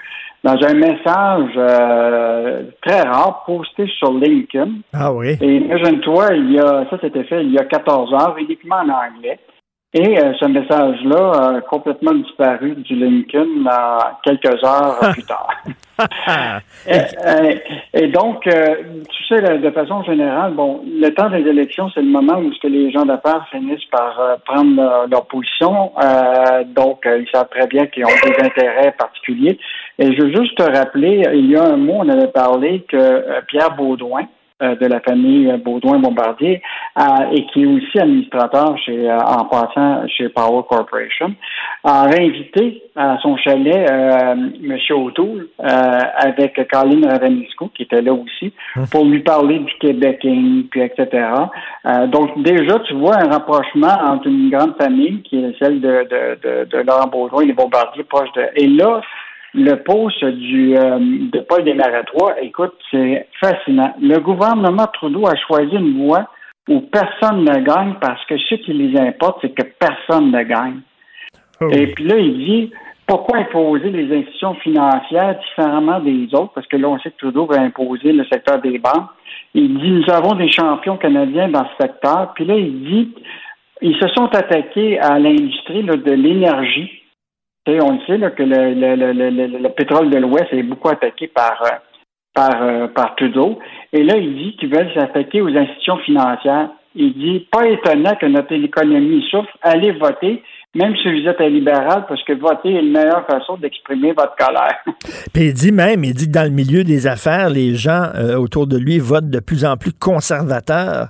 dans 0.44 0.56
un 0.62 0.74
message 0.74 1.50
euh, 1.56 2.62
très 2.82 3.00
rare 3.00 3.44
posté 3.46 3.86
sur 3.98 4.12
LinkedIn. 4.12 4.72
Ah 4.92 5.12
oui. 5.12 5.36
Et 5.40 5.56
imagine-toi, 5.56 6.34
il 6.34 6.52
y 6.52 6.58
a, 6.58 6.84
ça 6.90 6.98
c'était 7.00 7.24
fait 7.24 7.42
il 7.44 7.52
y 7.52 7.58
a 7.58 7.64
14 7.64 8.12
heures, 8.12 8.36
uniquement 8.38 8.76
en 8.76 8.90
anglais. 8.90 9.38
Et 9.94 10.18
euh, 10.18 10.34
ce 10.38 10.44
message-là 10.44 11.56
a 11.56 11.60
complètement 11.62 12.12
disparu 12.12 12.74
du 12.74 12.94
LinkedIn 12.94 13.66
euh, 13.66 13.98
quelques 14.22 14.62
heures 14.62 14.98
plus 15.14 15.24
tard. 15.24 15.48
et, 16.86 16.92
euh, 17.26 17.54
et, 17.94 18.08
donc, 18.08 18.46
euh, 18.46 18.76
tu 19.10 19.24
sais, 19.24 19.58
de, 19.58 19.70
façon 19.70 20.02
générale, 20.02 20.52
bon, 20.52 20.82
le 20.84 21.08
temps 21.14 21.30
des 21.30 21.38
élections, 21.38 21.90
c'est 21.94 22.02
le 22.02 22.08
moment 22.08 22.38
où 22.38 22.52
ce 22.52 22.60
que 22.60 22.68
les 22.68 22.92
gens 22.92 23.06
d'affaires 23.06 23.48
finissent 23.50 23.86
par 23.90 24.20
euh, 24.20 24.36
prendre 24.44 24.76
leur, 24.76 25.08
leur 25.08 25.26
position. 25.26 25.92
donc, 26.66 27.06
ils 27.06 27.28
savent 27.32 27.48
très 27.48 27.66
bien 27.66 27.86
qu'ils 27.86 28.04
ont 28.04 28.08
des 28.08 28.44
intérêts 28.44 28.92
particuliers. 28.92 29.58
Et 29.98 30.12
je 30.12 30.22
veux 30.22 30.36
juste 30.36 30.56
te 30.58 30.64
rappeler, 30.64 31.22
il 31.32 31.50
y 31.50 31.56
a 31.56 31.64
un 31.64 31.78
mois, 31.78 32.04
on 32.04 32.08
avait 32.10 32.28
parlé 32.28 32.84
que 32.88 33.40
Pierre 33.46 33.74
Baudouin, 33.74 34.28
de 34.60 34.86
la 34.86 35.00
famille 35.00 35.52
Baudouin-Bombardier 35.64 36.62
euh, 36.98 37.02
et 37.32 37.46
qui 37.46 37.62
est 37.62 37.66
aussi 37.66 37.98
administrateur 37.98 38.76
chez, 38.78 39.08
euh, 39.08 39.18
en 39.18 39.44
passant 39.44 40.06
chez 40.08 40.28
Power 40.28 40.62
Corporation, 40.68 41.34
a 41.84 42.06
invité 42.06 42.82
à 42.96 43.18
son 43.22 43.36
chalet 43.36 43.88
M. 43.88 44.76
O'Toole 44.90 45.48
avec 45.58 46.60
Colin 46.68 47.08
Ravenisco, 47.08 47.70
qui 47.74 47.84
était 47.84 48.02
là 48.02 48.12
aussi, 48.12 48.52
hum. 48.76 48.86
pour 48.90 49.04
lui 49.04 49.20
parler 49.20 49.60
du 49.60 49.72
Québéking, 49.80 50.64
puis 50.68 50.80
etc. 50.80 51.26
donc 52.08 52.42
déjà, 52.42 52.80
tu 52.80 52.94
vois 52.94 53.16
un 53.16 53.30
rapprochement 53.30 53.96
entre 54.06 54.26
une 54.26 54.50
grande 54.50 54.74
famille 54.76 55.22
qui 55.22 55.38
est 55.38 55.54
celle 55.58 55.80
de, 55.80 56.08
de, 56.10 56.38
de, 56.42 56.64
de 56.64 56.78
Laurent 56.78 57.06
Baudouin 57.06 57.42
et 57.42 57.46
les 57.46 57.52
Bombardiers 57.52 58.04
proches 58.04 58.32
de... 58.32 58.42
Et 58.56 58.66
là, 58.66 59.00
le 59.54 59.76
poste 59.76 60.24
du, 60.24 60.76
euh, 60.76 60.98
de 60.98 61.40
Paul 61.40 61.64
Desmarais-III, 61.64 62.46
écoute, 62.46 62.74
c'est 62.90 63.28
fascinant. 63.40 63.94
Le 64.00 64.18
gouvernement 64.18 64.86
Trudeau 64.92 65.26
a 65.26 65.36
choisi 65.36 65.74
une 65.74 66.06
voie 66.06 66.26
où 66.68 66.80
personne 66.80 67.44
ne 67.44 67.60
gagne 67.60 67.94
parce 68.00 68.24
que 68.26 68.36
ce 68.36 68.56
qui 68.56 68.72
les 68.74 68.98
importe, 69.00 69.38
c'est 69.40 69.54
que 69.54 69.66
personne 69.78 70.30
ne 70.30 70.42
gagne. 70.42 70.80
Oh. 71.60 71.68
Et 71.72 71.86
puis 71.88 72.04
là, 72.04 72.18
il 72.18 72.36
dit, 72.38 72.72
pourquoi 73.06 73.38
imposer 73.38 73.90
les 73.90 74.14
institutions 74.14 74.54
financières 74.56 75.38
différemment 75.38 76.00
des 76.00 76.28
autres? 76.34 76.52
Parce 76.54 76.66
que 76.66 76.76
là, 76.76 76.88
on 76.88 76.98
sait 76.98 77.10
que 77.10 77.16
Trudeau 77.16 77.46
va 77.46 77.60
imposer 77.60 78.12
le 78.12 78.24
secteur 78.26 78.60
des 78.60 78.78
banques. 78.78 79.08
Il 79.54 79.78
dit, 79.78 79.90
nous 79.90 80.10
avons 80.12 80.34
des 80.34 80.50
champions 80.52 80.98
canadiens 80.98 81.48
dans 81.48 81.64
ce 81.64 81.86
secteur. 81.86 82.32
Puis 82.34 82.44
là, 82.44 82.54
il 82.54 82.84
dit, 82.84 83.14
ils 83.80 83.96
se 83.96 84.08
sont 84.08 84.26
attaqués 84.26 84.98
à 85.00 85.18
l'industrie 85.18 85.84
de 85.84 86.12
l'énergie 86.12 86.97
on 87.80 87.92
le 87.92 87.98
sait 88.06 88.18
que 88.34 88.42
le, 88.42 89.68
pétrole 89.68 90.10
de 90.10 90.18
l'Ouest 90.18 90.48
est 90.52 90.62
beaucoup 90.62 90.88
attaqué 90.88 91.28
par, 91.28 91.62
euh, 91.62 91.76
par, 92.34 92.62
euh, 92.62 92.86
par 92.88 93.14
Trudeau. 93.16 93.58
Et 93.92 94.02
là, 94.02 94.16
il 94.16 94.34
dit 94.34 94.56
qu'ils 94.56 94.74
veulent 94.74 94.92
s'attaquer 94.94 95.42
aux 95.42 95.54
institutions 95.54 95.98
financières. 95.98 96.70
Il 96.94 97.12
dit 97.14 97.46
pas 97.52 97.66
étonnant 97.68 98.14
que 98.16 98.26
notre 98.26 98.52
économie 98.52 99.24
souffre, 99.30 99.56
allez 99.62 99.92
voter 99.92 100.42
même 100.74 100.94
si 101.02 101.08
vous 101.08 101.26
êtes 101.26 101.40
un 101.40 101.48
libéral, 101.48 102.04
parce 102.06 102.22
que 102.24 102.34
voter 102.34 102.74
est 102.74 102.82
la 102.82 103.00
meilleure 103.00 103.26
façon 103.26 103.56
d'exprimer 103.56 104.12
votre 104.12 104.36
colère. 104.36 104.76
Puis 105.32 105.46
il 105.46 105.54
dit 105.54 105.72
même, 105.72 106.04
il 106.04 106.12
dit 106.12 106.26
que 106.26 106.32
dans 106.32 106.44
le 106.44 106.50
milieu 106.50 106.84
des 106.84 107.06
affaires, 107.06 107.48
les 107.48 107.74
gens 107.74 108.10
euh, 108.14 108.36
autour 108.36 108.66
de 108.66 108.76
lui 108.76 108.98
votent 108.98 109.30
de 109.30 109.40
plus 109.40 109.64
en 109.64 109.78
plus 109.78 109.92
conservateurs. 109.92 111.08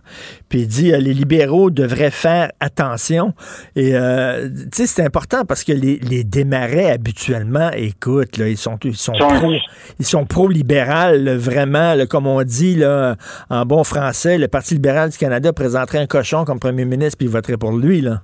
Puis 0.48 0.60
il 0.60 0.68
dit, 0.68 0.92
euh, 0.92 0.98
les 0.98 1.12
libéraux 1.12 1.70
devraient 1.70 2.12
faire 2.12 2.52
attention. 2.60 3.34
Et 3.74 3.96
euh, 3.96 4.48
tu 4.48 4.68
sais, 4.72 4.86
c'est 4.86 5.04
important 5.04 5.44
parce 5.44 5.64
que 5.64 5.72
les, 5.72 5.98
les 5.98 6.22
démarrais 6.22 6.92
habituellement, 6.92 7.70
écoute, 7.74 8.36
là, 8.38 8.48
ils 8.48 8.56
sont 8.56 8.78
ils 8.84 8.96
sont 8.96 9.12
pro, 9.12 9.52
ils 9.98 10.06
sont 10.06 10.24
pro-libéral, 10.24 11.36
vraiment, 11.36 11.94
comme 12.08 12.28
on 12.28 12.44
dit 12.44 12.76
là, 12.76 13.16
en 13.50 13.66
bon 13.66 13.82
français, 13.82 14.38
le 14.38 14.46
Parti 14.46 14.74
libéral 14.74 15.10
du 15.10 15.18
Canada 15.18 15.52
présenterait 15.52 15.98
un 15.98 16.06
cochon 16.06 16.44
comme 16.44 16.60
premier 16.60 16.84
ministre 16.84 17.18
puis 17.18 17.26
il 17.26 17.32
voterait 17.32 17.56
pour 17.56 17.72
lui 17.72 18.00
là. 18.00 18.22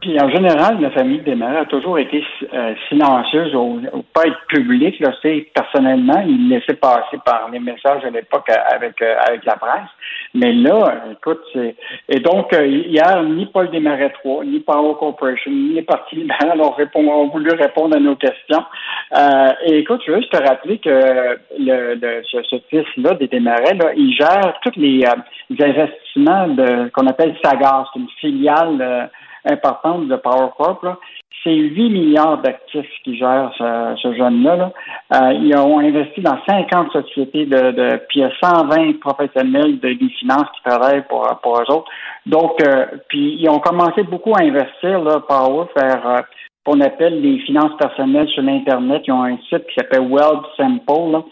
Puis 0.00 0.20
en 0.20 0.28
général, 0.30 0.80
la 0.80 0.90
famille 0.90 1.18
des 1.18 1.32
Desmarais 1.32 1.60
a 1.60 1.64
toujours 1.64 1.98
été 1.98 2.24
euh, 2.52 2.74
silencieuse 2.88 3.52
ou, 3.54 3.80
pas 4.14 4.26
être 4.26 4.46
publique. 4.46 5.00
Là, 5.00 5.10
personnellement, 5.52 6.22
il 6.24 6.48
laissait 6.48 6.74
passer 6.74 7.18
par 7.24 7.48
les 7.50 7.58
messages 7.58 8.04
à 8.04 8.10
l'époque 8.10 8.48
avec 8.48 9.02
euh, 9.02 9.14
avec 9.26 9.44
la 9.44 9.56
presse. 9.56 9.90
Mais 10.34 10.52
là, 10.52 11.02
écoute, 11.10 11.40
c'est 11.52 11.74
et 12.08 12.20
donc 12.20 12.52
euh, 12.52 12.64
hier, 12.66 13.24
ni 13.24 13.46
Paul 13.46 13.70
Desmarais 13.70 14.12
III, 14.24 14.46
ni 14.46 14.60
Power 14.60 14.94
Corporation, 15.00 15.50
ni 15.50 15.74
les 15.74 15.82
partis 15.82 16.16
libéraux 16.16 16.76
ont, 16.94 17.08
ont 17.08 17.28
voulu 17.28 17.50
répondre 17.50 17.96
à 17.96 18.00
nos 18.00 18.14
questions. 18.14 18.64
et 19.66 19.78
écoute, 19.78 20.02
je 20.06 20.12
veux 20.12 20.18
juste 20.18 20.32
te 20.32 20.42
rappeler 20.42 20.78
que 20.78 21.38
le, 21.58 22.22
ce, 22.30 22.42
ce 22.44 22.56
fils-là 22.70 23.14
des 23.14 23.26
Desmarais, 23.26 23.74
là, 23.74 23.92
il 23.96 24.14
gère 24.14 24.54
tous 24.62 24.78
les, 24.78 25.04
les 25.50 25.64
investissements 25.64 26.46
de 26.48 26.88
qu'on 26.90 27.06
appelle 27.08 27.34
Sagar, 27.42 27.90
c'est 27.92 28.00
une 28.00 28.08
filiale 28.20 29.10
importante 29.44 30.08
de 30.08 30.16
Power 30.16 30.50
Corp. 30.56 30.84
C'est 31.44 31.54
8 31.54 31.90
milliards 31.90 32.38
d'actifs 32.38 32.90
qui 33.04 33.16
gèrent 33.16 33.52
ce, 33.56 34.14
jeune-là. 34.16 34.72
Euh, 35.14 35.32
ils 35.34 35.56
ont 35.56 35.78
investi 35.78 36.20
dans 36.20 36.36
50 36.46 36.92
sociétés 36.92 37.46
de, 37.46 37.70
de 37.70 37.96
puis 38.08 38.20
il 38.20 38.22
y 38.22 38.24
a 38.24 38.32
120 38.42 38.98
professionnels 39.00 39.78
de, 39.78 39.92
des 39.92 40.08
finances 40.18 40.48
qui 40.56 40.68
travaillent 40.68 41.04
pour, 41.08 41.26
pour 41.42 41.60
eux 41.60 41.72
autres. 41.72 41.90
Donc, 42.26 42.60
euh, 42.66 42.86
puis 43.08 43.36
ils 43.38 43.48
ont 43.48 43.60
commencé 43.60 44.02
beaucoup 44.02 44.32
à 44.34 44.42
investir, 44.42 45.00
là, 45.00 45.20
Power, 45.20 45.66
faire 45.78 46.06
euh, 46.06 46.18
qu'on 46.64 46.80
appelle 46.80 47.20
les 47.22 47.38
finances 47.40 47.76
personnelles 47.78 48.28
sur 48.28 48.42
l'Internet. 48.42 49.02
Ils 49.06 49.12
ont 49.12 49.22
un 49.22 49.38
site 49.48 49.66
qui 49.68 49.74
s'appelle 49.76 50.08
Wealth 50.10 50.44
Simple, 50.56 51.22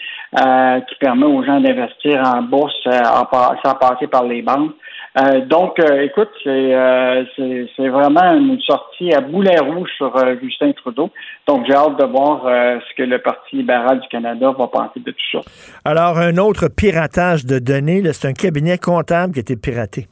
qui 0.89 0.95
permet 0.99 1.27
aux 1.27 1.43
gens 1.43 1.61
d'investir 1.61 2.23
en 2.25 2.43
bourse 2.43 2.75
sans 2.85 3.75
passer 3.75 4.07
par 4.07 4.25
les 4.25 4.41
banques. 4.41 4.73
Euh, 5.19 5.41
donc, 5.47 5.79
euh, 5.79 6.03
écoute, 6.03 6.31
euh, 6.47 7.25
c'est, 7.37 7.89
vraiment 7.89 8.35
une 8.35 8.61
sortie 8.61 9.15
à 9.15 9.21
boulet 9.21 9.59
rouge 9.59 9.89
sur 9.97 10.13
Justin 10.43 10.73
Trudeau. 10.73 11.11
Donc, 11.49 11.65
j'ai 11.67 11.75
hâte 11.75 11.99
de 11.99 12.05
voir 12.05 12.43
ce 12.45 12.95
que 12.97 13.03
le 13.03 13.19
Parti 13.19 13.57
libéral 13.57 14.01
du 14.01 14.09
Canada 14.09 14.53
va 14.59 14.67
penser 14.67 15.01
de 15.01 15.11
tout 15.11 15.27
ça. 15.33 15.41
Alors, 15.85 16.19
un 16.19 16.37
autre 16.37 16.69
piratage 16.69 17.47
de 17.47 17.59
données, 17.59 18.03
c'est 18.13 18.29
un 18.29 18.33
cabinet 18.35 18.77
comptable 18.77 19.33
qui 19.33 19.39
a 19.39 19.43
été 19.43 19.57
piraté. 19.57 20.07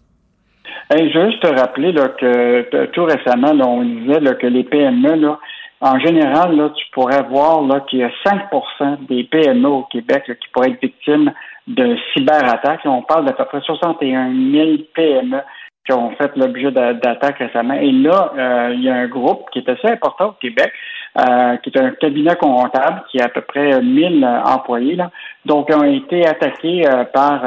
Hey, 0.90 1.10
je 1.12 1.18
veux 1.18 1.30
juste 1.30 1.42
te 1.42 1.48
rappeler 1.48 1.92
là, 1.92 2.08
que 2.08 2.86
tout 2.86 3.04
récemment, 3.04 3.52
on 3.66 3.82
disait 3.82 4.20
là, 4.20 4.34
que 4.34 4.46
les 4.46 4.64
PME, 4.64 5.16
là, 5.16 5.38
en 5.80 5.98
général, 5.98 6.56
là, 6.56 6.70
tu 6.74 6.84
pourrais 6.92 7.22
voir 7.28 7.62
là, 7.62 7.80
qu'il 7.80 7.98
y 7.98 8.04
a 8.04 8.10
5% 8.24 9.06
des 9.06 9.24
PME 9.24 9.68
au 9.68 9.82
Québec 9.84 10.24
qui 10.26 10.48
pourraient 10.52 10.70
être 10.70 10.80
victimes 10.80 11.32
de 11.66 11.96
cyberattaques. 12.12 12.80
On 12.84 13.02
parle 13.02 13.24
d'à 13.26 13.32
peu 13.32 13.44
près 13.44 13.60
61 13.60 14.32
000 14.52 14.70
PME 14.94 15.40
qui 15.84 15.92
ont 15.92 16.10
fait 16.16 16.34
l'objet 16.36 16.70
d'attaques 16.70 17.38
récemment. 17.38 17.74
Et 17.74 17.92
là, 17.92 18.32
euh, 18.36 18.72
il 18.74 18.82
y 18.82 18.88
a 18.88 18.94
un 18.94 19.06
groupe 19.06 19.50
qui 19.52 19.58
est 19.58 19.68
assez 19.68 19.88
important 19.88 20.28
au 20.28 20.32
Québec, 20.32 20.72
euh, 21.18 21.56
qui 21.58 21.70
est 21.70 21.78
un 21.78 21.90
cabinet 21.90 22.34
comptable 22.36 23.02
qui 23.10 23.20
a 23.20 23.26
à 23.26 23.28
peu 23.28 23.42
près 23.42 23.80
1000 23.82 24.26
employés, 24.46 24.96
là, 24.96 25.10
donc 25.44 25.68
ont 25.74 25.84
été 25.84 26.26
attaqués 26.26 26.88
euh, 26.88 27.04
par, 27.04 27.42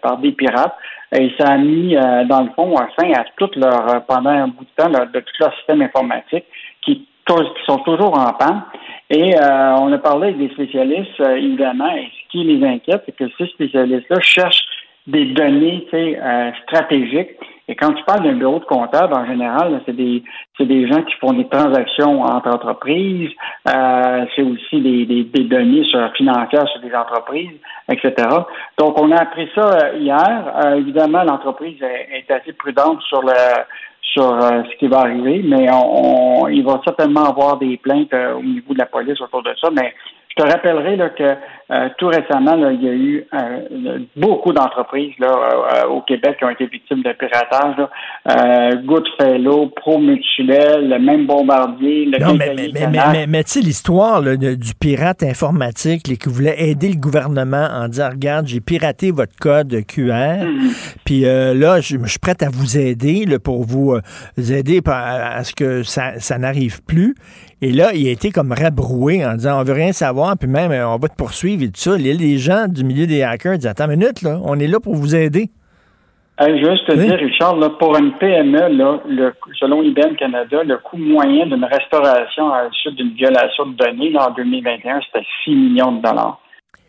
par 0.00 0.18
des 0.18 0.32
pirates. 0.32 0.74
Et 1.12 1.32
ça 1.38 1.48
a 1.48 1.58
mis, 1.58 1.96
dans 2.28 2.42
le 2.42 2.50
fond, 2.54 2.76
fin 2.96 3.12
à 3.12 3.24
tout 3.36 3.50
leur, 3.56 4.04
pendant 4.06 4.30
un 4.30 4.46
bout 4.46 4.64
de 4.64 4.82
temps, 4.82 4.88
de 4.88 5.20
tout 5.20 5.32
leur 5.40 5.52
système 5.56 5.82
informatique 5.82 6.44
qui, 6.82 7.06
sont 7.66 7.78
toujours 7.84 8.18
en 8.18 8.32
panne. 8.32 8.62
Et 9.08 9.34
on 9.38 9.92
a 9.92 9.98
parlé 9.98 10.28
avec 10.28 10.38
des 10.38 10.48
spécialistes, 10.50 11.20
évidemment, 11.20 11.92
qui 12.30 12.44
les 12.44 12.66
inquiète, 12.66 13.02
c'est 13.06 13.16
que 13.16 13.24
ces 13.38 13.46
spécialistes-là 13.46 14.20
cherchent 14.20 14.66
des 15.06 15.26
données 15.26 15.86
euh, 15.94 16.50
stratégiques. 16.62 17.36
Et 17.68 17.76
quand 17.76 17.92
tu 17.92 18.02
parles 18.04 18.24
d'un 18.24 18.34
bureau 18.34 18.58
de 18.58 18.64
comptable, 18.64 19.14
en 19.14 19.24
général, 19.26 19.80
c'est 19.86 19.94
des 19.94 20.24
c'est 20.58 20.66
des 20.66 20.88
gens 20.88 21.02
qui 21.02 21.14
font 21.20 21.32
des 21.32 21.46
transactions 21.46 22.22
entre 22.22 22.48
entreprises, 22.48 23.30
euh, 23.68 24.24
c'est 24.34 24.42
aussi 24.42 24.80
des, 24.80 25.06
des, 25.06 25.22
des, 25.22 25.44
données 25.44 25.84
sur, 25.84 26.12
financières 26.14 26.66
sur 26.68 26.80
des 26.80 26.92
entreprises, 26.92 27.56
etc. 27.88 28.12
Donc, 28.76 29.00
on 29.00 29.12
a 29.12 29.20
appris 29.20 29.48
ça 29.54 29.70
euh, 29.70 29.98
hier. 29.98 30.52
Euh, 30.64 30.74
évidemment, 30.78 31.22
l'entreprise 31.22 31.80
est, 31.80 32.08
est, 32.18 32.30
assez 32.32 32.52
prudente 32.54 33.00
sur 33.02 33.22
le 33.22 33.32
sur 34.02 34.24
euh, 34.24 34.62
ce 34.68 34.76
qui 34.78 34.88
va 34.88 35.02
arriver, 35.02 35.40
mais 35.44 35.68
on, 35.72 36.48
il 36.48 36.64
va 36.64 36.80
certainement 36.84 37.26
avoir 37.26 37.58
des 37.58 37.76
plaintes 37.76 38.12
au 38.12 38.42
niveau 38.42 38.74
de 38.74 38.78
la 38.80 38.86
police 38.86 39.20
autour 39.20 39.44
de 39.44 39.54
ça. 39.60 39.70
Mais 39.70 39.94
je 40.30 40.42
te 40.42 40.48
rappellerai 40.48 40.96
là, 40.96 41.10
que 41.10 41.36
euh, 41.72 41.88
tout 41.98 42.08
récemment, 42.08 42.56
là, 42.56 42.72
il 42.72 42.82
y 42.82 42.88
a 42.88 42.92
eu 42.92 43.24
euh, 43.32 43.98
beaucoup 44.16 44.52
d'entreprises 44.52 45.14
là, 45.20 45.28
euh, 45.28 45.88
au 45.88 46.00
Québec 46.02 46.36
qui 46.38 46.44
ont 46.44 46.50
été 46.50 46.66
victimes 46.66 47.02
de 47.02 47.12
piratage. 47.12 47.76
Là. 47.78 48.70
Goodfellow, 48.84 49.68
Pro 49.76 49.98
Mutuel, 49.98 50.88
le 50.88 50.98
même 50.98 51.26
Bombardier, 51.26 52.06
le 52.06 52.18
Non, 52.18 52.34
mais, 52.34 52.54
mais, 52.72 52.88
mais, 52.88 53.26
mais, 53.28 53.44
tu 53.44 53.50
sais, 53.52 53.60
l'histoire 53.60 54.20
du 54.22 54.74
pirate 54.80 55.22
informatique 55.22 56.02
qui 56.02 56.28
voulait 56.28 56.70
aider 56.70 56.88
le 56.88 56.98
gouvernement 56.98 57.68
en 57.72 57.86
disant 57.86 58.10
Regarde, 58.10 58.48
j'ai 58.48 58.60
piraté 58.60 59.12
votre 59.12 59.36
code 59.40 59.84
QR, 59.86 60.44
mm-hmm. 60.44 60.96
puis 61.04 61.20
là, 61.20 61.80
je, 61.80 61.96
suis 62.06 62.18
prête 62.18 62.42
à 62.42 62.48
vous 62.50 62.78
aider 62.78 63.26
là, 63.26 63.38
pour 63.38 63.62
vous 63.62 63.96
aider 64.36 64.80
à, 64.86 65.44
ce 65.44 65.54
que 65.54 65.84
ça, 65.84 66.18
ça 66.18 66.38
n'arrive 66.38 66.82
plus. 66.84 67.14
Et 67.62 67.72
là, 67.72 67.92
il 67.94 68.08
a 68.08 68.10
été 68.10 68.30
comme 68.30 68.52
rabroué 68.52 69.24
en 69.24 69.34
disant 69.34 69.60
on 69.60 69.64
veut 69.64 69.74
rien 69.74 69.92
savoir, 69.92 70.36
puis 70.38 70.48
même 70.48 70.72
euh, 70.72 70.88
on 70.88 70.96
va 70.96 71.08
te 71.08 71.16
poursuivre 71.16 71.62
et 71.62 71.66
tout 71.66 71.72
ça. 71.80 71.96
Les, 71.96 72.14
les 72.14 72.38
gens 72.38 72.66
du 72.68 72.84
milieu 72.84 73.06
des 73.06 73.22
hackers 73.22 73.56
disent 73.58 73.66
attends 73.66 73.84
une 73.90 73.98
minute, 73.98 74.22
là, 74.22 74.38
on 74.44 74.58
est 74.58 74.66
là 74.66 74.80
pour 74.80 74.94
vous 74.94 75.14
aider. 75.14 75.50
Hey, 76.38 76.58
juste 76.58 76.86
te 76.86 76.92
Oui. 76.96 77.04
dire, 77.06 77.18
Richard, 77.18 77.56
là, 77.56 77.68
pour 77.78 77.94
une 77.98 78.12
PME, 78.12 78.68
là, 78.78 79.00
le, 79.06 79.34
selon 79.58 79.82
IBM 79.82 80.14
Canada, 80.18 80.62
le 80.64 80.78
coût 80.78 80.96
moyen 80.96 81.44
d'une 81.44 81.64
restauration 81.66 82.50
à 82.50 82.62
la 82.64 82.70
suite 82.70 82.94
d'une 82.94 83.12
violation 83.12 83.66
de 83.66 83.76
données 83.76 84.10
là, 84.10 84.28
en 84.30 84.34
2021, 84.34 85.00
c'était 85.12 85.26
6 85.44 85.50
millions 85.54 85.92
de 85.92 86.00
dollars. 86.00 86.40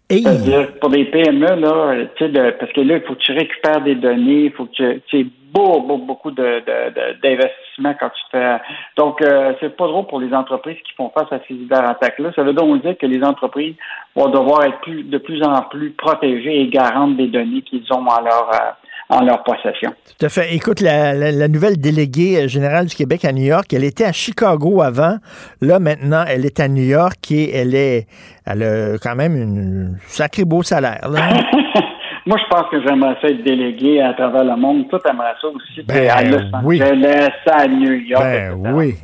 Hey. 0.10 0.24
C'est-à-dire, 0.24 0.72
pour 0.80 0.90
des 0.90 1.04
PME, 1.04 1.46
là, 1.60 1.96
de- 2.22 2.52
parce 2.60 2.72
que 2.72 2.80
là, 2.82 2.96
il 2.96 3.02
faut 3.06 3.14
que 3.16 3.20
tu 3.20 3.34
récupères 3.34 3.82
des 3.84 3.96
données, 3.96 4.46
il 4.46 4.52
faut 4.52 4.66
que 4.68 5.00
tu 5.10 5.28
beau, 5.54 5.82
beau, 5.82 5.98
beaucoup 5.98 6.32
de, 6.32 6.42
de- 6.44 6.90
de- 6.94 7.22
d'investissement 7.22 7.94
quand 8.00 8.10
tu 8.10 8.24
fais. 8.32 8.58
Donc, 8.98 9.22
euh, 9.22 9.54
c'est 9.60 9.76
pas 9.76 9.88
drôle 9.88 10.08
pour 10.08 10.20
les 10.20 10.34
entreprises 10.34 10.78
qui 10.86 10.94
font 10.96 11.12
face 11.18 11.32
à 11.32 11.40
ces 11.48 11.54
cyberattaques-là. 11.56 12.32
Ça 12.36 12.44
veut 12.44 12.54
donc 12.54 12.82
dire 12.82 12.98
que 12.98 13.06
les 13.06 13.24
entreprises 13.24 13.76
vont 14.16 14.30
devoir 14.30 14.64
être 14.66 14.80
plus, 14.82 15.04
de 15.04 15.18
plus 15.18 15.42
en 15.44 15.62
plus 15.64 15.92
protégées 15.92 16.62
et 16.62 16.68
garantes 16.70 17.18
des 17.18 17.28
données 17.28 17.62
qu'ils 17.62 17.84
ont 17.92 18.06
en 18.08 18.22
leur, 18.22 18.50
euh, 18.54 18.70
en 19.10 19.24
leur 19.26 19.44
possession. 19.44 19.92
Tout 20.18 20.26
à 20.26 20.30
fait. 20.30 20.56
Écoute, 20.56 20.80
la, 20.80 21.14
la- 21.14 21.32
la 21.34 21.48
nouvelle 21.50 21.78
déléguée 21.78 22.44
euh, 22.44 22.48
générale 22.48 22.86
du 22.86 22.96
Québec 22.96 23.26
à 23.26 23.34
New 23.34 23.44
York, 23.44 23.66
elle 23.74 23.84
était 23.84 24.06
à 24.06 24.14
Chicago 24.14 24.82
avant. 24.82 25.18
Là, 25.60 25.80
maintenant, 25.80 26.24
elle 26.28 26.46
est 26.46 26.60
à 26.62 26.68
New 26.70 26.84
York 26.84 27.30
et 27.32 27.54
elle 27.56 27.76
est. 27.76 28.08
Elle 28.46 28.64
a 28.64 28.98
quand 28.98 29.16
même 29.16 29.36
une 29.36 29.98
sacré 30.08 30.46
beau 30.46 30.64
salaire. 30.64 31.08
Là. 31.10 31.30
Moi, 32.26 32.38
je 32.38 32.56
pense 32.56 32.70
que 32.70 32.82
j'aimerais 32.86 33.18
ça 33.22 33.28
être 33.30 33.44
délégué 33.44 34.02
à 34.02 34.14
travers 34.14 34.44
le 34.44 34.56
monde. 34.56 34.88
Tout 34.90 35.00
aimerait 35.10 35.34
ça 35.42 35.48
aussi. 35.48 35.82
Ben, 35.84 36.10
à 36.10 36.22
Los 36.24 36.44
oui. 36.64 36.82
Angeles, 36.82 37.32
à 37.48 37.68
New 37.68 37.94
York. 37.94 38.24
Ben 38.24 38.54
etc. 38.54 38.72
oui. 38.74 38.96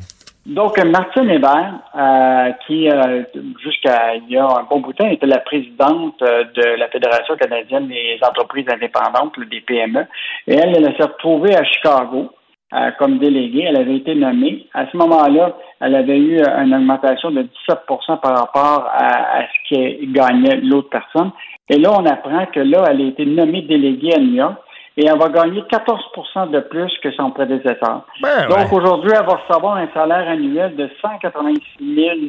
Donc, 0.45 0.81
Martine 0.81 1.29
Hébert, 1.29 1.73
euh, 1.93 2.51
qui, 2.65 2.89
euh, 2.89 3.23
jusqu'à 3.61 4.15
il 4.15 4.29
y 4.29 4.37
a 4.37 4.45
un 4.45 4.63
bon 4.69 4.79
bout 4.79 4.93
de 4.93 4.97
temps, 4.97 5.09
était 5.09 5.25
la 5.25 5.39
présidente 5.39 6.21
euh, 6.21 6.45
de 6.55 6.79
la 6.79 6.87
Fédération 6.87 7.35
canadienne 7.35 7.89
des 7.89 8.17
entreprises 8.21 8.65
indépendantes, 8.71 9.33
des 9.51 9.59
PME, 9.59 10.05
et 10.47 10.55
elle, 10.55 10.77
elle 10.77 10.95
s'est 10.95 11.03
retrouvée 11.03 11.53
à 11.53 11.65
Chicago 11.65 12.29
euh, 12.73 12.91
comme 12.97 13.17
déléguée. 13.17 13.65
Elle 13.67 13.75
avait 13.75 13.97
été 13.97 14.15
nommée. 14.15 14.67
À 14.73 14.85
ce 14.89 14.95
moment-là, 14.95 15.57
elle 15.81 15.95
avait 15.95 16.17
eu 16.17 16.39
une 16.39 16.73
augmentation 16.73 17.29
de 17.31 17.41
17% 17.67 18.21
par 18.21 18.37
rapport 18.37 18.89
à, 18.93 19.39
à 19.39 19.41
ce 19.41 19.75
que 19.75 20.13
gagnait 20.13 20.61
l'autre 20.61 20.89
personne. 20.89 21.31
Et 21.69 21.77
là, 21.77 21.91
on 21.97 22.05
apprend 22.05 22.45
que 22.47 22.59
là, 22.59 22.85
elle 22.89 23.01
a 23.01 23.05
été 23.05 23.25
nommée 23.25 23.61
déléguée 23.61 24.13
à 24.15 24.19
New 24.19 24.35
York 24.35 24.55
et 24.95 25.05
elle 25.05 25.19
va 25.19 25.29
gagner 25.29 25.61
14% 25.61 26.49
de 26.49 26.59
plus 26.61 26.91
que 27.03 27.11
son 27.11 27.31
prédécesseur. 27.31 28.05
Ben, 28.21 28.47
Donc 28.49 28.57
ouais. 28.57 28.77
aujourd'hui, 28.77 29.11
elle 29.13 29.25
va 29.25 29.35
recevoir 29.35 29.77
un 29.77 29.87
salaire 29.93 30.27
annuel 30.29 30.75
de 30.75 30.89
186 31.01 31.61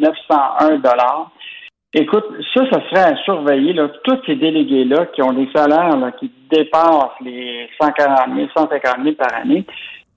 901 0.01 1.27
Écoute, 1.95 2.27
ça, 2.55 2.65
ça 2.71 2.81
serait 2.91 3.13
à 3.13 3.17
surveiller. 3.25 3.73
Là. 3.73 3.89
Tous 4.05 4.19
ces 4.27 4.37
délégués-là 4.37 5.07
qui 5.07 5.23
ont 5.23 5.33
des 5.33 5.49
salaires 5.55 5.97
là, 5.97 6.13
qui 6.13 6.31
dépassent 6.51 7.19
les 7.25 7.67
140 7.81 8.37
000, 8.37 8.49
150 8.55 9.03
000 9.03 9.15
par 9.17 9.35
année, 9.41 9.65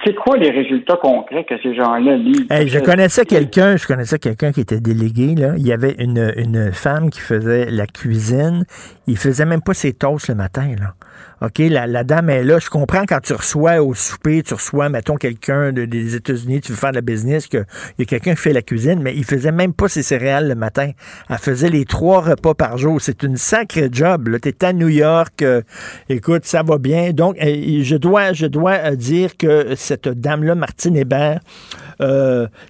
c'est 0.04 0.16
quoi 0.16 0.38
les 0.38 0.50
résultats 0.50 0.98
concrets 0.98 1.44
que 1.46 1.56
ces 1.62 1.76
gens-là 1.76 2.16
lisent? 2.18 2.48
Hey, 2.50 2.68
je 2.68 2.80
connaissais 2.80 3.26
quelqu'un, 3.26 3.78
je 3.78 3.86
connaissais 3.86 4.20
quelqu'un 4.20 4.52
qui 4.52 4.62
était 4.62 4.80
délégué. 4.80 5.36
Là. 5.36 5.54
Il 5.58 5.66
y 5.66 5.74
avait 5.74 5.96
une, 6.00 6.34
une 6.38 6.72
femme 6.72 7.10
qui 7.10 7.20
faisait 7.20 7.70
la 7.70 7.88
cuisine. 7.88 8.66
Il 9.08 9.18
faisait 9.18 9.46
même 9.46 9.62
pas 9.62 9.74
ses 9.74 9.94
toasts 9.94 10.30
le 10.30 10.36
matin. 10.36 10.76
Là. 10.80 10.94
OK, 11.42 11.58
la, 11.60 11.88
la 11.88 12.04
dame 12.04 12.30
est 12.30 12.44
là. 12.44 12.60
Je 12.60 12.70
comprends 12.70 13.04
quand 13.08 13.20
tu 13.22 13.34
reçois 13.34 13.82
au 13.82 13.96
souper, 13.96 14.44
tu 14.44 14.54
reçois, 14.54 14.90
mettons, 14.90 15.16
quelqu'un 15.16 15.72
de- 15.74 15.86
des 15.86 16.16
États-Unis, 16.16 16.62
tu 16.62 16.72
veux 16.72 16.78
faire 16.78 16.92
de 16.92 16.96
la 16.96 17.02
business, 17.02 17.48
qu'il 17.48 17.66
y 17.98 18.02
a 18.04 18.06
quelqu'un 18.06 18.36
qui 18.36 18.42
fait 18.42 18.54
la 18.54 18.62
cuisine, 18.62 19.00
mais 19.02 19.16
il 19.16 19.24
faisait 19.26 19.52
même 19.52 19.74
pas 19.74 19.88
ses 19.90 20.04
céréales 20.04 20.48
le 20.48 20.54
matin. 20.56 20.92
Elle 21.30 21.38
faisait 21.40 21.70
les 21.70 21.86
trois 21.86 22.22
repas 22.22 22.54
par 22.54 22.78
jour. 22.78 23.02
C'est 23.02 23.24
une 23.24 23.38
sacrée 23.38 23.90
job. 23.92 24.30
Tu 24.42 24.50
es 24.50 24.64
à 24.64 24.72
New 24.72 24.88
York. 24.90 25.42
euh, 25.42 25.62
écoute, 26.10 26.46
ça 26.46 26.62
va 26.62 26.78
bien. 26.78 27.12
Donc, 27.12 27.36
euh, 27.42 27.80
je 27.82 27.96
dois, 27.96 28.34
je 28.34 28.46
dois 28.46 28.74
euh, 28.74 28.96
dire 28.96 29.36
que 29.36 29.74
cette 29.76 30.08
dame-là, 30.10 30.54
Martine 30.56 30.96
Hébert, 30.96 31.40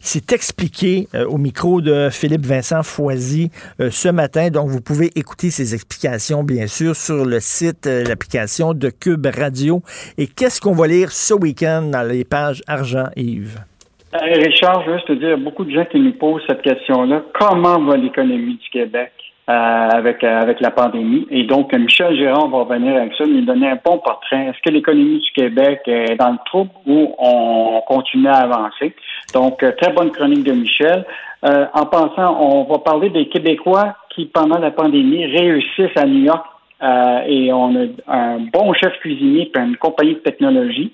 s'est 0.02 0.24
expliquée 0.34 1.08
au 1.30 1.38
micro 1.38 1.80
de 1.82 2.10
Philippe 2.12 2.46
Vincent 2.46 2.84
Foisy 2.84 3.50
ce 3.80 4.10
matin. 4.10 4.50
Donc, 4.50 4.70
vous 4.70 4.82
pouvez 4.82 5.10
écouter 5.18 5.52
ses 5.52 5.74
explications, 5.74 6.44
bien 6.44 6.68
sûr, 6.68 6.96
sur 6.98 7.26
le 7.26 7.40
site, 7.40 7.88
euh, 7.88 8.04
de 8.62 8.90
Cube 8.90 9.26
Radio. 9.26 9.82
Et 10.18 10.28
qu'est-ce 10.28 10.62
qu'on 10.62 10.74
va 10.74 10.88
lire 10.88 11.12
ce 11.12 11.34
week-end 11.34 11.82
dans 11.92 12.08
les 12.08 12.24
pages 12.24 12.62
Argent, 12.68 13.08
Yves? 13.16 13.60
Euh, 14.14 14.18
Richard, 14.36 14.84
je 14.84 14.92
veux 14.92 14.98
juste 14.98 15.08
te 15.08 15.14
dire, 15.14 15.38
beaucoup 15.38 15.64
de 15.64 15.72
gens 15.72 15.86
qui 15.86 16.00
nous 16.00 16.14
posent 16.14 16.44
cette 16.48 16.62
question-là. 16.62 17.24
Comment 17.40 17.80
va 17.80 17.98
l'économie 17.98 18.56
du 18.56 18.70
Québec 18.70 19.12
euh, 19.50 19.54
avec, 19.54 20.24
euh, 20.24 20.42
avec 20.42 20.60
la 20.60 20.70
pandémie? 20.70 21.26
Et 21.32 21.44
donc, 21.44 21.74
Michel 21.74 22.16
Gérard 22.16 22.50
va 22.50 22.60
revenir 22.60 22.96
avec 22.98 23.14
ça, 23.18 23.26
nous 23.26 23.42
donner 23.42 23.70
un 23.70 23.80
bon 23.84 23.98
portrait. 23.98 24.48
Est-ce 24.48 24.62
que 24.64 24.70
l'économie 24.70 25.20
du 25.20 25.32
Québec 25.34 25.82
est 25.88 26.16
dans 26.18 26.32
le 26.32 26.40
trouble 26.46 26.72
ou 26.86 27.16
on 27.18 27.82
continue 27.88 28.28
à 28.28 28.42
avancer? 28.44 28.94
Donc, 29.34 29.58
très 29.82 29.94
bonne 29.94 30.12
chronique 30.12 30.44
de 30.44 30.52
Michel. 30.52 31.06
En 31.44 31.86
passant, 31.88 32.38
on 32.40 32.66
va 32.66 32.78
parler 32.80 33.10
des 33.10 33.28
Québécois 33.28 33.96
qui, 34.14 34.26
pendant 34.26 34.60
la 34.60 34.70
pandémie, 34.70 35.26
réussissent 35.26 35.98
à 35.98 36.06
New 36.06 36.26
York 36.26 36.46
euh, 36.84 37.22
et 37.28 37.52
on 37.54 37.76
a 37.76 37.86
un 38.08 38.40
bon 38.54 38.74
chef 38.74 38.94
cuisinier 39.00 39.50
puis 39.54 39.64
une 39.64 39.78
compagnie 39.78 40.14
de 40.16 40.20
technologie. 40.20 40.92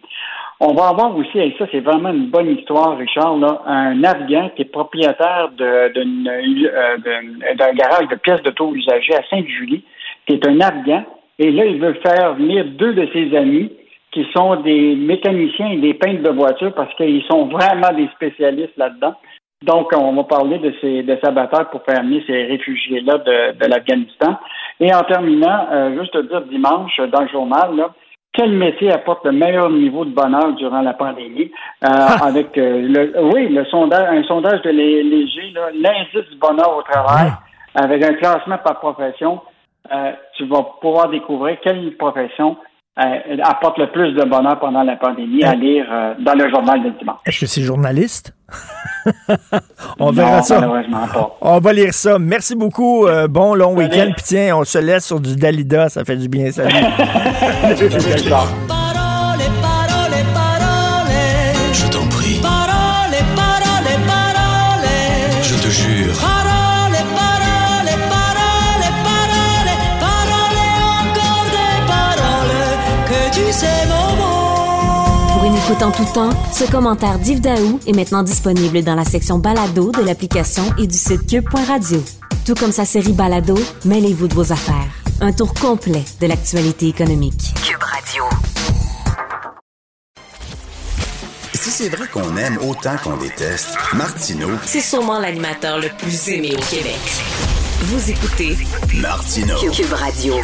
On 0.60 0.74
va 0.74 0.88
avoir 0.90 1.16
aussi, 1.16 1.38
et 1.38 1.56
ça 1.60 1.66
c'est 1.72 1.82
vraiment 1.82 2.10
une 2.10 2.28
bonne 2.28 2.50
histoire, 2.58 2.98
Richard, 2.98 3.38
là, 3.38 3.62
un 3.68 4.04
Afghan 4.04 4.50
qui 4.56 4.64
est 4.64 4.72
propriétaire 4.72 5.50
euh, 5.62 5.90
d'un- 5.90 7.56
d'un 7.56 7.74
garage 7.74 8.08
de 8.10 8.16
pièces 8.16 8.42
d'auto 8.42 8.74
usagées 8.74 9.14
à 9.16 9.22
Sainte-Julie, 9.30 9.84
qui 10.26 10.34
est 10.34 10.48
un 10.48 10.60
Afghan, 10.60 11.04
et 11.38 11.52
là 11.52 11.66
il 11.66 11.80
veut 11.80 11.94
faire 12.06 12.34
venir 12.34 12.66
deux 12.66 12.94
de 12.94 13.08
ses 13.14 13.36
amis 13.38 13.72
qui 14.12 14.26
sont 14.36 14.56
des 14.62 14.96
mécaniciens 14.96 15.70
et 15.74 15.78
des 15.78 15.94
peintres 15.94 16.24
de 16.24 16.30
voitures 16.32 16.74
parce 16.74 16.94
qu'ils 16.96 17.24
sont 17.30 17.46
vraiment 17.46 17.94
des 17.96 18.08
spécialistes 18.16 18.76
là-dedans. 18.78 19.14
Donc, 19.64 19.92
on 19.96 20.14
va 20.14 20.24
parler 20.24 20.60
de 20.60 20.74
ces 20.82 21.02
de 21.02 21.18
sa 21.24 21.32
bataille 21.32 21.66
pour 21.72 21.82
faire 21.84 22.04
venir 22.04 22.22
ces 22.28 22.44
réfugiés-là 22.44 23.18
de, 23.18 23.58
de 23.58 23.66
l'Afghanistan. 23.68 24.38
Et 24.80 24.94
en 24.94 25.02
terminant, 25.02 25.68
euh, 25.72 26.00
juste 26.00 26.14
te 26.14 26.22
dire 26.28 26.42
dimanche 26.42 27.00
dans 27.12 27.22
le 27.22 27.28
journal, 27.28 27.76
là, 27.76 27.90
quel 28.34 28.52
métier 28.52 28.92
apporte 28.92 29.26
le 29.26 29.32
meilleur 29.32 29.72
niveau 29.72 30.06
de 30.06 30.12
bonheur 30.12 30.54
durant 30.54 30.82
la 30.82 30.94
pandémie? 30.94 31.52
Euh, 31.84 31.88
avec 32.24 32.56
euh, 32.56 32.82
le 32.88 33.20
oui, 33.34 33.50
le 33.50 33.66
sondage, 33.66 34.08
un 34.16 34.24
sondage 34.26 34.62
de 34.62 34.70
Lé- 34.70 35.02
Léger, 35.02 35.52
l'indice 35.74 36.30
du 36.30 36.38
bonheur 36.38 36.78
au 36.78 36.84
travail, 36.84 37.32
avec 37.74 38.04
un 38.04 38.14
classement 38.14 38.60
par 38.60 38.80
profession, 38.80 39.42
euh, 39.92 40.12
tu 40.36 40.46
vas 40.46 40.64
pouvoir 40.82 41.10
découvrir 41.10 41.58
quelle 41.62 41.98
profession 41.98 42.58
euh, 43.00 43.38
apporte 43.44 43.78
le 43.78 43.92
plus 43.92 44.14
de 44.14 44.24
bonheur 44.24 44.60
pendant 44.60 44.84
la 44.84 44.96
pandémie 44.96 45.44
à 45.44 45.54
lire 45.56 45.86
euh, 45.92 46.14
dans 46.20 46.34
le 46.34 46.50
journal 46.50 46.82
de 46.84 46.90
dimanche. 46.98 47.18
Est-ce 47.26 47.42
que 47.42 47.46
c'est 47.46 47.62
journaliste? 47.62 48.34
on 50.00 50.06
Non, 50.06 50.12
verra 50.12 50.42
ça. 50.42 50.60
malheureusement 50.62 51.06
pas. 51.14 51.38
On 51.42 51.60
va 51.60 51.74
lire 51.74 51.94
ça. 51.94 52.18
Merci 52.18 52.56
beaucoup. 52.56 53.06
euh, 53.06 53.28
bon 53.28 53.54
long 53.56 53.76
week-end. 53.76 54.12
Puis 54.16 54.24
tiens, 54.26 54.56
on 54.58 54.64
se 54.64 54.78
laisse 54.80 55.06
sur 55.06 55.20
du 55.20 55.36
Dalida. 55.36 55.90
Ça 55.90 56.04
fait 56.06 56.16
du 56.16 56.28
bien. 56.30 56.52
Salut. 56.52 56.74
Écoute 75.68 75.84
en 75.84 75.92
tout 75.92 76.06
temps, 76.14 76.30
ce 76.54 76.64
commentaire 76.72 77.20
d'Yves 77.20 77.42
Daou 77.42 77.80
est 77.86 77.92
maintenant 77.92 78.24
disponible 78.24 78.84
dans 78.84 78.96
la 78.96 79.04
section 79.04 79.38
balado 79.38 79.92
de 79.92 80.02
l'application 80.02 80.64
et 80.78 80.88
du 80.88 80.98
site 80.98 81.28
cube.radio. 81.28 82.02
Tout 82.46 82.54
comme 82.54 82.72
sa 82.72 82.86
série 82.86 83.12
balado, 83.12 83.56
mêlez-vous 83.84 84.30
de 84.30 84.34
vos 84.34 84.54
affaires. 84.54 84.88
Un 85.20 85.34
tour 85.34 85.54
complet 85.54 86.06
de 86.22 86.28
l'actualité 86.28 86.88
économique. 86.88 87.54
Cube 87.66 87.84
Radio. 87.84 88.24
Si 91.54 91.70
c'est 91.70 91.90
vrai 91.90 92.08
qu'on 92.14 92.38
aime 92.38 92.58
autant 92.60 92.96
qu'on 93.04 93.18
déteste, 93.18 93.76
Martineau, 93.94 94.52
C'est 94.66 94.80
sûrement 94.80 95.20
l'animateur 95.20 95.80
le 95.80 95.90
plus 95.98 96.30
aimé 96.30 96.56
au 96.56 96.62
Québec. 96.62 96.96
Vous 97.82 98.10
écoutez 98.10 98.58
Martineau. 99.02 99.58
Cube 99.72 99.92
Radio. 99.92 100.36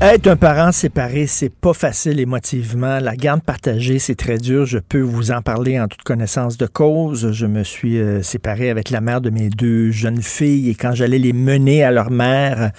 Être 0.00 0.28
un 0.28 0.36
parent 0.36 0.70
séparé, 0.70 1.26
c'est 1.26 1.52
pas 1.52 1.72
facile 1.72 2.20
émotivement. 2.20 3.00
La 3.00 3.16
garde 3.16 3.42
partagée, 3.42 3.98
c'est 3.98 4.14
très 4.14 4.38
dur. 4.38 4.64
Je 4.64 4.78
peux 4.78 5.00
vous 5.00 5.32
en 5.32 5.42
parler 5.42 5.80
en 5.80 5.88
toute 5.88 6.02
connaissance 6.02 6.56
de 6.56 6.66
cause. 6.66 7.32
Je 7.32 7.46
me 7.46 7.64
suis 7.64 7.98
euh, 7.98 8.22
séparé 8.22 8.70
avec 8.70 8.90
la 8.90 9.00
mère 9.00 9.20
de 9.20 9.30
mes 9.30 9.48
deux 9.48 9.90
jeunes 9.90 10.22
filles 10.22 10.70
et 10.70 10.76
quand 10.76 10.94
j'allais 10.94 11.18
les 11.18 11.32
mener 11.32 11.82
à 11.82 11.90
leur 11.90 12.12
mère, 12.12 12.70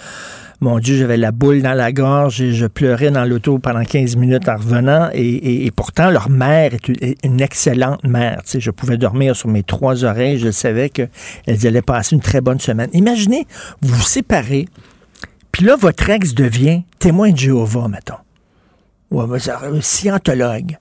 mon 0.62 0.78
Dieu, 0.78 0.96
j'avais 0.96 1.18
la 1.18 1.30
boule 1.30 1.60
dans 1.60 1.74
la 1.74 1.92
gorge 1.92 2.40
et 2.40 2.52
je 2.52 2.66
pleurais 2.66 3.10
dans 3.10 3.26
l'auto 3.26 3.58
pendant 3.58 3.84
15 3.84 4.16
minutes 4.16 4.48
en 4.48 4.56
revenant. 4.56 5.10
Et, 5.12 5.70
pourtant, 5.76 6.10
leur 6.10 6.30
mère 6.30 6.72
est 6.72 7.24
une 7.24 7.40
excellente 7.42 8.02
mère. 8.04 8.42
Tu 8.46 8.60
je 8.60 8.70
pouvais 8.70 8.96
dormir 8.96 9.36
sur 9.36 9.48
mes 9.48 9.62
trois 9.62 10.04
oreilles. 10.04 10.38
Je 10.38 10.50
savais 10.50 10.88
qu'elles 10.88 11.08
allaient 11.66 11.82
passer 11.82 12.14
une 12.14 12.22
très 12.22 12.40
bonne 12.40 12.60
semaine. 12.60 12.88
Imaginez, 12.94 13.46
vous 13.82 13.94
vous 13.94 14.02
séparez, 14.02 14.68
puis 15.52 15.64
là, 15.64 15.76
votre 15.76 16.08
ex 16.10 16.34
devient 16.34 16.84
témoin 16.98 17.30
de 17.30 17.36
Jéhovah, 17.36 17.88
mettons. 17.88 18.14
Ou 19.10 19.22
scientologue. 19.80 20.78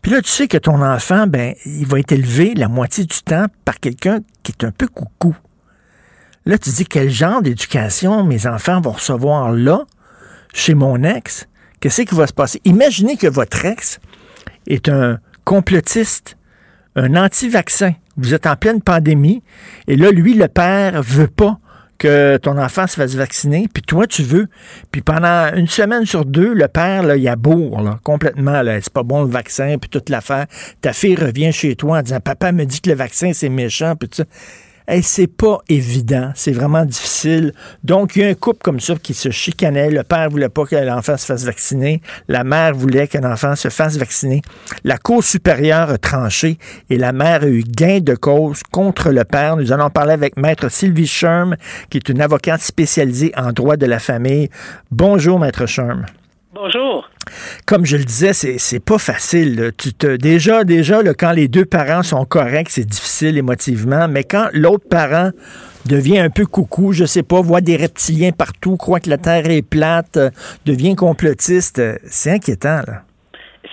Puis 0.00 0.10
là, 0.10 0.20
tu 0.20 0.30
sais 0.30 0.48
que 0.48 0.58
ton 0.58 0.82
enfant, 0.82 1.28
ben, 1.28 1.54
il 1.64 1.86
va 1.86 2.00
être 2.00 2.10
élevé 2.10 2.54
la 2.54 2.66
moitié 2.66 3.04
du 3.04 3.22
temps 3.22 3.46
par 3.64 3.78
quelqu'un 3.78 4.18
qui 4.42 4.52
est 4.52 4.64
un 4.64 4.72
peu 4.72 4.88
coucou. 4.88 5.36
Là, 6.44 6.58
tu 6.58 6.70
dis 6.70 6.84
quel 6.84 7.08
genre 7.08 7.40
d'éducation 7.40 8.24
mes 8.24 8.48
enfants 8.48 8.80
vont 8.80 8.92
recevoir 8.92 9.52
là, 9.52 9.84
chez 10.52 10.74
mon 10.74 11.04
ex? 11.04 11.46
Qu'est-ce 11.78 12.02
qui 12.02 12.14
va 12.16 12.26
se 12.26 12.32
passer? 12.32 12.60
Imaginez 12.64 13.16
que 13.16 13.28
votre 13.28 13.64
ex 13.64 14.00
est 14.66 14.88
un 14.88 15.20
complotiste, 15.44 16.36
un 16.96 17.14
anti-vaccin. 17.14 17.94
Vous 18.16 18.34
êtes 18.34 18.46
en 18.46 18.56
pleine 18.56 18.82
pandémie 18.82 19.42
et 19.86 19.94
là, 19.94 20.10
lui, 20.10 20.34
le 20.34 20.48
père, 20.48 21.00
veut 21.00 21.28
pas 21.28 21.60
que 22.02 22.36
ton 22.36 22.58
enfant 22.58 22.88
se 22.88 22.96
fasse 22.96 23.14
vacciner, 23.14 23.68
puis 23.72 23.82
toi, 23.82 24.08
tu 24.08 24.24
veux. 24.24 24.48
Puis 24.90 25.02
pendant 25.02 25.54
une 25.54 25.68
semaine 25.68 26.04
sur 26.04 26.24
deux, 26.24 26.52
le 26.52 26.66
père, 26.66 27.04
là, 27.04 27.16
il 27.16 27.28
aboure, 27.28 27.80
là, 27.80 28.00
complètement. 28.02 28.62
Là, 28.62 28.80
c'est 28.80 28.92
pas 28.92 29.04
bon 29.04 29.22
le 29.22 29.30
vaccin, 29.30 29.76
puis 29.80 29.88
toute 29.88 30.08
l'affaire. 30.08 30.46
Ta 30.80 30.92
fille 30.92 31.14
revient 31.14 31.52
chez 31.52 31.76
toi 31.76 31.98
en 31.98 32.02
disant, 32.02 32.18
papa 32.18 32.50
me 32.50 32.64
dit 32.64 32.80
que 32.80 32.90
le 32.90 32.96
vaccin, 32.96 33.32
c'est 33.32 33.48
méchant, 33.48 33.94
puis 33.94 34.08
tout 34.08 34.16
ça 34.16 34.24
c'est 35.02 35.26
pas 35.26 35.58
évident. 35.68 36.32
C'est 36.34 36.52
vraiment 36.52 36.84
difficile. 36.84 37.52
Donc, 37.84 38.16
il 38.16 38.22
y 38.22 38.24
a 38.24 38.28
un 38.28 38.34
couple 38.34 38.60
comme 38.62 38.80
ça 38.80 38.94
qui 38.96 39.14
se 39.14 39.30
chicanait. 39.30 39.90
Le 39.90 40.02
père 40.02 40.28
voulait 40.30 40.48
pas 40.48 40.64
que 40.64 40.76
l'enfant 40.76 41.16
se 41.16 41.26
fasse 41.26 41.44
vacciner. 41.44 42.00
La 42.28 42.44
mère 42.44 42.74
voulait 42.74 43.08
que 43.08 43.18
l'enfant 43.18 43.56
se 43.56 43.68
fasse 43.68 43.96
vacciner. 43.96 44.42
La 44.84 44.98
Cour 44.98 45.24
supérieure 45.24 45.90
a 45.90 45.98
tranché 45.98 46.58
et 46.90 46.98
la 46.98 47.12
mère 47.12 47.42
a 47.42 47.48
eu 47.48 47.62
gain 47.62 48.00
de 48.00 48.14
cause 48.14 48.62
contre 48.70 49.10
le 49.10 49.24
père. 49.24 49.56
Nous 49.56 49.72
allons 49.72 49.90
parler 49.90 50.12
avec 50.12 50.36
Maître 50.36 50.70
Sylvie 50.70 51.06
Sherm, 51.06 51.56
qui 51.90 51.98
est 51.98 52.08
une 52.08 52.20
avocate 52.20 52.60
spécialisée 52.60 53.32
en 53.36 53.52
droit 53.52 53.76
de 53.76 53.86
la 53.86 53.98
famille. 53.98 54.48
Bonjour, 54.90 55.38
Maître 55.38 55.66
Sherm. 55.66 56.06
Bonjour. 56.52 57.08
Comme 57.66 57.84
je 57.84 57.96
le 57.96 58.04
disais, 58.04 58.32
c'est 58.32 58.84
pas 58.84 58.98
facile. 58.98 59.72
Tu 59.78 59.92
te, 59.92 60.16
déjà, 60.16 60.64
déjà 60.64 61.02
quand 61.14 61.32
les 61.32 61.48
deux 61.48 61.64
parents 61.64 62.02
sont 62.02 62.24
corrects, 62.24 62.70
c'est 62.70 62.86
difficile 62.86 63.38
émotivement, 63.38 64.08
mais 64.08 64.24
quand 64.24 64.48
l'autre 64.52 64.88
parent 64.88 65.30
devient 65.88 66.18
un 66.18 66.30
peu 66.30 66.46
coucou, 66.46 66.92
je 66.92 67.04
sais 67.04 67.22
pas, 67.22 67.40
voit 67.40 67.60
des 67.60 67.76
reptiliens 67.76 68.32
partout, 68.32 68.76
croit 68.76 69.00
que 69.00 69.10
la 69.10 69.18
Terre 69.18 69.50
est 69.50 69.68
plate, 69.68 70.16
euh, 70.16 70.30
devient 70.64 70.94
complotiste, 70.94 71.78
euh, 71.78 71.96
c'est 72.04 72.32
inquiétant. 72.32 72.82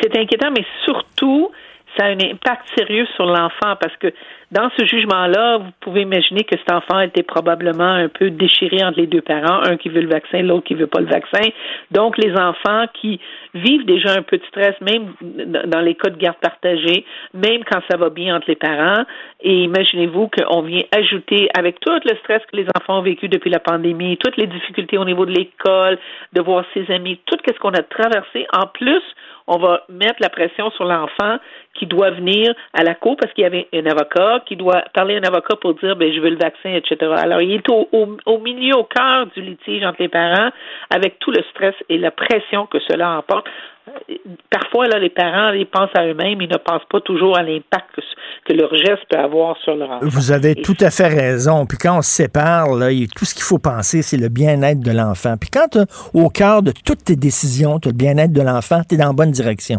C'est 0.02 0.18
inquiétant, 0.18 0.50
mais 0.56 0.66
surtout, 0.86 1.52
ça 1.98 2.06
a 2.06 2.10
un 2.10 2.20
impact 2.20 2.64
sérieux 2.78 3.06
sur 3.16 3.26
l'enfant 3.26 3.76
parce 3.80 3.96
que 4.00 4.08
dans 4.52 4.70
ce 4.78 4.86
jugement-là, 4.86 5.60
vous 5.60 5.72
pouvez 5.80 6.02
imaginer 6.02 6.44
que 6.44 6.58
cet 6.58 6.72
enfant 6.72 7.00
était 7.02 7.22
probablement 7.22 7.84
un 7.84 8.08
peu 8.08 8.32
déchiré 8.32 8.84
entre 8.84 9.00
les 9.00 9.06
deux 9.06 9.22
parents, 9.22 9.62
un 9.64 9.78
qui 9.78 9.90
veut 9.90 10.02
le 10.02 10.10
vaccin, 10.10 10.42
l'autre 10.42 10.64
qui 10.66 10.74
veut 10.74 10.88
pas 10.88 11.02
le 11.02 11.06
vaccin. 11.06 11.50
Donc, 11.92 12.18
les 12.18 12.34
enfants 12.34 12.86
qui 13.00 13.20
vivent 13.54 13.86
déjà 13.86 14.14
un 14.14 14.24
peu 14.24 14.38
de 14.38 14.46
stress, 14.46 14.74
même 14.82 15.14
dans 15.22 15.82
les 15.82 15.94
cas 15.94 16.10
de 16.10 16.18
garde 16.18 16.38
partagée, 16.38 17.06
même 17.34 17.64
quand 17.64 17.82
ça 17.92 17.98
va 17.98 18.10
bien 18.10 18.36
entre 18.36 18.48
les 18.48 18.56
parents. 18.56 19.04
Et 19.42 19.64
imaginez-vous 19.64 20.30
qu'on 20.30 20.62
vient 20.64 20.84
ajouter, 20.98 21.48
avec 21.56 21.80
tout 21.80 21.94
le 21.94 22.18
stress 22.18 22.42
que 22.52 22.58
les 22.58 22.66
enfants 22.76 23.00
ont 23.00 23.04
vécu 23.04 23.30
depuis 23.30 23.52
la 23.52 23.60
pandémie, 23.60 24.18
toutes 24.18 24.38
les 24.38 24.48
difficultés 24.48 24.98
au 24.98 25.06
niveau 25.06 25.28
de 25.28 25.32
l'école, 25.32 26.00
de 26.34 26.42
voir 26.42 26.66
ses 26.74 26.92
amis, 26.92 27.20
tout 27.28 27.38
ce 27.48 27.60
qu'on 27.60 27.74
a 27.74 27.84
traversé, 27.84 28.48
en 28.54 28.66
plus, 28.66 29.04
on 29.50 29.58
va 29.58 29.82
mettre 29.90 30.18
la 30.20 30.30
pression 30.30 30.70
sur 30.72 30.86
l'enfant 30.86 31.38
qui 31.74 31.88
doit 31.88 32.12
venir 32.12 32.54
à 32.74 32.84
la 32.84 32.94
cour 32.94 33.18
parce 33.18 33.34
qu'il 33.34 33.44
y 33.44 33.48
avait 33.48 33.68
un 33.74 33.86
avocat, 33.88 34.44
qui 34.46 34.56
doit 34.56 34.84
parler 34.94 35.16
à 35.16 35.20
un 35.20 35.24
avocat 35.24 35.56
pour 35.60 35.74
dire 35.74 35.96
ben 35.96 36.14
je 36.14 36.20
veux 36.20 36.30
le 36.30 36.38
vaccin, 36.38 36.70
etc. 36.74 37.12
Alors 37.18 37.42
il 37.42 37.54
est 37.54 37.70
au, 37.70 37.90
au, 37.92 38.38
milieu, 38.38 38.78
au 38.78 38.84
cœur 38.84 39.26
du 39.36 39.42
litige 39.42 39.84
entre 39.84 40.02
les 40.02 40.08
parents, 40.08 40.52
avec 40.92 41.18
tout 41.20 41.32
le 41.32 41.44
stress 41.50 41.74
et 41.90 41.98
la 41.98 42.12
pression 42.12 42.68
que 42.68 42.78
cela 42.88 43.18
emporte 43.18 43.48
parfois, 44.50 44.88
là, 44.88 45.00
les 45.00 45.10
parents, 45.10 45.52
ils 45.52 45.66
pensent 45.66 45.90
à 45.96 46.06
eux-mêmes, 46.06 46.42
ils 46.42 46.50
ne 46.50 46.58
pensent 46.58 46.86
pas 46.90 47.02
toujours 47.02 47.38
à 47.38 47.44
l'impact 47.44 48.00
que, 48.46 48.54
leur 48.54 48.74
geste 48.76 49.06
peut 49.10 49.18
avoir 49.18 49.58
sur 49.58 49.76
leur 49.76 49.92
enfant. 49.92 50.06
Vous 50.08 50.32
avez 50.32 50.56
tout 50.56 50.78
à 50.80 50.90
fait 50.90 51.08
raison. 51.08 51.66
Puis 51.66 51.78
quand 51.78 52.00
on 52.00 52.02
se 52.02 52.10
sépare, 52.10 52.74
là, 52.76 52.88
tout 53.16 53.26
ce 53.26 53.36
qu'il 53.36 53.44
faut 53.44 53.60
penser, 53.60 54.02
c'est 54.02 54.18
le 54.18 54.30
bien-être 54.30 54.80
de 54.80 54.92
l'enfant. 54.92 55.36
Puis 55.40 55.50
quand 55.52 55.78
au 56.14 56.30
cœur 56.30 56.64
de 56.64 56.72
toutes 56.86 57.04
tes 57.06 57.16
décisions, 57.16 57.80
tu 57.80 57.90
as 57.90 57.92
le 57.92 57.98
bien-être 57.98 58.34
de 58.34 58.42
l'enfant, 58.42 58.82
tu 58.88 58.96
es 58.96 58.98
dans 58.98 59.08
la 59.08 59.14
bonne 59.14 59.32
direction. 59.32 59.78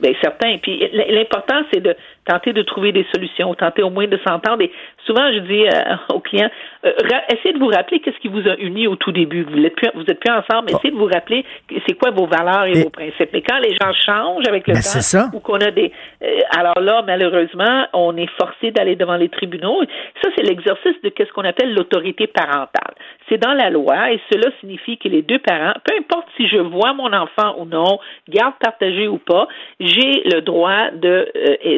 Bien, 0.00 0.12
certain. 0.20 0.58
Puis 0.62 0.82
l'important, 0.92 1.62
c'est 1.72 1.80
de 1.80 1.96
tenter 2.26 2.52
de 2.52 2.62
trouver 2.62 2.92
des 2.92 3.06
solutions, 3.14 3.54
tenter 3.54 3.82
au 3.82 3.90
moins 3.90 4.06
de 4.06 4.18
s'entendre. 4.26 4.62
Et 4.62 4.70
souvent, 5.06 5.32
je 5.32 5.38
dis 5.38 5.66
euh, 5.66 6.14
aux 6.14 6.20
clients, 6.20 6.50
euh, 6.84 6.92
essayez 7.32 7.54
de 7.54 7.58
vous 7.58 7.68
rappeler 7.68 8.00
qu'est-ce 8.00 8.18
qui 8.18 8.28
vous 8.28 8.46
a 8.48 8.56
uni 8.58 8.86
au 8.86 8.96
tout 8.96 9.12
début. 9.12 9.44
Vous 9.44 9.58
n'êtes 9.58 9.76
plus, 9.76 9.88
vous 9.94 10.04
êtes 10.08 10.20
plus 10.20 10.32
ensemble. 10.32 10.70
Essayez 10.70 10.90
de 10.90 10.98
vous 10.98 11.06
rappeler 11.06 11.44
c'est 11.86 11.94
quoi 11.94 12.10
vos 12.10 12.26
valeurs 12.26 12.64
et, 12.66 12.82
vos 12.82 12.90
principes. 12.90 13.30
Mais 13.32 13.42
quand 13.42 13.58
les 13.58 13.74
gens 13.74 13.92
changent 14.04 14.48
avec 14.48 14.66
le 14.66 14.74
ben, 14.74 14.80
temps, 14.80 15.36
ou 15.36 15.40
qu'on 15.40 15.60
a 15.60 15.70
des, 15.70 15.92
euh, 16.22 16.40
alors 16.50 16.80
là, 16.80 17.02
malheureusement, 17.06 17.86
on 17.92 18.16
est 18.16 18.30
forcé 18.40 18.72
d'aller 18.72 18.96
devant 18.96 19.16
les 19.16 19.28
tribunaux. 19.28 19.82
Ça, 20.22 20.28
c'est 20.36 20.42
l'exercice 20.42 21.00
de 21.02 21.08
qu'est-ce 21.10 21.32
qu'on 21.32 21.44
appelle 21.44 21.74
l'autorité 21.74 22.26
parentale. 22.26 22.94
C'est 23.28 23.38
dans 23.38 23.54
la 23.54 23.70
loi 23.70 24.12
et 24.12 24.20
cela 24.32 24.50
signifie 24.60 24.98
que 24.98 25.08
les 25.08 25.22
deux 25.22 25.38
parents, 25.38 25.74
peu 25.84 25.94
importe 25.98 26.28
si 26.36 26.48
je 26.48 26.58
vois 26.58 26.92
mon 26.92 27.12
enfant 27.12 27.56
ou 27.58 27.64
non, 27.64 27.98
garde 28.28 28.54
partagée 28.60 29.08
ou 29.08 29.18
pas, 29.18 29.48
j'ai 29.80 30.22
le 30.24 30.40
droit 30.40 30.90
de, 30.92 31.28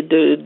de 0.02 0.37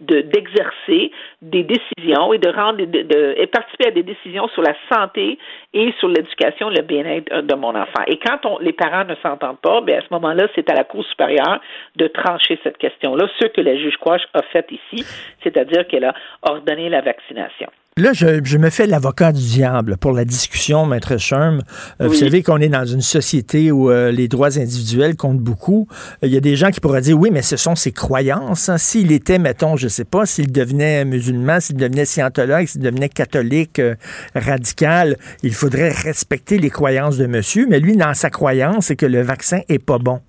d'exercer 0.00 1.10
des 1.42 1.62
décisions 1.62 2.32
et 2.32 2.38
de 2.38 2.48
rendre 2.48 2.84
de, 2.84 3.34
et 3.36 3.46
participer 3.46 3.88
à 3.88 3.90
des 3.90 4.02
décisions 4.02 4.48
sur 4.48 4.62
la 4.62 4.74
santé 4.92 5.38
et 5.72 5.92
sur 5.98 6.08
l'éducation, 6.08 6.68
le 6.68 6.82
bien-être 6.82 7.42
de 7.42 7.54
mon 7.54 7.74
enfant. 7.74 8.02
Et 8.06 8.18
quand 8.18 8.44
on, 8.44 8.58
les 8.58 8.72
parents 8.72 9.04
ne 9.04 9.14
s'entendent 9.16 9.60
pas, 9.60 9.80
bien 9.80 9.98
à 9.98 10.00
ce 10.02 10.12
moment-là, 10.12 10.48
c'est 10.54 10.68
à 10.70 10.74
la 10.74 10.84
Cour 10.84 11.04
supérieure 11.04 11.60
de 11.96 12.06
trancher 12.08 12.58
cette 12.62 12.78
question-là, 12.78 13.26
ce 13.40 13.46
que 13.46 13.60
la 13.60 13.76
juge 13.76 13.96
Quash 13.96 14.22
a 14.34 14.42
fait 14.42 14.66
ici, 14.70 15.04
c'est-à-dire 15.42 15.86
qu'elle 15.86 16.04
a 16.04 16.14
ordonné 16.42 16.88
la 16.88 17.00
vaccination. 17.00 17.68
Là, 17.98 18.12
je, 18.12 18.58
me 18.58 18.68
fais 18.68 18.86
l'avocat 18.86 19.32
du 19.32 19.40
diable 19.40 19.96
pour 19.96 20.12
la 20.12 20.26
discussion, 20.26 20.84
Maître 20.84 21.16
Sherm. 21.16 21.62
Euh, 22.02 22.08
vous 22.08 22.12
savez 22.12 22.42
qu'on 22.42 22.58
est 22.58 22.68
dans 22.68 22.84
une 22.84 23.00
société 23.00 23.72
où 23.72 23.90
euh, 23.90 24.12
les 24.12 24.28
droits 24.28 24.58
individuels 24.58 25.16
comptent 25.16 25.40
beaucoup. 25.40 25.88
Il 26.20 26.28
y 26.28 26.36
a 26.36 26.40
des 26.40 26.56
gens 26.56 26.70
qui 26.70 26.80
pourraient 26.80 27.00
dire, 27.00 27.18
oui, 27.18 27.30
mais 27.32 27.40
ce 27.40 27.56
sont 27.56 27.74
ses 27.74 27.92
croyances. 27.92 28.68
Hein. 28.68 28.76
S'il 28.76 29.12
était, 29.12 29.38
mettons, 29.38 29.76
je 29.76 29.88
sais 29.88 30.04
pas, 30.04 30.26
s'il 30.26 30.52
devenait 30.52 31.06
musulman, 31.06 31.58
s'il 31.58 31.76
devenait 31.76 32.04
scientologue, 32.04 32.66
s'il 32.66 32.82
devenait 32.82 33.08
catholique 33.08 33.78
euh, 33.78 33.94
radical, 34.34 35.16
il 35.42 35.54
faudrait 35.54 35.88
respecter 35.88 36.58
les 36.58 36.68
croyances 36.68 37.16
de 37.16 37.24
monsieur. 37.24 37.66
Mais 37.66 37.80
lui, 37.80 37.96
dans 37.96 38.12
sa 38.12 38.28
croyance, 38.28 38.88
c'est 38.88 38.96
que 38.96 39.06
le 39.06 39.22
vaccin 39.22 39.60
est 39.70 39.78
pas 39.78 39.96
bon. 39.96 40.20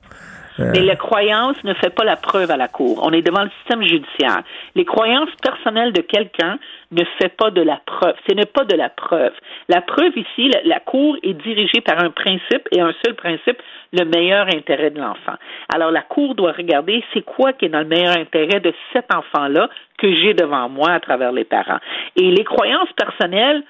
Mais 0.59 0.81
la 0.81 0.95
croyance 0.95 1.55
ne 1.63 1.73
fait 1.75 1.93
pas 1.93 2.03
la 2.03 2.15
preuve 2.15 2.49
à 2.49 2.57
la 2.57 2.67
Cour. 2.67 2.99
On 3.03 3.11
est 3.11 3.21
devant 3.21 3.43
le 3.43 3.49
système 3.59 3.83
judiciaire. 3.83 4.41
Les 4.75 4.85
croyances 4.85 5.29
personnelles 5.41 5.93
de 5.93 6.01
quelqu'un 6.01 6.57
ne 6.91 7.03
fait 7.21 7.29
pas 7.29 7.51
de 7.51 7.61
la 7.61 7.79
preuve. 7.85 8.15
Ce 8.27 8.33
n'est 8.33 8.45
pas 8.45 8.63
de 8.63 8.75
la 8.75 8.89
preuve. 8.89 9.33
La 9.69 9.81
preuve 9.81 10.17
ici, 10.17 10.51
la, 10.63 10.79
Cour 10.79 11.17
est 11.21 11.33
dirigée 11.33 11.81
par 11.81 12.03
un 12.03 12.09
principe 12.09 12.67
et 12.71 12.79
un 12.79 12.93
seul 13.05 13.15
principe, 13.15 13.61
le 13.93 14.05
meilleur 14.05 14.47
intérêt 14.47 14.89
de 14.89 14.99
l'enfant. 14.99 15.35
Alors 15.73 15.91
la 15.91 16.01
Cour 16.01 16.33
doit 16.33 16.53
regarder 16.53 17.03
c'est 17.13 17.23
quoi 17.23 17.53
qui 17.53 17.65
est 17.65 17.69
dans 17.69 17.79
le 17.79 17.85
meilleur 17.85 18.17
intérêt 18.17 18.59
de 18.59 18.73
cet 18.93 19.13
enfant-là 19.13 19.69
que 19.97 20.11
j'ai 20.11 20.33
devant 20.33 20.69
moi 20.69 20.91
à 20.91 20.99
travers 20.99 21.31
les 21.31 21.43
parents. 21.43 21.79
Et 22.15 22.31
les 22.31 22.43
croyances 22.43 22.91
personnelles, 22.93 23.63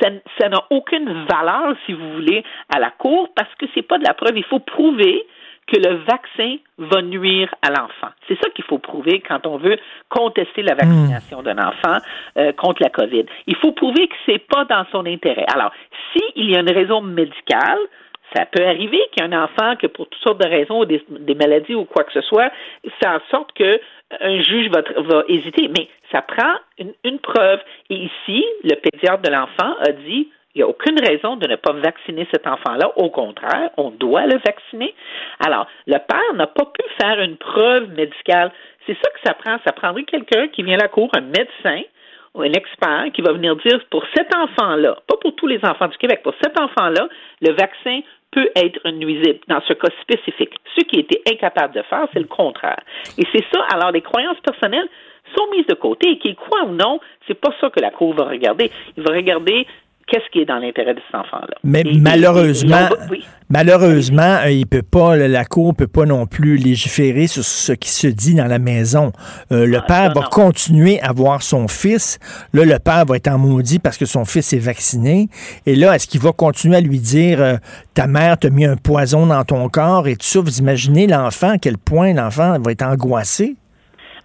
ça 0.00 0.48
n'a 0.48 0.62
aucune 0.70 1.26
valeur, 1.30 1.74
si 1.84 1.92
vous 1.92 2.12
voulez, 2.14 2.42
à 2.74 2.78
la 2.78 2.90
Cour 2.90 3.28
parce 3.36 3.54
que 3.56 3.66
c'est 3.74 3.82
pas 3.82 3.98
de 3.98 4.04
la 4.04 4.14
preuve. 4.14 4.36
Il 4.36 4.44
faut 4.44 4.60
prouver 4.60 5.26
que 5.68 5.76
le 5.76 5.96
vaccin 6.04 6.56
va 6.78 7.02
nuire 7.02 7.54
à 7.62 7.70
l'enfant. 7.70 8.12
C'est 8.26 8.38
ça 8.42 8.50
qu'il 8.50 8.64
faut 8.64 8.78
prouver 8.78 9.20
quand 9.20 9.46
on 9.46 9.58
veut 9.58 9.76
contester 10.08 10.62
la 10.62 10.74
vaccination 10.74 11.42
d'un 11.42 11.58
enfant 11.58 11.98
euh, 12.38 12.52
contre 12.52 12.82
la 12.82 12.90
COVID. 12.90 13.26
Il 13.46 13.56
faut 13.56 13.72
prouver 13.72 14.08
que 14.08 14.14
c'est 14.26 14.38
pas 14.38 14.64
dans 14.64 14.84
son 14.90 15.06
intérêt. 15.06 15.44
Alors, 15.52 15.70
s'il 16.12 16.50
y 16.50 16.56
a 16.56 16.60
une 16.60 16.70
raison 16.70 17.02
médicale, 17.02 17.78
ça 18.34 18.44
peut 18.46 18.64
arriver 18.66 19.00
qu'il 19.12 19.24
y 19.24 19.26
ait 19.26 19.34
un 19.34 19.44
enfant 19.44 19.76
que 19.76 19.86
pour 19.86 20.08
toutes 20.08 20.22
sortes 20.22 20.40
de 20.40 20.48
raisons, 20.48 20.84
des, 20.84 21.02
des 21.08 21.34
maladies 21.34 21.74
ou 21.74 21.84
quoi 21.84 22.04
que 22.04 22.12
ce 22.12 22.20
soit, 22.22 22.50
fait 23.00 23.08
en 23.08 23.20
sorte 23.30 23.52
que 23.52 23.80
un 24.20 24.40
juge 24.40 24.70
va, 24.70 24.82
va 25.02 25.22
hésiter. 25.28 25.68
Mais 25.68 25.88
ça 26.10 26.22
prend 26.22 26.54
une, 26.78 26.92
une 27.04 27.18
preuve. 27.18 27.60
Et 27.90 27.96
ici, 27.96 28.44
le 28.64 28.76
pédiatre 28.76 29.22
de 29.22 29.30
l'enfant 29.30 29.74
a 29.86 29.92
dit 29.92 30.28
il 30.58 30.62
n'y 30.62 30.64
a 30.64 30.68
aucune 30.68 30.98
raison 30.98 31.36
de 31.36 31.46
ne 31.46 31.54
pas 31.54 31.72
vacciner 31.72 32.26
cet 32.32 32.48
enfant-là. 32.48 32.90
Au 32.96 33.10
contraire, 33.10 33.70
on 33.76 33.90
doit 33.90 34.26
le 34.26 34.38
vacciner. 34.44 34.92
Alors, 35.38 35.68
le 35.86 35.98
père 35.98 36.34
n'a 36.34 36.48
pas 36.48 36.64
pu 36.64 36.84
faire 37.00 37.20
une 37.20 37.36
preuve 37.36 37.90
médicale. 37.90 38.50
C'est 38.84 38.96
ça 39.00 39.08
que 39.10 39.20
ça 39.24 39.34
prend. 39.34 39.58
Ça 39.64 39.72
prendrait 39.72 40.02
quelqu'un 40.02 40.48
qui 40.48 40.64
vient 40.64 40.76
à 40.76 40.82
la 40.82 40.88
cour, 40.88 41.10
un 41.14 41.20
médecin, 41.20 41.82
un 42.34 42.52
expert 42.52 43.04
qui 43.14 43.22
va 43.22 43.34
venir 43.34 43.54
dire 43.54 43.78
pour 43.88 44.02
cet 44.16 44.34
enfant-là, 44.34 44.98
pas 45.06 45.16
pour 45.20 45.36
tous 45.36 45.46
les 45.46 45.64
enfants 45.64 45.86
du 45.86 45.96
Québec, 45.96 46.22
pour 46.24 46.34
cet 46.42 46.58
enfant-là, 46.58 47.08
le 47.40 47.52
vaccin 47.52 48.00
peut 48.32 48.50
être 48.56 48.80
nuisible 48.90 49.38
dans 49.46 49.60
ce 49.60 49.74
cas 49.74 49.88
spécifique. 50.02 50.54
Ce 50.76 50.84
qui 50.86 50.98
était 50.98 51.22
incapable 51.32 51.74
de 51.74 51.82
faire, 51.82 52.08
c'est 52.12 52.18
le 52.18 52.26
contraire. 52.26 52.80
Et 53.16 53.22
c'est 53.32 53.44
ça. 53.54 53.64
Alors, 53.72 53.92
les 53.92 54.02
croyances 54.02 54.40
personnelles 54.40 54.88
sont 55.36 55.46
mises 55.52 55.66
de 55.66 55.74
côté 55.74 56.10
et 56.10 56.18
qu'ils 56.18 56.34
croient 56.34 56.64
ou 56.64 56.72
non, 56.72 56.98
c'est 57.28 57.38
pas 57.40 57.50
ça 57.60 57.70
que 57.70 57.80
la 57.80 57.90
Cour 57.90 58.14
va 58.14 58.24
regarder. 58.24 58.72
Il 58.96 59.04
va 59.04 59.14
regarder 59.14 59.66
qu'est-ce 60.08 60.28
qui 60.32 60.40
est 60.40 60.44
dans 60.46 60.58
l'intérêt 60.58 60.94
de 60.94 61.00
cet 61.06 61.14
enfant-là? 61.20 61.54
Mais 61.64 61.82
Et- 61.84 61.98
malheureusement, 61.98 62.88
et- 62.90 62.92
et- 63.06 63.10
oui. 63.10 63.24
malheureusement, 63.50 64.38
euh, 64.44 64.50
il 64.50 64.66
peut 64.66 64.82
pas, 64.82 65.16
la 65.16 65.44
Cour 65.44 65.74
peut 65.74 65.86
pas 65.86 66.04
non 66.06 66.26
plus 66.26 66.56
légiférer 66.56 67.26
sur 67.26 67.44
ce 67.44 67.72
qui 67.72 67.90
se 67.90 68.06
dit 68.06 68.34
dans 68.34 68.46
la 68.46 68.58
maison. 68.58 69.12
Euh, 69.52 69.66
le 69.66 69.80
père 69.86 70.12
va 70.14 70.22
continuer 70.30 71.00
à 71.00 71.12
voir 71.12 71.42
son 71.42 71.68
fils. 71.68 72.18
Là, 72.52 72.64
le 72.64 72.78
père 72.78 73.04
va 73.04 73.16
être 73.16 73.28
en 73.28 73.38
maudit 73.38 73.78
parce 73.78 73.96
que 73.96 74.06
son 74.06 74.24
fils 74.24 74.52
est 74.52 74.58
vacciné. 74.58 75.28
Et 75.66 75.76
là, 75.76 75.94
est-ce 75.94 76.06
qu'il 76.06 76.20
va 76.20 76.32
continuer 76.32 76.76
à 76.76 76.80
lui 76.80 76.98
dire, 76.98 77.40
euh, 77.42 77.56
ta 77.94 78.06
mère 78.06 78.38
t'a 78.38 78.50
mis 78.50 78.64
un 78.64 78.76
poison 78.76 79.26
dans 79.26 79.44
ton 79.44 79.68
corps 79.68 80.08
et 80.08 80.16
tout 80.16 80.26
ça? 80.26 80.40
Vous 80.40 80.58
imaginez 80.58 81.06
l'enfant, 81.06 81.50
à 81.50 81.58
quel 81.58 81.78
point 81.78 82.12
l'enfant 82.14 82.56
va 82.58 82.72
être 82.72 82.82
angoissé? 82.82 83.56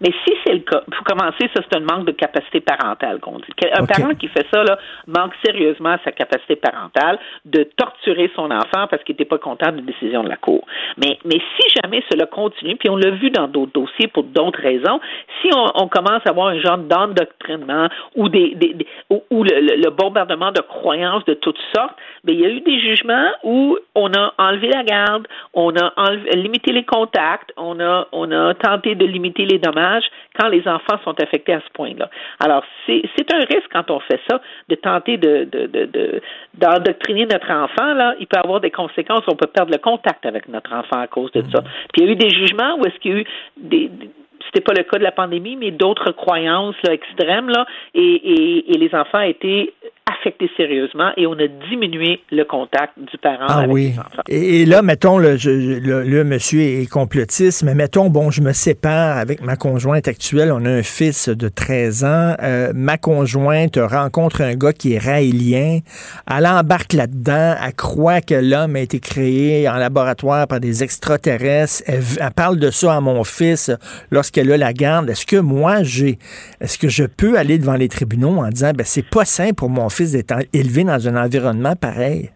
Mais 0.03 0.11
si 0.25 0.33
c'est 0.45 0.53
le 0.53 0.59
cas, 0.59 0.81
pour 0.91 1.03
commencer, 1.05 1.49
ça 1.55 1.61
c'est 1.63 1.75
un 1.77 1.79
manque 1.79 2.05
de 2.05 2.11
capacité 2.11 2.59
parentale 2.59 3.19
qu'on 3.19 3.37
dit. 3.37 3.45
Un 3.73 3.85
parent 3.85 4.13
qui 4.15 4.27
fait 4.27 4.45
ça 4.53 4.63
là, 4.63 4.77
manque 5.07 5.33
sérieusement 5.45 5.95
sa 6.03 6.11
capacité 6.11 6.55
parentale 6.57 7.17
de 7.45 7.63
torturer 7.77 8.29
son 8.35 8.51
enfant 8.51 8.87
parce 8.89 9.03
qu'il 9.03 9.13
n'était 9.13 9.25
pas 9.25 9.37
content 9.37 9.71
de 9.71 9.77
la 9.77 9.81
décision 9.83 10.23
de 10.23 10.29
la 10.29 10.35
cour. 10.37 10.65
Mais, 10.97 11.17
mais 11.25 11.39
si 11.57 11.69
jamais 11.81 12.03
cela 12.11 12.25
continue, 12.25 12.75
puis 12.75 12.89
on 12.89 12.97
l'a 12.97 13.11
vu 13.11 13.29
dans 13.29 13.47
d'autres 13.47 13.71
dossiers 13.73 14.07
pour 14.07 14.23
d'autres 14.23 14.59
raisons, 14.61 14.99
si 15.41 15.49
on, 15.55 15.71
on 15.83 15.87
commence 15.87 16.21
à 16.25 16.29
avoir 16.31 16.47
un 16.47 16.59
genre 16.59 16.77
d'endoctrinement 16.77 17.87
ou 18.15 18.29
des, 18.29 18.55
des, 18.55 18.73
des- 18.73 18.87
ou, 19.09 19.23
ou 19.31 19.43
le, 19.43 19.59
le- 19.59 19.81
le 19.81 19.89
bombardement 19.89 20.51
de 20.51 20.61
croyances 20.61 21.23
de 21.25 21.33
toutes 21.35 21.59
sortes, 21.75 21.95
ben, 22.23 22.33
il 22.35 22.41
y 22.41 22.45
a 22.45 22.49
eu 22.49 22.61
des 22.61 22.79
jugements 22.79 23.31
où 23.43 23.77
on 23.95 24.11
a 24.13 24.33
enlevé 24.37 24.67
la 24.69 24.83
garde, 24.83 25.27
on 25.53 25.75
a 25.75 25.93
enlevé- 25.97 26.35
limité 26.35 26.71
les 26.71 26.83
contacts, 26.83 27.51
on 27.57 27.79
a, 27.79 28.07
on 28.11 28.31
a 28.31 28.53
tenté 28.55 28.95
de 28.95 29.05
limiter 29.05 29.45
les 29.45 29.59
dommages 29.59 29.92
quand 30.39 30.47
les 30.47 30.67
enfants 30.67 30.99
sont 31.03 31.19
affectés 31.21 31.53
à 31.53 31.59
ce 31.61 31.69
point-là. 31.73 32.09
Alors, 32.39 32.63
c'est 32.85 33.33
un 33.33 33.39
risque 33.39 33.69
quand 33.71 33.89
on 33.91 33.99
fait 33.99 34.19
ça, 34.29 34.41
de 34.69 34.75
tenter 34.75 35.17
de, 35.17 35.45
de, 35.45 35.67
de, 35.67 35.85
de- 35.85 36.21
d'endoctriner 36.55 37.25
notre 37.25 37.51
enfant. 37.51 37.93
Là, 37.93 38.15
il 38.19 38.27
peut 38.27 38.39
avoir 38.39 38.59
des 38.59 38.71
conséquences. 38.71 39.23
On 39.27 39.35
peut 39.35 39.47
perdre 39.47 39.71
le 39.71 39.77
contact 39.79 40.25
avec 40.25 40.47
notre 40.47 40.73
enfant 40.73 40.99
à 40.99 41.07
cause 41.07 41.31
de 41.31 41.41
ça. 41.51 41.61
Puis 41.93 42.01
il 42.01 42.05
y 42.05 42.09
a 42.09 42.11
eu 42.11 42.15
des 42.15 42.29
jugements 42.29 42.75
où 42.77 42.85
est-ce 42.85 42.97
qu'il 42.99 43.11
y 43.11 43.15
a 43.15 43.19
eu 43.19 43.25
des, 43.57 43.87
des- 43.89 44.09
c'était 44.47 44.61
pas 44.61 44.73
le 44.77 44.83
cas 44.83 44.97
de 44.97 45.03
la 45.03 45.11
pandémie, 45.11 45.55
mais 45.55 45.71
d'autres 45.71 46.11
croyances 46.11 46.75
là, 46.83 46.93
extrêmes, 46.93 47.49
là, 47.49 47.65
et, 47.95 48.01
et, 48.01 48.73
et 48.75 48.77
les 48.77 48.93
enfants 48.93 49.21
étaient 49.21 49.73
affectés 50.23 50.49
sérieusement 50.55 51.11
et 51.17 51.27
on 51.27 51.33
a 51.33 51.47
diminué 51.69 52.21
le 52.31 52.43
contact 52.45 52.93
du 52.97 53.17
parent 53.17 53.45
Ah 53.47 53.59
avec 53.59 53.71
oui. 53.71 53.93
enfants. 53.97 54.21
Et, 54.29 54.65
là, 54.65 54.81
mettons, 54.81 55.17
le, 55.17 55.35
le, 55.35 56.03
le 56.03 56.23
monsieur 56.23 56.61
est 56.61 56.89
complotiste, 56.89 57.63
mais 57.63 57.75
mettons, 57.75 58.09
bon, 58.09 58.31
je 58.31 58.41
me 58.41 58.53
sépare 58.53 59.17
avec 59.17 59.41
ma 59.41 59.55
conjointe 59.55 60.07
actuelle. 60.07 60.51
On 60.53 60.63
a 60.65 60.69
un 60.69 60.83
fils 60.83 61.29
de 61.29 61.49
13 61.49 62.03
ans. 62.05 62.35
Euh, 62.41 62.71
ma 62.73 62.97
conjointe 62.97 63.77
rencontre 63.77 64.41
un 64.41 64.55
gars 64.55 64.73
qui 64.73 64.93
est 64.93 64.99
raélien. 64.99 65.79
Elle 66.29 66.47
embarque 66.47 66.93
là-dedans. 66.93 67.55
Elle 67.65 67.73
croit 67.73 68.21
que 68.21 68.35
l'homme 68.35 68.75
a 68.75 68.79
été 68.79 68.99
créé 68.99 69.67
en 69.67 69.75
laboratoire 69.75 70.47
par 70.47 70.59
des 70.59 70.83
extraterrestres. 70.83 71.83
Elle, 71.87 72.01
elle 72.19 72.31
parle 72.31 72.57
de 72.59 72.71
ça 72.71 72.95
à 72.95 73.01
mon 73.01 73.23
fils 73.23 73.71
lorsqu'elle 74.11 74.51
a 74.51 74.57
la 74.57 74.73
garde. 74.73 75.09
Est-ce 75.09 75.25
que 75.25 75.37
moi, 75.37 75.83
j'ai, 75.83 76.17
est-ce 76.61 76.77
que 76.77 76.87
je 76.87 77.03
peux 77.03 77.37
aller 77.37 77.57
devant 77.57 77.75
les 77.75 77.89
tribunaux 77.89 78.37
en 78.37 78.49
disant, 78.49 78.71
ben, 78.73 78.85
c'est 78.85 79.07
pas 79.07 79.25
sain 79.25 79.51
pour 79.51 79.69
mon 79.69 79.89
fils 79.89 80.12
élevé 80.53 80.83
dans 80.83 81.07
un 81.07 81.23
environnement 81.23 81.75
pareil? 81.75 82.29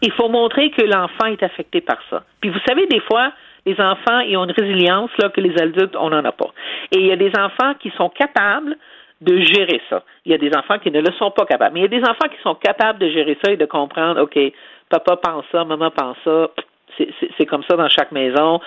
Il 0.00 0.12
faut 0.12 0.28
montrer 0.28 0.70
que 0.70 0.82
l'enfant 0.82 1.26
est 1.26 1.42
affecté 1.42 1.80
par 1.80 1.98
ça. 2.08 2.22
Puis 2.40 2.50
vous 2.50 2.58
savez, 2.66 2.86
des 2.86 3.00
fois, 3.00 3.32
les 3.66 3.78
enfants, 3.80 4.20
ils 4.20 4.36
ont 4.36 4.44
une 4.44 4.52
résilience 4.52 5.10
là, 5.18 5.28
que 5.28 5.40
les 5.40 5.60
adultes, 5.60 5.96
on 5.98 6.10
n'en 6.10 6.24
a 6.24 6.32
pas. 6.32 6.50
Et 6.92 7.00
il 7.00 7.06
y 7.06 7.12
a 7.12 7.16
des 7.16 7.32
enfants 7.36 7.74
qui 7.80 7.90
sont 7.96 8.08
capables 8.08 8.76
de 9.20 9.40
gérer 9.40 9.80
ça. 9.90 10.04
Il 10.24 10.32
y 10.32 10.34
a 10.34 10.38
des 10.38 10.50
enfants 10.56 10.78
qui 10.78 10.90
ne 10.90 11.00
le 11.00 11.12
sont 11.18 11.32
pas 11.32 11.44
capables. 11.44 11.74
Mais 11.74 11.80
il 11.80 11.92
y 11.92 11.96
a 11.96 12.00
des 12.00 12.08
enfants 12.08 12.28
qui 12.30 12.40
sont 12.42 12.54
capables 12.54 13.00
de 13.00 13.10
gérer 13.10 13.36
ça 13.44 13.52
et 13.52 13.56
de 13.56 13.66
comprendre, 13.66 14.22
OK, 14.22 14.38
papa 14.88 15.16
pense 15.16 15.44
ça, 15.50 15.64
maman 15.64 15.90
pense 15.90 16.16
ça, 16.24 16.50
c'est 17.36 17.46
comme 17.46 17.62
ça 17.68 17.76
dans 17.76 17.88
chaque 17.88 18.12
maison, 18.12 18.60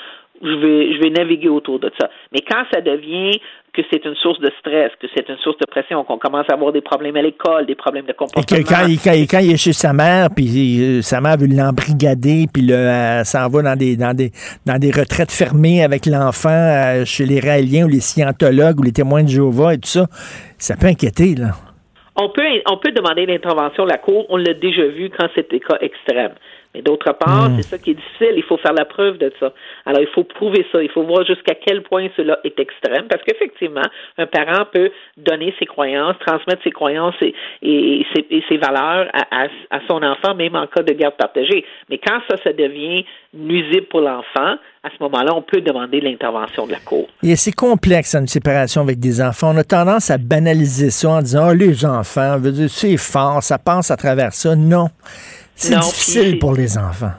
je 0.44 0.56
vais, 0.56 0.94
je 0.96 1.00
vais 1.02 1.10
naviguer 1.10 1.50
autour 1.50 1.80
de 1.80 1.92
ça. 2.00 2.10
Mais 2.32 2.40
quand 2.50 2.64
ça 2.74 2.82
devient 2.82 3.40
que 3.74 3.82
c'est 3.90 4.04
une 4.04 4.16
source 4.16 4.40
de 4.40 4.52
stress, 4.60 4.92
que 5.02 5.08
c'est 5.16 5.30
une 5.30 5.38
source 5.38 5.58
de 5.58 5.66
pression, 5.66 6.04
qu'on 6.04 6.18
commence 6.18 6.46
à 6.50 6.56
avoir 6.56 6.74
des 6.74 6.82
problèmes 6.82 7.16
à 7.16 7.22
l'école, 7.22 7.66
des 7.66 7.76
problèmes 7.76 8.06
de 8.06 8.12
Et 8.12 8.14
comportement. 8.16 8.60
que 8.64 8.68
quand, 8.68 8.86
il, 8.88 9.00
quand, 9.00 9.14
il- 9.14 9.28
quand 9.28 9.40
il 9.40 9.54
est 9.54 9.58
chez 9.58 9.72
sa 9.72 9.94
mère, 9.94 10.28
puis 10.36 10.48
euh, 10.82 11.02
sa 11.02 11.22
mère 11.22 11.38
veut 11.38 11.48
l'embrigader, 11.48 12.48
puis 12.54 12.64
là, 12.64 13.20
elle 13.20 13.26
s'en 13.26 13.48
va 13.48 13.62
dans 13.62 13.76
des, 13.78 13.96
dans, 13.96 14.14
des, 14.14 14.32
dans 14.66 14.78
des 14.78 14.92
retraites 14.92 15.32
fermées 15.32 15.84
avec 15.84 16.06
l'enfant 16.06 16.50
euh, 16.52 17.06
chez 17.06 17.26
les 17.26 17.40
Raéliens 17.40 17.86
ou 17.86 17.90
les 17.90 18.02
scientologues 18.02 18.80
ou 18.80 18.84
les 18.84 18.92
témoins 18.92 19.24
de 19.24 19.30
Jéhovah 19.30 19.74
et 19.76 19.78
tout 19.78 19.88
ça, 19.88 20.06
ça 20.58 20.76
peut 20.76 20.88
inquiéter, 20.88 21.36
là. 21.36 21.52
On 22.18 22.28
peut, 22.28 22.44
on 22.70 22.76
peut 22.78 22.92
demander 22.92 23.26
l'intervention 23.26 23.86
de 23.86 23.90
la 23.90 23.98
Cour. 23.98 24.26
On 24.30 24.36
l'a 24.36 24.54
déjà 24.54 24.86
vu 24.86 25.10
quand 25.18 25.28
c'était 25.34 25.62
cas 25.62 25.78
extrêmes. 25.80 26.34
Mais 26.74 26.82
d'autre 26.82 27.12
part, 27.14 27.50
Mm. 27.50 27.56
c'est 27.58 27.64
ça 27.64 27.78
qui 27.78 27.92
est 27.92 27.96
difficile. 27.96 28.34
Il 28.38 28.44
faut 28.44 28.58
faire 28.58 28.74
la 28.74 28.86
preuve 28.86 29.18
de 29.18 29.32
ça. 29.40 29.52
Alors, 29.86 30.02
il 30.02 30.08
faut 30.08 30.24
prouver 30.24 30.66
ça. 30.72 30.82
Il 30.82 30.90
faut 30.90 31.04
voir 31.04 31.26
jusqu'à 31.26 31.54
quel 31.56 31.84
point 31.84 32.08
cela 32.16 32.40
est 32.46 32.58
extrême. 32.60 33.08
Parce 33.10 33.22
qu'effectivement, 33.24 33.82
un 34.18 34.26
parent 34.26 34.66
peut 34.72 34.90
donner 35.18 35.54
ses 35.60 35.66
croyances, 35.66 36.16
transmettre 36.26 36.64
ses 36.64 36.72
croyances 36.72 37.16
et, 37.22 37.34
et 37.62 38.06
ses, 38.16 38.26
et 38.30 38.44
ses 38.48 38.58
valeurs 38.58 39.08
à, 39.14 39.44
à- 39.44 39.48
à 39.70 39.80
son 39.88 40.02
enfant, 40.02 40.34
même 40.36 40.56
en 40.56 40.66
cas 40.68 40.82
de 40.84 40.94
garde 40.94 41.16
partagée. 41.16 41.66
Mais 41.90 41.98
quand 41.98 42.20
ça, 42.30 42.38
ça 42.44 42.54
devient 42.54 43.04
nuisible 43.34 43.88
pour 43.88 44.02
l'enfant, 44.02 44.56
à 44.84 44.90
ce 44.90 45.04
moment-là, 45.04 45.34
on 45.36 45.42
peut 45.42 45.62
demander 45.62 46.02
l'intervention 46.02 46.66
de 46.68 46.72
la 46.72 46.80
Cour. 46.80 47.08
Et 47.24 47.36
c'est 47.36 47.52
complexe, 47.52 48.16
une 48.16 48.28
séparation 48.28 48.82
avec 48.82 49.00
des 49.00 49.22
enfants. 49.22 49.52
On 49.54 49.58
a 49.58 49.64
tendance 49.64 50.10
à 50.10 50.18
banaliser 50.18 50.90
ça 50.90 51.10
en 51.10 51.20
disant, 51.22 51.50
oh, 51.50 51.54
les 51.54 51.86
enfants, 51.86 52.38
c'est 52.68 52.98
fort, 52.98 53.44
ça 53.44 53.58
passe 53.60 53.92
à 53.92 53.98
travers 53.98 54.34
ça. 54.34 54.56
Non. 54.56 54.88
C'est 55.56 55.76
difficile 55.76 56.40
pour 56.40 56.54
les 56.54 56.78
enfants. 56.78 57.14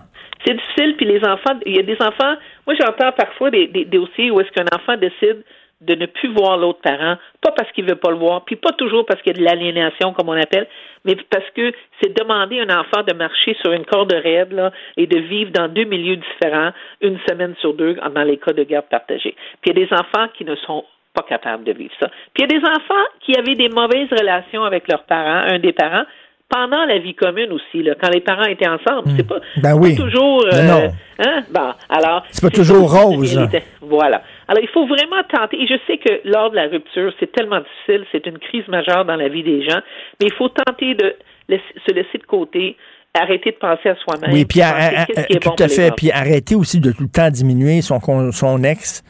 C'est 0.45 0.55
difficile, 0.55 0.97
puis 0.97 1.07
les 1.07 1.25
enfants, 1.25 1.59
il 1.67 1.77
y 1.77 1.79
a 1.79 1.83
des 1.83 1.97
enfants, 2.01 2.35
moi 2.67 2.75
j'entends 2.81 3.13
parfois 3.13 3.51
des, 3.51 3.69
des, 3.69 3.85
des 3.85 3.99
dossiers 3.99 4.31
où 4.31 4.41
est-ce 4.41 4.51
qu'un 4.51 4.67
enfant 4.75 4.97
décide 4.97 5.45
de 5.83 5.95
ne 5.95 6.07
plus 6.07 6.33
voir 6.33 6.57
l'autre 6.57 6.81
parent, 6.81 7.17
pas 7.41 7.51
parce 7.53 7.71
qu'il 7.73 7.85
veut 7.85 7.97
pas 7.97 8.11
le 8.11 8.17
voir, 8.17 8.45
puis 8.45 8.57
pas 8.57 8.73
toujours 8.73 9.05
parce 9.05 9.21
qu'il 9.23 9.37
y 9.37 9.37
a 9.37 9.41
de 9.41 9.45
l'aliénation, 9.45 10.13
comme 10.13 10.29
on 10.29 10.41
appelle, 10.41 10.69
mais 11.05 11.17
parce 11.29 11.49
que 11.57 11.73
c'est 12.01 12.17
demander 12.17 12.61
à 12.61 12.63
un 12.63 12.81
enfant 12.81 13.03
de 13.07 13.15
marcher 13.15 13.57
sur 13.61 13.73
une 13.73 13.85
corde 13.85 14.13
raide 14.13 14.53
là, 14.53 14.71
et 14.97 15.07
de 15.07 15.19
vivre 15.19 15.51
dans 15.51 15.69
deux 15.69 15.85
milieux 15.85 16.17
différents, 16.17 16.71
une 17.01 17.19
semaine 17.29 17.55
sur 17.61 17.75
deux, 17.75 17.95
dans 17.95 18.23
les 18.23 18.37
cas 18.37 18.53
de 18.53 18.63
garde 18.63 18.87
partagée. 18.87 19.35
Puis 19.61 19.73
il 19.73 19.79
y 19.79 19.83
a 19.83 19.87
des 19.87 19.93
enfants 19.93 20.29
qui 20.35 20.45
ne 20.45 20.55
sont 20.57 20.85
pas 21.15 21.25
capables 21.29 21.65
de 21.65 21.73
vivre 21.73 21.93
ça. 22.01 22.09
Puis 22.33 22.45
il 22.45 22.53
y 22.53 22.57
a 22.57 22.61
des 22.61 22.67
enfants 22.67 23.05
qui 23.21 23.37
avaient 23.37 23.57
des 23.57 23.69
mauvaises 23.69 24.09
relations 24.11 24.65
avec 24.65 24.89
leurs 24.89 25.03
parents, 25.05 25.53
un 25.53 25.59
des 25.59 25.73
parents, 25.73 26.05
pendant 26.53 26.85
la 26.85 26.99
vie 26.99 27.15
commune 27.15 27.51
aussi, 27.53 27.83
là, 27.83 27.95
quand 28.01 28.11
les 28.11 28.20
parents 28.20 28.45
étaient 28.45 28.69
ensemble. 28.69 29.11
C'est 29.16 29.27
pas, 29.27 29.41
Ben 29.57 29.74
oui. 29.74 29.97
pas 29.97 30.03
toujours. 30.03 30.45
Non. 30.53 30.93
Hein? 31.19 31.41
Bon, 31.51 31.70
alors. 31.89 32.23
C'est 32.31 32.43
pas 32.43 32.51
toujours 32.55 32.93
rose. 32.93 33.41
Voilà. 33.81 34.23
Alors, 34.49 34.62
il 34.62 34.69
faut 34.69 34.87
vraiment 34.87 35.23
tenter. 35.33 35.57
Et 35.62 35.66
je 35.66 35.74
sais 35.87 35.97
que 35.99 36.20
lors 36.29 36.51
de 36.51 36.57
la 36.57 36.66
rupture, 36.69 37.12
c'est 37.19 37.33
tellement 37.33 37.61
difficile, 37.61 38.05
c'est 38.12 38.27
une 38.27 38.39
crise 38.39 38.69
majeure 38.69 39.05
dans 39.07 39.16
la 39.16 39.29
vie 39.29 39.43
des 39.43 39.62
gens, 39.69 39.81
mais 40.20 40.27
il 40.27 40.33
faut 40.35 40.49
tenter 40.49 40.95
de 40.95 41.15
laisser- 41.49 41.62
se 41.87 41.93
laisser 41.95 42.19
de 42.19 42.24
côté, 42.27 42.77
arrêter 43.15 43.51
de 43.53 43.57
penser 43.57 43.89
à 43.89 43.97
soi-même. 43.97 44.33
Oui, 44.33 44.45
puis 44.45 44.61
à- 44.62 44.74
à- 44.77 45.07
tout 45.07 45.51
bon 45.51 45.55
à 45.59 45.69
fait. 45.69 45.91
Puis 45.97 46.11
arrêter 46.11 46.55
aussi 46.55 46.81
de 46.81 46.93
tout 46.93 47.03
le 47.05 47.09
temps 47.09 47.31
diminuer 47.31 47.81
son, 47.83 47.99
son 48.33 48.62
ex. 48.65 49.03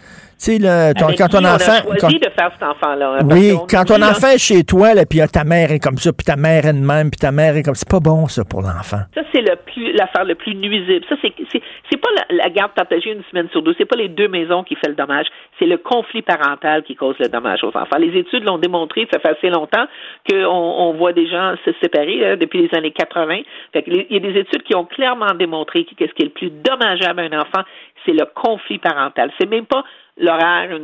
Tu 0.45 0.59
sais, 0.59 0.59
quand 1.19 1.29
ton 1.29 1.39
on 1.39 1.45
enfant. 1.45 1.73
a 1.73 1.83
choisi 1.83 1.99
quand- 2.01 2.09
de 2.09 2.31
faire 2.37 2.51
cet 2.53 2.63
enfant-là. 2.63 3.19
hein, 3.21 3.27
oui, 3.31 3.53
quand 3.71 3.85
ton 3.85 3.99
là, 3.99 4.11
enfant 4.11 4.29
est 4.29 4.39
chez 4.39 4.65
toi, 4.65 4.93
là, 4.95 5.05
puis 5.09 5.21
ah, 5.21 5.29
ta 5.29 5.45
mère 5.45 5.71
est 5.71 5.79
comme 5.79 5.99
ça, 5.99 6.13
puis 6.13 6.25
ta 6.25 6.35
mère 6.37 6.67
est 6.67 6.73
de 6.73 6.85
même, 6.85 7.11
puis 7.11 7.19
ta 7.21 7.31
mère 7.31 7.57
est 7.57 7.63
comme 7.63 7.77
C'est 7.77 7.89
pas 7.89 8.01
bon, 8.01 8.27
ça, 8.27 8.43
pour 8.45 8.61
l'enfant. 8.63 9.03
Ça, 9.15 9.23
c'est 9.33 9.41
le 9.41 9.55
plus, 9.65 9.93
l'affaire 9.93 10.25
le 10.25 10.35
plus 10.35 10.55
nuisible. 10.57 11.05
Ça, 11.09 11.15
c'est, 11.23 11.33
c'est, 11.53 11.63
c'est 11.91 11.97
pas 12.01 12.09
la, 12.17 12.43
la 12.45 12.51
garde 12.51 12.73
partagée 12.73 13.13
une 13.13 13.23
semaine 13.31 13.49
sur 13.53 13.63
deux. 13.63 13.75
C'est 13.79 13.85
pas 13.87 13.97
les 13.97 14.09
deux 14.09 14.27
maisons 14.29 14.65
qui 14.65 14.75
fait 14.75 14.89
le 14.89 14.95
dommage. 14.97 15.27
C'est 15.61 15.67
le 15.67 15.77
conflit 15.79 16.23
parental 16.23 16.83
qui 16.83 16.97
cause 16.97 17.15
le 17.21 17.29
dommage 17.29 17.63
aux 17.63 17.69
enfants. 17.77 17.99
Les 18.01 18.19
études 18.19 18.43
l'ont 18.45 18.59
démontré. 18.59 19.07
Ça 19.13 19.21
fait 19.21 19.37
assez 19.39 19.49
longtemps 19.51 19.87
qu'on 20.29 20.47
on 20.47 20.93
voit 20.95 21.13
des 21.13 21.29
gens 21.29 21.55
se 21.65 21.71
séparer 21.81 22.33
hein, 22.33 22.37
depuis 22.37 22.63
les 22.69 22.77
années 22.77 22.91
80. 22.91 23.43
Fait 23.73 23.85
il 23.87 24.07
y 24.11 24.17
a 24.17 24.21
des 24.21 24.41
études 24.41 24.63
qui 24.65 24.75
ont 24.75 24.85
clairement 24.87 25.35
démontré 25.39 25.85
que 25.85 25.95
qu'est-ce 25.95 26.13
qui 26.15 26.23
est 26.23 26.27
le 26.27 26.31
plus 26.33 26.51
dommageable 26.51 27.21
à 27.21 27.23
un 27.25 27.41
enfant, 27.41 27.63
c'est 28.05 28.13
le 28.13 28.27
conflit 28.35 28.79
parental. 28.79 29.31
C'est 29.39 29.49
même 29.49 29.67
pas 29.67 29.85
l'horaire, 30.19 30.79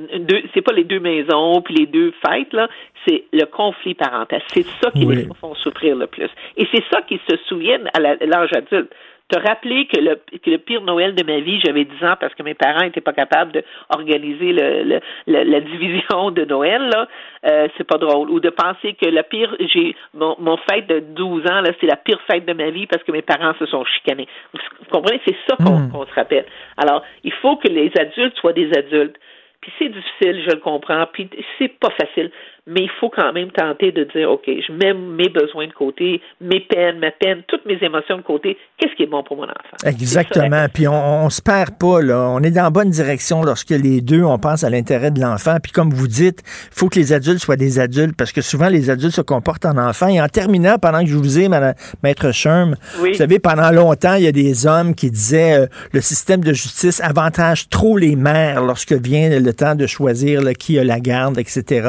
c'est 0.55 0.63
pas 0.63 0.73
les 0.73 0.85
deux 0.85 1.01
maisons 1.01 1.61
puis 1.63 1.75
les 1.75 1.87
deux 1.87 2.13
fêtes 2.27 2.53
là, 2.53 2.69
c'est 3.07 3.25
le 3.33 3.45
conflit 3.45 3.95
parental. 3.95 4.43
C'est 4.49 4.67
ça 4.83 4.91
qui 4.91 5.05
Oui. 5.05 5.17
les 5.17 5.29
font 5.41 5.55
souffrir 5.55 5.97
le 5.97 6.07
plus. 6.07 6.29
Et 6.57 6.67
c'est 6.73 6.83
ça 6.91 7.03
qu'ils 7.03 7.21
se 7.29 7.37
souviennent 7.47 7.89
à 7.95 8.01
l'âge 8.01 8.51
adulte. 8.55 8.93
Te 9.29 9.39
rappeler 9.39 9.87
que 9.87 10.01
le, 10.01 10.17
que 10.39 10.51
le 10.51 10.59
pire 10.59 10.81
Noël 10.83 11.15
de 11.15 11.25
ma 11.25 11.41
vie, 11.41 11.61
j'avais 11.65 11.85
10 11.85 12.05
ans 12.05 12.15
parce 12.19 12.35
que 12.35 12.43
mes 12.43 12.55
parents 12.55 12.81
n'étaient 12.83 13.01
pas 13.01 13.13
capables 13.13 13.53
d'organiser 13.53 14.53
le, 14.53 15.01
le, 15.27 15.43
la 15.45 15.61
division 15.61 16.31
de 16.31 16.45
Noël, 16.45 16.89
là, 16.89 17.09
euh, 17.47 17.69
c'est 17.77 17.85
pas 17.87 17.99
drôle. 17.99 18.31
Ou 18.31 18.41
de 18.41 18.51
penser 18.51 18.95
que 18.95 19.09
la 19.09 19.23
pire, 19.23 19.55
j'ai 19.61 19.95
mon, 20.15 20.37
mon 20.39 20.57
fête 20.71 20.87
de 20.89 21.01
12 21.01 21.43
ans, 21.51 21.61
là, 21.61 21.71
c'est 21.81 21.87
la 21.87 21.97
pire 21.97 22.21
fête 22.31 22.47
de 22.47 22.53
ma 22.53 22.71
vie 22.71 22.87
parce 22.87 23.03
que 23.03 23.13
mes 23.13 23.23
parents 23.23 23.55
se 23.59 23.67
sont 23.67 23.85
chicanés. 23.85 24.29
Vous 24.53 24.61
comprenez? 24.91 25.21
C'est 25.27 25.37
ça 25.49 25.57
qu'on 25.57 25.79
Hmm. 25.79 25.91
qu'on 25.93 26.07
se 26.07 26.15
rappelle. 26.15 26.47
Alors, 26.77 27.05
il 27.25 27.33
faut 27.33 27.57
que 27.57 27.69
les 27.69 27.93
adultes 27.99 28.37
soient 28.39 28.53
des 28.53 28.71
adultes. 28.77 29.17
Puis 29.61 29.73
c'est 29.79 29.89
difficile, 29.89 30.45
je 30.49 30.55
le 30.55 30.61
comprends, 30.61 31.05
puis 31.13 31.29
c'est 31.59 31.69
pas 31.81 31.91
facile, 31.91 32.31
mais 32.69 32.83
il 32.83 32.91
faut 33.01 33.11
quand 33.11 33.33
même 33.33 33.51
tenter 33.51 33.93
de 33.93 34.05
dire, 34.15 34.31
OK, 34.31 34.45
je 34.47 34.73
mets 34.73 34.93
mes 34.95 35.29
besoins 35.29 35.67
de 35.67 35.73
côté, 35.73 36.21
mes 36.41 36.61
peines, 36.61 36.99
ma 36.99 37.11
peine, 37.11 37.43
toutes 37.49 37.65
mes 37.67 37.79
émotions 37.83 38.17
de 38.19 38.23
côté. 38.23 38.57
Qu'est-ce 38.77 38.95
qui 38.95 39.05
est 39.05 39.07
bon 39.07 39.23
pour 39.23 39.37
mon 39.39 39.45
enfant? 39.45 39.77
Exactement. 39.85 40.67
Puis 40.73 40.87
on, 40.89 41.25
on 41.25 41.31
se 41.31 41.41
perd 41.43 41.79
pas, 41.79 42.01
là. 42.03 42.29
On 42.31 42.41
est 42.43 42.51
dans 42.51 42.65
la 42.65 42.71
bonne 42.71 42.91
direction 42.91 43.43
lorsque 43.43 43.71
les 43.71 44.01
deux, 44.01 44.23
on 44.23 44.39
pense 44.39 44.65
à 44.65 44.71
l'intérêt 44.71 45.11
de 45.11 45.21
l'enfant. 45.21 45.57
Puis 45.63 45.73
comme 45.73 45.91
vous 45.93 46.09
dites, 46.09 46.43
il 46.47 46.79
faut 46.79 46.89
que 46.89 46.99
les 46.99 47.13
adultes 47.13 47.39
soient 47.41 47.57
des 47.57 47.79
adultes 47.79 48.17
parce 48.17 48.33
que 48.33 48.41
souvent 48.41 48.69
les 48.69 48.91
adultes 48.91 49.15
se 49.15 49.21
comportent 49.23 49.65
en 49.67 49.77
enfants. 49.79 50.09
Et 50.09 50.21
en 50.21 50.29
terminant, 50.29 50.77
pendant 50.79 51.01
que 51.01 51.07
je 51.07 51.17
vous 51.17 51.39
ai, 51.39 51.49
Madame- 51.49 51.75
Maître 52.03 52.33
Sherm, 52.33 52.77
Oui. 53.01 53.11
vous 53.13 53.17
savez, 53.17 53.39
pendant 53.39 53.71
longtemps, 53.71 54.15
il 54.15 54.25
y 54.25 54.29
a 54.29 54.33
des 54.33 54.67
hommes 54.67 54.95
qui 54.95 55.11
disaient 55.11 55.61
euh, 55.63 55.67
le 55.93 56.01
système 56.01 56.43
de 56.43 56.53
justice 56.53 57.01
avantage 57.01 57.69
trop 57.69 57.97
les 57.97 58.17
mères 58.17 58.63
lorsque 58.63 58.93
vient 58.93 59.29
le 59.41 59.53
temps 59.53 59.75
de 59.75 59.87
choisir 59.87 60.43
là, 60.43 60.55
qui 60.55 60.79
a 60.79 60.85
la 60.85 61.01
garde, 61.01 61.39
etc. 61.39 61.89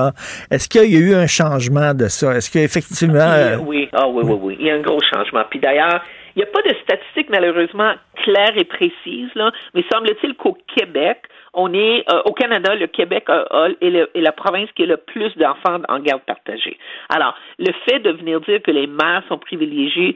Est-ce 0.52 0.69
qu'il 0.70 0.94
y 0.94 0.98
a 0.98 1.00
eu 1.00 1.14
un 1.16 1.28
changement 1.28 1.94
de 1.94 2.08
ça? 2.08 2.36
Est-ce 2.36 2.50
qu'effectivement... 2.52 3.20
Puis, 3.34 3.44
euh, 3.44 3.56
euh, 3.58 3.66
oui, 3.66 3.90
ah 3.94 4.08
oui, 4.08 4.24
oui, 4.26 4.38
oui. 4.42 4.58
Il 4.60 4.66
y 4.68 4.72
a 4.72 4.76
un 4.76 4.82
gros 4.82 5.00
changement. 5.14 5.44
Puis 5.50 5.60
d'ailleurs, 5.60 6.02
il 6.36 6.40
n'y 6.40 6.44
a 6.44 6.52
pas 6.52 6.62
de 6.62 6.74
statistiques 6.84 7.30
malheureusement 7.30 7.94
claires 8.24 8.56
et 8.56 8.64
précises, 8.64 9.34
là, 9.36 9.52
mais 9.74 9.84
semble-t-il 9.92 10.36
qu'au 10.36 10.58
Québec, 10.78 11.18
on 11.54 11.74
est 11.74 12.06
euh, 12.14 12.22
au 12.26 12.34
Canada, 12.34 12.76
le 12.76 12.86
Québec 12.88 13.24
a- 13.28 13.46
a- 13.50 13.70
est, 13.82 13.90
le- 13.90 14.10
est 14.16 14.22
la 14.22 14.32
province 14.32 14.70
qui 14.76 14.84
a 14.84 14.86
le 14.86 14.98
plus 14.98 15.36
d'enfants 15.38 15.80
en 15.90 16.00
garde 16.00 16.22
partagée. 16.22 16.78
Alors, 17.10 17.34
le 17.58 17.72
fait 17.90 18.00
de 18.00 18.12
venir 18.12 18.40
dire 18.42 18.62
que 18.62 18.70
les 18.72 18.86
mères 18.86 19.24
sont 19.28 19.40
privilégiées, 19.40 20.16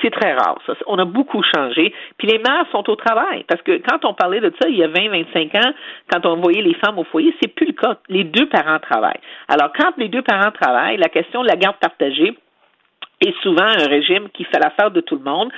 c'est- 0.00 0.10
très 0.10 0.34
rare. 0.34 0.58
Ça. 0.66 0.74
On 0.86 0.98
a 0.98 1.04
beaucoup 1.04 1.42
changé. 1.42 1.92
Puis 2.16 2.28
les 2.28 2.38
mères 2.38 2.64
sont 2.70 2.88
au 2.88 2.96
travail. 2.96 3.44
Parce 3.48 3.60
que 3.62 3.80
quand 3.88 4.04
on 4.04 4.14
parlait 4.14 4.40
de 4.40 4.52
ça 4.60 4.68
il 4.68 4.76
y 4.76 4.84
a 4.84 4.88
20, 4.88 5.08
25 5.08 5.54
ans, 5.56 5.72
quand 6.10 6.24
on 6.26 6.36
voyait 6.36 6.62
les 6.62 6.74
femmes 6.74 6.98
au 6.98 7.04
foyer, 7.04 7.34
c'est 7.42 7.52
plus 7.52 7.66
le 7.66 7.72
cas. 7.72 7.98
Les 8.08 8.24
deux 8.24 8.48
parents 8.48 8.78
travaillent. 8.78 9.20
Alors, 9.48 9.72
quand 9.76 9.92
les 9.98 10.08
deux 10.08 10.22
parents 10.22 10.52
travaillent, 10.52 10.96
la 10.96 11.08
question 11.08 11.42
de 11.42 11.48
la 11.48 11.56
garde 11.56 11.76
partagée, 11.76 12.36
est 13.20 13.34
souvent 13.42 13.64
un 13.64 13.88
régime 13.88 14.28
qui 14.30 14.44
fait 14.44 14.58
l'affaire 14.58 14.90
de 14.90 15.00
tout 15.00 15.16
le 15.16 15.22
monde 15.22 15.50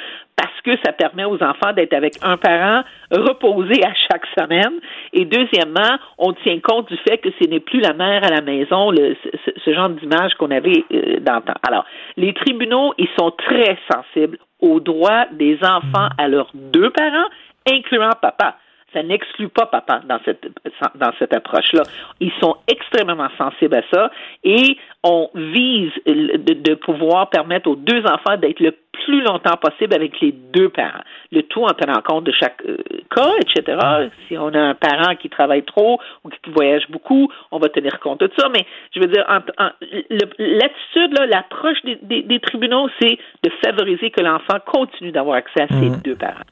parce 0.59 0.77
que 0.77 0.83
ça 0.85 0.93
permet 0.93 1.25
aux 1.25 1.43
enfants 1.43 1.73
d'être 1.75 1.93
avec 1.93 2.15
un 2.23 2.37
parent 2.37 2.83
reposé 3.11 3.85
à 3.85 3.93
chaque 3.95 4.27
semaine. 4.39 4.81
Et 5.13 5.25
deuxièmement, 5.25 5.99
on 6.19 6.33
tient 6.33 6.59
compte 6.61 6.89
du 6.89 6.97
fait 6.99 7.19
que 7.19 7.29
ce 7.41 7.49
n'est 7.49 7.61
plus 7.61 7.81
la 7.81 7.93
mère 7.93 8.25
à 8.25 8.31
la 8.31 8.41
maison, 8.41 8.93
ce, 8.95 9.75
genre 9.75 9.91
d'image 9.91 10.35
qu'on 10.35 10.51
avait 10.51 10.85
euh, 10.93 11.21
d'antan. 11.21 11.55
Alors, 11.67 11.85
les 12.17 12.33
tribunaux, 12.35 12.95
ils 12.99 13.09
sont 13.19 13.31
très 13.31 13.79
sensibles 13.91 14.39
aux 14.61 14.81
droits 14.81 15.27
des 15.33 15.59
enfants 15.63 16.09
à 16.19 16.29
leurs 16.29 16.51
deux 16.55 16.91
parents, 16.91 17.29
incluant 17.71 18.11
papa. 18.21 18.57
Ça 18.99 19.05
n'exclut 19.05 19.49
pas 19.49 19.67
papa 19.67 20.01
dans 20.09 20.19
cette 20.25 20.49
dans 20.97 21.13
cette 21.21 21.33
approche-là. 21.33 21.83
Ils 22.19 22.33
sont 22.41 22.57
extrêmement 22.67 23.29
sensibles 23.39 23.77
à 23.77 23.83
ça 23.93 24.11
et 24.43 24.77
on 25.05 25.31
vise 25.35 25.93
de, 26.07 26.55
de 26.55 26.75
pouvoir 26.75 27.31
permettre 27.31 27.71
aux 27.71 27.77
deux 27.77 28.03
enfants 28.05 28.37
d'être 28.37 28.59
le 28.59 28.73
plus 29.05 29.23
longtemps 29.23 29.57
possible 29.57 29.95
avec 29.95 30.21
les 30.21 30.33
deux 30.33 30.69
parents. 30.71 31.05
Le 31.31 31.43
tout 31.43 31.63
en 31.63 31.69
tenant 31.75 32.01
compte 32.03 32.25
de 32.25 32.33
chaque 32.33 32.61
euh, 32.67 32.79
cas, 33.15 33.31
etc. 33.41 33.79
Si 34.27 34.37
on 34.37 34.49
a 34.53 34.59
un 34.61 34.75
parent 34.75 35.15
qui 35.15 35.29
travaille 35.29 35.63
trop 35.63 36.01
ou 36.25 36.29
qui 36.31 36.51
voyage 36.51 36.83
beaucoup, 36.91 37.31
on 37.53 37.59
va 37.59 37.69
tenir 37.69 38.01
compte 38.01 38.19
de 38.21 38.31
ça. 38.37 38.49
Mais 38.49 38.67
je 38.93 38.99
veux 39.01 39.07
dire, 39.07 39.25
en- 39.29 39.65
en- 39.65 39.71
le- 40.11 40.57
l'attitude, 40.59 41.17
l'approche 41.31 41.81
des, 41.85 41.99
des- 42.03 42.23
des 42.23 42.41
tribunaux, 42.41 42.89
c'est 43.01 43.17
de 43.45 43.51
favoriser 43.65 44.11
que 44.11 44.21
l'enfant 44.23 44.59
continue 44.67 45.13
d'avoir 45.13 45.37
accès 45.37 45.63
à 45.63 45.69
ses 45.69 45.91
Mhm. 45.91 46.01
deux 46.05 46.17
parents. 46.17 46.43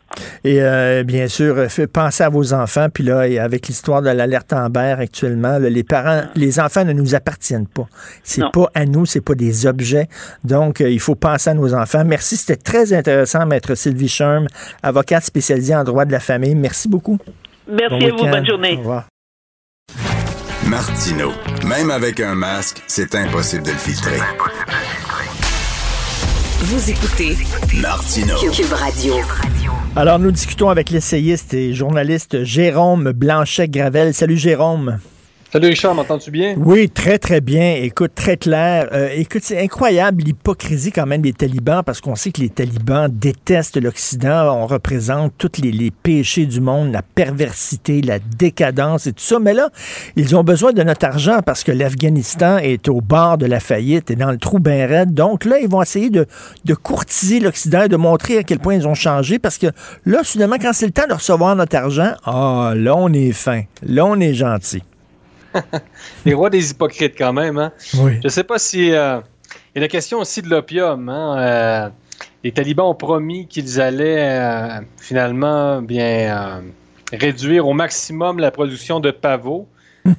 Et 0.45 0.63
euh, 0.63 1.03
bien 1.05 1.29
sûr, 1.29 1.57
euh, 1.59 1.87
pensez 1.93 2.25
à 2.25 2.29
vos 2.29 2.53
enfants. 2.53 2.89
Puis 2.93 3.05
là, 3.05 3.27
et 3.27 3.39
avec 3.39 3.69
l'histoire 3.69 4.03
de 4.03 4.11
l'alerte 4.11 4.53
Amber 4.53 4.97
actuellement, 4.99 5.59
là, 5.59 5.71
les 5.71 5.85
parents, 5.85 6.23
les 6.35 6.61
enfants 6.61 6.85
ne 6.85 6.93
nous 6.93 7.15
appartiennent 7.15 7.67
pas. 7.67 7.87
C'est 8.23 8.51
pas 8.53 8.71
à 8.75 8.85
nous, 8.85 9.07
c'est 9.07 9.21
pas 9.21 9.35
des 9.35 9.67
objets. 9.67 10.09
Donc, 10.45 10.81
euh, 10.81 10.91
il 10.91 11.01
faut 11.01 11.15
penser 11.15 11.51
à 11.51 11.55
nos 11.55 11.75
enfants. 11.75 12.05
Merci, 12.05 12.37
c'était 12.37 12.57
très 12.57 12.93
intéressant, 12.93 13.47
maître 13.47 13.75
Sylvie 13.75 14.09
Sherm, 14.09 14.47
avocate 14.83 15.25
spécialisée 15.25 15.75
en 15.75 15.85
droit 15.85 16.05
de 16.05 16.13
la 16.13 16.21
famille. 16.21 16.55
Merci 16.55 16.89
beaucoup. 16.89 17.19
Merci 17.69 17.99
Bon 17.99 18.07
à 18.07 18.11
vous, 18.11 18.31
bonne 18.31 18.47
journée. 18.47 18.75
Au 18.77 18.79
revoir. 18.79 19.05
Martino. 20.67 21.33
Même 21.65 21.91
avec 21.91 22.21
un 22.21 22.35
masque, 22.35 22.83
c'est 22.87 23.15
impossible 23.15 23.65
de 23.65 23.71
le 23.71 23.77
filtrer. 23.77 24.19
Vous 26.61 26.91
écoutez 26.91 27.37
Martino. 27.81 28.35
Cube 28.51 28.73
Radio. 28.73 29.15
Alors, 29.99 30.19
nous 30.19 30.31
discutons 30.31 30.69
avec 30.69 30.91
l'essayiste 30.91 31.55
et 31.55 31.73
journaliste 31.73 32.45
Jérôme 32.45 33.13
Blanchet-Gravel. 33.13 34.13
Salut, 34.13 34.37
Jérôme. 34.37 34.99
Oui, 36.59 36.91
très, 36.91 37.19
très 37.19 37.41
bien. 37.41 37.75
Écoute, 37.75 38.13
très 38.15 38.37
clair. 38.37 38.89
Euh, 38.93 39.09
écoute, 39.15 39.43
c'est 39.43 39.61
incroyable 39.61 40.23
l'hypocrisie 40.23 40.93
quand 40.93 41.07
même 41.07 41.23
des 41.23 41.33
talibans 41.33 41.83
parce 41.85 42.01
qu'on 42.01 42.15
sait 42.15 42.31
que 42.31 42.41
les 42.41 42.49
talibans 42.49 43.09
détestent 43.11 43.81
l'Occident. 43.81 44.55
On 44.55 44.67
représente 44.67 45.33
tous 45.39 45.61
les, 45.63 45.91
péchés 45.91 46.47
du 46.47 46.61
monde, 46.61 46.93
la 46.93 47.03
perversité, 47.03 48.03
la 48.03 48.19
décadence 48.19 49.07
et 49.07 49.13
tout 49.13 49.25
ça. 49.25 49.39
Mais 49.39 49.55
là, 49.55 49.71
ils 50.17 50.37
ont 50.37 50.45
besoin 50.45 50.73
de 50.73 50.83
notre 50.83 51.07
argent 51.07 51.41
parce 51.45 51.65
que 51.65 51.73
l'Afghanistan 51.73 52.59
est 52.59 52.89
au 52.89 53.01
bord 53.01 53.39
de 53.39 53.47
la 53.47 53.61
faillite 53.61 54.11
et 54.11 54.17
dans 54.17 54.31
le 54.31 54.39
trou 54.39 54.59
bien 54.59 54.87
raide. 54.87 55.15
Donc 55.15 55.45
là, 55.45 55.59
ils 55.59 55.69
vont 55.69 55.83
essayer 55.83 56.11
de, 56.11 56.27
de 56.65 56.75
courtiser 56.75 57.41
l'Occident 57.41 57.83
et 57.83 57.89
de 57.89 57.97
montrer 57.97 58.39
à 58.39 58.43
quel 58.43 58.59
point 58.59 58.75
ils 58.75 58.87
ont 58.87 58.95
changé 58.95 59.39
parce 59.39 59.59
que 59.59 59.69
là, 60.05 60.23
soudainement, 60.25 60.57
quand 60.61 60.73
c'est 60.73 60.87
le 60.87 60.93
temps 60.93 61.07
de 61.09 61.15
recevoir 61.15 61.57
notre 61.57 61.77
argent, 61.77 62.13
ah, 62.25 62.73
là, 62.77 62.95
on 62.97 63.13
est 63.13 63.33
fin. 63.33 63.63
Là, 63.83 64.05
on 64.07 64.19
est 64.21 64.35
gentil. 64.35 64.83
Les 66.25 66.35
rois 66.35 66.51
des 66.51 66.71
hypocrites 66.71 67.15
quand 67.17 67.33
même. 67.33 67.59
Hein? 67.59 67.73
Oui. 67.99 68.19
Je 68.23 68.29
sais 68.29 68.45
pas 68.45 68.59
si... 68.59 68.93
euh, 68.93 69.21
Il 69.75 69.77
y 69.77 69.79
a 69.79 69.81
la 69.83 69.89
question 69.89 70.19
aussi 70.19 70.43
de 70.43 70.49
l'opium. 70.49 71.09
Hein? 71.09 71.39
Euh, 71.39 71.89
les 72.45 72.53
talibans 72.53 72.87
ont 72.89 72.95
promis 72.95 73.47
qu'ils 73.47 73.81
allaient 73.81 74.29
euh, 74.29 74.81
finalement 74.99 75.83
bien 75.83 76.05
euh, 76.05 76.61
réduire 77.13 77.67
au 77.67 77.73
maximum 77.73 78.39
la 78.39 78.51
production 78.51 79.01
de 79.01 79.11
pavots. 79.11 79.67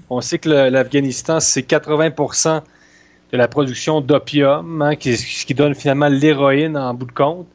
On 0.09 0.19
sait 0.19 0.37
que 0.37 0.49
l'Afghanistan, 0.49 1.39
c'est 1.39 1.61
80% 1.61 2.61
de 3.31 3.37
la 3.37 3.47
production 3.47 4.01
d'opium, 4.01 4.81
hein, 4.81 4.95
qui, 4.97 5.15
ce 5.15 5.45
qui 5.45 5.53
donne 5.53 5.75
finalement 5.75 6.09
l'héroïne 6.09 6.77
en 6.77 6.93
bout 6.93 7.05
de 7.05 7.11
compte. 7.13 7.47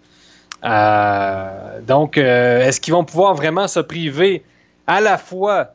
Euh, 0.64 1.80
donc, 1.86 2.16
euh, 2.16 2.60
est-ce 2.62 2.80
qu'ils 2.80 2.94
vont 2.94 3.04
pouvoir 3.04 3.34
vraiment 3.34 3.68
se 3.68 3.80
priver 3.80 4.42
à 4.86 5.02
la 5.02 5.18
fois 5.18 5.74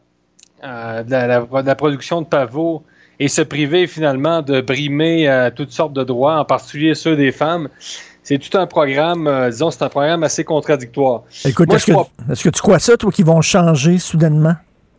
euh, 0.63 1.03
de, 1.03 1.11
la, 1.11 1.27
la- 1.27 1.61
de 1.61 1.67
la 1.67 1.75
production 1.75 2.21
de 2.21 2.27
pavots 2.27 2.83
et 3.19 3.27
se 3.27 3.41
priver 3.41 3.87
finalement 3.87 4.41
de 4.41 4.61
brimer 4.61 5.27
euh, 5.27 5.49
toutes 5.53 5.71
sortes 5.71 5.93
de 5.93 6.03
droits, 6.03 6.39
en 6.39 6.45
particulier 6.45 6.95
ceux 6.95 7.15
des 7.15 7.31
femmes? 7.31 7.69
C'est 8.23 8.39
tout 8.39 8.57
un 8.57 8.67
programme, 8.67 9.25
euh, 9.27 9.49
disons, 9.49 9.71
c'est 9.71 9.83
un 9.83 9.89
programme 9.89 10.23
assez 10.23 10.43
contradictoire. 10.43 11.23
Écoute, 11.45 11.73
est-ce 11.73 11.85
que, 11.85 11.91
crois- 11.93 12.09
est-ce 12.29 12.43
que 12.43 12.49
tu 12.49 12.61
crois 12.61 12.79
ça, 12.79 12.97
toi, 12.97 13.09
qu'ils 13.11 13.25
vont 13.25 13.41
changer 13.41 13.97
soudainement? 13.99 14.55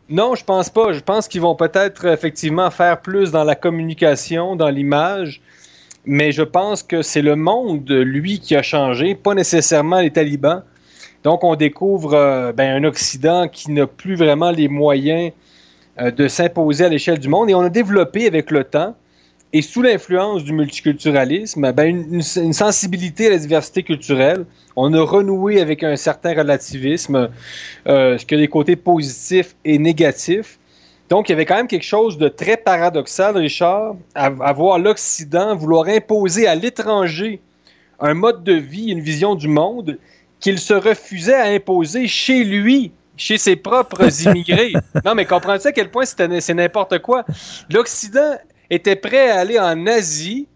Non, 0.08 0.34
je 0.34 0.42
pense 0.42 0.70
pas. 0.70 0.94
Je 0.94 1.00
pense 1.00 1.28
qu'ils 1.28 1.42
vont 1.42 1.54
peut-être 1.54 2.06
effectivement 2.06 2.70
faire 2.70 3.02
plus 3.02 3.30
dans 3.30 3.44
la 3.44 3.54
communication, 3.54 4.56
dans 4.56 4.70
l'image, 4.70 5.42
mais 6.06 6.32
je 6.32 6.42
pense 6.42 6.82
que 6.82 7.02
c'est 7.02 7.20
le 7.20 7.36
monde, 7.36 7.90
lui, 7.90 8.40
qui 8.40 8.56
a 8.56 8.62
changé, 8.62 9.14
pas 9.14 9.34
nécessairement 9.34 10.00
les 10.00 10.10
talibans. 10.10 10.62
Donc, 11.22 11.44
on 11.44 11.54
découvre 11.54 12.14
euh, 12.14 12.52
ben, 12.52 12.82
un 12.82 12.84
Occident 12.88 13.48
qui 13.48 13.70
n'a 13.72 13.86
plus 13.86 14.14
vraiment 14.14 14.50
les 14.50 14.68
moyens 14.68 15.32
de 16.00 16.28
s'imposer 16.28 16.84
à 16.84 16.88
l'échelle 16.88 17.18
du 17.18 17.28
monde, 17.28 17.50
et 17.50 17.54
on 17.54 17.60
a 17.60 17.70
développé 17.70 18.26
avec 18.26 18.50
le 18.50 18.64
temps, 18.64 18.94
et 19.52 19.62
sous 19.62 19.80
l'influence 19.80 20.44
du 20.44 20.52
multiculturalisme, 20.52 21.72
ben, 21.72 22.06
une 22.12 22.52
sensibilité 22.52 23.28
à 23.28 23.30
la 23.30 23.38
diversité 23.38 23.82
culturelle. 23.82 24.44
On 24.76 24.92
a 24.92 25.00
renoué 25.00 25.60
avec 25.60 25.82
un 25.82 25.96
certain 25.96 26.34
relativisme, 26.34 27.30
euh, 27.86 28.18
ce 28.18 28.26
qui 28.26 28.34
a 28.34 28.38
des 28.38 28.48
côtés 28.48 28.76
positifs 28.76 29.56
et 29.64 29.78
négatifs. 29.78 30.58
Donc, 31.08 31.28
il 31.28 31.32
y 31.32 31.34
avait 31.34 31.46
quand 31.46 31.56
même 31.56 31.66
quelque 31.66 31.86
chose 31.86 32.18
de 32.18 32.28
très 32.28 32.58
paradoxal, 32.58 33.38
Richard, 33.38 33.96
à, 34.14 34.26
à 34.26 34.52
voir 34.52 34.78
l'Occident 34.78 35.56
vouloir 35.56 35.88
imposer 35.88 36.46
à 36.46 36.54
l'étranger 36.54 37.40
un 37.98 38.12
mode 38.12 38.44
de 38.44 38.52
vie, 38.52 38.90
une 38.90 39.00
vision 39.00 39.34
du 39.34 39.48
monde 39.48 39.98
qu'il 40.40 40.58
se 40.58 40.74
refusait 40.74 41.34
à 41.34 41.46
imposer 41.46 42.06
chez 42.06 42.44
lui, 42.44 42.92
chez 43.18 43.36
ses 43.36 43.56
propres 43.56 44.08
immigrés. 44.26 44.72
Non, 45.04 45.14
mais 45.14 45.26
comprends-tu 45.26 45.66
à 45.66 45.72
quel 45.72 45.90
point 45.90 46.04
c'est 46.06 46.54
n'importe 46.54 47.00
quoi? 47.00 47.24
L'Occident 47.70 48.36
était 48.70 48.96
prêt 48.96 49.30
à 49.30 49.40
aller 49.40 49.58
en 49.58 49.86
Asie, 49.86 50.46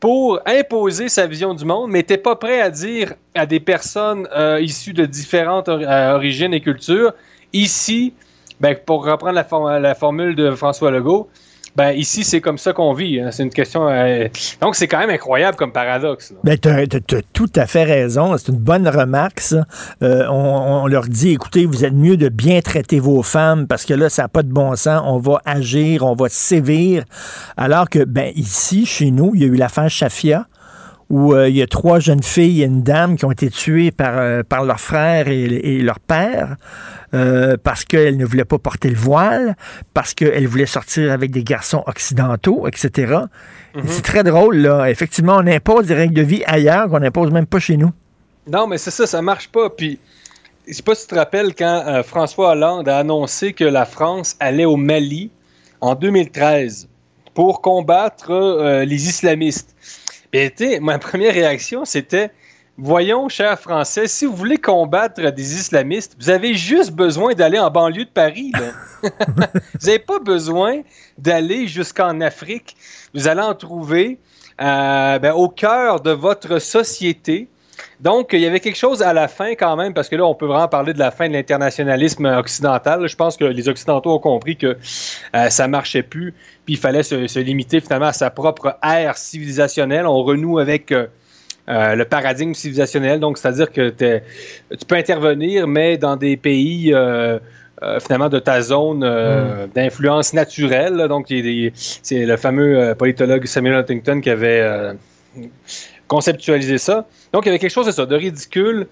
pour 0.00 0.38
imposer 0.44 1.08
sa 1.08 1.26
vision 1.26 1.54
du 1.54 1.64
monde, 1.64 1.90
mais 1.90 2.00
n'était 2.00 2.18
pas 2.18 2.36
prêt 2.36 2.60
à 2.60 2.68
dire 2.68 3.14
à 3.34 3.46
des 3.46 3.58
personnes 3.58 4.28
euh, 4.36 4.60
issues 4.60 4.92
de 4.92 5.06
différentes 5.06 5.66
or- 5.70 5.80
euh, 5.80 6.14
origines 6.14 6.52
et 6.52 6.60
cultures, 6.60 7.14
ici, 7.54 8.12
ben, 8.60 8.76
pour 8.84 9.06
reprendre 9.06 9.32
la, 9.32 9.44
for- 9.44 9.70
la 9.70 9.94
formule 9.94 10.36
de 10.36 10.50
François 10.50 10.90
Legault, 10.90 11.30
ben, 11.76 11.90
ici, 11.92 12.22
c'est 12.24 12.40
comme 12.40 12.58
ça 12.58 12.72
qu'on 12.72 12.92
vit. 12.92 13.20
hein. 13.20 13.30
C'est 13.32 13.42
une 13.42 13.50
question. 13.50 13.88
euh, 13.88 14.28
Donc, 14.60 14.76
c'est 14.76 14.86
quand 14.86 14.98
même 14.98 15.10
incroyable 15.10 15.56
comme 15.56 15.72
paradoxe. 15.72 16.30
là. 16.30 16.36
Ben, 16.44 16.58
tu 16.58 16.68
as, 17.16 17.22
tout 17.32 17.50
à 17.56 17.66
fait 17.66 17.84
raison. 17.84 18.36
C'est 18.38 18.52
une 18.52 18.58
bonne 18.58 18.86
remarque, 18.88 19.40
ça. 19.40 19.64
Euh, 20.02 20.26
on, 20.30 20.34
on 20.84 20.86
leur 20.86 21.04
dit, 21.04 21.30
écoutez, 21.32 21.66
vous 21.66 21.84
êtes 21.84 21.92
mieux 21.94 22.16
de 22.16 22.28
bien 22.28 22.60
traiter 22.60 23.00
vos 23.00 23.22
femmes 23.22 23.66
parce 23.66 23.84
que 23.84 23.94
là, 23.94 24.08
ça 24.08 24.22
n'a 24.22 24.28
pas 24.28 24.42
de 24.42 24.52
bon 24.52 24.76
sens. 24.76 25.02
On 25.04 25.18
va 25.18 25.40
agir, 25.44 26.04
on 26.04 26.14
va 26.14 26.28
sévir. 26.28 27.04
Alors 27.56 27.88
que, 27.90 28.04
ben, 28.04 28.32
ici, 28.36 28.86
chez 28.86 29.10
nous, 29.10 29.32
il 29.34 29.40
y 29.40 29.44
a 29.44 29.48
eu 29.48 29.56
l'affaire 29.56 29.90
Shafia 29.90 30.46
où 31.10 31.34
euh, 31.34 31.50
il 31.50 31.56
y 31.56 31.60
a 31.62 31.66
trois 31.66 32.00
jeunes 32.00 32.22
filles 32.22 32.62
et 32.62 32.64
une 32.64 32.82
dame 32.82 33.16
qui 33.16 33.26
ont 33.26 33.30
été 33.30 33.50
tuées 33.50 33.90
par, 33.90 34.16
euh, 34.16 34.42
par 34.42 34.64
leur 34.64 34.80
frère 34.80 35.28
et, 35.28 35.42
et 35.44 35.82
leur 35.82 36.00
père 36.00 36.56
euh, 37.14 37.56
parce 37.62 37.84
qu'elles 37.84 38.16
ne 38.16 38.26
voulaient 38.26 38.44
pas 38.44 38.58
porter 38.58 38.90
le 38.90 38.96
voile, 38.96 39.56
parce 39.94 40.14
qu'elles 40.14 40.46
voulaient 40.46 40.66
sortir 40.66 41.12
avec 41.12 41.30
des 41.30 41.44
garçons 41.44 41.82
occidentaux, 41.86 42.66
etc. 42.66 43.18
C'est 43.86 44.02
très 44.02 44.22
drôle, 44.22 44.56
là. 44.58 44.90
Effectivement, 44.90 45.36
on 45.36 45.46
impose 45.46 45.86
des 45.86 45.94
règles 45.94 46.14
de 46.14 46.22
vie 46.22 46.42
ailleurs 46.46 46.88
qu'on 46.88 47.00
n'impose 47.00 47.30
même 47.30 47.46
pas 47.46 47.58
chez 47.58 47.76
nous. 47.76 47.92
Non, 48.46 48.66
mais 48.66 48.78
c'est 48.78 48.90
ça, 48.90 49.06
ça 49.06 49.22
marche 49.22 49.48
pas. 49.48 49.70
Puis, 49.70 49.98
je 50.66 50.72
sais 50.72 50.82
pas 50.82 50.94
si 50.94 51.06
tu 51.06 51.14
te 51.14 51.14
rappelles 51.14 51.54
quand 51.54 51.84
euh, 51.86 52.02
François 52.02 52.50
Hollande 52.50 52.88
a 52.88 52.98
annoncé 52.98 53.52
que 53.52 53.64
la 53.64 53.84
France 53.84 54.36
allait 54.40 54.64
au 54.64 54.76
Mali 54.76 55.30
en 55.80 55.94
2013 55.94 56.88
pour 57.34 57.60
combattre 57.60 58.30
euh, 58.30 58.84
les 58.84 59.08
islamistes. 59.08 59.74
Et 60.32 60.50
tu 60.50 60.68
sais, 60.68 60.80
ma 60.80 60.98
première 60.98 61.34
réaction, 61.34 61.84
c'était 61.84 62.30
Voyons, 62.76 63.28
chers 63.28 63.60
Français, 63.60 64.08
si 64.08 64.26
vous 64.26 64.34
voulez 64.34 64.56
combattre 64.56 65.30
des 65.30 65.54
islamistes, 65.54 66.16
vous 66.18 66.28
avez 66.28 66.54
juste 66.54 66.90
besoin 66.90 67.32
d'aller 67.32 67.58
en 67.60 67.70
banlieue 67.70 68.04
de 68.04 68.10
Paris. 68.10 68.50
là. 68.52 69.10
vous 69.28 69.86
n'avez 69.86 70.00
pas 70.00 70.18
besoin 70.18 70.80
d'aller 71.16 71.68
jusqu'en 71.68 72.20
Afrique. 72.20 72.76
Vous 73.14 73.28
allez 73.28 73.42
en 73.42 73.54
trouver 73.54 74.18
euh, 74.60 75.18
ben, 75.20 75.32
au 75.34 75.48
cœur 75.48 76.00
de 76.00 76.10
votre 76.10 76.58
société. 76.58 77.46
Donc, 78.00 78.30
il 78.32 78.40
y 78.40 78.46
avait 78.46 78.58
quelque 78.58 78.76
chose 78.76 79.02
à 79.02 79.12
la 79.12 79.28
fin 79.28 79.52
quand 79.54 79.76
même, 79.76 79.94
parce 79.94 80.08
que 80.08 80.16
là, 80.16 80.26
on 80.26 80.34
peut 80.34 80.46
vraiment 80.46 80.66
parler 80.66 80.92
de 80.92 80.98
la 80.98 81.12
fin 81.12 81.28
de 81.28 81.32
l'internationalisme 81.32 82.24
occidental. 82.26 83.06
Je 83.06 83.14
pense 83.14 83.36
que 83.36 83.44
les 83.44 83.68
Occidentaux 83.68 84.14
ont 84.14 84.18
compris 84.18 84.56
que 84.56 84.76
euh, 85.36 85.48
ça 85.48 85.68
marchait 85.68 86.02
plus, 86.02 86.34
puis 86.64 86.74
il 86.74 86.78
fallait 86.78 87.04
se, 87.04 87.28
se 87.28 87.38
limiter 87.38 87.80
finalement 87.80 88.06
à 88.06 88.12
sa 88.12 88.30
propre 88.30 88.76
ère 88.82 89.16
civilisationnelle. 89.16 90.08
On 90.08 90.24
renoue 90.24 90.58
avec 90.58 90.90
euh, 90.90 91.06
euh, 91.68 91.94
le 91.94 92.04
paradigme 92.04 92.54
civilisationnel, 92.54 93.20
donc 93.20 93.38
c'est-à-dire 93.38 93.72
que 93.72 93.88
tu 93.90 94.84
peux 94.86 94.96
intervenir, 94.96 95.66
mais 95.66 95.96
dans 95.96 96.16
des 96.16 96.36
pays 96.36 96.92
euh, 96.92 97.38
euh, 97.82 97.98
finalement 98.00 98.28
de 98.28 98.38
ta 98.38 98.60
zone 98.62 99.02
euh, 99.02 99.66
d'influence 99.74 100.32
naturelle. 100.32 100.94
là. 100.94 101.08
Donc, 101.08 101.26
c'est 101.28 102.24
le 102.24 102.36
fameux 102.36 102.78
euh, 102.78 102.94
politologue 102.94 103.46
Samuel 103.46 103.74
Huntington 103.74 104.20
qui 104.20 104.30
avait 104.30 104.60
euh, 104.60 104.92
conceptualisé 106.06 106.78
ça. 106.78 107.06
Donc, 107.32 107.44
il 107.44 107.48
y 107.48 107.50
avait 107.50 107.58
quelque 107.58 107.72
chose 107.72 107.86
de 107.86 107.92
ça, 107.92 108.06
de 108.06 108.14
ridicule 108.14 108.86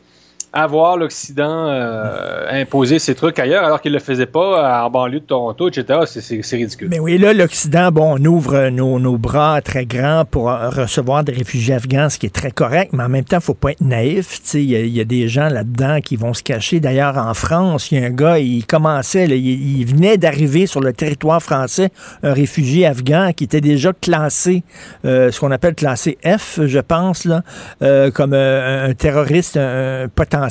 à 0.53 0.67
voir 0.67 0.97
l'Occident 0.97 1.67
euh, 1.69 2.47
imposer 2.51 2.99
ces 2.99 3.15
trucs 3.15 3.39
ailleurs 3.39 3.65
alors 3.65 3.81
qu'il 3.81 3.93
ne 3.93 3.97
le 3.97 4.03
faisait 4.03 4.27
pas 4.27 4.85
en 4.85 4.91
banlieue 4.91 5.21
de 5.21 5.25
Toronto, 5.25 5.69
etc. 5.69 6.01
C'est- 6.07 6.57
ridicule. 6.57 6.89
Mais 6.91 6.99
oui, 6.99 7.17
là, 7.17 7.33
l'Occident, 7.33 7.91
bon, 7.91 8.17
on 8.19 8.25
ouvre 8.27 8.55
euh, 8.55 8.71
nos, 8.71 8.99
nos 8.99 9.17
bras 9.17 9.61
très 9.63 9.87
grands 9.87 10.25
pour 10.31 10.51
euh, 10.51 10.69
recevoir 10.69 11.25
des 11.25 11.33
réfugiés 11.33 11.75
afghans, 11.75 12.11
ce 12.11 12.19
qui 12.19 12.27
est 12.27 12.35
très 12.35 12.51
correct, 12.51 12.93
mais 12.93 13.03
en 13.05 13.09
même 13.09 13.25
temps, 13.25 13.39
il 13.39 13.43
faut 13.43 13.55
pas 13.55 13.71
être 13.71 13.81
naïf. 13.81 14.41
Il 14.55 14.61
y, 14.61 14.91
y 14.91 15.01
a 15.01 15.05
des 15.05 15.29
gens 15.29 15.49
là-dedans 15.49 16.01
qui 16.05 16.17
vont 16.17 16.35
se 16.35 16.43
cacher. 16.43 16.81
D'ailleurs, 16.81 17.17
en 17.17 17.33
France, 17.33 17.91
il 17.91 18.01
y 18.01 18.05
a 18.05 18.07
un 18.07 18.11
gars, 18.11 18.39
il 18.39 18.67
commençait, 18.67 19.25
il, 19.25 19.81
il 19.81 19.87
venait 19.87 20.19
d'arriver 20.19 20.67
sur 20.67 20.81
le 20.81 20.93
territoire 20.93 21.43
français, 21.43 21.91
un 22.23 22.35
réfugié 22.35 22.87
afghan 22.87 23.31
qui 23.35 23.45
était 23.45 23.61
déjà 23.63 23.93
classé, 23.95 24.65
euh, 25.07 25.31
ce 25.31 25.41
qu'on 25.41 25.51
appelle 25.51 25.75
classé 25.75 26.19
F, 26.27 26.61
je 26.67 26.79
pense, 26.81 27.25
là, 27.25 27.43
euh, 27.83 28.11
comme 28.11 28.35
euh, 28.35 28.89
un 28.91 28.95
terroriste 28.95 29.57
un, 29.57 30.05
un 30.05 30.09
potentiel. 30.09 30.42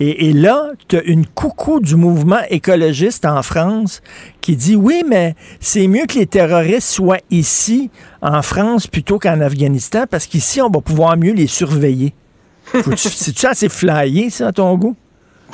Et, 0.00 0.32
là, 0.32 0.70
tu 0.88 0.96
as 0.96 1.02
une 1.02 1.26
coucou 1.26 1.80
du 1.80 1.96
mouvement 1.96 2.40
écologiste 2.50 3.24
en 3.24 3.42
France 3.42 4.02
qui 4.40 4.56
dit 4.56 4.76
oui, 4.76 5.02
mais 5.06 5.34
c'est 5.60 5.86
mieux 5.86 6.06
que 6.06 6.18
les 6.18 6.26
terroristes 6.26 6.88
soient 6.88 7.20
ici, 7.30 7.90
en 8.22 8.42
France, 8.42 8.86
plutôt 8.86 9.18
qu'en 9.18 9.40
Afghanistan, 9.40 10.04
parce 10.10 10.26
qu'ici, 10.26 10.60
on 10.60 10.70
va 10.70 10.80
pouvoir 10.80 11.16
mieux 11.16 11.32
les 11.32 11.46
surveiller. 11.46 12.12
C'est-tu 12.96 13.46
assez 13.46 13.68
flyé, 13.68 14.30
ça, 14.30 14.48
à 14.48 14.52
ton 14.52 14.76
goût? 14.76 14.96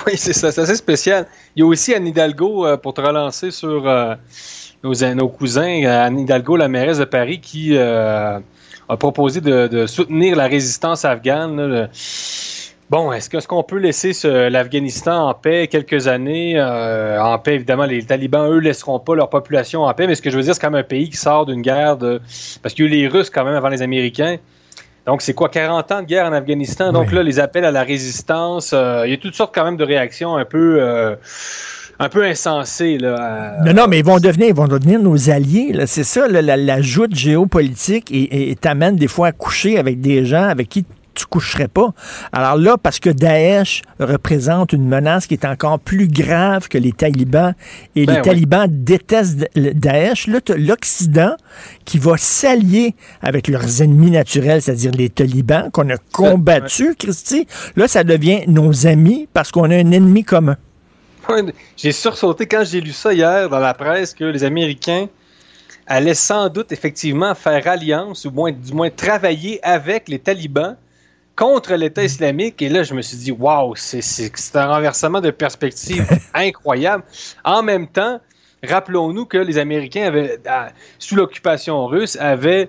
Oui, 0.06 0.14
c'est 0.16 0.32
ça, 0.32 0.50
c'est 0.50 0.60
assez 0.62 0.76
spécial. 0.76 1.26
Il 1.54 1.60
y 1.60 1.62
a 1.62 1.66
aussi 1.66 1.94
Anne 1.94 2.06
Hidalgo, 2.06 2.66
euh, 2.66 2.76
pour 2.76 2.94
te 2.94 3.00
relancer 3.00 3.50
sur 3.50 3.86
euh, 3.86 4.14
nos, 4.82 5.28
cousins, 5.28 5.84
euh, 5.84 6.06
Anne 6.06 6.18
Hidalgo, 6.18 6.56
la 6.56 6.68
mairesse 6.68 6.98
de 6.98 7.04
Paris, 7.04 7.40
qui 7.40 7.76
a 7.78 8.40
proposé 8.98 9.40
de, 9.40 9.86
soutenir 9.86 10.36
la 10.36 10.46
résistance 10.46 11.04
afghane. 11.04 11.88
Bon, 12.90 13.10
est-ce 13.10 13.30
que- 13.30 13.38
est-ce 13.38 13.48
qu'on 13.48 13.62
peut 13.62 13.78
laisser 13.78 14.12
ce- 14.12 14.48
l'Afghanistan 14.50 15.28
en 15.28 15.34
paix 15.34 15.66
quelques 15.66 16.08
années? 16.08 16.54
euh, 16.58 17.18
en 17.22 17.38
paix, 17.38 17.54
évidemment, 17.54 17.86
les 17.86 18.02
talibans, 18.04 18.50
eux, 18.52 18.58
laisseront 18.58 18.98
pas 18.98 19.14
leur 19.14 19.30
population 19.30 19.82
en 19.84 19.94
paix, 19.94 20.06
mais 20.06 20.14
ce 20.14 20.20
que 20.20 20.30
je 20.30 20.36
veux 20.36 20.42
dire, 20.42 20.54
c'est 20.54 20.60
quand 20.60 20.70
même 20.70 20.80
un 20.80 20.84
pays 20.84 21.08
qui 21.08 21.16
sort 21.16 21.46
d'une 21.46 21.62
guerre 21.62 21.96
de... 21.96 22.20
Parce 22.62 22.74
qu'il 22.74 22.84
y 22.84 22.88
a 22.88 22.90
eu 22.90 22.94
les 22.94 23.08
Russes 23.08 23.30
quand 23.30 23.44
même 23.44 23.54
avant 23.54 23.68
les 23.68 23.80
Américains. 23.80 24.36
Donc, 25.06 25.22
c'est 25.22 25.32
quoi, 25.32 25.48
40 25.48 25.90
ans 25.90 26.02
de 26.02 26.06
guerre 26.06 26.26
en 26.26 26.32
Afghanistan? 26.32 26.92
Donc 26.92 27.12
là, 27.12 27.22
les 27.22 27.40
appels 27.40 27.64
à 27.64 27.70
la 27.70 27.82
résistance, 27.82 28.72
euh, 28.74 29.02
il 29.06 29.10
y 29.10 29.14
a 29.14 29.16
toutes 29.16 29.34
sortes 29.34 29.54
quand 29.54 29.64
même 29.64 29.76
de 29.78 29.84
réactions 29.84 30.36
un 30.36 30.44
peu, 30.44 30.76
euh, 30.80 31.16
un 31.98 32.08
peu 32.10 32.24
insensées. 32.24 32.98
Là, 32.98 33.16
à- 33.16 33.64
Non, 33.64 33.72
non, 33.72 33.88
mais 33.88 34.00
ils 34.00 34.04
vont 34.04 34.18
devenir, 34.18 34.48
ils 34.48 34.54
vont 34.54 34.68
devenir 34.68 35.00
nos 35.00 35.30
alliés. 35.30 35.72
là. 35.72 35.86
C'est 35.86 36.04
ça, 36.04 36.28
là, 36.28 36.42
la, 36.42 36.56
la 36.58 36.80
joute 36.82 37.14
géopolitique 37.16 38.12
et 38.12 38.50
et 38.50 38.54
t'amène 38.54 38.96
des 38.96 39.08
fois 39.08 39.28
à 39.28 39.32
coucher 39.32 39.78
avec 39.78 40.00
des 40.00 40.24
gens 40.26 40.44
avec 40.44 40.68
qui 40.68 40.84
tu 41.14 41.26
coucherais 41.26 41.68
pas. 41.68 41.92
Alors 42.32 42.56
là, 42.56 42.76
parce 42.76 43.00
que 43.00 43.10
Daesh 43.10 43.82
représente 43.98 44.72
une 44.72 44.86
menace 44.88 45.26
qui 45.26 45.34
est 45.34 45.44
encore 45.44 45.78
plus 45.78 46.08
grave 46.08 46.68
que 46.68 46.78
les 46.78 46.92
talibans 46.92 47.54
et 47.94 48.06
Ben 48.06 48.12
les 48.12 48.18
oui. 48.18 48.24
talibans 48.24 48.66
détestent 48.68 49.48
Daesh, 49.54 50.26
là, 50.26 50.40
l'Occident 50.56 51.36
qui 51.84 51.98
va 51.98 52.16
s'allier 52.16 52.94
avec 53.20 53.48
leurs 53.48 53.82
ennemis 53.82 54.10
naturels, 54.10 54.62
c'est-à-dire 54.62 54.92
les 54.92 55.08
talibans 55.10 55.70
qu'on 55.70 55.88
a 55.90 55.96
combattus, 56.12 56.94
Christy. 56.98 57.46
Là, 57.76 57.88
ça 57.88 58.04
devient 58.04 58.40
nos 58.46 58.86
amis 58.86 59.28
parce 59.32 59.50
qu'on 59.50 59.70
a 59.70 59.76
un 59.76 59.90
ennemi 59.90 60.24
commun. 60.24 60.56
J'ai 61.76 61.92
sursauté 61.92 62.46
quand 62.46 62.64
j'ai 62.64 62.80
lu 62.80 62.92
ça 62.92 63.12
hier 63.12 63.48
dans 63.48 63.60
la 63.60 63.74
presse 63.74 64.12
que 64.12 64.24
les 64.24 64.44
Américains 64.44 65.08
allaient 65.86 66.14
sans 66.14 66.48
doute 66.48 66.72
effectivement 66.72 67.34
faire 67.34 67.66
alliance 67.66 68.24
ou 68.24 68.30
moins, 68.30 68.52
du 68.52 68.72
moins 68.72 68.90
travailler 68.90 69.60
avec 69.62 70.08
les 70.08 70.18
talibans 70.18 70.76
contre 71.36 71.74
l'État 71.74 72.04
islamique. 72.04 72.60
Et 72.62 72.68
là, 72.68 72.82
je 72.82 72.94
me 72.94 73.02
suis 73.02 73.16
dit, 73.16 73.32
waouh, 73.32 73.74
c'est 73.76 74.56
un 74.56 74.66
renversement 74.66 75.20
de 75.20 75.30
perspective 75.30 76.06
incroyable. 76.34 77.04
En 77.44 77.62
même 77.62 77.88
temps, 77.88 78.20
rappelons-nous 78.62 79.26
que 79.26 79.38
les 79.38 79.58
Américains 79.58 80.06
avaient, 80.06 80.38
sous 80.98 81.16
l'occupation 81.16 81.86
russe, 81.86 82.16
avaient 82.20 82.68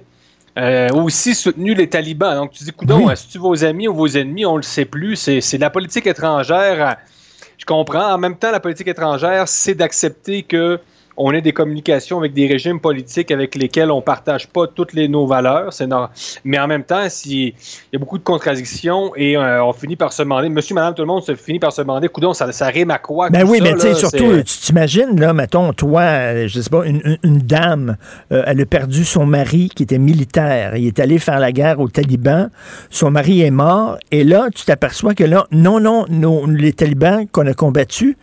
euh, 0.57 0.89
aussi 0.89 1.35
soutenu 1.35 1.73
les 1.73 1.89
talibans. 1.89 2.35
Donc, 2.35 2.51
tu 2.51 2.63
dis, 2.63 2.71
coudon, 2.71 3.09
est-ce 3.09 3.33
que 3.33 3.39
vos 3.39 3.63
amis 3.63 3.87
ou 3.87 3.93
vos 3.93 4.07
ennemis, 4.07 4.45
on 4.45 4.57
le 4.57 4.63
sait 4.63 4.85
plus. 4.85 5.15
C'est 5.15 5.57
la 5.57 5.69
politique 5.69 6.07
étrangère. 6.07 6.97
Je 7.57 7.65
comprends. 7.65 8.13
En 8.13 8.17
même 8.17 8.37
temps, 8.37 8.51
la 8.51 8.59
politique 8.59 8.87
étrangère, 8.87 9.47
c'est 9.47 9.75
d'accepter 9.75 10.43
que 10.43 10.79
on 11.17 11.31
ait 11.31 11.41
des 11.41 11.53
communications 11.53 12.17
avec 12.19 12.33
des 12.33 12.47
régimes 12.47 12.79
politiques 12.79 13.29
avec 13.31 13.55
lesquels 13.55 13.91
on 13.91 14.01
partage 14.01 14.47
pas 14.47 14.67
toutes 14.67 14.93
les, 14.93 15.07
nos 15.07 15.27
valeurs. 15.27 15.69
Mais 16.43 16.59
en 16.59 16.67
même 16.67 16.83
temps, 16.83 17.05
si- 17.09 17.53
il 17.55 17.93
y 17.93 17.95
a 17.95 17.99
beaucoup 17.99 18.17
de 18.17 18.23
contradictions 18.23 19.11
et 19.15 19.37
euh, 19.37 19.63
on 19.63 19.73
finit 19.73 19.95
par 19.95 20.11
se 20.13 20.21
demander, 20.23 20.49
monsieur, 20.49 20.73
madame, 20.75 20.93
tout 20.95 21.01
le 21.03 21.07
monde 21.07 21.23
se 21.23 21.35
finit 21.35 21.59
par 21.59 21.71
se 21.71 21.81
demander, 21.81 22.07
coudon, 22.07 22.33
ça, 22.33 22.51
ça 22.51 22.67
rime 22.67 22.91
à 22.91 22.97
quoi? 22.97 23.29
Ben 23.29 23.43
oui, 23.47 23.59
ça, 23.59 23.63
mais 23.63 23.73
tu 23.73 23.79
sais, 23.81 23.89
là? 23.89 23.95
surtout, 23.95 24.17
C'est- 24.37 24.43
tu 24.43 24.57
t'imagines, 24.59 25.19
là, 25.19 25.33
mettons, 25.33 25.71
toi, 25.73 26.01
euh, 26.01 26.47
je 26.47 26.61
sais 26.61 26.69
pas, 26.69 26.85
une, 26.85 27.01
une- 27.05 27.17
une 27.23 27.37
dame, 27.39 27.97
euh, 28.31 28.43
elle 28.47 28.61
a 28.61 28.65
perdu 28.65 29.03
son 29.05 29.25
mari 29.25 29.69
qui 29.75 29.83
était 29.83 29.97
militaire. 29.99 30.75
Il 30.75 30.87
est 30.87 30.99
allé 30.99 31.19
faire 31.19 31.39
la 31.39 31.51
guerre 31.51 31.79
aux 31.79 31.89
talibans. 31.89 32.49
Son 32.89 33.11
mari 33.11 33.41
est 33.41 33.51
mort. 33.51 33.97
Et 34.11 34.23
là, 34.23 34.47
tu 34.53 34.65
t'aperçois 34.65 35.13
que 35.13 35.23
là, 35.23 35.45
non, 35.51 35.79
non, 35.79 36.05
nos- 36.09 36.45
les 36.47 36.73
talibans 36.73 37.27
qu'on 37.31 37.45
a 37.47 37.53
combattus, 37.53 38.15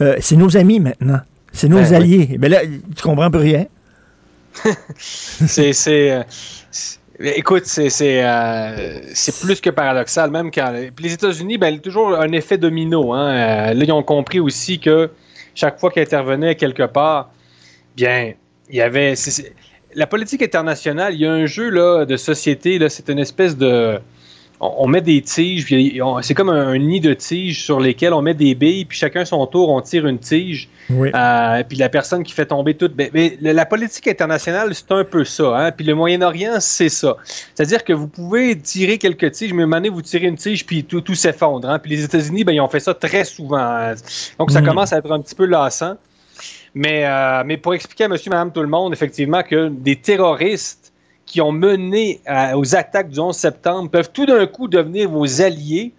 euh, 0.00 0.16
c'est 0.20 0.36
nos 0.36 0.56
amis 0.56 0.80
maintenant. 0.80 1.20
C'est 1.52 1.68
nos 1.68 1.76
Ben 1.78 1.88
oui. 1.88 1.94
alliés. 1.94 2.38
Ben 2.38 2.50
là, 2.50 2.60
tu 2.64 3.02
comprends 3.02 3.30
plus 3.30 3.40
rien. 3.40 3.66
c'est, 4.98 5.72
c'est, 5.72 6.10
euh, 6.10 6.22
c'est- 6.70 6.98
écoute, 7.36 7.66
c'est, 7.66 7.90
c'est, 7.90 8.24
euh, 8.24 9.00
c'est 9.14 9.38
plus 9.40 9.60
que 9.60 9.70
paradoxal, 9.70 10.30
même 10.30 10.50
quand 10.50 10.72
les 10.98 11.12
États-Unis, 11.12 11.58
ben, 11.58 11.68
il 11.68 11.74
y 11.74 11.78
a 11.78 11.80
toujours 11.80 12.14
un 12.18 12.32
effet 12.32 12.58
domino. 12.58 13.12
Hein. 13.12 13.30
Euh, 13.30 13.74
là, 13.74 13.84
ils 13.84 13.92
ont 13.92 14.02
compris 14.02 14.40
aussi 14.40 14.78
que 14.80 15.10
chaque 15.54 15.78
fois 15.78 15.90
qu'ils 15.90 16.02
intervenaient 16.02 16.54
quelque 16.56 16.84
part, 16.84 17.30
bien, 17.96 18.32
il 18.68 18.76
y 18.76 18.80
avait. 18.80 19.14
la 19.94 20.06
politique 20.06 20.42
internationale, 20.42 21.14
il 21.14 21.20
y 21.20 21.26
a 21.26 21.32
un 21.32 21.46
jeu 21.46 21.68
là, 21.70 22.04
de 22.04 22.16
société, 22.16 22.78
là, 22.78 22.88
c'est 22.88 23.08
une 23.08 23.18
espèce 23.18 23.56
de 23.56 23.98
on, 24.60 24.86
met 24.88 25.00
des 25.00 25.22
tiges, 25.22 25.66
c'est 26.22 26.34
comme 26.34 26.50
un, 26.50 26.76
nid 26.76 27.00
de 27.00 27.14
tiges 27.14 27.64
sur 27.64 27.80
lesquels 27.80 28.12
on 28.12 28.20
met 28.20 28.34
des 28.34 28.54
billes, 28.54 28.84
puis 28.84 28.98
chacun 28.98 29.24
son 29.24 29.46
tour, 29.46 29.70
on 29.70 29.80
tire 29.80 30.06
une 30.06 30.18
tige. 30.18 30.68
Euh, 30.90 31.62
puis 31.66 31.78
la 31.78 31.88
personne 31.88 32.22
qui 32.22 32.34
fait 32.34 32.46
tomber 32.46 32.74
tout. 32.74 32.90
Mais, 32.98 33.10
ben, 33.10 33.32
ben, 33.40 33.56
la 33.56 33.64
politique 33.64 34.06
internationale, 34.08 34.74
c'est 34.74 34.90
un 34.92 35.04
peu 35.04 35.24
ça. 35.24 35.56
Hein? 35.56 35.72
Puis 35.72 35.86
le 35.86 35.94
Moyen-Orient, 35.94 36.58
c'est 36.60 36.90
ça. 36.90 37.16
C'est-à-dire 37.54 37.84
que 37.84 37.94
vous 37.94 38.08
pouvez 38.08 38.58
tirer 38.58 38.98
quelques 38.98 39.32
tiges, 39.32 39.54
mais 39.54 39.62
un 39.62 39.90
vous 39.90 40.02
tirez 40.02 40.26
une 40.26 40.36
tige, 40.36 40.66
puis 40.66 40.84
tout, 40.84 41.00
tout 41.00 41.14
s'effondre. 41.14 41.68
Hein? 41.68 41.78
Puis 41.78 41.92
les 41.92 42.04
États-Unis, 42.04 42.44
ben, 42.44 42.52
ils 42.52 42.60
ont 42.60 42.68
fait 42.68 42.80
ça 42.80 42.92
très 42.92 43.24
souvent. 43.24 43.58
Hein. 43.58 43.94
Donc 44.38 44.50
ça 44.50 44.60
mm. 44.60 44.66
commence 44.66 44.92
à 44.92 44.98
être 44.98 45.10
un 45.10 45.20
petit 45.20 45.34
peu 45.34 45.46
lassant. 45.46 45.96
Mais, 46.74 47.04
euh, 47.06 47.42
mais 47.46 47.56
pour 47.56 47.74
expliquer 47.74 48.04
à 48.04 48.08
monsieur, 48.08 48.30
madame, 48.30 48.52
tout 48.52 48.60
le 48.60 48.68
monde, 48.68 48.92
effectivement, 48.92 49.42
que 49.42 49.68
des 49.68 49.96
terroristes 49.96 50.79
qui 51.30 51.40
ont 51.40 51.52
mené 51.52 52.20
aux 52.54 52.74
attaques 52.74 53.10
du 53.10 53.20
11 53.20 53.36
septembre 53.36 53.88
peuvent 53.88 54.10
tout 54.10 54.26
d'un 54.26 54.46
coup 54.46 54.66
devenir 54.66 55.08
vos 55.08 55.40
alliés 55.40 55.94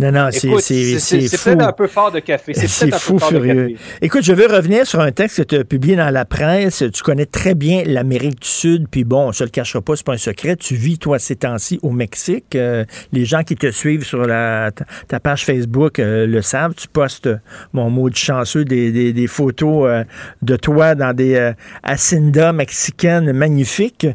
non, 0.00 0.10
non, 0.10 0.28
c'est 0.32 0.48
peut-être 0.48 1.62
un 1.62 1.72
peu 1.72 1.86
fort 1.86 2.10
de 2.10 2.18
café. 2.18 2.52
C'est 2.54 2.92
fou 2.96 3.18
furieux. 3.20 3.76
Écoute, 4.02 4.24
je 4.24 4.32
veux 4.32 4.46
revenir 4.46 4.86
sur 4.86 4.98
un 4.98 5.12
texte 5.12 5.38
que 5.38 5.42
tu 5.42 5.56
as 5.56 5.64
publié 5.64 5.94
dans 5.94 6.10
la 6.10 6.24
presse. 6.24 6.82
Tu 6.92 7.02
connais 7.04 7.26
très 7.26 7.54
bien 7.54 7.84
l'Amérique 7.86 8.40
du 8.40 8.48
Sud, 8.48 8.88
puis 8.90 9.04
bon, 9.04 9.28
on 9.28 9.32
se 9.32 9.44
le 9.44 9.50
cachera 9.50 9.80
pas, 9.80 9.94
c'est 9.94 10.04
pas 10.04 10.14
un 10.14 10.18
secret. 10.18 10.56
Tu 10.56 10.74
vis, 10.74 10.98
toi, 10.98 11.20
ces 11.20 11.36
temps-ci 11.36 11.78
au 11.82 11.90
Mexique. 11.90 12.56
Euh, 12.56 12.84
les 13.12 13.24
gens 13.24 13.44
qui 13.44 13.54
te 13.54 13.70
suivent 13.70 14.04
sur 14.04 14.26
la, 14.26 14.72
ta 15.06 15.20
page 15.20 15.44
Facebook 15.44 16.00
euh, 16.00 16.26
le 16.26 16.42
savent. 16.42 16.74
Tu 16.74 16.88
postes, 16.88 17.28
mon 17.72 17.88
mot 17.88 18.10
de 18.10 18.16
chanceux, 18.16 18.64
des, 18.64 19.12
des, 19.12 19.26
photos 19.28 19.88
euh, 19.88 20.04
de 20.42 20.56
toi 20.56 20.96
dans 20.96 21.14
des 21.14 21.52
haciendas 21.84 22.52
mexicaines 22.52 23.32
magnifiques. 23.32 24.08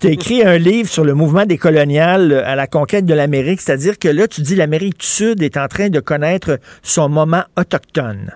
Tu 0.00 0.06
as 0.06 0.10
écrit 0.10 0.42
un 0.46 0.56
livre 0.56 0.88
sur 0.88 1.04
le 1.04 1.12
mouvement 1.12 1.44
des 1.44 1.58
coloniales 1.58 2.32
à 2.32 2.56
la 2.56 2.66
conquête 2.66 3.04
de 3.04 3.14
l'Amérique, 3.14 3.60
c'est-à-dire 3.60 3.98
que 3.98 4.08
là, 4.08 4.26
tu 4.26 4.40
dis 4.40 4.54
l'Amérique 4.54 5.00
du 5.00 5.06
Sud 5.06 5.17
est 5.22 5.56
en 5.56 5.68
train 5.68 5.88
de 5.88 6.00
connaître 6.00 6.58
son 6.82 7.08
moment 7.08 7.44
autochtone. 7.56 8.32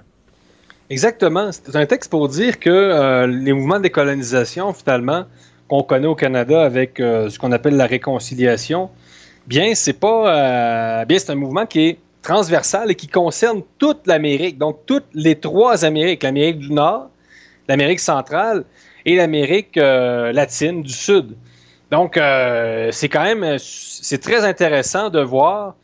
Exactement. 0.92 1.50
C'est 1.52 1.74
un 1.74 1.86
texte 1.86 2.10
pour 2.10 2.28
dire 2.28 2.60
que 2.60 2.68
euh, 2.68 3.26
les 3.26 3.54
mouvements 3.54 3.78
de 3.78 3.84
décolonisation, 3.84 4.74
finalement, 4.74 5.24
qu'on 5.66 5.82
connaît 5.82 6.06
au 6.06 6.14
Canada 6.14 6.62
avec 6.62 7.00
euh, 7.00 7.30
ce 7.30 7.38
qu'on 7.38 7.50
appelle 7.50 7.76
la 7.76 7.86
réconciliation, 7.86 8.90
bien, 9.46 9.74
c'est 9.74 9.94
pas. 9.94 11.00
Euh, 11.00 11.04
bien, 11.06 11.18
c'est 11.18 11.32
un 11.32 11.36
mouvement 11.36 11.64
qui 11.64 11.80
est 11.88 11.98
transversal 12.20 12.90
et 12.90 12.94
qui 12.94 13.08
concerne 13.08 13.62
toute 13.78 14.06
l'Amérique. 14.06 14.58
Donc, 14.58 14.80
toutes 14.84 15.06
les 15.14 15.36
trois 15.36 15.84
Amériques, 15.84 16.22
l'Amérique 16.22 16.58
du 16.58 16.72
Nord, 16.72 17.08
l'Amérique 17.68 18.00
centrale 18.00 18.64
et 19.06 19.16
l'Amérique 19.16 19.76
latine 19.76 20.82
du 20.82 20.92
Sud. 20.92 21.36
Donc, 21.90 22.20
c'est 22.92 23.08
quand 23.08 23.24
même, 23.24 23.56
c'est 23.58 24.20
très 24.20 24.44
intéressant 24.44 25.10
de 25.10 25.20
voir 25.20 25.74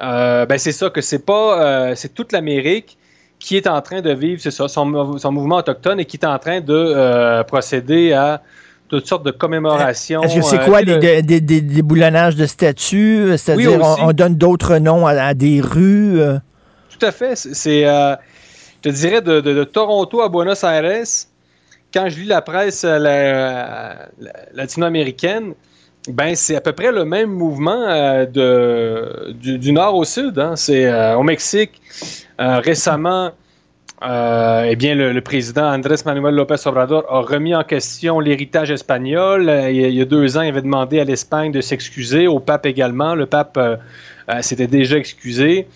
euh, 0.00 0.46
ben 0.46 0.58
c'est 0.58 0.72
ça, 0.72 0.90
que 0.90 1.00
c'est 1.00 1.24
pas. 1.24 1.62
Euh, 1.62 1.94
c'est 1.94 2.14
toute 2.14 2.32
l'Amérique 2.32 2.98
qui 3.38 3.56
est 3.56 3.66
en 3.66 3.80
train 3.80 4.02
de 4.02 4.12
vivre, 4.12 4.40
c'est 4.42 4.50
ça, 4.50 4.68
son, 4.68 4.84
mouvement 4.84 5.56
autochtone 5.56 5.98
et 6.00 6.04
qui 6.04 6.18
est 6.18 6.26
en 6.26 6.38
train 6.38 6.60
de 6.60 6.74
euh, 6.74 7.42
procéder 7.42 8.12
à 8.12 8.42
toutes 8.88 9.06
sortes 9.06 9.24
de 9.24 9.30
commémorations. 9.30 10.22
Est-ce 10.22 10.36
que 10.36 10.42
c'est 10.42 10.62
quoi, 10.64 10.82
des, 10.82 11.22
des, 11.22 11.82
boulonnages 11.82 12.36
de 12.36 12.44
statues? 12.44 13.38
C'est-à-dire, 13.38 13.80
on, 13.80 14.12
donne 14.12 14.34
d'autres 14.34 14.76
noms 14.76 15.06
à, 15.06 15.32
des 15.32 15.62
rues? 15.62 16.20
Tout 16.90 17.06
à 17.06 17.12
fait. 17.12 17.34
C'est, 17.34 17.84
je 17.84 18.16
te 18.82 18.90
dirais, 18.90 19.22
de, 19.22 19.64
Toronto 19.64 20.20
à 20.20 20.28
Buenos 20.28 20.62
Aires, 20.64 21.04
quand 21.94 22.10
je 22.10 22.20
lis 22.20 22.26
la 22.26 22.42
presse 22.42 22.84
latino-américaine, 24.54 25.54
ben, 26.08 26.34
c'est 26.34 26.56
à 26.56 26.60
peu 26.60 26.72
près 26.72 26.92
le 26.92 27.04
même 27.04 27.30
mouvement 27.30 27.84
euh, 27.88 28.24
de, 28.24 29.32
du, 29.32 29.72
nord 29.72 29.96
au 29.96 30.04
sud. 30.04 30.38
Hein. 30.38 30.56
C'est 30.56 30.86
euh, 30.86 31.16
au 31.16 31.22
Mexique. 31.22 31.80
Euh, 32.40 32.58
récemment, 32.58 33.32
eh 34.02 34.76
bien, 34.76 34.94
le, 34.94 35.20
président 35.20 35.70
Andrés 35.70 35.96
Manuel 36.06 36.34
López 36.34 36.56
Obrador 36.64 37.04
a 37.10 37.20
remis 37.20 37.54
en 37.54 37.64
question 37.64 38.18
l'héritage 38.18 38.70
espagnol. 38.70 39.44
Il, 39.68 39.76
il, 39.76 39.94
y 39.94 40.00
a 40.00 40.06
deux 40.06 40.38
ans, 40.38 40.42
il 40.42 40.48
avait 40.48 40.62
demandé 40.62 41.00
à 41.00 41.04
l'Espagne 41.04 41.52
de 41.52 41.60
s'excuser, 41.60 42.26
au 42.26 42.40
pape 42.40 42.64
également. 42.64 43.14
Le 43.14 43.26
pape 43.26 43.60
s'était 44.40 44.68
déjà 44.68 44.96
excusé. 44.96 45.66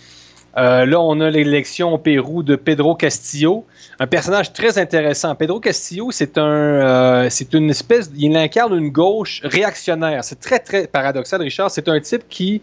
Euh, 0.56 0.86
là, 0.86 1.00
on 1.00 1.20
a 1.20 1.30
l'élection 1.30 1.94
au 1.94 1.98
Pérou 1.98 2.42
de 2.42 2.56
Pedro 2.56 2.94
Castillo, 2.94 3.64
un 3.98 4.06
personnage 4.06 4.52
très 4.52 4.78
intéressant. 4.78 5.34
Pedro 5.34 5.58
Castillo, 5.58 6.10
c'est 6.10 6.38
un, 6.38 6.44
euh, 6.44 7.30
une 7.52 7.70
espèce, 7.70 8.10
il 8.16 8.36
incarne 8.36 8.76
une 8.76 8.90
gauche 8.90 9.40
réactionnaire. 9.42 10.22
C'est 10.22 10.40
très 10.40 10.60
très 10.60 10.86
paradoxal, 10.86 11.42
Richard. 11.42 11.70
C'est 11.70 11.88
un 11.88 12.00
type 12.00 12.22
qui 12.28 12.62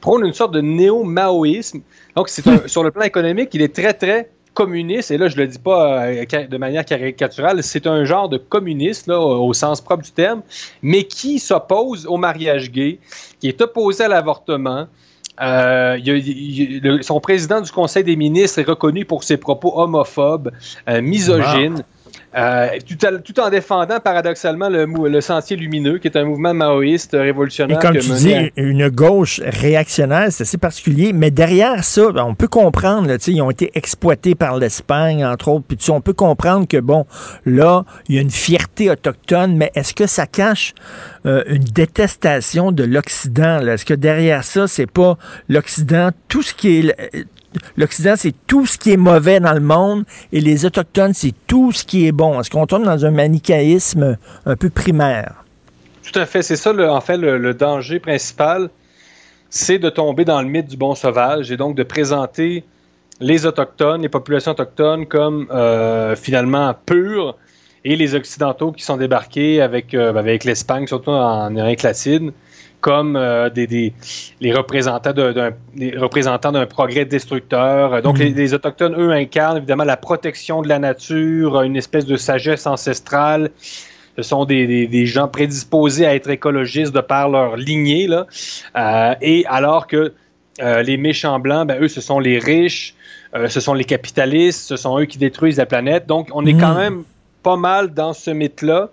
prône 0.00 0.26
une 0.26 0.34
sorte 0.34 0.52
de 0.52 0.60
néo-maoïsme. 0.60 1.80
Donc, 2.16 2.28
sur 2.28 2.82
le 2.82 2.90
plan 2.90 3.02
économique, 3.02 3.50
il 3.54 3.62
est 3.62 3.74
très 3.74 3.94
très 3.94 4.28
communiste, 4.54 5.10
et 5.10 5.18
là 5.18 5.28
je 5.28 5.36
le 5.36 5.46
dis 5.46 5.58
pas 5.58 6.04
euh, 6.04 6.24
de 6.24 6.56
manière 6.58 6.84
caricaturale, 6.84 7.62
c'est 7.62 7.86
un 7.86 8.04
genre 8.04 8.28
de 8.28 8.36
communiste 8.36 9.06
là, 9.06 9.18
au 9.18 9.52
sens 9.54 9.80
propre 9.80 10.02
du 10.02 10.12
terme, 10.12 10.42
mais 10.82 11.04
qui 11.04 11.38
s'oppose 11.38 12.06
au 12.06 12.16
mariage 12.16 12.70
gay, 12.70 12.98
qui 13.40 13.48
est 13.48 13.60
opposé 13.60 14.04
à 14.04 14.08
l'avortement, 14.08 14.88
euh, 15.40 15.98
son 17.00 17.20
président 17.20 17.60
du 17.60 17.70
Conseil 17.70 18.04
des 18.04 18.16
ministres 18.16 18.58
est 18.58 18.68
reconnu 18.68 19.04
pour 19.04 19.24
ses 19.24 19.36
propos 19.36 19.72
homophobes, 19.78 20.52
euh, 20.88 21.00
misogynes. 21.00 21.84
Euh, 22.34 22.68
tout, 23.24 23.40
en 23.40 23.50
défendant 23.50 24.00
paradoxalement 24.00 24.70
le, 24.70 25.20
Sentier 25.20 25.56
Lumineux, 25.56 25.98
qui 25.98 26.08
est 26.08 26.16
un 26.16 26.24
mouvement 26.24 26.54
maoïste 26.54 27.12
révolutionnaire. 27.12 27.78
Et 27.78 27.80
comme 27.80 27.98
tu 27.98 28.10
dis, 28.10 28.34
une 28.56 28.88
gauche 28.88 29.40
réactionnaire, 29.44 30.28
c'est 30.30 30.42
assez 30.42 30.56
particulier, 30.56 31.12
mais 31.12 31.30
derrière 31.30 31.84
ça, 31.84 32.10
ben, 32.10 32.24
on 32.24 32.34
peut 32.34 32.48
comprendre, 32.48 33.06
là, 33.08 33.16
ils 33.26 33.42
ont 33.42 33.50
été 33.50 33.70
exploités 33.74 34.34
par 34.34 34.56
l'Espagne, 34.56 35.24
entre 35.24 35.48
autres, 35.48 35.66
puis 35.68 35.90
on 35.90 36.00
peut 36.00 36.14
comprendre 36.14 36.66
que, 36.66 36.78
bon, 36.78 37.06
là, 37.44 37.84
il 38.08 38.14
y 38.14 38.18
a 38.18 38.22
une 38.22 38.30
fierté 38.30 38.90
autochtone, 38.90 39.56
mais 39.56 39.70
est-ce 39.74 39.92
que 39.92 40.06
ça 40.06 40.26
cache 40.26 40.74
euh, 41.26 41.44
une 41.48 41.64
détestation 41.64 42.72
de 42.72 42.84
l'Occident? 42.84 43.60
Est-ce 43.66 43.84
que 43.84 43.94
derrière 43.94 44.42
ça, 44.42 44.66
c'est 44.66 44.90
pas 44.90 45.18
l'Occident, 45.48 46.10
tout 46.28 46.42
ce 46.42 46.54
qui 46.54 46.78
est 46.78 47.26
l'Occident, 47.76 48.14
c'est 48.16 48.34
tout 48.46 48.66
ce 48.66 48.78
qui 48.78 48.92
est 48.92 48.96
mauvais 48.96 49.40
dans 49.40 49.52
le 49.52 49.60
monde 49.60 50.04
et 50.32 50.40
les 50.40 50.64
Autochtones, 50.64 51.14
c'est 51.14 51.34
tout 51.46 51.72
ce 51.72 51.84
qui 51.84 52.06
est 52.06 52.12
bon. 52.12 52.40
Est-ce 52.40 52.50
qu'on 52.50 52.66
tombe 52.66 52.84
dans 52.84 53.04
un 53.04 53.10
manichéisme 53.10 54.16
un 54.46 54.56
peu 54.56 54.70
primaire? 54.70 55.44
Tout 56.02 56.18
à 56.18 56.26
fait. 56.26 56.42
C'est 56.42 56.56
ça, 56.56 56.72
en 56.72 57.00
fait, 57.00 57.16
le, 57.16 57.54
danger 57.54 58.00
principal, 58.00 58.70
c'est 59.50 59.78
de 59.78 59.90
tomber 59.90 60.24
dans 60.24 60.40
le 60.42 60.48
mythe 60.48 60.68
du 60.68 60.76
bon 60.76 60.94
sauvage 60.94 61.50
et 61.50 61.56
donc 61.56 61.76
de 61.76 61.82
présenter 61.82 62.64
les 63.20 63.46
Autochtones, 63.46 64.02
les 64.02 64.08
populations 64.08 64.52
autochtones 64.52 65.06
comme 65.06 65.46
euh, 65.50 66.16
finalement 66.16 66.74
pures 66.86 67.36
et 67.84 67.96
les 67.96 68.14
Occidentaux 68.14 68.72
qui 68.72 68.82
sont 68.82 68.96
débarqués 68.96 69.60
avec, 69.60 69.94
euh, 69.94 70.14
avec 70.14 70.44
l'Espagne, 70.44 70.86
surtout 70.86 71.10
en 71.10 71.46
Amérique 71.46 71.82
latine, 71.82 72.32
comme 72.82 73.16
euh, 73.16 73.48
des, 73.48 73.94
les 74.40 74.52
représentants 74.52 75.12
d'un 75.12 75.52
représentants 75.96 76.52
d'un 76.52 76.66
progrès 76.66 77.06
destructeur. 77.06 78.02
Donc, 78.02 78.18
mm. 78.18 78.22
les, 78.22 78.54
Autochtones, 78.54 78.94
eux, 78.98 79.12
incarnent 79.12 79.56
évidemment 79.56 79.84
la 79.84 79.96
protection 79.96 80.60
de 80.60 80.68
la 80.68 80.78
nature, 80.78 81.62
une 81.62 81.76
espèce 81.76 82.04
de 82.04 82.16
sagesse 82.16 82.66
ancestrale. 82.66 83.50
Ce 84.16 84.22
sont 84.22 84.44
des, 84.44 85.06
gens 85.06 85.28
prédisposés 85.28 86.04
à 86.04 86.14
être 86.14 86.28
écologistes 86.28 86.92
de 86.92 87.00
par 87.00 87.30
leur 87.30 87.56
lignée. 87.56 88.08
Là. 88.08 88.26
Euh, 88.76 89.14
et 89.22 89.46
alors 89.46 89.86
que 89.86 90.12
euh, 90.60 90.82
les 90.82 90.98
méchants 90.98 91.38
blancs, 91.38 91.66
ben, 91.68 91.80
eux, 91.80 91.88
ce 91.88 92.02
sont 92.02 92.18
les 92.18 92.38
riches, 92.38 92.94
ce 93.48 93.60
sont 93.60 93.72
les 93.72 93.84
capitalistes, 93.84 94.68
ce 94.68 94.76
sont 94.76 94.98
eux 94.98 95.06
qui 95.06 95.16
détruisent 95.16 95.56
la 95.56 95.66
planète. 95.66 96.06
Donc, 96.06 96.28
on 96.34 96.44
est 96.44 96.52
quand 96.52 96.74
mm. 96.74 96.78
même 96.78 97.04
pas 97.42 97.56
mal 97.56 97.94
dans 97.94 98.12
ce 98.12 98.32
mythe-là. 98.32 98.90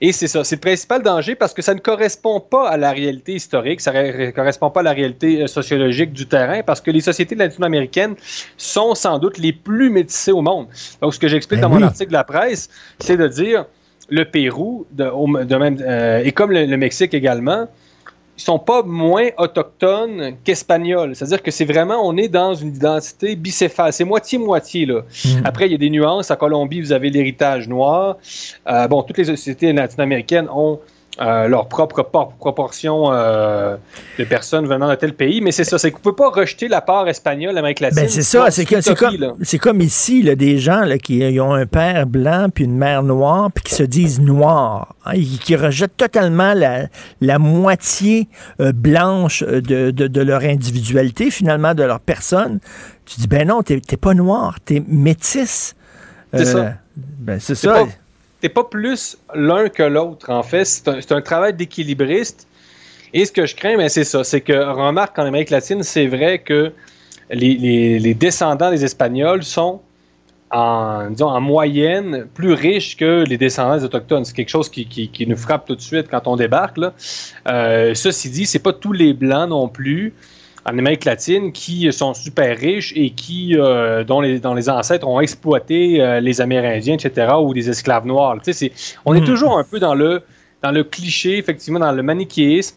Et 0.00 0.12
c'est 0.12 0.28
ça, 0.28 0.44
c'est 0.44 0.56
le 0.56 0.60
principal 0.60 1.02
danger 1.02 1.34
parce 1.34 1.54
que 1.54 1.62
ça 1.62 1.74
ne 1.74 1.80
correspond 1.80 2.40
pas 2.40 2.68
à 2.68 2.76
la 2.76 2.92
réalité 2.92 3.34
historique, 3.34 3.80
ça 3.80 3.92
ne 3.92 4.30
correspond 4.30 4.70
pas 4.70 4.80
à 4.80 4.82
la 4.82 4.92
réalité 4.92 5.42
euh, 5.42 5.46
sociologique 5.46 6.12
du 6.12 6.26
terrain 6.26 6.62
parce 6.62 6.80
que 6.80 6.90
les 6.90 7.00
sociétés 7.00 7.34
latino-américaines 7.34 8.14
sont 8.56 8.94
sans 8.94 9.18
doute 9.18 9.38
les 9.38 9.52
plus 9.52 9.90
métissées 9.90 10.32
au 10.32 10.42
monde. 10.42 10.66
Donc, 11.00 11.14
ce 11.14 11.18
que 11.18 11.28
j'explique 11.28 11.60
ben 11.60 11.68
dans 11.68 11.74
mon 11.74 11.82
article 11.82 12.08
de 12.08 12.16
la 12.16 12.24
presse, 12.24 12.68
c'est 12.98 13.16
de 13.16 13.26
dire 13.26 13.64
le 14.08 14.24
Pérou, 14.24 14.86
de, 14.92 15.56
même, 15.56 15.78
euh, 15.80 16.22
et 16.22 16.32
comme 16.32 16.52
le 16.52 16.76
Mexique 16.76 17.14
également, 17.14 17.66
ils 18.36 18.42
sont 18.42 18.58
pas 18.58 18.82
moins 18.82 19.28
autochtones 19.38 20.36
qu'espagnols. 20.44 21.16
C'est-à-dire 21.16 21.42
que 21.42 21.50
c'est 21.50 21.64
vraiment, 21.64 22.06
on 22.06 22.16
est 22.16 22.28
dans 22.28 22.54
une 22.54 22.68
identité 22.68 23.34
bicéphale. 23.34 23.92
C'est 23.92 24.04
moitié-moitié, 24.04 24.86
là. 24.86 25.00
Mm. 25.24 25.28
Après, 25.44 25.66
il 25.66 25.72
y 25.72 25.74
a 25.74 25.78
des 25.78 25.90
nuances. 25.90 26.30
À 26.30 26.36
Colombie, 26.36 26.80
vous 26.80 26.92
avez 26.92 27.10
l'héritage 27.10 27.68
noir. 27.68 28.18
Euh, 28.68 28.88
bon, 28.88 29.02
toutes 29.02 29.18
les 29.18 29.24
sociétés 29.24 29.72
latino-américaines 29.72 30.48
ont 30.52 30.80
euh, 31.18 31.48
leur 31.48 31.68
propre 31.68 32.02
proportion 32.02 33.10
euh, 33.10 33.76
de 34.18 34.24
personnes 34.24 34.66
venant 34.66 34.90
de 34.90 34.94
tel 34.96 35.14
pays. 35.14 35.40
Mais 35.40 35.50
c'est 35.50 35.64
ça, 35.64 35.78
c'est 35.78 35.90
qu'on 35.90 35.98
ne 35.98 36.02
peut 36.02 36.14
pas 36.14 36.28
rejeter 36.28 36.68
la 36.68 36.82
part 36.82 37.08
espagnole 37.08 37.54
l'Amérique 37.54 37.80
latine. 37.80 38.02
Ben 38.02 38.08
c'est 38.08 38.22
ça, 38.22 38.50
c'est 38.50 38.66
comme, 38.66 38.82
comme, 39.60 39.80
ici, 39.80 40.22
là, 40.22 40.34
des 40.34 40.58
gens 40.58 40.80
là, 40.82 40.98
qui 40.98 41.22
ont 41.40 41.54
un 41.54 41.64
père 41.64 42.06
blanc 42.06 42.48
puis 42.54 42.64
une 42.64 42.76
mère 42.76 43.02
noire 43.02 43.50
puis 43.50 43.64
qui 43.64 43.74
se 43.74 43.82
disent 43.82 44.20
noirs, 44.20 44.94
hein, 45.06 45.14
qui 45.40 45.56
rejettent 45.56 45.96
totalement 45.96 46.52
la, 46.52 46.88
la 47.22 47.38
moitié 47.38 48.28
euh, 48.60 48.72
blanche 48.72 49.42
de, 49.42 49.90
de, 49.90 50.08
de, 50.08 50.20
leur 50.20 50.42
individualité, 50.42 51.30
finalement, 51.30 51.74
de 51.74 51.82
leur 51.82 52.00
personne. 52.00 52.60
Tu 53.06 53.20
dis, 53.20 53.26
ben 53.26 53.48
non, 53.48 53.62
t'es 53.62 53.80
pas 53.96 54.12
noir, 54.12 54.58
t'es 54.62 54.82
métisse. 54.86 55.76
C'est 56.34 56.44
ça. 56.44 56.74
Ben 56.94 57.40
c'est 57.40 57.54
ça 57.54 57.86
t'es 58.46 58.52
pas 58.52 58.62
plus 58.62 59.18
l'un 59.34 59.68
que 59.68 59.82
l'autre, 59.82 60.30
en 60.30 60.44
fait. 60.44 60.64
C'est 60.64 61.10
un, 61.10 61.20
travail 61.20 61.52
d'équilibriste. 61.54 62.46
Et 63.12 63.24
ce 63.24 63.32
que 63.32 63.44
je 63.44 63.56
crains, 63.56 63.76
ben, 63.76 63.88
c'est 63.88 64.04
ça. 64.04 64.22
C'est 64.22 64.40
que, 64.40 64.52
remarque, 64.52 65.18
en 65.18 65.24
Amérique 65.24 65.50
latine, 65.50 65.82
c'est 65.82 66.06
vrai 66.06 66.38
que 66.38 66.72
les, 67.30 68.14
descendants 68.14 68.70
des 68.70 68.84
Espagnols 68.84 69.42
sont 69.42 69.80
en, 70.52 71.10
disons, 71.10 71.26
en 71.26 71.40
moyenne 71.40 72.28
plus 72.34 72.52
riches 72.52 72.96
que 72.96 73.24
les 73.24 73.36
descendants 73.36 73.78
des 73.78 73.84
Autochtones. 73.84 74.24
C'est 74.24 74.36
quelque 74.36 74.48
chose 74.48 74.68
qui, 74.68 75.26
nous 75.26 75.36
frappe 75.36 75.66
tout 75.66 75.74
de 75.74 75.80
suite 75.80 76.06
quand 76.08 76.28
on 76.28 76.36
débarque. 76.36 76.78
Euh, 77.48 77.94
ceci 77.94 78.30
dit, 78.30 78.46
c'est 78.46 78.60
pas 78.60 78.72
tous 78.72 78.92
les 78.92 79.12
Blancs 79.12 79.48
non 79.50 79.66
plus 79.66 80.14
en 80.66 80.78
Amérique 80.78 81.04
latine 81.04 81.52
qui 81.52 81.90
sont 81.92 82.12
super 82.12 82.58
riches 82.58 82.92
et 82.96 83.10
qui, 83.10 83.56
euh, 83.56 84.02
dont, 84.02 84.20
les, 84.20 84.40
les 84.40 84.68
ancêtres 84.68 85.06
ont 85.06 85.20
exploité 85.20 86.00
euh, 86.00 86.20
les 86.20 86.40
Amérindiens, 86.40 86.94
etc., 86.94 87.34
ou 87.40 87.54
des 87.54 87.70
esclaves 87.70 88.06
noirs. 88.06 88.36
on 89.04 89.14
est 89.14 89.20
hmm. 89.20 89.24
toujours 89.24 89.58
un 89.58 89.64
peu 89.64 89.78
dans 89.78 89.94
le, 89.94 90.22
dans 90.62 90.72
le 90.72 90.82
cliché, 90.82 91.38
effectivement, 91.38 91.78
dans 91.78 91.92
le 91.92 92.02
manichéisme. 92.02 92.76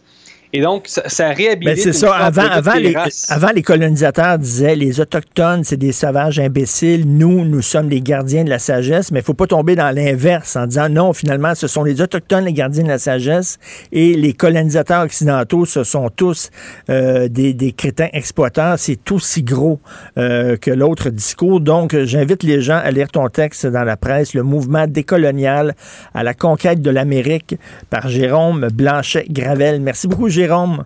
Et 0.51 0.61
donc, 0.61 0.87
ça, 0.87 1.03
ça 1.07 1.29
réhabilite. 1.29 1.63
Ben, 1.63 1.77
c'est 1.77 1.93
ça. 1.93 2.15
Avant, 2.15 2.41
avant, 2.41 2.73
les, 2.73 2.95
avant, 3.29 3.49
les 3.53 3.61
colonisateurs 3.61 4.39
disaient 4.39 4.75
les 4.75 4.99
Autochtones, 4.99 5.63
c'est 5.63 5.77
des 5.77 5.91
sauvages 5.91 6.39
imbéciles. 6.39 7.05
Nous, 7.05 7.45
nous 7.45 7.61
sommes 7.61 7.87
les 7.87 8.01
gardiens 8.01 8.43
de 8.43 8.49
la 8.49 8.57
sagesse. 8.57 9.11
Mais 9.11 9.19
il 9.19 9.21
ne 9.21 9.25
faut 9.25 9.35
pas 9.35 9.45
tomber 9.45 9.75
dans 9.75 9.93
l'inverse 9.93 10.55
en 10.55 10.65
disant 10.65 10.89
non, 10.89 11.13
finalement, 11.13 11.53
ce 11.53 11.67
sont 11.67 11.83
les 11.83 12.01
Autochtones 12.01 12.45
les 12.45 12.53
gardiens 12.53 12.83
de 12.83 12.87
la 12.87 12.97
sagesse 12.97 13.59
et 13.91 14.15
les 14.15 14.33
colonisateurs 14.33 15.03
occidentaux, 15.03 15.65
ce 15.65 15.83
sont 15.83 16.09
tous 16.09 16.49
euh, 16.89 17.27
des, 17.27 17.53
des, 17.53 17.71
crétins 17.71 18.09
exploitants. 18.13 18.73
C'est 18.77 19.11
aussi 19.11 19.43
gros 19.43 19.79
euh, 20.17 20.57
que 20.57 20.71
l'autre 20.71 21.11
discours. 21.11 21.61
Donc, 21.61 21.95
j'invite 21.95 22.41
les 22.41 22.61
gens 22.61 22.79
à 22.83 22.89
lire 22.89 23.09
ton 23.09 23.27
texte 23.29 23.67
dans 23.67 23.83
la 23.83 23.97
presse, 23.97 24.33
le 24.33 24.41
mouvement 24.41 24.87
décolonial 24.87 25.75
à 26.15 26.23
la 26.23 26.33
conquête 26.33 26.81
de 26.81 26.89
l'Amérique 26.89 27.55
par 27.91 28.09
Jérôme 28.09 28.67
Blanchet-Gravel. 28.73 29.79
Merci 29.81 30.07
beaucoup, 30.07 30.27
Jérôme. 30.27 30.38
Jérôme. 30.39 30.85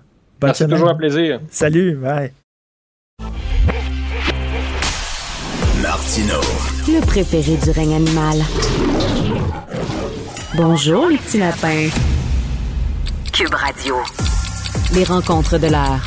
C'est 0.55 0.67
toujours 0.67 0.89
un 0.89 0.95
plaisir. 0.95 1.39
Salut, 1.51 1.95
bye. 1.95 2.31
Martino. 5.79 6.39
Le 6.87 7.05
préféré 7.05 7.55
du 7.57 7.69
règne 7.69 7.93
animal. 7.93 8.37
Bonjour, 10.55 11.07
les 11.07 11.17
petits 11.17 11.37
lapins. 11.37 11.87
Cube 13.31 13.53
Radio. 13.53 13.95
Les 14.95 15.03
rencontres 15.03 15.59
de 15.59 15.67
l'heure. 15.67 16.03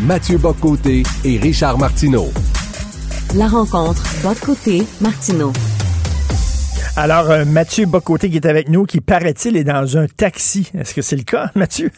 Mathieu 0.00 0.38
Boccoté 0.38 1.02
et 1.22 1.36
Richard 1.36 1.76
Martineau. 1.76 2.32
La 3.34 3.46
rencontre 3.46 4.02
Boccoté-Martineau. 4.22 5.52
Alors, 6.96 7.28
euh, 7.28 7.44
Mathieu 7.44 7.86
Bocoté 7.86 8.30
qui 8.30 8.36
est 8.36 8.46
avec 8.46 8.68
nous, 8.68 8.84
qui 8.84 9.00
paraît-il 9.00 9.56
est 9.56 9.64
dans 9.64 9.98
un 9.98 10.06
taxi. 10.06 10.70
Est-ce 10.78 10.94
que 10.94 11.02
c'est 11.02 11.16
le 11.16 11.24
cas, 11.24 11.50
Mathieu? 11.56 11.90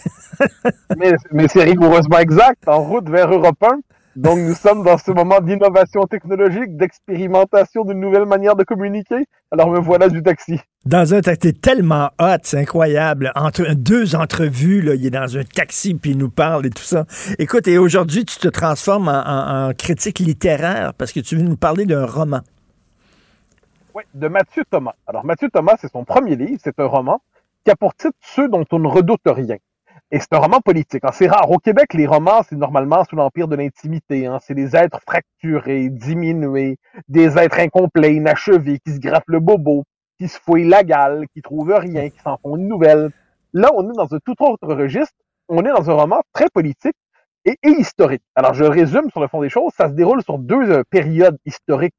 mais, 0.96 1.12
mais 1.32 1.48
c'est 1.48 1.64
rigoureusement 1.64 2.18
exact. 2.18 2.66
En 2.66 2.82
route 2.82 3.06
vers 3.10 3.30
Europe 3.30 3.62
1. 3.62 3.80
Donc, 4.16 4.38
nous 4.38 4.54
sommes 4.54 4.82
dans 4.82 4.96
ce 4.96 5.10
moment 5.10 5.40
d'innovation 5.42 6.06
technologique, 6.06 6.78
d'expérimentation 6.78 7.84
d'une 7.84 8.00
nouvelle 8.00 8.24
manière 8.24 8.56
de 8.56 8.64
communiquer. 8.64 9.26
Alors, 9.50 9.70
me 9.70 9.78
voilà 9.78 10.08
du 10.08 10.22
taxi. 10.22 10.58
Dans 10.86 11.12
un 11.12 11.20
taxi, 11.20 11.52
tellement 11.52 12.08
hot, 12.18 12.38
c'est 12.44 12.58
incroyable. 12.58 13.32
Entre 13.34 13.74
deux 13.74 14.16
entrevues, 14.16 14.80
là, 14.80 14.94
il 14.94 15.04
est 15.04 15.10
dans 15.10 15.36
un 15.36 15.44
taxi 15.44 15.92
puis 15.92 16.12
il 16.12 16.16
nous 16.16 16.30
parle 16.30 16.64
et 16.64 16.70
tout 16.70 16.82
ça. 16.82 17.04
Écoute, 17.38 17.68
et 17.68 17.76
aujourd'hui, 17.76 18.24
tu 18.24 18.38
te 18.38 18.48
transformes 18.48 19.08
en 19.08 19.72
critique 19.76 20.20
littéraire 20.20 20.94
parce 20.94 21.12
que 21.12 21.20
tu 21.20 21.36
veux 21.36 21.42
nous 21.42 21.58
parler 21.58 21.84
d'un 21.84 22.06
roman. 22.06 22.40
Oui, 23.96 24.02
de 24.12 24.28
Mathieu 24.28 24.62
Thomas. 24.70 24.92
Alors, 25.06 25.24
Mathieu 25.24 25.48
Thomas, 25.48 25.76
c'est 25.80 25.90
son 25.90 26.04
premier 26.04 26.36
livre, 26.36 26.60
c'est 26.62 26.78
un 26.80 26.84
roman 26.84 27.22
qui 27.64 27.70
a 27.70 27.76
pour 27.76 27.94
titre 27.94 28.18
Ceux 28.20 28.46
dont 28.46 28.66
on 28.70 28.78
ne 28.78 28.88
redoute 28.88 29.22
rien. 29.24 29.56
Et 30.10 30.20
c'est 30.20 30.34
un 30.34 30.38
roman 30.38 30.60
politique. 30.60 31.02
C'est 31.14 31.28
rare. 31.28 31.50
Au 31.50 31.56
Québec, 31.56 31.94
les 31.94 32.06
romans, 32.06 32.42
c'est 32.46 32.56
normalement 32.56 33.04
sous 33.04 33.16
l'empire 33.16 33.48
de 33.48 33.56
l'intimité. 33.56 34.26
Hein. 34.26 34.36
C'est 34.42 34.52
des 34.52 34.76
êtres 34.76 35.00
fracturés, 35.00 35.88
diminués, 35.88 36.76
des 37.08 37.38
êtres 37.38 37.58
incomplets, 37.58 38.14
inachevés, 38.16 38.80
qui 38.84 38.92
se 38.92 38.98
grattent 38.98 39.24
le 39.28 39.40
bobo, 39.40 39.84
qui 40.18 40.28
se 40.28 40.38
fouillent 40.38 40.68
la 40.68 40.84
gale, 40.84 41.24
qui 41.32 41.40
trouvent 41.40 41.72
rien, 41.72 42.10
qui 42.10 42.18
s'en 42.18 42.36
font 42.36 42.56
une 42.58 42.68
nouvelle. 42.68 43.12
Là, 43.54 43.70
on 43.74 43.90
est 43.90 43.96
dans 43.96 44.14
un 44.14 44.18
tout 44.18 44.36
autre 44.40 44.74
registre. 44.74 45.16
On 45.48 45.64
est 45.64 45.72
dans 45.72 45.88
un 45.88 45.94
roman 45.94 46.20
très 46.34 46.50
politique 46.50 46.96
et, 47.46 47.56
historique. 47.64 48.22
Alors, 48.34 48.52
je 48.52 48.64
résume 48.64 49.10
sur 49.10 49.22
le 49.22 49.28
fond 49.28 49.40
des 49.40 49.48
choses. 49.48 49.72
Ça 49.74 49.88
se 49.88 49.94
déroule 49.94 50.22
sur 50.22 50.38
deux 50.38 50.70
euh, 50.70 50.82
périodes 50.90 51.38
historiques 51.46 51.94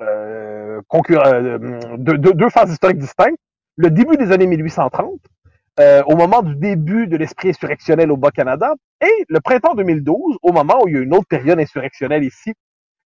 euh, 0.00 0.80
euh, 0.94 1.96
de, 1.96 2.16
deux 2.32 2.50
phases 2.50 2.70
historiques 2.70 2.98
distinctes. 2.98 3.38
Le 3.76 3.90
début 3.90 4.16
des 4.16 4.32
années 4.32 4.46
1830, 4.46 5.20
euh, 5.78 6.02
au 6.06 6.16
moment 6.16 6.42
du 6.42 6.54
début 6.56 7.06
de 7.06 7.16
l'esprit 7.16 7.50
insurrectionnel 7.50 8.10
au 8.10 8.16
Bas-Canada, 8.16 8.74
et 9.00 9.24
le 9.28 9.40
printemps 9.40 9.74
2012, 9.74 10.38
au 10.42 10.52
moment 10.52 10.82
où 10.82 10.88
il 10.88 10.94
y 10.94 10.98
a 10.98 11.00
une 11.00 11.14
autre 11.14 11.26
période 11.28 11.58
insurrectionnelle 11.58 12.24
ici. 12.24 12.54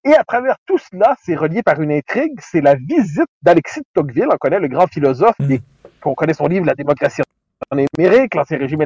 Et 0.04 0.14
à 0.14 0.24
travers 0.24 0.56
tout 0.66 0.78
cela, 0.78 1.16
c'est 1.22 1.34
relié 1.34 1.62
par 1.62 1.80
une 1.80 1.92
intrigue, 1.92 2.38
c'est 2.40 2.60
la 2.60 2.74
visite 2.74 3.26
d'Alexis 3.42 3.80
de 3.80 3.86
Tocqueville, 3.92 4.28
on 4.32 4.36
connaît 4.36 4.60
le 4.60 4.68
grand 4.68 4.86
philosophe, 4.86 5.38
mmh. 5.40 5.56
qu'on 6.00 6.14
connaît 6.14 6.34
son 6.34 6.46
livre 6.46 6.64
La 6.64 6.74
démocratie 6.74 7.22
en 7.70 7.76
Amérique, 7.98 8.34
l'ancien 8.34 8.58
régime 8.58 8.84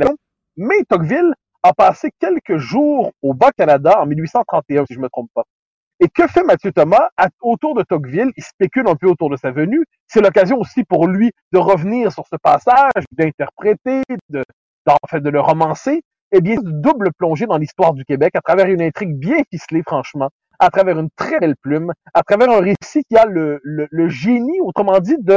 mais 0.56 0.84
Tocqueville 0.88 1.34
a 1.62 1.72
passé 1.72 2.10
quelques 2.18 2.58
jours 2.58 3.12
au 3.22 3.34
Bas-Canada 3.34 4.00
en 4.00 4.06
1831, 4.06 4.86
si 4.86 4.94
je 4.94 5.00
me 5.00 5.08
trompe 5.08 5.30
pas. 5.34 5.44
Et 6.00 6.08
que 6.08 6.26
fait 6.26 6.42
Mathieu 6.42 6.72
Thomas? 6.72 7.08
Autour 7.40 7.74
de 7.74 7.82
Tocqueville? 7.82 8.30
Il 8.36 8.42
spécule 8.42 8.88
un 8.88 8.96
peu 8.96 9.08
autour 9.08 9.30
de 9.30 9.36
sa 9.36 9.50
venue. 9.50 9.84
C'est 10.06 10.20
l'occasion 10.20 10.58
aussi 10.58 10.84
pour 10.84 11.06
lui 11.06 11.30
de 11.52 11.58
revenir 11.58 12.12
sur 12.12 12.26
ce 12.26 12.36
passage, 12.36 13.04
d'interpréter, 13.12 14.02
de, 14.28 14.42
en 14.88 15.08
fait, 15.08 15.20
de 15.20 15.30
le 15.30 15.40
romancer. 15.40 16.02
Et 16.32 16.40
bien, 16.40 16.56
double 16.62 17.10
plongée 17.16 17.46
dans 17.46 17.58
l'histoire 17.58 17.94
du 17.94 18.04
Québec 18.04 18.34
à 18.34 18.40
travers 18.40 18.66
une 18.66 18.82
intrigue 18.82 19.16
bien 19.16 19.36
ficelée, 19.52 19.82
franchement, 19.86 20.30
à 20.58 20.70
travers 20.70 20.98
une 20.98 21.10
très 21.16 21.38
belle 21.38 21.54
plume, 21.62 21.92
à 22.12 22.22
travers 22.22 22.50
un 22.50 22.60
récit 22.60 23.04
qui 23.08 23.16
a 23.16 23.24
le, 23.24 23.60
le, 23.62 24.08
génie, 24.08 24.60
autrement 24.60 24.98
dit, 24.98 25.16
de 25.20 25.32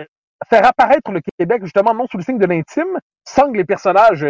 euh, 0.00 0.04
faire 0.48 0.66
apparaître 0.66 1.10
le 1.12 1.20
Québec 1.38 1.60
justement 1.62 1.94
non 1.94 2.06
sous 2.10 2.16
le 2.16 2.22
signe 2.22 2.38
de 2.38 2.46
l'intime, 2.46 2.98
sans 3.28 3.52
que 3.52 3.56
les 3.58 3.64
personnages 3.64 4.26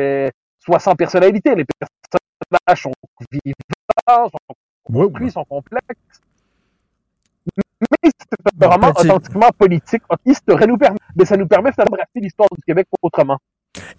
soient 0.58 0.80
sans 0.80 0.96
personnalité. 0.96 1.54
Les 1.54 1.64
personnages 1.64 2.82
sont 2.82 2.92
vivants, 3.30 4.28
sont 4.28 4.54
oui, 4.92 5.30
sont 5.30 5.44
complexes. 5.44 6.20
Mais 7.80 8.10
c'est 8.10 8.66
vraiment 8.66 8.90
authentiquement 8.90 9.48
politique, 9.56 10.02
historique. 10.26 10.68
Nous 10.68 10.76
permet, 10.76 10.98
mais 11.16 11.24
ça 11.24 11.36
nous 11.36 11.46
permet 11.46 11.70
d'embrasser 11.76 12.20
l'histoire 12.20 12.48
du 12.56 12.62
Québec 12.62 12.86
autrement. 13.02 13.38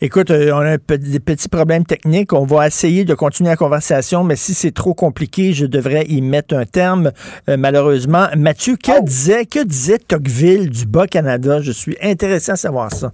Écoute, 0.02 0.32
euh, 0.32 0.52
on 0.54 0.60
a 0.60 0.78
des 0.78 1.20
petits 1.20 1.48
problèmes 1.48 1.86
techniques. 1.86 2.34
On 2.34 2.46
va 2.46 2.68
essayer 2.68 3.06
de 3.06 3.14
continuer 3.14 3.50
la 3.50 3.56
conversation, 3.56 4.24
mais 4.24 4.36
si 4.36 4.54
c'est 4.54 4.72
trop 4.72 4.94
compliqué, 4.94 5.54
je 5.54 5.66
devrais 5.66 6.06
y 6.08 6.22
mettre 6.22 6.56
un 6.56 6.66
terme, 6.66 7.12
euh, 7.48 7.56
malheureusement. 7.58 8.28
Mathieu, 8.38 8.76
que, 8.76 9.00
oh. 9.00 9.04
disait, 9.04 9.46
que 9.46 9.64
disait 9.64 9.98
Tocqueville 9.98 10.70
du 10.70 10.86
Bas-Canada? 10.86 11.62
Je 11.62 11.72
suis 11.72 11.98
intéressé 12.02 12.52
à 12.52 12.58
savoir 12.58 12.92
ça. 12.92 13.12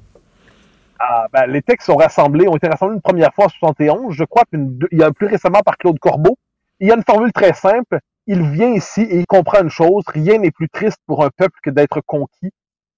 Ah, 1.00 1.28
ben, 1.32 1.46
les 1.46 1.62
textes 1.62 1.86
sont 1.86 1.96
rassemblés, 1.96 2.48
ont 2.48 2.56
été 2.56 2.68
rassemblés 2.68 2.96
une 2.96 3.02
première 3.02 3.34
fois 3.34 3.46
en 3.46 3.50
71. 3.50 4.16
Je 4.16 4.24
crois 4.24 4.44
qu'il 4.50 4.78
y 4.92 5.04
a 5.04 5.12
plus 5.12 5.28
récemment 5.28 5.60
par 5.64 5.78
Claude 5.78 6.00
Corbeau 6.00 6.38
il 6.80 6.88
y 6.88 6.92
a 6.92 6.96
une 6.96 7.04
formule 7.04 7.32
très 7.32 7.54
simple. 7.54 8.00
Il 8.28 8.44
vient 8.50 8.74
ici 8.74 9.02
et 9.02 9.20
il 9.20 9.26
comprend 9.26 9.62
une 9.62 9.70
chose. 9.70 10.04
Rien 10.08 10.38
n'est 10.38 10.52
plus 10.52 10.70
triste 10.70 11.00
pour 11.08 11.24
un 11.24 11.30
peuple 11.36 11.58
que 11.64 11.70
d'être 11.70 12.02
conquis. 12.06 12.52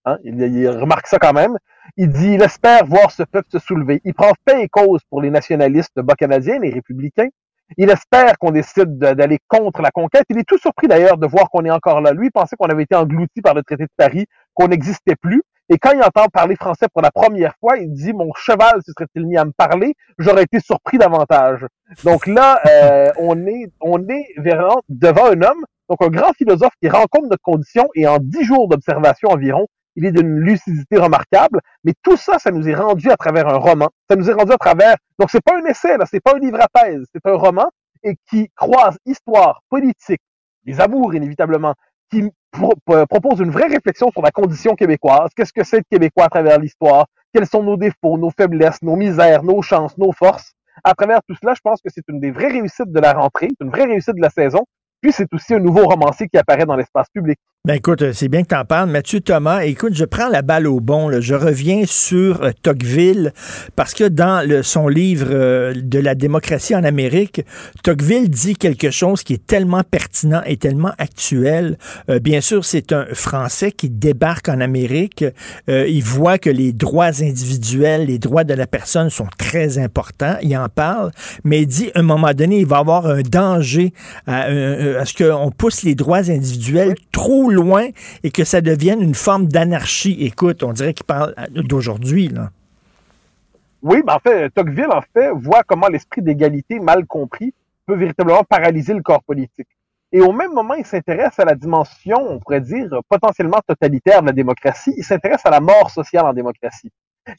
Hein? 0.05 0.17
Il, 0.23 0.67
remarque 0.69 1.07
ça 1.07 1.19
quand 1.19 1.33
même. 1.33 1.57
Il 1.97 2.09
dit, 2.09 2.33
il 2.33 2.41
espère 2.41 2.85
voir 2.85 3.11
ce 3.11 3.23
peuple 3.23 3.47
se 3.51 3.59
soulever. 3.59 4.01
Il 4.05 4.13
prend 4.13 4.31
fait 4.47 4.63
et 4.63 4.69
cause 4.69 5.01
pour 5.09 5.21
les 5.21 5.29
nationalistes 5.29 5.99
bas-canadiens, 5.99 6.59
les 6.59 6.71
républicains. 6.71 7.29
Il 7.77 7.91
espère 7.91 8.37
qu'on 8.39 8.49
décide 8.49 8.97
d'aller 8.97 9.37
contre 9.47 9.81
la 9.83 9.91
conquête. 9.91 10.23
Il 10.29 10.39
est 10.39 10.47
tout 10.47 10.57
surpris 10.57 10.87
d'ailleurs 10.87 11.17
de 11.17 11.27
voir 11.27 11.49
qu'on 11.51 11.63
est 11.65 11.71
encore 11.71 12.01
là. 12.01 12.13
Lui, 12.13 12.31
pensait 12.31 12.55
qu'on 12.57 12.67
avait 12.67 12.83
été 12.83 12.95
englouti 12.95 13.41
par 13.41 13.53
le 13.53 13.61
traité 13.61 13.83
de 13.83 13.91
Paris, 13.95 14.25
qu'on 14.55 14.69
n'existait 14.69 15.15
plus. 15.15 15.43
Et 15.69 15.77
quand 15.77 15.91
il 15.91 16.01
entend 16.01 16.27
parler 16.33 16.55
français 16.55 16.87
pour 16.91 17.01
la 17.01 17.11
première 17.11 17.53
fois, 17.59 17.77
il 17.77 17.93
dit 17.93 18.11
mon 18.11 18.33
cheval 18.33 18.81
se 18.85 18.91
serait-il 18.91 19.27
mis 19.27 19.37
à 19.37 19.45
me 19.45 19.51
parler, 19.51 19.93
j'aurais 20.17 20.43
été 20.43 20.59
surpris 20.59 20.97
davantage. 20.97 21.65
Donc 22.03 22.25
là, 22.25 22.59
euh, 22.65 23.11
on 23.19 23.45
est 23.45 23.71
on 23.79 23.99
est 24.07 24.27
vraiment 24.37 24.81
devant 24.89 25.27
un 25.27 25.41
homme, 25.41 25.63
donc 25.87 26.01
un 26.01 26.09
grand 26.09 26.33
philosophe 26.33 26.73
qui 26.81 26.89
rencontre 26.89 27.27
notre 27.29 27.43
condition 27.43 27.87
et 27.93 28.07
en 28.07 28.17
dix 28.19 28.43
jours 28.43 28.67
d'observation 28.67 29.29
environ, 29.29 29.67
il 29.95 30.05
est 30.05 30.11
d'une 30.11 30.39
lucidité 30.39 30.97
remarquable, 30.97 31.59
mais 31.83 31.93
tout 32.03 32.17
ça, 32.17 32.39
ça 32.39 32.51
nous 32.51 32.67
est 32.67 32.75
rendu 32.75 33.11
à 33.11 33.17
travers 33.17 33.47
un 33.47 33.57
roman. 33.57 33.89
Ça 34.09 34.15
nous 34.15 34.29
est 34.29 34.33
rendu 34.33 34.51
à 34.53 34.57
travers. 34.57 34.95
Donc, 35.19 35.29
c'est 35.29 35.43
pas 35.43 35.57
un 35.57 35.65
essai, 35.65 35.97
là, 35.97 36.05
c'est 36.09 36.21
pas 36.21 36.35
un 36.35 36.39
livre 36.39 36.59
à 36.61 36.67
thèse, 36.67 37.05
c'est 37.13 37.25
un 37.29 37.35
roman 37.35 37.69
et 38.03 38.15
qui 38.29 38.49
croise 38.55 38.97
histoire, 39.05 39.61
politique, 39.69 40.21
les 40.65 40.79
amours 40.79 41.13
inévitablement, 41.13 41.73
qui 42.09 42.23
pro- 42.51 42.73
propose 43.09 43.39
une 43.39 43.51
vraie 43.51 43.67
réflexion 43.67 44.11
sur 44.11 44.21
la 44.21 44.31
condition 44.31 44.75
québécoise. 44.75 45.29
Qu'est-ce 45.35 45.53
que 45.53 45.63
c'est 45.63 45.79
de 45.79 45.85
Québécois 45.89 46.25
à 46.25 46.29
travers 46.29 46.59
l'histoire? 46.59 47.05
Quels 47.33 47.45
sont 47.47 47.63
nos 47.63 47.77
défauts, 47.77 48.17
nos 48.17 48.31
faiblesses, 48.31 48.81
nos 48.81 48.95
misères, 48.95 49.43
nos 49.43 49.61
chances, 49.61 49.97
nos 49.97 50.11
forces? 50.11 50.53
À 50.83 50.93
travers 50.93 51.19
tout 51.27 51.35
cela, 51.41 51.53
je 51.53 51.61
pense 51.61 51.81
que 51.81 51.89
c'est 51.93 52.03
une 52.07 52.19
des 52.19 52.31
vraies 52.31 52.51
réussites 52.51 52.91
de 52.91 52.99
la 52.99 53.13
rentrée, 53.13 53.49
une 53.59 53.69
vraie 53.69 53.85
réussite 53.85 54.15
de 54.15 54.21
la 54.21 54.29
saison. 54.29 54.65
Puis 55.01 55.11
c'est 55.11 55.27
aussi 55.33 55.53
un 55.53 55.59
nouveau 55.59 55.85
romancier 55.85 56.27
qui 56.27 56.37
apparaît 56.37 56.65
dans 56.65 56.75
l'espace 56.75 57.07
public. 57.13 57.39
Ben 57.65 57.73
écoute, 57.73 58.01
euh, 58.01 58.13
c'est 58.13 58.29
bien 58.29 58.43
que 58.43 58.47
tu 58.47 58.55
en 58.55 58.63
parles. 58.63 58.89
Mathieu 58.89 59.19
Thomas, 59.19 59.63
écoute, 59.65 59.93
je 59.93 60.05
prends 60.05 60.29
la 60.29 60.41
balle 60.41 60.65
au 60.65 60.79
bon. 60.79 61.09
là. 61.09 61.19
Je 61.19 61.35
reviens 61.35 61.83
sur 61.85 62.41
euh, 62.41 62.51
Tocqueville 62.61 63.33
parce 63.75 63.93
que 63.93 64.05
dans 64.05 64.63
son 64.63 64.87
livre 64.87 65.27
euh, 65.29 65.73
de 65.75 65.99
la 65.99 66.15
démocratie 66.15 66.73
en 66.73 66.85
Amérique, 66.85 67.41
Tocqueville 67.83 68.29
dit 68.29 68.55
quelque 68.55 68.91
chose 68.91 69.23
qui 69.23 69.33
est 69.33 69.45
tellement 69.45 69.83
pertinent 69.83 70.41
et 70.45 70.55
tellement 70.55 70.93
actuel. 70.97 71.77
Bien 72.21 72.41
sûr, 72.41 72.63
c'est 72.65 72.93
un 72.93 73.05
Français 73.13 73.71
qui 73.71 73.89
débarque 73.89 74.49
en 74.49 74.61
Amérique. 74.61 75.25
Il 75.67 76.03
voit 76.03 76.37
que 76.37 76.49
les 76.49 76.73
droits 76.73 77.21
individuels, 77.21 78.05
les 78.05 78.19
droits 78.19 78.43
de 78.43 78.53
la 78.53 78.67
personne 78.67 79.09
sont 79.09 79.27
très 79.37 79.77
importants. 79.77 80.35
Il 80.41 80.55
en 80.57 80.69
parle, 80.69 81.11
mais 81.43 81.61
il 81.61 81.67
dit 81.67 81.91
à 81.93 81.99
un 81.99 82.03
moment 82.03 82.33
donné, 82.33 82.59
il 82.59 82.65
va 82.65 82.77
avoir 82.77 83.05
un 83.07 83.21
danger 83.21 83.93
à, 84.25 84.47
euh, 84.47 84.88
à 84.97 85.05
ce 85.05 85.13
qu'on 85.13 85.51
pousse 85.51 85.83
les 85.83 85.95
droits 85.95 86.29
individuels 86.29 86.95
trop 87.11 87.49
loin 87.49 87.87
et 88.23 88.31
que 88.31 88.43
ça 88.43 88.61
devienne 88.61 89.01
une 89.01 89.15
forme 89.15 89.47
d'anarchie. 89.47 90.17
Écoute, 90.21 90.63
on 90.63 90.73
dirait 90.73 90.93
qu'il 90.93 91.05
parle 91.05 91.33
euh, 91.37 91.61
d'aujourd'hui, 91.63 92.29
là. 92.29 92.51
Oui, 93.81 94.01
mais 94.05 94.11
en 94.11 94.19
fait, 94.19 94.49
Tocqueville, 94.49 94.91
en 94.91 95.01
fait, 95.13 95.29
voit 95.31 95.63
comment 95.65 95.87
l'esprit 95.87 96.21
d'égalité 96.21 96.79
mal 96.79 97.05
compris 97.05 97.53
peut 97.85 97.95
véritablement 97.95 98.43
paralyser 98.43 98.93
le 98.93 99.01
corps 99.01 99.23
politique. 99.23 99.67
Et 100.11 100.21
au 100.21 100.33
même 100.33 100.53
moment, 100.53 100.73
il 100.73 100.85
s'intéresse 100.85 101.39
à 101.39 101.45
la 101.45 101.55
dimension, 101.55 102.17
on 102.17 102.39
pourrait 102.39 102.61
dire, 102.61 102.89
potentiellement 103.07 103.59
totalitaire 103.65 104.21
de 104.21 104.27
la 104.27 104.33
démocratie. 104.33 104.93
Il 104.97 105.03
s'intéresse 105.03 105.45
à 105.45 105.51
la 105.51 105.59
mort 105.59 105.91
sociale 105.91 106.25
en 106.25 106.33
démocratie. 106.33 106.91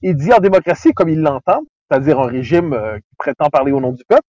Il 0.03 0.15
dit 0.15 0.33
en 0.33 0.39
démocratie, 0.39 0.93
comme 0.93 1.09
il 1.09 1.21
l'entend, 1.21 1.63
c'est-à-dire 1.91 2.21
un 2.21 2.27
régime 2.27 2.73
euh, 2.73 2.99
qui 2.99 3.17
prétend 3.19 3.49
parler 3.51 3.73
au 3.73 3.81
nom 3.81 3.93
du 3.93 4.05
peuple, 4.05 4.23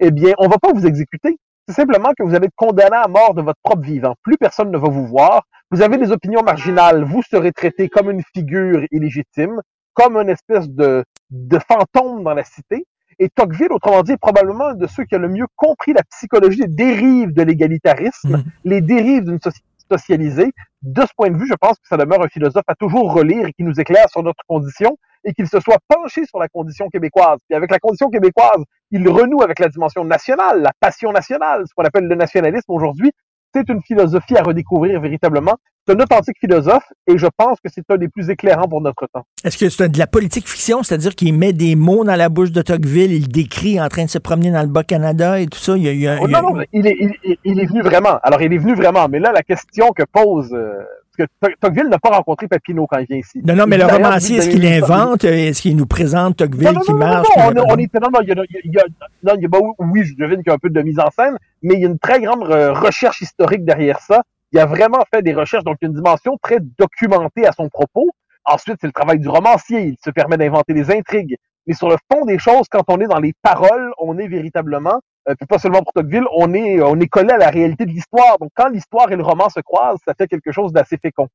eh 0.00 0.10
bien, 0.10 0.34
on 0.38 0.48
va 0.48 0.58
pas 0.58 0.72
vous 0.72 0.86
exécuter. 0.86 1.38
C'est 1.68 1.74
simplement 1.74 2.12
que 2.18 2.22
vous 2.22 2.34
allez 2.34 2.46
être 2.46 2.56
condamné 2.56 2.96
à 2.96 3.08
mort 3.08 3.34
de 3.34 3.42
votre 3.42 3.60
propre 3.62 3.82
vivant. 3.82 4.14
Plus 4.22 4.38
personne 4.38 4.70
ne 4.70 4.78
va 4.78 4.88
vous 4.88 5.06
voir. 5.06 5.42
Vous 5.70 5.82
avez 5.82 5.98
des 5.98 6.10
opinions 6.12 6.42
marginales. 6.42 7.04
Vous 7.04 7.22
serez 7.30 7.52
traité 7.52 7.90
comme 7.90 8.10
une 8.10 8.22
figure 8.34 8.86
illégitime, 8.90 9.60
comme 9.92 10.16
une 10.16 10.30
espèce 10.30 10.66
de, 10.70 11.04
de 11.28 11.58
fantôme 11.58 12.24
dans 12.24 12.32
la 12.32 12.44
cité. 12.44 12.86
Et 13.18 13.28
Tocqueville, 13.28 13.70
autrement 13.70 14.02
dit, 14.02 14.12
est 14.12 14.16
probablement 14.16 14.68
un 14.68 14.74
de 14.76 14.86
ceux 14.86 15.04
qui 15.04 15.14
a 15.14 15.18
le 15.18 15.28
mieux 15.28 15.44
compris 15.56 15.92
la 15.92 16.04
psychologie 16.04 16.60
des 16.60 16.68
dérives 16.68 17.34
de 17.34 17.42
l'égalitarisme, 17.42 18.44
les 18.64 18.80
dérives 18.80 19.24
d'une 19.24 19.40
société 19.40 19.66
socialisée. 19.90 20.50
De 20.80 21.02
ce 21.02 21.12
point 21.18 21.28
de 21.28 21.36
vue, 21.36 21.46
je 21.46 21.54
pense 21.60 21.76
que 21.80 21.86
ça 21.86 21.98
demeure 21.98 22.22
un 22.22 22.28
philosophe 22.28 22.64
à 22.66 22.76
toujours 22.76 23.12
relire 23.12 23.46
et 23.46 23.52
qui 23.52 23.62
nous 23.62 23.78
éclaire 23.78 24.08
sur 24.08 24.22
notre 24.22 24.42
condition 24.48 24.96
et 25.28 25.34
qu'il 25.34 25.46
se 25.46 25.60
soit 25.60 25.76
penché 25.86 26.24
sur 26.24 26.38
la 26.38 26.48
condition 26.48 26.88
québécoise. 26.88 27.38
Puis 27.48 27.54
avec 27.54 27.70
la 27.70 27.78
condition 27.78 28.08
québécoise, 28.08 28.62
il 28.90 29.06
renoue 29.08 29.42
avec 29.42 29.58
la 29.58 29.68
dimension 29.68 30.02
nationale, 30.04 30.62
la 30.62 30.72
passion 30.80 31.12
nationale, 31.12 31.64
ce 31.68 31.74
qu'on 31.76 31.84
appelle 31.84 32.04
le 32.08 32.14
nationalisme 32.14 32.72
aujourd'hui. 32.72 33.12
C'est 33.54 33.68
une 33.68 33.82
philosophie 33.82 34.36
à 34.36 34.42
redécouvrir 34.42 35.00
véritablement. 35.00 35.54
C'est 35.86 35.94
un 35.94 36.00
authentique 36.00 36.36
philosophe 36.38 36.84
et 37.06 37.16
je 37.18 37.26
pense 37.36 37.58
que 37.64 37.70
c'est 37.74 37.84
un 37.90 37.96
des 37.96 38.08
plus 38.08 38.28
éclairants 38.30 38.68
pour 38.68 38.80
notre 38.80 39.06
temps. 39.12 39.24
Est-ce 39.44 39.56
que 39.58 39.68
c'est 39.68 39.88
de 39.90 39.98
la 39.98 40.06
politique 40.06 40.46
fiction, 40.48 40.82
c'est-à-dire 40.82 41.14
qu'il 41.14 41.34
met 41.34 41.52
des 41.54 41.74
mots 41.76 42.04
dans 42.04 42.16
la 42.16 42.28
bouche 42.28 42.52
de 42.52 42.60
Tocqueville, 42.62 43.12
il 43.12 43.28
décrit 43.28 43.80
en 43.80 43.88
train 43.88 44.04
de 44.04 44.10
se 44.10 44.18
promener 44.18 44.50
dans 44.50 44.62
le 44.62 44.68
Bas-Canada 44.68 45.40
et 45.40 45.46
tout 45.46 45.58
ça? 45.58 45.76
Il 45.76 45.82
y 45.82 45.88
a, 45.88 45.92
il 45.92 46.00
y 46.00 46.08
a- 46.08 46.18
Oh, 46.20 46.28
non, 46.28 46.42
non, 46.42 46.62
il 46.74 46.86
est, 46.86 46.96
il, 47.44 47.60
est 47.60 47.66
venu 47.66 47.80
vraiment. 47.82 48.18
Alors, 48.22 48.40
il 48.42 48.52
est 48.52 48.58
venu 48.58 48.74
vraiment. 48.74 49.08
Mais 49.08 49.18
là, 49.18 49.32
la 49.32 49.42
question 49.42 49.90
que 49.96 50.04
pose... 50.12 50.52
euh, 50.52 50.82
que 51.18 51.24
To- 51.42 51.52
Tocqueville 51.60 51.88
n'a 51.88 51.98
pas 51.98 52.10
rencontré 52.10 52.48
Papineau 52.48 52.86
quand 52.86 52.98
il 52.98 53.06
vient 53.06 53.16
ici. 53.18 53.40
Non, 53.44 53.54
non, 53.56 53.66
mais 53.66 53.76
le 53.78 53.84
romancier, 53.86 54.38
est-ce 54.38 54.48
qu'il 54.50 54.64
invente? 54.66 55.24
Est-ce 55.24 55.60
qu'il 55.62 55.76
nous 55.76 55.86
présente 55.86 56.36
Tocqueville 56.36 56.68
Non, 56.68 56.72
non, 56.74 56.80
qui 56.80 56.92
non, 56.92 56.98
non, 56.98 57.06
marche? 57.06 57.28
non, 57.28 57.34
puis- 57.34 57.42
on, 57.44 57.50
est- 57.68 57.72
on 57.72 57.76
est, 57.78 57.94
non, 58.00 58.08
non, 58.12 58.20
il 58.22 58.28
y 58.28 58.32
a, 58.32 58.44
il 58.64 58.72
y 58.72 58.78
a- 58.78 58.84
non, 59.24 59.32
il 59.36 59.42
y 59.42 59.46
a- 59.46 59.60
oui, 59.80 60.04
je 60.04 60.14
devine 60.16 60.38
qu'il 60.38 60.46
y 60.48 60.50
a 60.50 60.54
un 60.54 60.58
peu 60.58 60.70
de 60.70 60.80
mise 60.82 60.98
en 60.98 61.10
scène, 61.10 61.36
mais 61.62 61.74
il 61.74 61.80
y 61.80 61.84
a 61.84 61.88
une 61.88 61.98
très 61.98 62.20
grande 62.20 62.44
euh, 62.50 62.72
recherche 62.72 63.20
historique 63.20 63.64
derrière 63.64 64.00
ça. 64.00 64.22
Il 64.52 64.58
a 64.58 64.64
vraiment 64.66 65.04
fait 65.12 65.20
des 65.22 65.34
recherches, 65.34 65.64
donc 65.64 65.76
il 65.82 65.84
y 65.84 65.88
a 65.88 65.90
une 65.90 65.96
dimension 65.96 66.38
très 66.42 66.58
documentée 66.78 67.46
à 67.46 67.52
son 67.52 67.68
propos. 67.68 68.08
Ensuite, 68.44 68.76
c'est 68.80 68.86
le 68.86 68.92
travail 68.94 69.18
du 69.18 69.28
romancier. 69.28 69.80
Il 69.82 69.96
se 70.02 70.08
permet 70.10 70.38
d'inventer 70.38 70.72
des 70.72 70.90
intrigues. 70.90 71.36
Mais 71.66 71.74
sur 71.74 71.90
le 71.90 71.96
fond 72.10 72.24
des 72.24 72.38
choses, 72.38 72.66
quand 72.70 72.82
on 72.88 72.98
est 73.00 73.06
dans 73.08 73.18
les 73.18 73.34
paroles, 73.42 73.92
on 73.98 74.16
est 74.16 74.26
véritablement, 74.28 74.94
euh, 74.94 75.17
puis 75.36 75.46
pas 75.46 75.58
seulement 75.58 75.82
pour 75.82 75.92
Tocqueville, 75.92 76.24
on 76.36 76.52
est, 76.54 76.80
on 76.80 76.98
est 77.00 77.06
collé 77.08 77.30
à 77.32 77.38
la 77.38 77.50
réalité 77.50 77.84
de 77.84 77.90
l'histoire. 77.90 78.38
Donc, 78.40 78.50
quand 78.54 78.68
l'histoire 78.68 79.10
et 79.12 79.16
le 79.16 79.22
roman 79.22 79.48
se 79.48 79.60
croisent, 79.60 79.98
ça 80.06 80.14
fait 80.16 80.26
quelque 80.28 80.52
chose 80.52 80.72
d'assez 80.72 80.96
fécond. 80.96 81.28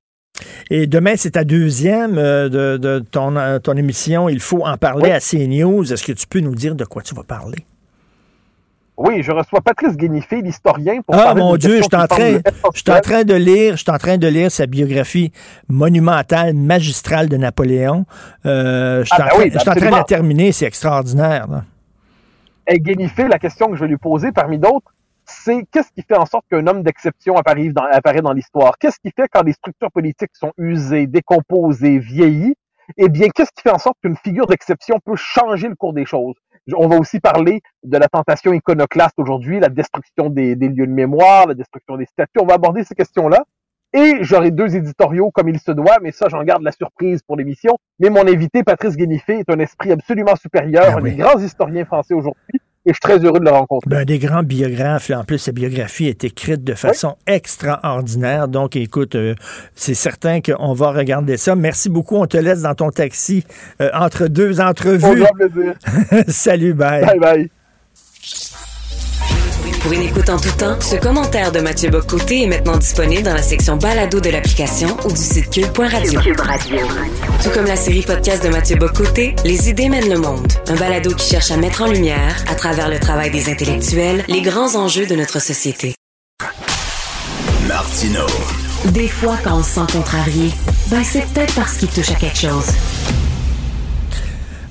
Et 0.70 0.88
demain, 0.88 1.14
c'est 1.16 1.32
ta 1.32 1.44
deuxième 1.44 2.18
euh, 2.18 2.50
de, 2.50 2.78
de 2.78 3.00
ton, 3.00 3.36
euh, 3.36 3.60
ton 3.60 3.74
émission. 3.78 4.30
Il 4.30 4.40
faut 4.40 4.66
en 4.66 4.78
parler 4.78 5.06
Oui. 5.06 5.12
à 5.12 5.20
CNews. 5.20 5.94
Est-ce 5.94 6.04
que 6.04 6.12
tu 6.14 6.26
peux 6.28 6.40
nous 6.40 6.56
dire 6.56 6.76
de 6.76 6.86
quoi 6.86 7.02
tu 7.02 7.14
vas 7.14 7.24
parler? 7.24 7.60
Oui, 8.96 9.24
je 9.24 9.32
reçois 9.32 9.60
Patrice 9.62 9.98
Guénifé, 9.98 10.42
l'historien, 10.42 11.02
pour 11.02 11.16
Ah, 11.16 11.24
parler 11.24 11.42
mon 11.42 11.56
Dieu, 11.58 11.78
je 11.78 11.82
suis 11.84 11.96
en 11.96 12.06
train, 12.06 12.34
semble 12.34 12.42
je 12.76 12.80
suis 12.82 12.92
en 12.92 13.02
train 13.02 13.24
de 13.24 13.34
lire, 13.34 13.76
je 13.76 13.82
suis 13.82 13.92
en 13.92 13.98
train 13.98 14.18
de 14.20 14.28
lire 14.28 14.52
sa 14.52 14.68
biographie 14.68 15.32
monumentale, 15.68 16.54
magistrale 16.54 17.28
de 17.28 17.38
Napoléon. 17.38 18.06
Euh, 18.46 19.00
je 19.04 19.06
suis 19.12 19.16
Ah, 19.20 19.34
en 19.34 19.38
ben 19.38 19.44
oui, 19.46 19.52
je 19.52 19.58
suis 19.60 19.70
en 19.70 19.74
train 19.74 19.90
de 19.90 19.96
la 19.96 20.04
terminer, 20.04 20.52
c'est 20.52 20.66
extraordinaire. 20.66 21.48
là. 21.50 21.64
Et 22.68 22.80
Guénifé, 22.80 23.28
la 23.28 23.40
question 23.40 23.68
que 23.68 23.76
je 23.76 23.82
vais 23.82 23.90
lui 23.90 23.98
poser 23.98 24.32
parmi 24.32 24.58
d'autres, 24.58 24.94
c'est 25.26 25.66
qu'est-ce 25.72 25.92
qui 25.92 26.02
fait 26.02 26.18
en 26.18 26.26
sorte 26.26 26.46
qu'un 26.50 26.66
homme 26.68 26.84
d'exception 26.84 27.36
apparaît 27.36 27.70
dans, 27.70 27.86
dans 28.24 28.34
l'histoire? 28.34 28.78
Qu'est-ce 28.78 29.00
qui 29.00 29.12
fait 29.16 29.28
quand 29.32 29.44
les 29.44 29.54
structures 29.54 29.92
politiques 29.92 30.32
sont 30.34 30.52
usées, 30.58 31.08
décomposées, 31.08 32.00
vieillies? 32.00 32.56
Eh 32.98 33.10
bien, 33.10 33.28
qu'est-ce 33.34 33.52
qui 33.52 33.62
fait 33.62 33.72
en 33.72 33.80
sorte 33.80 33.98
qu'une 34.02 34.18
figure 34.18 34.48
d'exception 34.48 35.00
peut 35.04 35.16
changer 35.16 35.70
le 35.70 35.76
cours 35.76 35.94
des 35.94 36.06
choses? 36.06 36.36
On 36.76 36.88
va 36.88 36.98
aussi 36.98 37.20
parler 37.20 37.62
de 37.84 37.98
la 37.98 38.08
tentation 38.08 38.54
iconoclaste 38.54 39.16
aujourd'hui, 39.18 39.60
la 39.60 39.70
destruction 39.70 40.30
des, 40.30 40.56
des 40.56 40.70
lieux 40.70 40.88
de 40.88 40.92
mémoire, 40.92 41.48
la 41.48 41.54
destruction 41.54 41.98
des 41.98 42.06
statues. 42.06 42.40
On 42.42 42.46
va 42.46 42.56
aborder 42.56 42.84
ces 42.84 42.96
questions-là. 42.96 43.44
Et 43.94 44.18
j'aurai 44.22 44.50
deux 44.52 44.76
éditoriaux 44.76 45.30
comme 45.32 45.50
il 45.50 45.60
se 45.60 45.72
doit, 45.72 45.98
mais 46.02 46.12
ça, 46.12 46.28
j'en 46.30 46.44
garde 46.44 46.64
la 46.64 46.72
surprise 46.72 47.22
pour 47.22 47.36
l'émission. 47.38 47.78
Mais 48.00 48.10
mon 48.10 48.28
invité, 48.28 48.64
Patrice 48.64 48.96
Guénifé, 48.96 49.40
est 49.40 49.50
un 49.50 49.60
esprit 49.60 49.92
absolument 49.92 50.36
supérieur, 50.36 50.86
Ah 50.88 50.98
un 50.98 51.02
oui. 51.02 51.12
des 51.12 51.18
grands 51.18 51.40
historiens 51.40 51.86
français 51.86 52.16
aujourd'hui, 52.16 52.60
et 52.86 52.90
je 52.90 52.94
suis 52.94 53.00
très 53.02 53.20
heureux 53.20 53.40
de 53.40 53.46
le 53.46 53.52
rencontrer. 53.52 53.88
Ben, 53.90 54.04
des 54.04 54.18
grands 54.20 54.42
biographes. 54.44 55.10
là. 55.10 55.20
En 55.20 55.24
plus, 55.24 55.38
sa 55.38 55.52
biographie 55.52 56.08
est 56.08 56.24
écrite 56.24 56.64
de 56.64 56.74
façon 56.74 57.16
extraordinaire. 57.28 58.48
Donc, 58.48 58.76
écoute, 58.76 59.16
euh, 59.16 59.36
c'est 59.76 59.94
certain 59.94 60.42
qu'on 60.42 60.74
va 60.74 60.92
regarder 60.92 61.38
ça. 61.38 61.56
Merci 61.56 61.90
beaucoup. 61.90 62.16
On 62.16 62.26
te 62.26 62.38
laisse 62.38 62.64
dans 62.64 62.76
ton 62.76 62.90
taxi 62.90 63.46
euh, 63.80 63.90
entre 63.94 64.28
deux 64.28 64.60
entrevues. 64.60 65.24
plaisir. 65.36 65.76
Salut, 66.28 66.74
bye. 66.74 67.06
Bye 67.06 67.20
bye. 67.20 67.63
Pour 69.84 69.92
une 69.92 70.04
écoute 70.04 70.30
en 70.30 70.40
tout 70.40 70.50
temps, 70.58 70.80
ce 70.80 70.96
commentaire 70.96 71.52
de 71.52 71.60
Mathieu 71.60 71.90
Bocoté 71.90 72.44
est 72.44 72.48
maintenant 72.48 72.78
disponible 72.78 73.24
dans 73.24 73.34
la 73.34 73.42
section 73.42 73.76
balado 73.76 74.22
de 74.22 74.30
l'application 74.30 74.88
ou 75.04 75.10
du 75.10 75.22
site 75.22 75.50
cube.radio. 75.50 76.22
Tout 76.22 77.50
comme 77.50 77.66
la 77.66 77.76
série 77.76 78.02
podcast 78.02 78.42
de 78.42 78.48
Mathieu 78.48 78.78
Bocoté, 78.78 79.36
Les 79.44 79.70
idées 79.70 79.90
mènent 79.90 80.08
le 80.08 80.20
monde. 80.20 80.48
Un 80.70 80.76
balado 80.76 81.14
qui 81.14 81.30
cherche 81.30 81.52
à 81.52 81.58
mettre 81.58 81.82
en 81.82 81.88
lumière, 81.88 82.46
à 82.48 82.56
travers 82.56 82.88
le 82.88 82.98
travail 82.98 83.30
des 83.30 83.50
intellectuels, 83.52 84.24
les 84.30 84.42
grands 84.42 84.74
enjeux 84.76 85.06
de 85.06 85.16
notre 85.18 85.42
société. 85.42 85.96
Martino. 87.68 88.26
Des 88.86 89.10
fois, 89.10 89.38
quand 89.44 89.58
on 89.58 89.64
se 89.64 89.72
sent 89.72 89.92
contrarié, 89.92 90.52
ben 90.88 91.04
c'est 91.04 91.26
peut-être 91.34 91.56
parce 91.56 91.74
qu'il 91.74 91.90
touche 91.90 92.12
à 92.12 92.16
quelque 92.16 92.40
chose. 92.40 92.68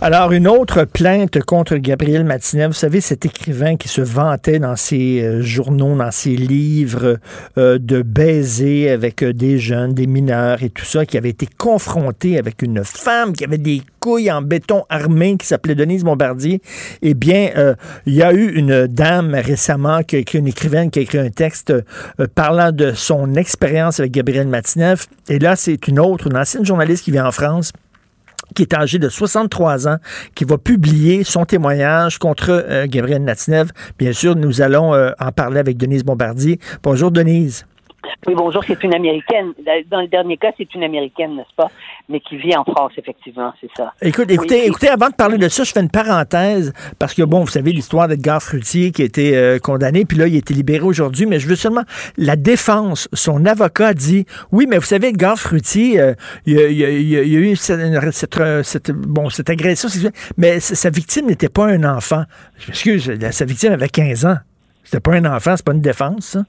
Alors, 0.05 0.33
une 0.33 0.49
autre 0.49 0.83
plainte 0.83 1.41
contre 1.45 1.77
Gabriel 1.77 2.25
Matinev, 2.25 2.71
vous 2.71 2.73
savez, 2.73 3.01
cet 3.01 3.25
écrivain 3.25 3.77
qui 3.77 3.87
se 3.87 4.01
vantait 4.01 4.59
dans 4.59 4.75
ses 4.75 5.23
euh, 5.23 5.43
journaux, 5.43 5.95
dans 5.95 6.11
ses 6.11 6.35
livres, 6.35 7.19
euh, 7.57 7.79
de 7.79 8.03
baiser 8.03 8.91
avec 8.91 9.23
euh, 9.23 9.33
des 9.33 9.61
jeunes, 9.61 9.95
des 9.95 10.09
mineurs 10.09 10.65
et 10.65 10.71
tout 10.71 10.85
ça, 10.85 11.07
qui 11.07 11.17
avait 11.17 11.29
été 11.29 11.47
confronté 11.57 12.37
avec 12.37 12.63
une 12.63 12.83
femme 12.83 13.33
qui 13.33 13.45
avait 13.45 13.59
des 13.59 13.81
couilles 14.03 14.33
en 14.33 14.43
béton 14.43 14.85
armé 14.89 15.37
qui 15.37 15.47
s'appelait 15.47 15.77
Denise 15.77 16.03
Bombardier. 16.03 16.61
Eh 17.03 17.15
bien, 17.15 17.51
euh, 17.57 17.75
il 18.05 18.15
y 18.15 18.23
a 18.23 18.33
eu 18.35 18.53
une 18.55 18.89
dame 18.89 19.35
récemment 19.35 20.03
qui 20.03 20.17
a 20.17 20.19
écrit, 20.19 20.39
une 20.39 20.49
écrivaine 20.49 20.91
qui 20.91 20.99
a 20.99 21.03
écrit 21.03 21.19
un 21.19 21.31
texte 21.31 21.71
euh, 21.71 22.27
parlant 22.35 22.73
de 22.73 22.93
son 22.93 23.35
expérience 23.37 24.01
avec 24.01 24.11
Gabriel 24.11 24.49
Matinev. 24.49 25.07
Et 25.29 25.39
là, 25.39 25.55
c'est 25.55 25.87
une 25.87 26.01
autre, 26.01 26.27
une 26.27 26.37
ancienne 26.37 26.67
journaliste 26.67 27.05
qui 27.05 27.13
vit 27.13 27.21
en 27.21 27.31
France 27.31 27.73
qui 28.53 28.63
est 28.63 28.75
âgé 28.75 28.99
de 28.99 29.09
63 29.09 29.89
ans, 29.89 29.97
qui 30.35 30.45
va 30.45 30.59
publier 30.59 31.25
son 31.25 31.45
témoignage 31.45 32.19
contre 32.19 32.51
euh, 32.51 32.87
Gabriel 32.89 33.25
Natinev. 33.25 33.71
Bien 33.99 34.13
sûr, 34.13 34.37
nous 34.37 34.61
allons 34.61 34.95
euh, 34.95 35.11
en 35.19 35.33
parler 35.33 35.61
avec 35.61 35.77
Denise 35.77 36.05
Bombardier. 36.05 36.59
Bonjour, 36.83 37.11
Denise. 37.11 37.65
Oui, 38.27 38.35
bonjour, 38.37 38.63
c'est 38.65 38.83
une 38.85 38.95
Américaine. 38.95 39.53
Dans 39.91 40.01
le 40.01 40.09
dernier 40.09 40.37
cas, 40.37 40.53
c'est 40.57 40.73
une 40.75 40.83
Américaine, 40.85 41.37
n'est-ce 41.37 41.55
pas? 41.57 41.71
Mais 42.09 42.21
qui 42.21 42.37
vit 42.37 42.55
en 42.57 42.65
France, 42.65 42.93
effectivement, 42.97 43.53
c'est 43.61 43.71
ça. 43.77 43.93
Écoute, 44.01 44.31
écoutez, 44.31 44.67
écoutez, 44.67 44.89
avant 44.89 45.09
de 45.09 45.15
parler 45.15 45.39
de 45.39 45.49
ça, 45.49 45.65
je 45.65 45.73
fais 45.73 45.81
une 45.81 45.91
parenthèse, 45.91 46.73
parce 46.99 47.15
que, 47.15 47.23
bon, 47.23 47.41
vous 47.41 47.49
savez 47.51 47.73
l'histoire 47.73 48.09
d'Edgar 48.09 48.43
Fruitier 48.43 48.93
qui 48.93 49.03
a 49.03 49.05
été 49.05 49.37
euh, 49.37 49.59
condamné, 49.59 50.05
puis 50.05 50.19
là, 50.19 50.27
il 50.27 50.35
a 50.35 50.39
été 50.39 50.55
libéré 50.55 50.83
aujourd'hui, 50.85 51.27
mais 51.27 51.39
je 51.39 51.49
veux 51.49 51.57
seulement... 51.57 51.83
La 52.17 52.37
défense, 52.37 53.09
son 53.13 53.45
avocat 53.47 53.95
dit, 53.95 54.27
oui, 54.53 54.67
mais 54.69 54.79
vous 54.79 54.85
savez, 54.85 55.09
Edgar 55.09 55.39
Fruitier, 55.39 56.01
euh, 56.01 56.15
il, 56.47 56.55
y 56.55 56.59
a, 56.63 56.69
il 56.69 56.81
il 56.81 57.13
il 57.13 57.37
a 57.37 57.41
eu 57.41 57.57
cette, 57.57 57.81
cette, 58.13 58.41
euh, 58.41 58.63
cette- 58.63 58.91
bon, 58.93 59.31
cette 59.31 59.51
agression 59.51 59.89
sexuelle, 59.89 60.13
mais 60.37 60.61
sa 60.61 60.91
victime 60.91 61.27
n'était 61.27 61.49
pas 61.49 61.67
un 61.67 61.85
enfant. 61.85 62.25
Je 62.59 62.67
m'excuse, 62.69 63.13
sa 63.31 63.45
victime 63.45 63.73
avait 63.73 63.89
15 63.89 64.27
ans. 64.27 64.37
C'était 64.85 65.01
pas 65.01 65.13
un 65.15 65.25
enfant, 65.25 65.55
c'est 65.57 65.65
pas 65.65 65.73
une 65.73 65.81
défense, 65.81 66.27
ça? 66.27 66.45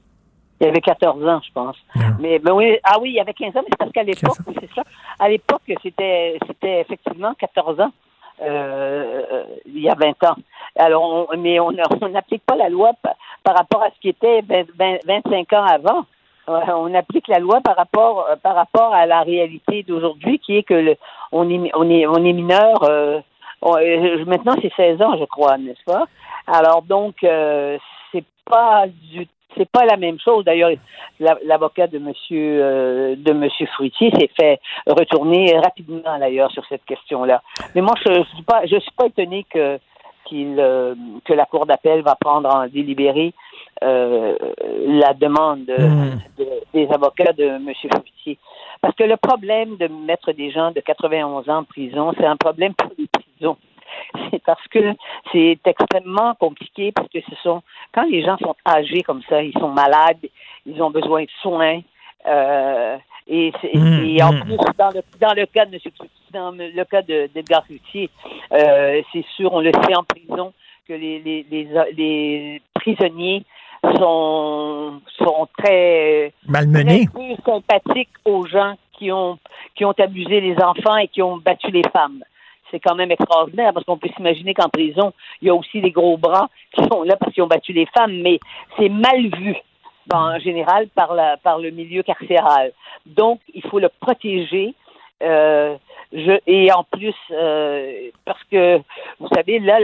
Il 0.60 0.66
avait 0.68 0.80
14 0.80 1.26
ans, 1.26 1.40
je 1.46 1.52
pense. 1.52 1.76
Mais, 2.20 2.40
mais 2.44 2.50
oui, 2.52 2.78
ah 2.84 2.96
oui, 3.00 3.12
il 3.14 3.20
avait 3.20 3.34
15 3.34 3.56
ans, 3.56 3.60
mais 3.62 3.68
c'est 3.70 3.76
parce 3.78 3.92
qu'à 3.92 4.02
l'époque, 4.04 4.36
c'est 4.60 4.70
ça. 4.74 4.82
À 5.18 5.28
l'époque, 5.28 5.62
c'était, 5.82 6.38
c'était 6.46 6.80
effectivement 6.80 7.34
14 7.34 7.80
ans. 7.80 7.90
euh, 8.42 9.22
euh, 9.32 9.44
il 9.66 9.80
y 9.80 9.88
a 9.88 9.94
20 9.94 10.22
ans. 10.28 10.36
Alors, 10.76 11.28
on- 11.30 11.36
mais 11.36 11.60
on 11.60 11.70
n'applique 12.10 12.44
pas 12.44 12.56
la 12.56 12.68
loi 12.68 12.92
par, 13.02 13.14
par 13.44 13.56
rapport 13.56 13.82
à 13.82 13.90
ce 13.90 14.00
qui 14.00 14.08
était 14.08 14.40
20 14.42 14.64
20 14.78 14.98
25 15.06 15.52
ans 15.52 15.64
avant. 15.64 16.04
Ouais, 16.46 16.72
on 16.74 16.92
applique 16.94 17.28
la 17.28 17.38
loi 17.38 17.60
par 17.62 17.74
rapport 17.76 18.26
euh, 18.28 18.36
par 18.36 18.54
rapport 18.54 18.92
à 18.94 19.06
la 19.06 19.22
réalité 19.22 19.82
d'aujourd'hui, 19.82 20.38
qui 20.40 20.56
est 20.58 20.62
que 20.62 20.74
le, 20.74 20.96
on 21.32 21.48
est 21.48 21.70
on 21.74 21.88
est 21.88 22.06
on 22.06 22.16
est 22.24 22.32
mineur. 22.32 22.82
euh, 22.82 23.20
on- 23.62 23.76
euh, 23.76 24.24
maintenant, 24.26 24.54
c'est 24.60 24.72
16 24.76 25.00
ans, 25.00 25.16
je 25.18 25.24
crois, 25.24 25.56
n'est-ce 25.56 25.84
pas? 25.84 26.04
Alors 26.46 26.82
donc, 26.82 27.22
euh, 27.24 27.78
c'est 28.12 28.24
pas 28.44 28.84
du 28.88 29.26
c'est 29.56 29.68
pas 29.70 29.84
la 29.84 29.96
même 29.96 30.18
chose. 30.18 30.44
D'ailleurs, 30.44 30.70
la- 31.20 31.38
l'avocat 31.44 31.86
de 31.86 31.98
Monsieur 31.98 32.62
euh, 32.62 33.14
de 33.16 33.32
Monsieur 33.32 33.66
Fruitier 33.66 34.10
s'est 34.18 34.30
fait 34.38 34.60
retourner 34.86 35.56
rapidement 35.58 36.18
d'ailleurs 36.18 36.50
sur 36.50 36.64
cette 36.66 36.84
question-là. 36.84 37.42
Mais 37.74 37.80
moi, 37.80 37.94
je, 38.04 38.12
je 38.12 38.22
suis 38.34 38.42
pas 38.42 38.66
je 38.66 38.78
suis 38.78 38.90
pas 38.96 39.06
étonné 39.06 39.44
que 39.48 39.78
qu'il 40.26 40.56
euh, 40.58 40.94
que 41.24 41.32
la 41.34 41.44
cour 41.46 41.66
d'appel 41.66 42.00
va 42.02 42.14
prendre 42.14 42.48
en 42.54 42.66
délibéré 42.66 43.32
euh, 43.82 44.36
la 44.86 45.12
demande 45.14 45.64
de- 45.66 45.74
de- 46.38 46.60
des 46.72 46.88
avocats 46.92 47.32
de 47.32 47.44
M. 47.44 47.70
Fruitier. 47.74 48.38
Parce 48.80 48.94
que 48.96 49.04
le 49.04 49.16
problème 49.16 49.76
de 49.76 49.86
mettre 49.88 50.32
des 50.32 50.50
gens 50.50 50.70
de 50.70 50.80
91 50.80 51.48
ans 51.48 51.58
en 51.58 51.64
prison, 51.64 52.12
c'est 52.18 52.26
un 52.26 52.36
problème 52.36 52.74
pour 52.74 52.90
les 52.98 53.06
prisons. 53.06 53.56
C'est 54.30 54.42
parce 54.44 54.66
que 54.68 54.94
c'est 55.32 55.58
extrêmement 55.64 56.34
compliqué 56.34 56.92
parce 56.92 57.08
que 57.08 57.20
ce 57.28 57.34
sont 57.42 57.62
quand 57.92 58.04
les 58.04 58.22
gens 58.22 58.36
sont 58.38 58.54
âgés 58.66 59.02
comme 59.02 59.22
ça, 59.28 59.42
ils 59.42 59.52
sont 59.58 59.68
malades, 59.70 60.18
ils 60.66 60.80
ont 60.82 60.90
besoin 60.90 61.22
de 61.24 61.30
soins. 61.42 61.80
euh, 62.26 62.96
et, 63.26 63.52
c'est- 63.60 63.74
Mm, 63.76 64.04
et 64.04 64.22
en 64.22 64.32
mm. 64.32 64.40
plus, 64.40 64.56
dans 64.78 64.90
le, 64.90 65.02
dans 65.20 65.34
le 65.34 65.46
cas 65.46 65.64
de 65.66 65.78
dans 66.32 66.50
le 66.50 66.84
cas 66.84 67.02
de- 67.02 67.28
d'Edgar 67.34 67.64
Fruitier, 67.64 68.10
euh, 68.52 69.02
c'est 69.12 69.24
sûr, 69.36 69.52
on 69.52 69.60
le 69.60 69.72
sait 69.72 69.94
en 69.96 70.04
prison, 70.04 70.52
que 70.88 70.92
les, 70.94 71.18
les, 71.20 71.46
les, 71.50 71.68
les 71.96 72.62
prisonniers 72.74 73.44
sont, 73.98 75.00
sont 75.18 75.48
très, 75.58 76.32
Malmenés. 76.48 77.06
très 77.14 77.36
sympathiques 77.44 78.10
aux 78.24 78.46
gens 78.46 78.74
qui 78.98 79.10
ont, 79.12 79.38
qui 79.74 79.84
ont 79.84 79.94
abusé 79.98 80.40
les 80.40 80.56
enfants 80.62 80.96
et 80.96 81.08
qui 81.08 81.22
ont 81.22 81.36
battu 81.38 81.70
les 81.70 81.82
femmes. 81.92 82.22
C'est 82.74 82.80
quand 82.80 82.96
même 82.96 83.12
extraordinaire 83.12 83.72
parce 83.72 83.86
qu'on 83.86 83.98
peut 83.98 84.08
s'imaginer 84.16 84.52
qu'en 84.52 84.68
prison, 84.68 85.12
il 85.40 85.46
y 85.46 85.50
a 85.50 85.54
aussi 85.54 85.80
des 85.80 85.92
gros 85.92 86.16
bras 86.16 86.48
qui 86.72 86.82
sont 86.90 87.04
là 87.04 87.14
parce 87.14 87.32
qu'ils 87.32 87.44
ont 87.44 87.46
battu 87.46 87.72
les 87.72 87.86
femmes, 87.96 88.20
mais 88.20 88.40
c'est 88.76 88.88
mal 88.88 89.28
vu 89.28 89.54
ben, 90.08 90.34
en 90.34 90.38
général 90.40 90.88
par, 90.88 91.14
le 91.14 91.70
milieu 91.70 92.02
carcéral. 92.02 92.72
Donc, 93.06 93.38
il 93.54 93.62
faut 93.62 93.78
le 93.78 93.88
protéger. 94.00 94.74
Euh, 95.22 95.76
et 96.48 96.72
en 96.72 96.82
plus, 96.82 97.14
euh, 97.30 98.10
parce 98.24 98.42
que, 98.50 98.78
vous 99.20 99.28
savez, 99.32 99.60
là, 99.60 99.78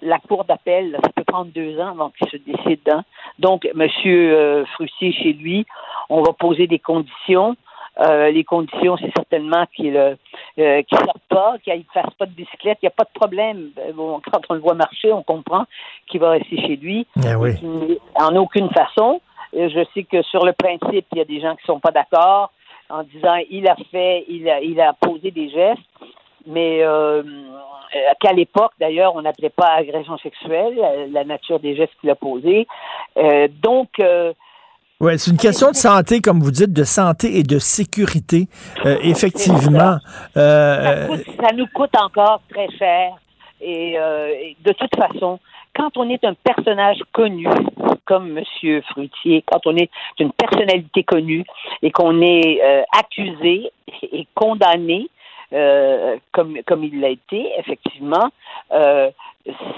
la, 0.00 0.18
cour 0.20 0.44
d'appel, 0.44 0.98
ça 1.04 1.10
peut 1.14 1.24
prendre 1.24 1.52
deux 1.52 1.78
ans 1.78 1.88
avant 1.88 2.10
qu'il 2.10 2.30
se 2.30 2.38
décide. 2.38 2.88
hein. 2.90 3.04
Donc, 3.38 3.68
Monsieur 3.74 4.34
euh, 4.34 4.64
Frustier, 4.72 5.12
chez 5.12 5.34
lui, 5.34 5.66
on 6.08 6.22
va 6.22 6.32
poser 6.32 6.66
des 6.66 6.78
conditions. 6.78 7.56
Euh, 8.00 8.30
les 8.30 8.44
conditions, 8.44 8.96
c'est 8.96 9.12
certainement 9.14 9.66
qu'il 9.76 9.96
euh, 9.96 10.14
euh, 10.58 10.82
qu'il 10.82 10.98
sorte 10.98 11.20
pas, 11.28 11.56
qu'il 11.62 11.76
ne 11.76 11.82
fasse 11.92 12.14
pas 12.14 12.24
de 12.26 12.30
bicyclette. 12.32 12.78
Il 12.82 12.86
n'y 12.86 12.88
a 12.88 12.90
pas 12.90 13.04
de 13.04 13.18
problème. 13.18 13.70
Euh, 13.78 13.92
Bon, 13.92 14.20
quand 14.32 14.40
on 14.48 14.54
le 14.54 14.60
voit 14.60 14.74
marcher, 14.74 15.12
on 15.12 15.22
comprend 15.22 15.64
qu'il 16.06 16.20
va 16.20 16.30
rester 16.30 16.56
chez 16.56 16.76
lui. 16.76 17.06
Eh 17.24 17.34
oui. 17.34 17.52
En 18.14 18.34
aucune 18.36 18.70
façon. 18.70 19.20
Euh, 19.54 19.68
Je 19.68 19.84
sais 19.92 20.04
que 20.04 20.22
sur 20.22 20.44
le 20.46 20.54
principe, 20.54 21.06
il 21.12 21.18
y 21.18 21.20
a 21.20 21.26
des 21.26 21.40
gens 21.40 21.54
qui 21.56 21.64
sont 21.66 21.80
pas 21.80 21.90
d'accord 21.90 22.50
en 22.88 23.02
disant 23.02 23.36
il 23.50 23.68
a 23.68 23.76
fait, 23.90 24.24
il 24.28 24.48
a, 24.48 24.60
il 24.60 24.80
a 24.80 24.94
posé 24.94 25.30
des 25.30 25.50
gestes, 25.50 25.80
mais 26.46 26.82
euh, 26.82 27.22
qu'à 28.20 28.32
l'époque, 28.32 28.72
d'ailleurs, 28.80 29.14
on 29.14 29.22
n'appelait 29.22 29.50
pas 29.50 29.68
agression 29.74 30.16
sexuelle, 30.18 30.74
la, 30.76 31.06
la 31.06 31.24
nature 31.24 31.60
des 31.60 31.76
gestes 31.76 31.92
qu'il 32.00 32.10
a 32.10 32.14
posés. 32.14 32.66
Euh, 33.18 33.48
donc, 33.62 33.88
euh, 34.00 34.32
Oui, 35.02 35.18
c'est 35.18 35.32
une 35.32 35.36
question 35.36 35.70
de 35.72 35.76
santé, 35.76 36.20
comme 36.20 36.38
vous 36.38 36.52
dites, 36.52 36.72
de 36.72 36.84
santé 36.84 37.36
et 37.38 37.42
de 37.42 37.58
sécurité. 37.58 38.46
Euh, 38.86 38.96
effectivement. 39.02 39.96
euh, 40.36 40.84
ça, 40.84 41.06
coûte- 41.08 41.36
ça 41.40 41.52
nous 41.56 41.66
coûte 41.74 41.90
encore 42.00 42.40
très 42.48 42.68
cher. 42.78 43.10
Et, 43.60 43.98
euh, 43.98 44.28
et 44.28 44.56
de 44.64 44.72
toute 44.72 44.94
façon, 44.96 45.40
quand 45.74 45.96
on 45.96 46.08
est 46.08 46.24
un 46.24 46.34
personnage 46.34 46.98
connu, 47.12 47.48
comme 48.04 48.30
Monsieur 48.32 48.82
Fruitier, 48.92 49.42
quand 49.50 49.66
on 49.66 49.76
est 49.76 49.90
une 50.20 50.32
personnalité 50.32 51.02
connue 51.02 51.44
et 51.82 51.90
qu'on 51.90 52.20
est 52.22 52.60
euh, 52.62 52.82
accusé 52.96 53.70
et 54.02 54.26
condamné, 54.34 55.08
euh, 55.52 56.16
comme, 56.32 56.58
comme 56.66 56.84
il 56.84 57.00
l'a 57.00 57.08
été, 57.10 57.50
effectivement, 57.58 58.30
euh, 58.72 59.10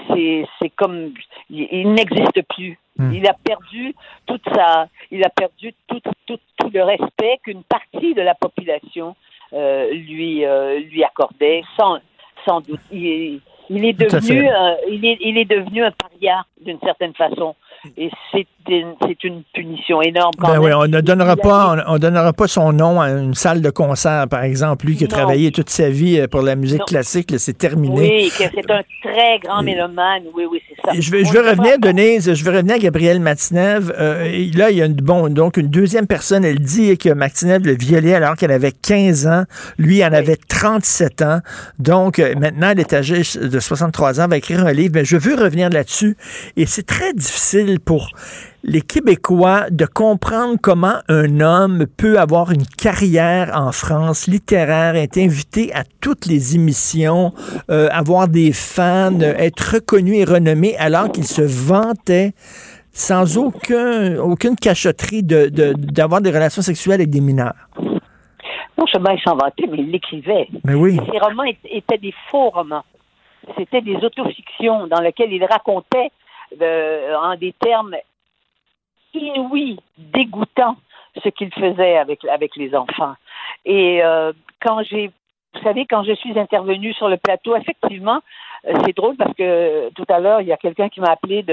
c'est 0.09 0.45
c'est 0.61 0.69
comme 0.69 1.11
il, 1.49 1.67
il 1.71 1.91
n'existe 1.93 2.41
plus. 2.55 2.77
Il 2.97 3.27
a 3.27 3.33
perdu 3.33 3.93
toute 4.25 4.41
sa, 4.53 4.87
il 5.11 5.23
a 5.25 5.29
perdu 5.29 5.73
tout, 5.87 5.99
tout, 6.25 6.39
tout 6.57 6.69
le 6.73 6.83
respect 6.83 7.39
qu'une 7.43 7.63
partie 7.63 8.13
de 8.13 8.21
la 8.21 8.35
population 8.35 9.15
euh, 9.53 9.91
lui 9.91 10.45
euh, 10.45 10.79
lui 10.79 11.03
accordait, 11.03 11.61
sans 11.77 11.99
sans 12.45 12.61
doute. 12.61 12.79
Il, 12.91 13.05
est- 13.07 13.39
il 13.69 13.83
est 13.85 13.93
Tout 13.97 14.15
à 14.15 14.19
devenu, 14.19 14.41
fait. 14.41 14.49
euh, 14.49 14.75
il 14.89 15.05
est 15.05 15.17
il 15.19 15.37
est 15.37 15.45
devenu 15.45 15.83
un 15.83 15.91
paria 15.91 16.45
d'une 16.61 16.79
certaine 16.79 17.13
façon, 17.15 17.55
et 17.97 18.09
c'est 18.31 18.45
une, 18.67 18.95
c'est 19.01 19.23
une 19.23 19.43
punition 19.53 20.01
énorme. 20.01 20.31
Quand 20.39 20.47
Ben 20.47 20.53
même. 20.53 20.63
oui, 20.63 20.73
on 20.73 20.87
ne 20.87 21.01
donnera 21.01 21.35
pas, 21.35 21.75
on, 21.87 21.93
on 21.95 21.97
donnera 21.99 22.33
pas 22.33 22.47
son 22.47 22.73
nom 22.73 22.99
à 22.99 23.09
une 23.11 23.35
salle 23.35 23.61
de 23.61 23.69
concert, 23.69 24.27
par 24.27 24.43
exemple. 24.43 24.87
Lui 24.87 24.95
qui 24.95 25.03
a 25.03 25.07
Non. 25.07 25.15
travaillé 25.17 25.51
toute 25.51 25.69
sa 25.69 25.89
vie 25.89 26.19
euh, 26.19 26.27
pour 26.27 26.41
la 26.41 26.55
musique 26.55 26.79
Non. 26.79 26.85
classique, 26.85 27.29
là, 27.31 27.37
c'est 27.37 27.57
terminé. 27.57 27.95
Oui, 27.95 28.31
c'est 28.35 28.45
un 28.71 28.81
très 29.03 29.39
grand 29.43 29.61
mélomane. 29.61 30.23
Oui, 30.35 30.45
oui, 30.51 30.61
c'est 30.67 30.81
ça. 30.83 30.99
Je 30.99 31.11
vais, 31.11 31.23
je 31.23 31.29
On 31.29 31.31
vais 31.33 31.43
ne 31.43 31.49
revenir, 31.49 31.79
Denise, 31.79 32.33
je 32.33 32.43
vais 32.43 32.51
revenir 32.51 32.75
à 32.75 32.79
Gabrielle 32.79 33.19
Martinev. 33.19 33.93
Euh, 33.99 34.23
et 34.25 34.49
là, 34.51 34.71
il 34.71 34.77
y 34.77 34.81
a 34.81 34.85
une, 34.85 34.93
bon, 34.95 35.29
donc 35.29 35.57
une 35.57 35.67
deuxième 35.67 36.07
personne, 36.07 36.43
elle 36.43 36.59
dit 36.59 36.97
que 36.97 37.09
Martinev 37.13 37.63
le 37.65 37.75
violait 37.77 38.15
alors 38.15 38.35
qu'elle 38.35 38.51
avait 38.51 38.71
15 38.71 39.27
ans. 39.27 39.43
Lui, 39.77 39.97
il 39.97 40.03
en 40.03 40.13
avait 40.13 40.37
37 40.37 41.21
ans. 41.21 41.39
Donc, 41.77 42.17
euh, 42.19 42.33
maintenant, 42.39 42.69
elle 42.71 42.79
est 42.79 42.93
âgée 42.93 43.21
de 43.39 43.59
63 43.59 44.19
ans, 44.19 44.23
elle 44.23 44.29
va 44.31 44.37
écrire 44.37 44.65
un 44.65 44.71
livre. 44.73 44.93
Mais 44.95 45.05
je 45.05 45.17
veux 45.17 45.35
revenir 45.35 45.69
là-dessus. 45.69 46.17
Et 46.57 46.65
c'est 46.65 46.85
très 46.87 47.13
difficile 47.13 47.74
pour 47.79 48.09
les 48.63 48.81
Québécois 48.81 49.69
de 49.69 49.85
comprendre 49.85 50.57
comment 50.61 50.95
un 51.07 51.39
homme 51.39 51.85
peut 51.97 52.19
avoir 52.19 52.51
une 52.51 52.65
carrière 52.65 53.51
en 53.55 53.71
France 53.71 54.27
littéraire, 54.27 54.95
être 54.95 55.17
invité 55.17 55.73
à 55.73 55.83
toutes 56.01 56.25
les 56.25 56.55
émissions, 56.55 57.33
euh, 57.69 57.87
avoir 57.91 58.27
des 58.27 58.51
fans, 58.53 59.19
être 59.21 59.75
reconnu 59.75 60.15
et 60.15 60.23
renommé 60.25 60.75
alors 60.77 61.11
qu'il 61.11 61.25
se 61.25 61.41
vantait 61.41 62.33
sans 62.91 63.37
aucun, 63.37 64.17
aucune 64.19 64.55
cachotterie 64.55 65.21
de- 65.23 65.49
de- 65.49 65.73
d'avoir 65.73 66.21
des 66.21 66.31
relations 66.31 66.61
sexuelles 66.61 66.95
avec 67.01 67.09
des 67.09 67.21
mineurs. 67.21 67.53
Non 68.77 68.87
seulement 68.87 69.11
il 69.11 69.21
s'en 69.21 69.35
vantait, 69.35 69.67
mais 69.69 69.77
il 69.79 69.91
l'écrivait. 69.91 70.47
Mais 70.63 70.73
oui. 70.73 70.95
Et 71.07 71.11
Ces 71.11 71.19
romans 71.19 71.43
étaient- 71.43 71.77
étaient 71.77 71.97
des 71.97 72.13
faux 72.31 72.49
romans. 72.49 72.83
C'était 73.57 73.81
des 73.81 73.95
autofictions 73.97 74.87
dans 74.87 75.01
lesquelles 75.01 75.31
il 75.31 75.43
racontait 75.45 76.09
euh, 76.61 77.15
en 77.15 77.35
des 77.35 77.53
termes 77.53 77.95
inouïs, 79.13 79.79
dégoûtants, 79.97 80.77
ce 81.23 81.29
qu'il 81.29 81.53
faisait 81.53 81.97
avec, 81.97 82.25
avec 82.25 82.55
les 82.55 82.75
enfants. 82.75 83.15
Et 83.65 84.03
euh, 84.03 84.33
quand 84.61 84.83
j'ai, 84.83 85.07
vous 85.53 85.61
savez, 85.63 85.85
quand 85.85 86.03
je 86.03 86.13
suis 86.13 86.37
intervenue 86.37 86.93
sur 86.93 87.07
le 87.07 87.17
plateau, 87.17 87.55
effectivement, 87.55 88.19
euh, 88.67 88.73
c'est 88.85 88.95
drôle 88.95 89.15
parce 89.15 89.33
que 89.35 89.89
tout 89.95 90.05
à 90.09 90.19
l'heure, 90.19 90.41
il 90.41 90.47
y 90.47 90.53
a 90.53 90.57
quelqu'un 90.57 90.89
qui 90.89 90.99
m'a 90.99 91.11
appelé 91.11 91.45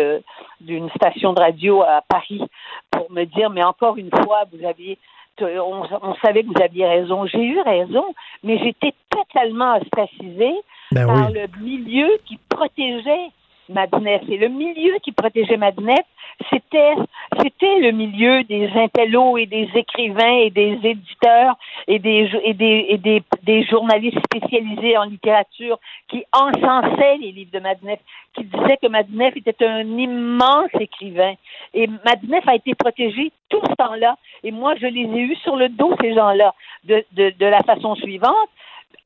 d'une 0.60 0.90
station 0.90 1.32
de 1.32 1.40
radio 1.40 1.82
à 1.82 2.02
Paris 2.08 2.42
pour 2.90 3.10
me 3.10 3.24
dire, 3.24 3.50
mais 3.50 3.62
encore 3.62 3.96
une 3.96 4.10
fois, 4.10 4.44
vous 4.52 4.64
aviez 4.66 4.98
on, 5.40 5.82
on 6.02 6.14
savait 6.16 6.42
que 6.42 6.48
vous 6.48 6.62
aviez 6.62 6.86
raison. 6.86 7.26
J'ai 7.26 7.42
eu 7.42 7.60
raison, 7.60 8.04
mais 8.42 8.58
j'étais 8.58 8.92
totalement 9.10 9.76
ostracisée 9.76 10.54
Ben 10.92 11.06
par 11.06 11.30
oui. 11.30 11.34
le 11.34 11.62
milieu 11.62 12.08
qui 12.26 12.38
protégeait 12.48 13.30
Madnef. 13.68 14.22
Et 14.28 14.36
le 14.36 14.48
milieu 14.48 14.94
qui 15.02 15.12
protégeait 15.12 15.56
Madnef, 15.56 16.04
c'était 16.50 16.94
c'était 17.40 17.78
le 17.80 17.92
milieu 17.92 18.42
des 18.44 18.68
intellos 18.74 19.36
et 19.38 19.46
des 19.46 19.68
écrivains 19.74 20.38
et 20.38 20.50
des 20.50 20.78
éditeurs 20.82 21.56
et 21.86 21.98
des 21.98 22.30
et 22.44 22.54
des 22.54 22.86
et 22.88 22.98
des, 22.98 23.22
des 23.42 23.64
journalistes 23.64 24.18
spécialisés 24.24 24.96
en 24.96 25.04
littérature 25.04 25.78
qui 26.08 26.24
encensaient 26.32 27.18
les 27.18 27.32
livres 27.32 27.52
de 27.52 27.60
Madneff, 27.60 28.00
qui 28.34 28.44
disaient 28.44 28.78
que 28.82 28.88
Madneff 28.88 29.36
était 29.36 29.64
un 29.64 29.86
immense 29.98 30.70
écrivain. 30.78 31.34
Et 31.74 31.86
Madneff 32.04 32.46
a 32.46 32.54
été 32.54 32.74
protégé 32.74 33.32
tout 33.48 33.60
ce 33.68 33.74
temps-là. 33.74 34.16
Et 34.42 34.50
moi, 34.50 34.74
je 34.80 34.86
les 34.86 35.02
ai 35.02 35.20
eus 35.20 35.36
sur 35.36 35.56
le 35.56 35.68
dos, 35.68 35.94
ces 36.00 36.14
gens-là, 36.14 36.54
de, 36.84 37.04
de, 37.12 37.32
de 37.38 37.46
la 37.46 37.60
façon 37.60 37.94
suivante. 37.94 38.48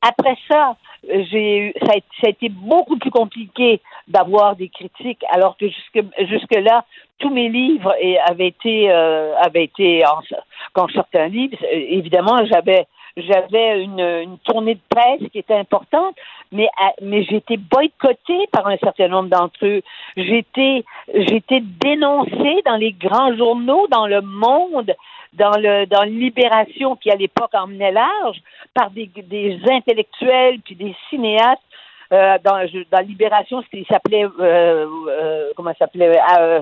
Après 0.09 0.37
ça, 0.49 0.77
j'ai 1.09 1.59
eu, 1.59 1.73
ça, 1.85 1.93
a, 2.25 2.29
été 2.29 2.49
beaucoup 2.49 2.97
plus 2.99 3.11
compliqué 3.11 3.81
d'avoir 4.09 4.57
des 4.57 4.69
critiques, 4.69 5.25
alors 5.31 5.57
que 5.57 5.67
jusque 5.69 6.05
jusque 6.29 6.55
là, 6.55 6.85
tous 7.19 7.31
mes 7.31 7.49
livres 7.49 7.95
avaient 8.27 8.49
été 8.49 8.91
euh, 8.91 9.35
avaient 9.39 9.65
été 9.65 10.05
en- 10.07 10.23
quand 10.73 10.89
je 10.89 10.95
un 11.19 11.29
livre, 11.29 11.57
euh, 11.63 11.87
évidemment, 11.99 12.37
j'avais 12.47 12.87
j'avais 13.17 13.83
une, 13.83 14.01
une 14.01 14.39
tournée 14.45 14.75
de 14.75 14.81
presse 14.91 15.23
qui 15.33 15.39
était 15.39 15.55
importante, 15.55 16.15
mais 16.53 16.69
à- 16.77 16.93
mais 17.01 17.23
été 17.23 17.57
boycottée 17.57 18.47
par 18.53 18.67
un 18.67 18.77
certain 18.77 19.09
nombre 19.09 19.31
d'entre 19.31 19.65
eux. 19.65 19.83
J'étais 20.17 20.85
j'étais 21.15 21.63
dénoncée 21.63 22.63
dans 22.67 22.77
les 22.77 22.93
grands 22.93 23.35
journaux, 23.35 23.87
dans 23.91 24.07
le 24.07 24.21
Monde, 24.21 24.93
dans 25.39 25.57
le 25.57 25.87
dans 25.87 26.03
Libération 26.03 26.97
qui 26.97 27.11
à 27.11 27.17
l'époque 27.17 27.55
emmenait 27.55 27.93
large 27.93 28.39
par 28.75 28.91
des, 28.91 29.11
des 29.17 29.61
intellectuels 29.71 30.61
puis 30.65 30.75
des 30.75 30.95
cinéastes. 31.11 31.61
Euh, 32.13 32.39
dans, 32.45 32.65
dans 32.93 33.01
Libération, 33.05 33.65
il 33.73 33.85
s'appelait 33.87 34.25
euh, 34.25 34.87
euh, 35.09 35.51
comment 35.57 35.73
s'appelait 35.77 36.17
euh, 36.39 36.61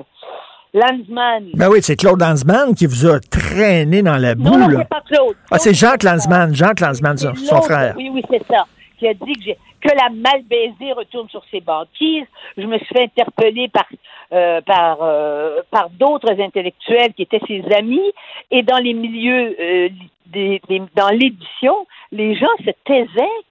Lanzmann. 0.73 1.51
Ben 1.53 1.69
oui, 1.69 1.79
c'est 1.81 1.95
Claude 1.95 2.19
Lanzmann 2.19 2.73
qui 2.73 2.85
vous 2.85 3.05
a 3.05 3.19
traîné 3.19 4.01
dans 4.01 4.17
la 4.17 4.35
boue. 4.35 4.43
Non, 4.43 4.57
non, 4.57 4.77
c'est 4.77 4.89
pas 4.89 5.03
Claude. 5.07 5.35
Ah, 5.51 5.59
c'est 5.59 5.73
Jacques 5.73 6.03
Lanzmann, 6.03 6.53
Jacques 6.53 6.79
Lanzmann, 6.79 7.15
son, 7.17 7.61
frère. 7.61 7.93
Oui, 7.95 8.09
oui, 8.11 8.23
c'est 8.29 8.43
ça. 8.47 8.65
Qui 8.97 9.07
a 9.07 9.13
dit 9.13 9.33
que, 9.33 9.51
que 9.87 9.95
la 9.95 10.09
malbaisée 10.09 10.93
retourne 10.93 11.29
sur 11.29 11.43
ses 11.51 11.61
banquises. 11.61 12.25
Je 12.57 12.65
me 12.65 12.77
suis 12.77 12.87
fait 12.87 13.03
interpeller 13.03 13.67
par, 13.69 13.85
euh, 14.31 14.61
par, 14.61 14.97
euh, 15.01 15.61
par 15.71 15.89
d'autres 15.89 16.39
intellectuels 16.39 17.13
qui 17.13 17.23
étaient 17.23 17.41
ses 17.47 17.63
amis. 17.75 18.11
Et 18.51 18.63
dans 18.63 18.77
les 18.77 18.93
milieux, 18.93 19.55
euh, 19.59 19.89
des, 20.27 20.61
dans 20.95 21.09
l'édition, 21.09 21.87
les 22.11 22.35
gens 22.35 22.47
se 22.59 22.71
taisaient. 22.85 23.41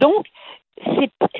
Donc, 0.00 0.26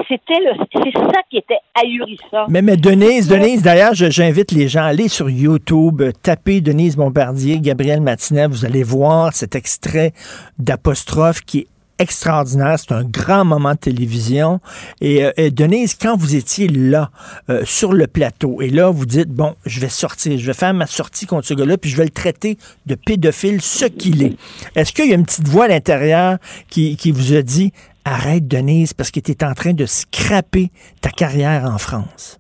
c'était 0.09 0.41
c'est 0.73 0.93
ça 0.93 1.21
qui 1.29 1.39
était 1.39 1.59
ahurissant. 1.75 2.47
Mais, 2.49 2.63
mais 2.63 2.77
Denise, 2.77 3.29
Denise, 3.29 3.63
d'ailleurs, 3.63 3.93
j'invite 3.95 4.53
les 4.53 4.69
gens 4.69 4.81
à 4.81 4.87
aller 4.87 5.09
sur 5.09 5.29
YouTube, 5.29 6.03
taper 6.23 6.61
Denise 6.61 6.97
Bombardier, 6.97 7.61
Gabriel 7.61 8.01
Matinet, 8.01 8.47
vous 8.47 8.65
allez 8.65 8.83
voir 8.83 9.33
cet 9.33 9.55
extrait 9.55 10.13
d'apostrophe 10.59 11.41
qui 11.43 11.61
est 11.61 11.67
extraordinaire. 11.99 12.79
C'est 12.79 12.93
un 12.93 13.05
grand 13.05 13.45
moment 13.45 13.73
de 13.73 13.79
télévision. 13.79 14.61
Et, 15.01 15.25
euh, 15.25 15.51
Denise, 15.51 15.95
quand 15.95 16.17
vous 16.17 16.35
étiez 16.37 16.69
là, 16.69 17.11
euh, 17.51 17.65
sur 17.65 17.93
le 17.93 18.07
plateau, 18.07 18.61
et 18.61 18.71
là, 18.71 18.91
vous 18.91 19.07
dites, 19.07 19.29
bon, 19.29 19.55
je 19.65 19.81
vais 19.81 19.89
sortir, 19.89 20.39
je 20.39 20.47
vais 20.47 20.55
faire 20.55 20.75
ma 20.75 20.87
sortie 20.87 21.27
contre 21.27 21.47
ce 21.47 21.55
gars-là, 21.55 21.79
puis 21.79 21.91
je 21.91 21.97
vais 21.97 22.05
le 22.05 22.11
traiter 22.11 22.59
de 22.87 22.95
pédophile, 22.95 23.61
ce 23.61 23.87
qu'il 23.87 24.23
est. 24.23 24.37
Est-ce 24.75 24.93
qu'il 24.93 25.09
y 25.09 25.13
a 25.13 25.17
une 25.17 25.25
petite 25.25 25.49
voix 25.49 25.65
à 25.65 25.69
l'intérieur 25.69 26.39
qui, 26.69 26.97
qui 26.97 27.13
vous 27.13 27.35
a 27.35 27.43
dit, 27.43 27.73
arrête 28.05 28.47
Denise, 28.47 28.93
parce 28.93 29.11
que 29.11 29.21
tu 29.21 29.33
es 29.33 29.45
en 29.45 29.55
train 29.55 29.73
de 29.73 29.87
scraper 29.87 30.71
ta 31.01 31.11
carrière 31.11 31.65
en 31.65 31.79
France? 31.79 32.39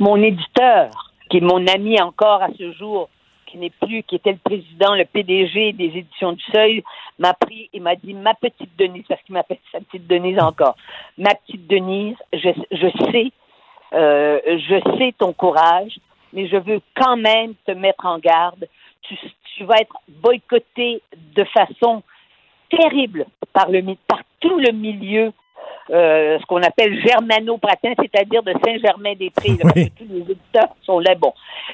mon 0.00 0.16
éditeur, 0.22 1.12
qui 1.30 1.38
est 1.38 1.40
mon 1.40 1.66
ami 1.66 2.00
encore 2.00 2.42
à 2.42 2.48
ce 2.58 2.72
jour, 2.72 3.08
qui 3.54 3.60
n'est 3.60 3.70
plus, 3.70 4.02
qui 4.02 4.16
était 4.16 4.32
le 4.32 4.38
président, 4.38 4.94
le 4.94 5.04
PDG 5.04 5.72
des 5.74 5.92
éditions 5.96 6.32
du 6.32 6.42
Seuil, 6.52 6.82
m'a 7.20 7.34
pris 7.34 7.70
et 7.72 7.78
m'a 7.78 7.94
dit 7.94 8.12
ma 8.12 8.34
petite 8.34 8.76
Denise, 8.76 9.04
parce 9.08 9.22
qu'il 9.22 9.32
m'appelle 9.32 9.58
sa 9.70 9.78
petite 9.78 10.08
Denise 10.08 10.40
encore. 10.40 10.74
Ma 11.18 11.34
petite 11.34 11.68
Denise, 11.68 12.16
je, 12.32 12.48
je 12.72 13.10
sais, 13.12 13.30
euh, 13.92 14.40
je 14.44 14.98
sais 14.98 15.14
ton 15.16 15.32
courage, 15.32 16.00
mais 16.32 16.48
je 16.48 16.56
veux 16.56 16.80
quand 16.96 17.16
même 17.16 17.54
te 17.64 17.70
mettre 17.70 18.06
en 18.06 18.18
garde. 18.18 18.66
Tu, 19.02 19.16
tu 19.56 19.64
vas 19.64 19.76
être 19.76 19.96
boycotté 20.08 21.00
de 21.36 21.44
façon 21.44 22.02
terrible 22.70 23.26
par 23.52 23.70
le 23.70 23.82
par 24.08 24.22
tout 24.40 24.58
le 24.58 24.72
milieu 24.72 25.32
euh, 25.90 26.38
ce 26.38 26.46
qu'on 26.46 26.62
appelle 26.62 27.00
germano-pratin, 27.06 27.92
c'est-à-dire 27.98 28.42
de 28.42 28.52
Saint-Germain-des-Prés, 28.64 29.56
parce 29.60 29.74
que 29.74 29.88
tous 29.98 30.08
les 30.10 30.20
éditeurs 30.20 30.74
sont 30.82 30.98
là. 30.98 31.14
Bon. 31.14 31.32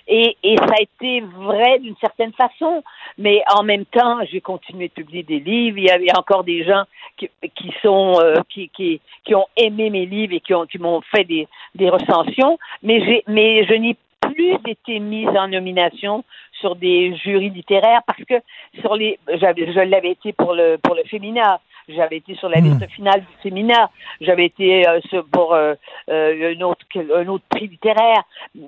Et, 0.08 0.36
et 0.42 0.56
ça 0.56 0.74
a 0.78 0.82
été 0.82 1.20
vrai 1.20 1.78
d'une 1.78 1.96
certaine 2.00 2.32
façon, 2.32 2.82
mais 3.18 3.42
en 3.54 3.62
même 3.62 3.84
temps, 3.86 4.18
j'ai 4.30 4.40
continué 4.40 4.88
de 4.88 4.92
publier 4.92 5.22
des 5.22 5.40
livres. 5.40 5.78
Il 5.78 5.84
y 5.84 5.90
avait 5.90 6.16
encore 6.16 6.44
des 6.44 6.64
gens 6.64 6.84
qui, 7.16 7.30
qui 7.54 7.72
sont 7.82 8.18
euh, 8.20 8.36
qui, 8.48 8.68
qui, 8.70 9.00
qui 9.24 9.34
ont 9.34 9.46
aimé 9.56 9.90
mes 9.90 10.06
livres 10.06 10.34
et 10.34 10.40
qui 10.40 10.54
ont 10.54 10.66
qui 10.66 10.78
m'ont 10.78 11.00
fait 11.02 11.24
des, 11.24 11.46
des 11.74 11.88
recensions, 11.88 12.58
mais 12.82 13.00
j'ai 13.04 13.24
mais 13.28 13.64
je 13.64 13.74
n'ai 13.74 13.96
plus 14.20 14.54
été 14.66 14.98
mise 15.00 15.28
en 15.28 15.48
nomination 15.48 16.24
sur 16.60 16.76
des 16.76 17.16
jurys 17.16 17.50
littéraires 17.50 18.02
parce 18.06 18.22
que 18.24 18.34
sur 18.80 18.94
les 18.94 19.18
j'avais 19.34 19.72
je 19.72 19.80
l'avais 19.80 20.10
été 20.10 20.32
pour 20.32 20.54
le 20.54 20.76
pour 20.82 20.94
le 20.94 21.02
féminin 21.04 21.58
j'avais 21.94 22.16
été 22.18 22.34
sur 22.36 22.48
la 22.48 22.60
liste 22.60 22.86
finale 22.90 23.20
du 23.20 23.42
séminaire. 23.42 23.88
J'avais 24.20 24.46
été 24.46 24.86
euh, 24.88 25.00
pour 25.30 25.54
euh, 25.54 25.74
euh, 26.08 26.54
un 26.56 26.60
autre 26.62 26.84
un 27.14 27.26
autre 27.28 27.44
prix 27.48 27.68
littéraire. 27.68 28.22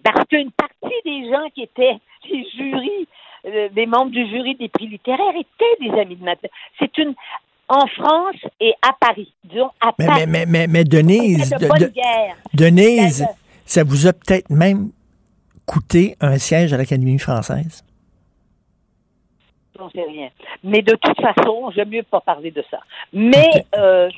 Parce 0.05 0.27
qu'une 0.29 0.51
partie 0.53 0.97
des 1.05 1.31
gens 1.31 1.49
qui 1.55 1.63
étaient 1.63 1.97
les 2.31 2.47
jurys 2.57 3.09
les 3.75 3.87
membres 3.87 4.13
du 4.13 4.25
jury 4.29 4.55
des 4.55 4.69
prix 4.69 4.87
littéraires 4.87 5.35
étaient 5.35 5.85
des 5.85 6.01
amis 6.01 6.15
de 6.17 6.25
ma 6.25 6.35
c'est 6.79 6.97
une 6.99 7.15
en 7.69 7.87
France 7.87 8.37
et 8.61 8.73
à 8.83 8.93
Paris. 9.01 9.33
Disons 9.45 9.71
à 9.81 9.93
Mais, 9.99 10.07
Paris. 10.07 10.21
mais, 10.27 10.27
mais, 10.27 10.47
mais, 10.47 10.67
mais 10.69 10.85
Denise, 10.85 11.51
de 11.51 11.57
de- 11.59 11.87
de-. 11.87 11.93
Denise, 12.55 13.27
ça 13.65 13.83
vous 13.83 14.07
a 14.07 14.13
peut-être 14.13 14.51
même 14.51 14.91
coûté 15.67 16.17
un 16.21 16.39
siège 16.39 16.73
à 16.73 16.77
l'Académie 16.77 17.19
française? 17.19 17.83
J'en 19.83 19.91
sais 19.91 20.07
rien. 20.09 20.29
Mais 20.65 20.83
de 20.83 20.95
toute 20.95 21.21
façon, 21.21 21.71
j'aime 21.75 21.89
mieux 21.91 22.03
pas 22.05 22.21
parler 22.21 22.51
de 22.51 22.63
ça. 22.71 22.79
Mais 23.13 23.49
euh, 23.77 24.09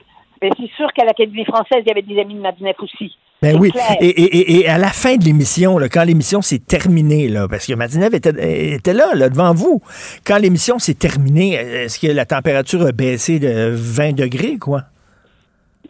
c'est 0.42 0.70
sûr 0.76 0.92
qu'à 0.92 1.04
l'Académie 1.04 1.44
française, 1.44 1.82
il 1.82 1.88
y 1.88 1.90
avait 1.90 2.02
des 2.02 2.20
amis 2.20 2.34
de 2.34 2.40
Madinef 2.40 2.76
aussi. 2.80 3.16
Ben 3.42 3.56
oui. 3.58 3.70
Et, 4.00 4.06
et- 4.06 4.36
et- 4.36 4.60
et 4.60 4.68
à 4.68 4.78
la 4.78 4.88
fin 4.88 5.16
de 5.16 5.24
l'émission, 5.24 5.76
quand 5.92 6.04
l'émission 6.04 6.40
s'est 6.40 6.60
terminée, 6.60 7.28
là, 7.28 7.46
parce 7.48 7.66
que 7.66 7.74
Madinev 7.74 8.14
était, 8.14 8.74
était 8.74 8.94
là, 8.94 9.14
là, 9.14 9.28
devant 9.28 9.52
vous, 9.52 9.82
quand 10.26 10.38
l'émission 10.38 10.78
s'est 10.78 10.94
terminée, 10.94 11.52
est-ce 11.54 11.98
que 11.98 12.10
la 12.10 12.24
température 12.24 12.82
a 12.86 12.92
baissé 12.92 13.38
de 13.38 13.70
20 13.74 14.14
degrés, 14.16 14.56
quoi? 14.58 14.82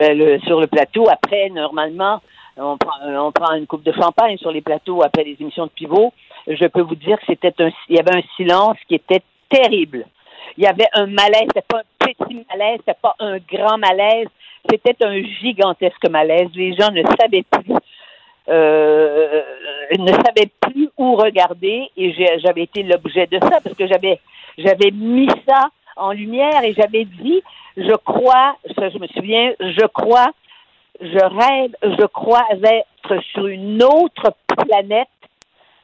Ben, 0.01 0.17
le- 0.19 0.41
sur 0.41 0.61
le 0.61 0.67
plateau, 0.67 1.07
après, 1.09 1.49
normalement, 1.51 2.21
on 2.57 2.77
prend, 2.77 2.97
on 3.07 3.31
prend 3.33 3.55
une 3.55 3.67
coupe 3.67 3.85
de 3.85 3.93
champagne 3.93 4.37
sur 4.39 4.51
les 4.51 4.61
plateaux 4.61 5.03
après 5.05 5.23
les 5.25 5.37
émissions 5.39 5.67
de 5.67 5.71
pivot. 5.71 6.13
Je 6.49 6.67
peux 6.67 6.83
vous 6.83 6.97
dire 6.97 7.17
que 7.19 7.25
c'était 7.29 7.53
il 7.89 7.97
y 7.97 8.01
avait 8.01 8.17
un 8.17 8.23
silence 8.37 8.77
qui 8.89 8.97
était 8.97 9.23
terrible. 9.55 10.05
Il 10.57 10.65
y 10.65 10.67
avait 10.67 10.89
un 10.93 11.07
malaise, 11.07 11.47
c'était 11.49 11.67
pas 11.69 11.79
un 11.79 12.07
petit 12.07 12.47
malaise, 12.51 12.79
c'était 12.79 12.99
pas 13.01 13.15
un 13.19 13.39
grand 13.39 13.79
malaise, 13.79 14.29
c'était 14.69 14.97
un 15.05 15.21
gigantesque 15.41 16.09
malaise. 16.09 16.49
Les 16.55 16.75
gens 16.75 16.91
ne 16.91 17.03
savaient 17.21 17.45
plus, 17.51 17.75
euh, 18.49 19.43
ne 19.99 20.13
savaient 20.13 20.51
plus 20.61 20.91
où 20.97 21.17
regarder 21.17 21.91
et 21.97 22.39
j'avais 22.41 22.63
été 22.63 22.83
l'objet 22.83 23.27
de 23.27 23.39
ça 23.41 23.61
parce 23.63 23.75
que 23.77 23.87
j'avais, 23.87 24.21
j'avais 24.59 24.91
mis 24.93 25.29
ça 25.47 25.69
en 25.97 26.13
lumière 26.13 26.63
et 26.63 26.73
j'avais 26.73 27.05
dit, 27.05 27.43
je 27.77 27.97
crois, 27.97 28.57
ça 28.77 28.91
je 28.91 28.99
me 28.99 29.07
souviens, 29.09 29.53
je 29.61 29.87
crois, 29.87 30.31
je 31.01 31.19
rêve, 31.19 31.75
je 31.83 32.07
crois 32.07 32.45
être 32.53 33.23
sur 33.33 33.47
une 33.49 33.83
autre 33.83 34.35
planète 34.47 35.09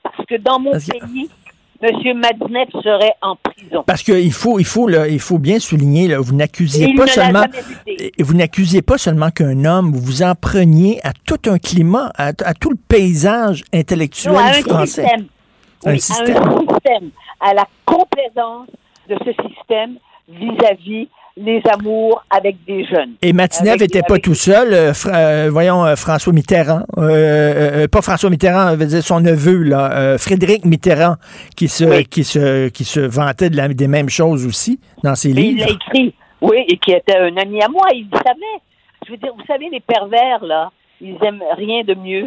parce 0.02 0.24
que 0.26 0.36
dans 0.36 0.60
mon 0.60 0.72
pays, 0.72 1.28
M. 1.82 2.18
Madinette 2.18 2.70
serait 2.82 3.14
en 3.22 3.36
prison. 3.36 3.82
Parce 3.86 4.02
qu'il 4.02 4.32
faut, 4.32 4.58
il 4.58 4.64
faut, 4.66 4.86
là, 4.86 5.08
il 5.08 5.18
faut 5.20 5.38
bien 5.38 5.58
souligner, 5.58 6.08
là, 6.08 6.18
vous 6.20 6.34
n'accusiez 6.34 6.88
Il 6.90 6.94
pas 6.94 7.06
seulement, 7.06 7.44
vous 8.18 8.34
n'accusez 8.34 8.82
pas 8.82 8.98
seulement 8.98 9.30
qu'un 9.30 9.64
homme, 9.64 9.92
vous 9.92 10.00
vous 10.00 10.22
en 10.22 10.34
preniez 10.34 11.00
à 11.06 11.12
tout 11.26 11.40
un 11.50 11.58
climat, 11.58 12.12
à, 12.16 12.32
à 12.44 12.54
tout 12.54 12.70
le 12.70 12.76
paysage 12.76 13.62
intellectuel 13.72 14.32
Non, 14.34 14.38
à 14.38 14.48
un 14.48 14.52
français. 14.62 15.02
système. 15.02 15.26
Un 15.86 15.96
système. 15.98 16.36
À 16.36 16.40
un 16.40 16.58
système. 16.60 17.10
À 17.40 17.54
la 17.54 17.64
complaisance 17.86 18.68
de 19.08 19.16
ce 19.24 19.30
système 19.48 19.94
vis-à-vis 20.28 21.08
les 21.42 21.62
amours 21.72 22.22
avec 22.30 22.56
des 22.66 22.84
jeunes. 22.84 23.12
Et 23.22 23.32
Matinev 23.32 23.78
n'était 23.80 24.02
pas 24.02 24.14
avec- 24.14 24.24
tout 24.24 24.34
seul. 24.34 24.72
euh, 24.72 24.92
euh, 25.06 25.48
voyons, 25.50 25.84
euh, 25.84 25.96
François 25.96 26.32
Mitterrand. 26.32 26.82
euh, 26.98 27.88
pas 27.88 28.02
François 28.02 28.30
Mitterrand, 28.30 28.76
veut 28.76 28.86
dire 28.86 29.02
son 29.02 29.20
neveu, 29.20 29.62
là, 29.62 30.16
Frédéric 30.18 30.64
Mitterrand, 30.64 31.16
qui 31.56 31.68
se, 31.68 32.02
qui 32.02 32.24
se, 32.24 32.68
qui 32.68 32.84
se 32.84 33.00
vantait 33.00 33.50
de 33.50 33.56
la- 33.56 33.68
des 33.68 33.88
mêmes 33.88 34.08
choses 34.10 34.46
aussi 34.46 34.78
dans 35.02 35.14
ses 35.14 35.32
Mais 35.32 35.42
il 35.42 35.54
livres. 35.56 35.66
l'a 35.68 35.72
écrit, 35.74 36.14
oui, 36.42 36.64
et 36.68 36.76
qui 36.76 36.92
était 36.92 37.16
un 37.16 37.36
ami 37.36 37.62
à 37.62 37.68
moi, 37.68 37.86
il 37.94 38.08
le 38.12 38.18
savait. 38.18 38.60
Je 39.06 39.12
veux 39.12 39.16
dire, 39.18 39.32
vous 39.36 39.44
savez, 39.46 39.68
les 39.70 39.80
pervers, 39.80 40.44
là, 40.44 40.70
ils 41.00 41.16
aiment 41.24 41.42
rien 41.56 41.82
de 41.84 41.94
mieux 41.94 42.26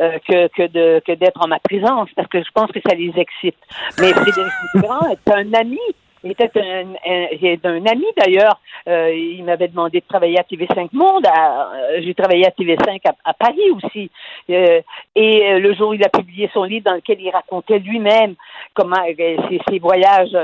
euh, 0.00 0.18
que, 0.26 0.48
que 0.56 0.66
de 0.72 1.00
que 1.06 1.12
d'être 1.12 1.40
en 1.40 1.46
ma 1.46 1.60
présence 1.60 2.08
parce 2.16 2.26
que 2.28 2.38
je 2.38 2.48
pense 2.52 2.72
que 2.72 2.80
ça 2.84 2.94
les 2.96 3.12
excite. 3.16 3.54
Mais 4.00 4.10
Frédéric 4.12 4.52
Mitterrand 4.74 5.06
est 5.10 5.30
un 5.32 5.52
ami. 5.60 5.78
Il 6.24 6.30
était 6.32 6.50
un, 6.58 6.94
un, 7.06 7.86
ami 7.86 8.06
d'ailleurs. 8.16 8.58
Euh, 8.88 9.14
il 9.14 9.44
m'avait 9.44 9.68
demandé 9.68 10.00
de 10.00 10.06
travailler 10.06 10.38
à 10.38 10.42
TV5 10.42 10.88
Monde. 10.92 11.26
euh, 11.26 12.00
J'ai 12.02 12.14
travaillé 12.14 12.46
à 12.46 12.50
TV5 12.50 12.98
à, 13.06 13.14
à 13.24 13.34
Paris 13.34 13.70
aussi. 13.76 14.10
Euh, 14.50 14.80
et 15.14 15.58
le 15.58 15.74
jour 15.74 15.90
où 15.90 15.94
il 15.94 16.04
a 16.04 16.08
publié 16.08 16.50
son 16.54 16.64
livre 16.64 16.84
dans 16.86 16.94
lequel 16.94 17.20
il 17.20 17.30
racontait 17.30 17.78
lui-même 17.78 18.34
comment 18.72 19.04
ses, 19.16 19.60
ses 19.68 19.78
voyages 19.78 20.34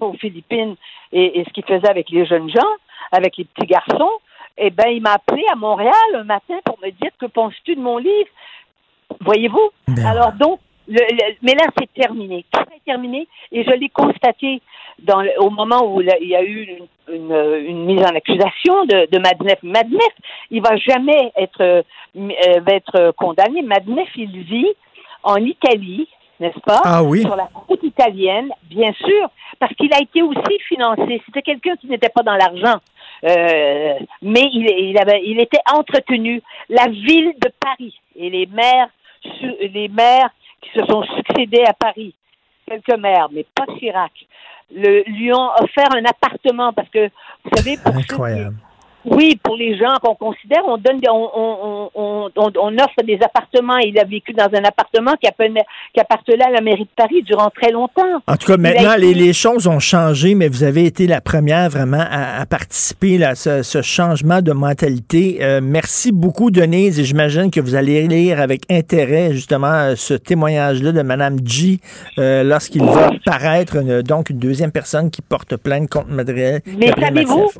aux 0.00 0.12
Philippines 0.14 0.76
et, 1.12 1.40
et 1.40 1.44
ce 1.44 1.50
qu'il 1.50 1.64
faisait 1.64 1.88
avec 1.90 2.08
les 2.10 2.24
jeunes 2.24 2.48
gens, 2.48 2.70
avec 3.12 3.36
les 3.36 3.44
petits 3.44 3.66
garçons, 3.66 4.12
eh 4.56 4.70
ben 4.70 4.88
il 4.88 5.02
m'a 5.02 5.14
appelé 5.14 5.44
à 5.52 5.56
Montréal 5.56 5.92
un 6.14 6.24
matin 6.24 6.58
pour 6.64 6.78
me 6.82 6.90
dire 6.90 7.10
que 7.18 7.26
penses-tu 7.26 7.74
de 7.74 7.80
mon 7.80 7.98
livre? 7.98 8.28
Voyez-vous? 9.20 9.70
Alors 10.06 10.32
donc, 10.32 10.60
le- 10.90 11.14
le- 11.16 11.34
mais 11.42 11.54
là 11.54 11.64
c'est 11.78 11.92
terminé, 11.94 12.44
tout 12.52 12.60
est 12.76 12.84
terminé 12.84 13.26
et 13.52 13.64
je 13.64 13.70
l'ai 13.70 13.88
constaté 13.88 14.60
dans 14.98 15.22
le- 15.22 15.32
au 15.40 15.48
moment 15.50 15.82
où 15.86 16.00
là, 16.00 16.14
il 16.20 16.28
y 16.28 16.36
a 16.36 16.42
eu 16.42 16.64
une, 17.08 17.14
une- 17.16 17.64
une 17.70 17.84
mise 17.86 18.02
en 18.02 18.14
accusation 18.14 18.84
de, 18.84 19.08
de 19.10 19.18
Madnef. 19.18 19.58
Madnef, 19.62 20.12
il 20.50 20.60
va 20.62 20.76
jamais 20.76 21.32
être 21.36 21.60
euh, 21.62 21.82
euh, 22.16 22.60
être 22.66 23.12
condamné. 23.16 23.62
Madnef, 23.62 24.08
il 24.16 24.42
vit 24.42 24.72
en 25.22 25.36
Italie, 25.36 26.06
n'est-ce 26.38 26.60
pas? 26.60 26.80
Ah 26.84 27.02
oui. 27.02 27.22
Sur 27.22 27.36
la 27.36 27.48
côte 27.66 27.82
italienne, 27.82 28.50
bien 28.64 28.92
sûr, 28.92 29.30
parce 29.58 29.72
qu'il 29.74 29.92
a 29.94 30.00
été 30.00 30.22
aussi 30.22 30.58
financé. 30.68 31.22
C'était 31.26 31.42
quelqu'un 31.42 31.76
qui 31.76 31.86
n'était 31.88 32.08
pas 32.10 32.22
dans 32.22 32.36
l'argent. 32.36 32.78
Euh, 33.24 33.94
mais 34.22 34.48
il, 34.52 34.66
il, 34.90 34.98
avait, 34.98 35.22
il 35.24 35.40
était 35.40 35.60
entretenu. 35.74 36.42
La 36.68 36.86
ville 36.88 37.32
de 37.38 37.50
Paris 37.60 37.94
et 38.16 38.30
les 38.30 38.46
maires, 38.46 38.88
les 39.60 39.88
maires 39.88 40.30
qui 40.60 40.70
se 40.78 40.84
sont 40.86 41.02
succédés 41.16 41.64
à 41.66 41.72
Paris, 41.72 42.14
quelques 42.66 42.98
maires, 42.98 43.28
mais 43.32 43.44
pas 43.54 43.66
Chirac, 43.78 44.12
le, 44.72 45.02
lui 45.06 45.32
ont 45.32 45.50
offert 45.60 45.88
un 45.92 46.04
appartement 46.04 46.72
parce 46.72 46.88
que, 46.88 47.08
vous 47.44 47.50
savez, 47.56 47.76
pour. 47.76 47.94
Oui, 49.04 49.38
pour 49.42 49.56
les 49.56 49.76
gens 49.78 49.94
qu'on 50.02 50.14
considère, 50.14 50.62
on 50.66 50.76
donne, 50.76 51.00
on, 51.10 51.88
on, 51.94 52.30
on, 52.36 52.78
offre 52.78 53.02
des 53.06 53.18
appartements. 53.24 53.78
Il 53.78 53.98
a 53.98 54.04
vécu 54.04 54.32
dans 54.32 54.48
un 54.52 54.64
appartement 54.64 55.14
qui 55.20 55.26
appartenait, 55.26 55.64
qui 55.94 56.00
appartenait 56.00 56.44
à 56.44 56.50
la 56.50 56.60
mairie 56.60 56.84
de 56.84 56.88
Paris 56.96 57.22
durant 57.22 57.50
très 57.50 57.70
longtemps. 57.72 58.20
En 58.26 58.36
tout 58.36 58.46
cas, 58.46 58.56
maintenant, 58.56 58.92
été- 58.94 59.00
les, 59.00 59.14
les 59.14 59.32
choses 59.32 59.66
ont 59.66 59.78
changé, 59.80 60.34
mais 60.34 60.48
vous 60.48 60.62
avez 60.64 60.84
été 60.84 61.06
la 61.06 61.20
première 61.20 61.68
vraiment 61.70 62.04
à, 62.10 62.40
à 62.40 62.46
participer 62.46 63.16
là, 63.18 63.30
à 63.30 63.34
ce, 63.34 63.62
ce 63.62 63.82
changement 63.82 64.42
de 64.42 64.52
mentalité. 64.52 65.38
Euh, 65.40 65.60
merci 65.62 66.12
beaucoup, 66.12 66.50
Denise, 66.50 67.00
et 67.00 67.04
j'imagine 67.04 67.50
que 67.50 67.60
vous 67.60 67.74
allez 67.74 68.06
lire 68.06 68.40
avec 68.40 68.62
intérêt 68.70 69.32
justement 69.32 69.72
euh, 69.72 69.94
ce 69.96 70.14
témoignage-là 70.14 70.92
de 70.92 71.02
Mme 71.02 71.38
G 71.44 71.78
euh, 72.18 72.42
lorsqu'il 72.42 72.82
va 72.84 73.10
paraître 73.24 73.76
une- 73.76 74.02
donc 74.02 74.30
une 74.30 74.38
deuxième 74.38 74.72
personne 74.72 75.10
qui 75.10 75.22
porte 75.22 75.56
plainte 75.56 75.88
contre 75.88 76.08
Madriel. 76.08 76.60
Mais 76.78 76.92
savez-vous. 76.98 77.50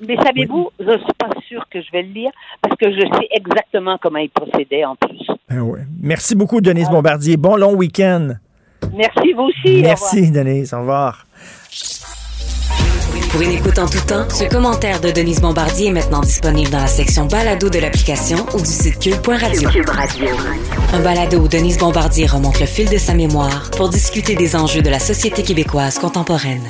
Mais 0.00 0.16
savez-vous, 0.16 0.70
je 0.78 0.84
ne 0.84 0.98
suis 0.98 1.12
pas 1.18 1.30
sûre 1.48 1.64
que 1.70 1.80
je 1.80 1.90
vais 1.92 2.02
le 2.02 2.12
lire 2.12 2.30
parce 2.60 2.76
que 2.76 2.90
je 2.90 3.00
sais 3.00 3.28
exactement 3.30 3.98
comment 4.00 4.18
il 4.18 4.30
procédait 4.30 4.84
en 4.84 4.96
plus. 4.96 5.26
Ah 5.50 5.62
ouais. 5.62 5.80
Merci 6.00 6.34
beaucoup, 6.34 6.60
Denise 6.60 6.90
Bombardier. 6.90 7.36
Bon 7.36 7.56
long 7.56 7.74
week-end. 7.74 8.34
Merci, 8.94 9.32
vous 9.32 9.44
aussi. 9.44 9.60
au 9.66 9.76
revoir. 9.76 9.82
Merci, 9.82 10.30
Denise. 10.30 10.74
Au 10.74 10.80
revoir. 10.80 11.26
Pour 13.30 13.42
une 13.42 13.50
écoute 13.50 13.78
en 13.80 13.86
tout 13.86 14.06
temps, 14.06 14.28
ce 14.30 14.44
commentaire 14.48 15.00
de 15.00 15.10
Denise 15.10 15.40
Bombardier 15.40 15.88
est 15.88 15.92
maintenant 15.92 16.20
disponible 16.20 16.70
dans 16.70 16.78
la 16.78 16.86
section 16.86 17.26
balado 17.26 17.68
de 17.68 17.80
l'application 17.80 18.36
ou 18.54 18.58
du 18.58 18.64
site 18.64 19.00
cube.radio. 19.00 19.68
Un 20.92 21.02
balado 21.02 21.38
où 21.38 21.48
Denise 21.48 21.78
Bombardier 21.78 22.26
remonte 22.26 22.60
le 22.60 22.66
fil 22.66 22.88
de 22.88 22.98
sa 22.98 23.14
mémoire 23.14 23.70
pour 23.76 23.88
discuter 23.88 24.36
des 24.36 24.54
enjeux 24.54 24.82
de 24.82 24.90
la 24.90 25.00
société 25.00 25.42
québécoise 25.42 25.98
contemporaine. 25.98 26.62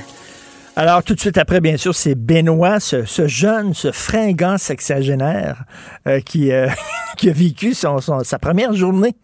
Alors, 0.76 1.04
tout 1.04 1.14
de 1.14 1.20
suite 1.20 1.38
après, 1.38 1.60
bien 1.60 1.76
sûr, 1.76 1.94
c'est 1.94 2.16
Benoît, 2.16 2.80
ce, 2.80 3.04
jeune, 3.28 3.74
ce 3.74 3.92
fringant 3.92 4.58
sexagénaire 4.58 5.62
euh, 6.08 6.18
qui, 6.18 6.50
euh, 6.50 6.68
qui 7.16 7.30
a 7.30 7.32
vécu 7.32 7.74
sa 7.74 8.38
première 8.40 8.72
journée 8.74 9.14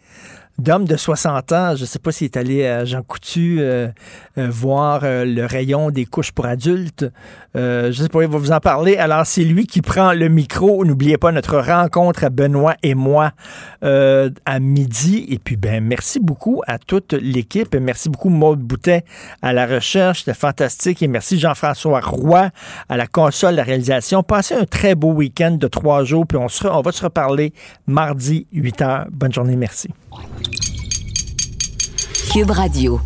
d'homme 0.61 0.85
de 0.85 0.97
60 0.97 1.53
ans. 1.53 1.75
Je 1.75 1.81
ne 1.81 1.87
sais 1.87 1.99
pas 1.99 2.13
s'il 2.13 2.27
est 2.27 2.37
allé 2.37 2.67
à 2.67 2.85
Jean 2.85 3.03
Coutu 3.03 3.59
euh, 3.61 3.89
voir 4.49 5.01
euh, 5.05 5.25
le 5.25 5.45
rayon 5.47 5.91
des 5.91 6.07
couches 6.07 6.33
pour 6.33 6.47
adultes. 6.47 7.05
Euh, 7.57 7.91
je 7.93 8.03
sais 8.03 8.09
pas, 8.09 8.23
il 8.23 8.29
va 8.29 8.39
vous 8.39 8.53
en 8.53 8.61
parler. 8.61 8.97
Alors, 8.97 9.27
c'est 9.27 9.45
lui 9.45 9.67
qui 9.67 9.83
prend 9.83 10.13
le 10.13 10.29
micro. 10.29 10.85
N'oubliez 10.85 11.19
pas 11.19 11.33
notre 11.33 11.59
rencontre 11.59 12.25
à 12.25 12.31
Benoît 12.31 12.77
et 12.83 12.95
moi 12.95 13.33
euh, 13.83 14.31
à 14.47 14.61
midi. 14.61 15.27
Et 15.29 15.39
puis, 15.39 15.57
ben, 15.57 15.83
merci 15.83 16.21
beaucoup 16.21 16.63
à 16.67 16.79
toute 16.79 17.13
l'équipe. 17.13 17.75
Merci 17.75 18.09
beaucoup, 18.09 18.29
Maude 18.29 18.61
Boutet, 18.61 19.05
à 19.43 19.53
la 19.53 19.67
recherche. 19.67 20.21
C'était 20.21 20.35
fantastique. 20.35 21.03
Et 21.03 21.09
merci, 21.09 21.39
Jean-François 21.39 22.01
Roy, 22.01 22.51
à 22.89 22.97
la 22.97 23.07
console, 23.07 23.57
la 23.57 23.65
réalisation. 23.65 24.23
Passez 24.23 24.55
un 24.55 24.65
très 24.65 24.95
beau 24.95 25.13
week-end 25.13 25.53
de 25.53 25.67
trois 25.67 26.05
jours. 26.05 26.27
Puis, 26.27 26.39
on, 26.39 26.47
on 26.69 26.81
va 26.83 26.93
se 26.93 27.03
reparler 27.03 27.53
mardi, 27.87 28.47
8 28.53 28.81
h. 28.81 29.07
Bonne 29.11 29.33
journée. 29.33 29.57
Merci. 29.57 29.89
Cube 32.33 32.51
Radio. 32.53 33.01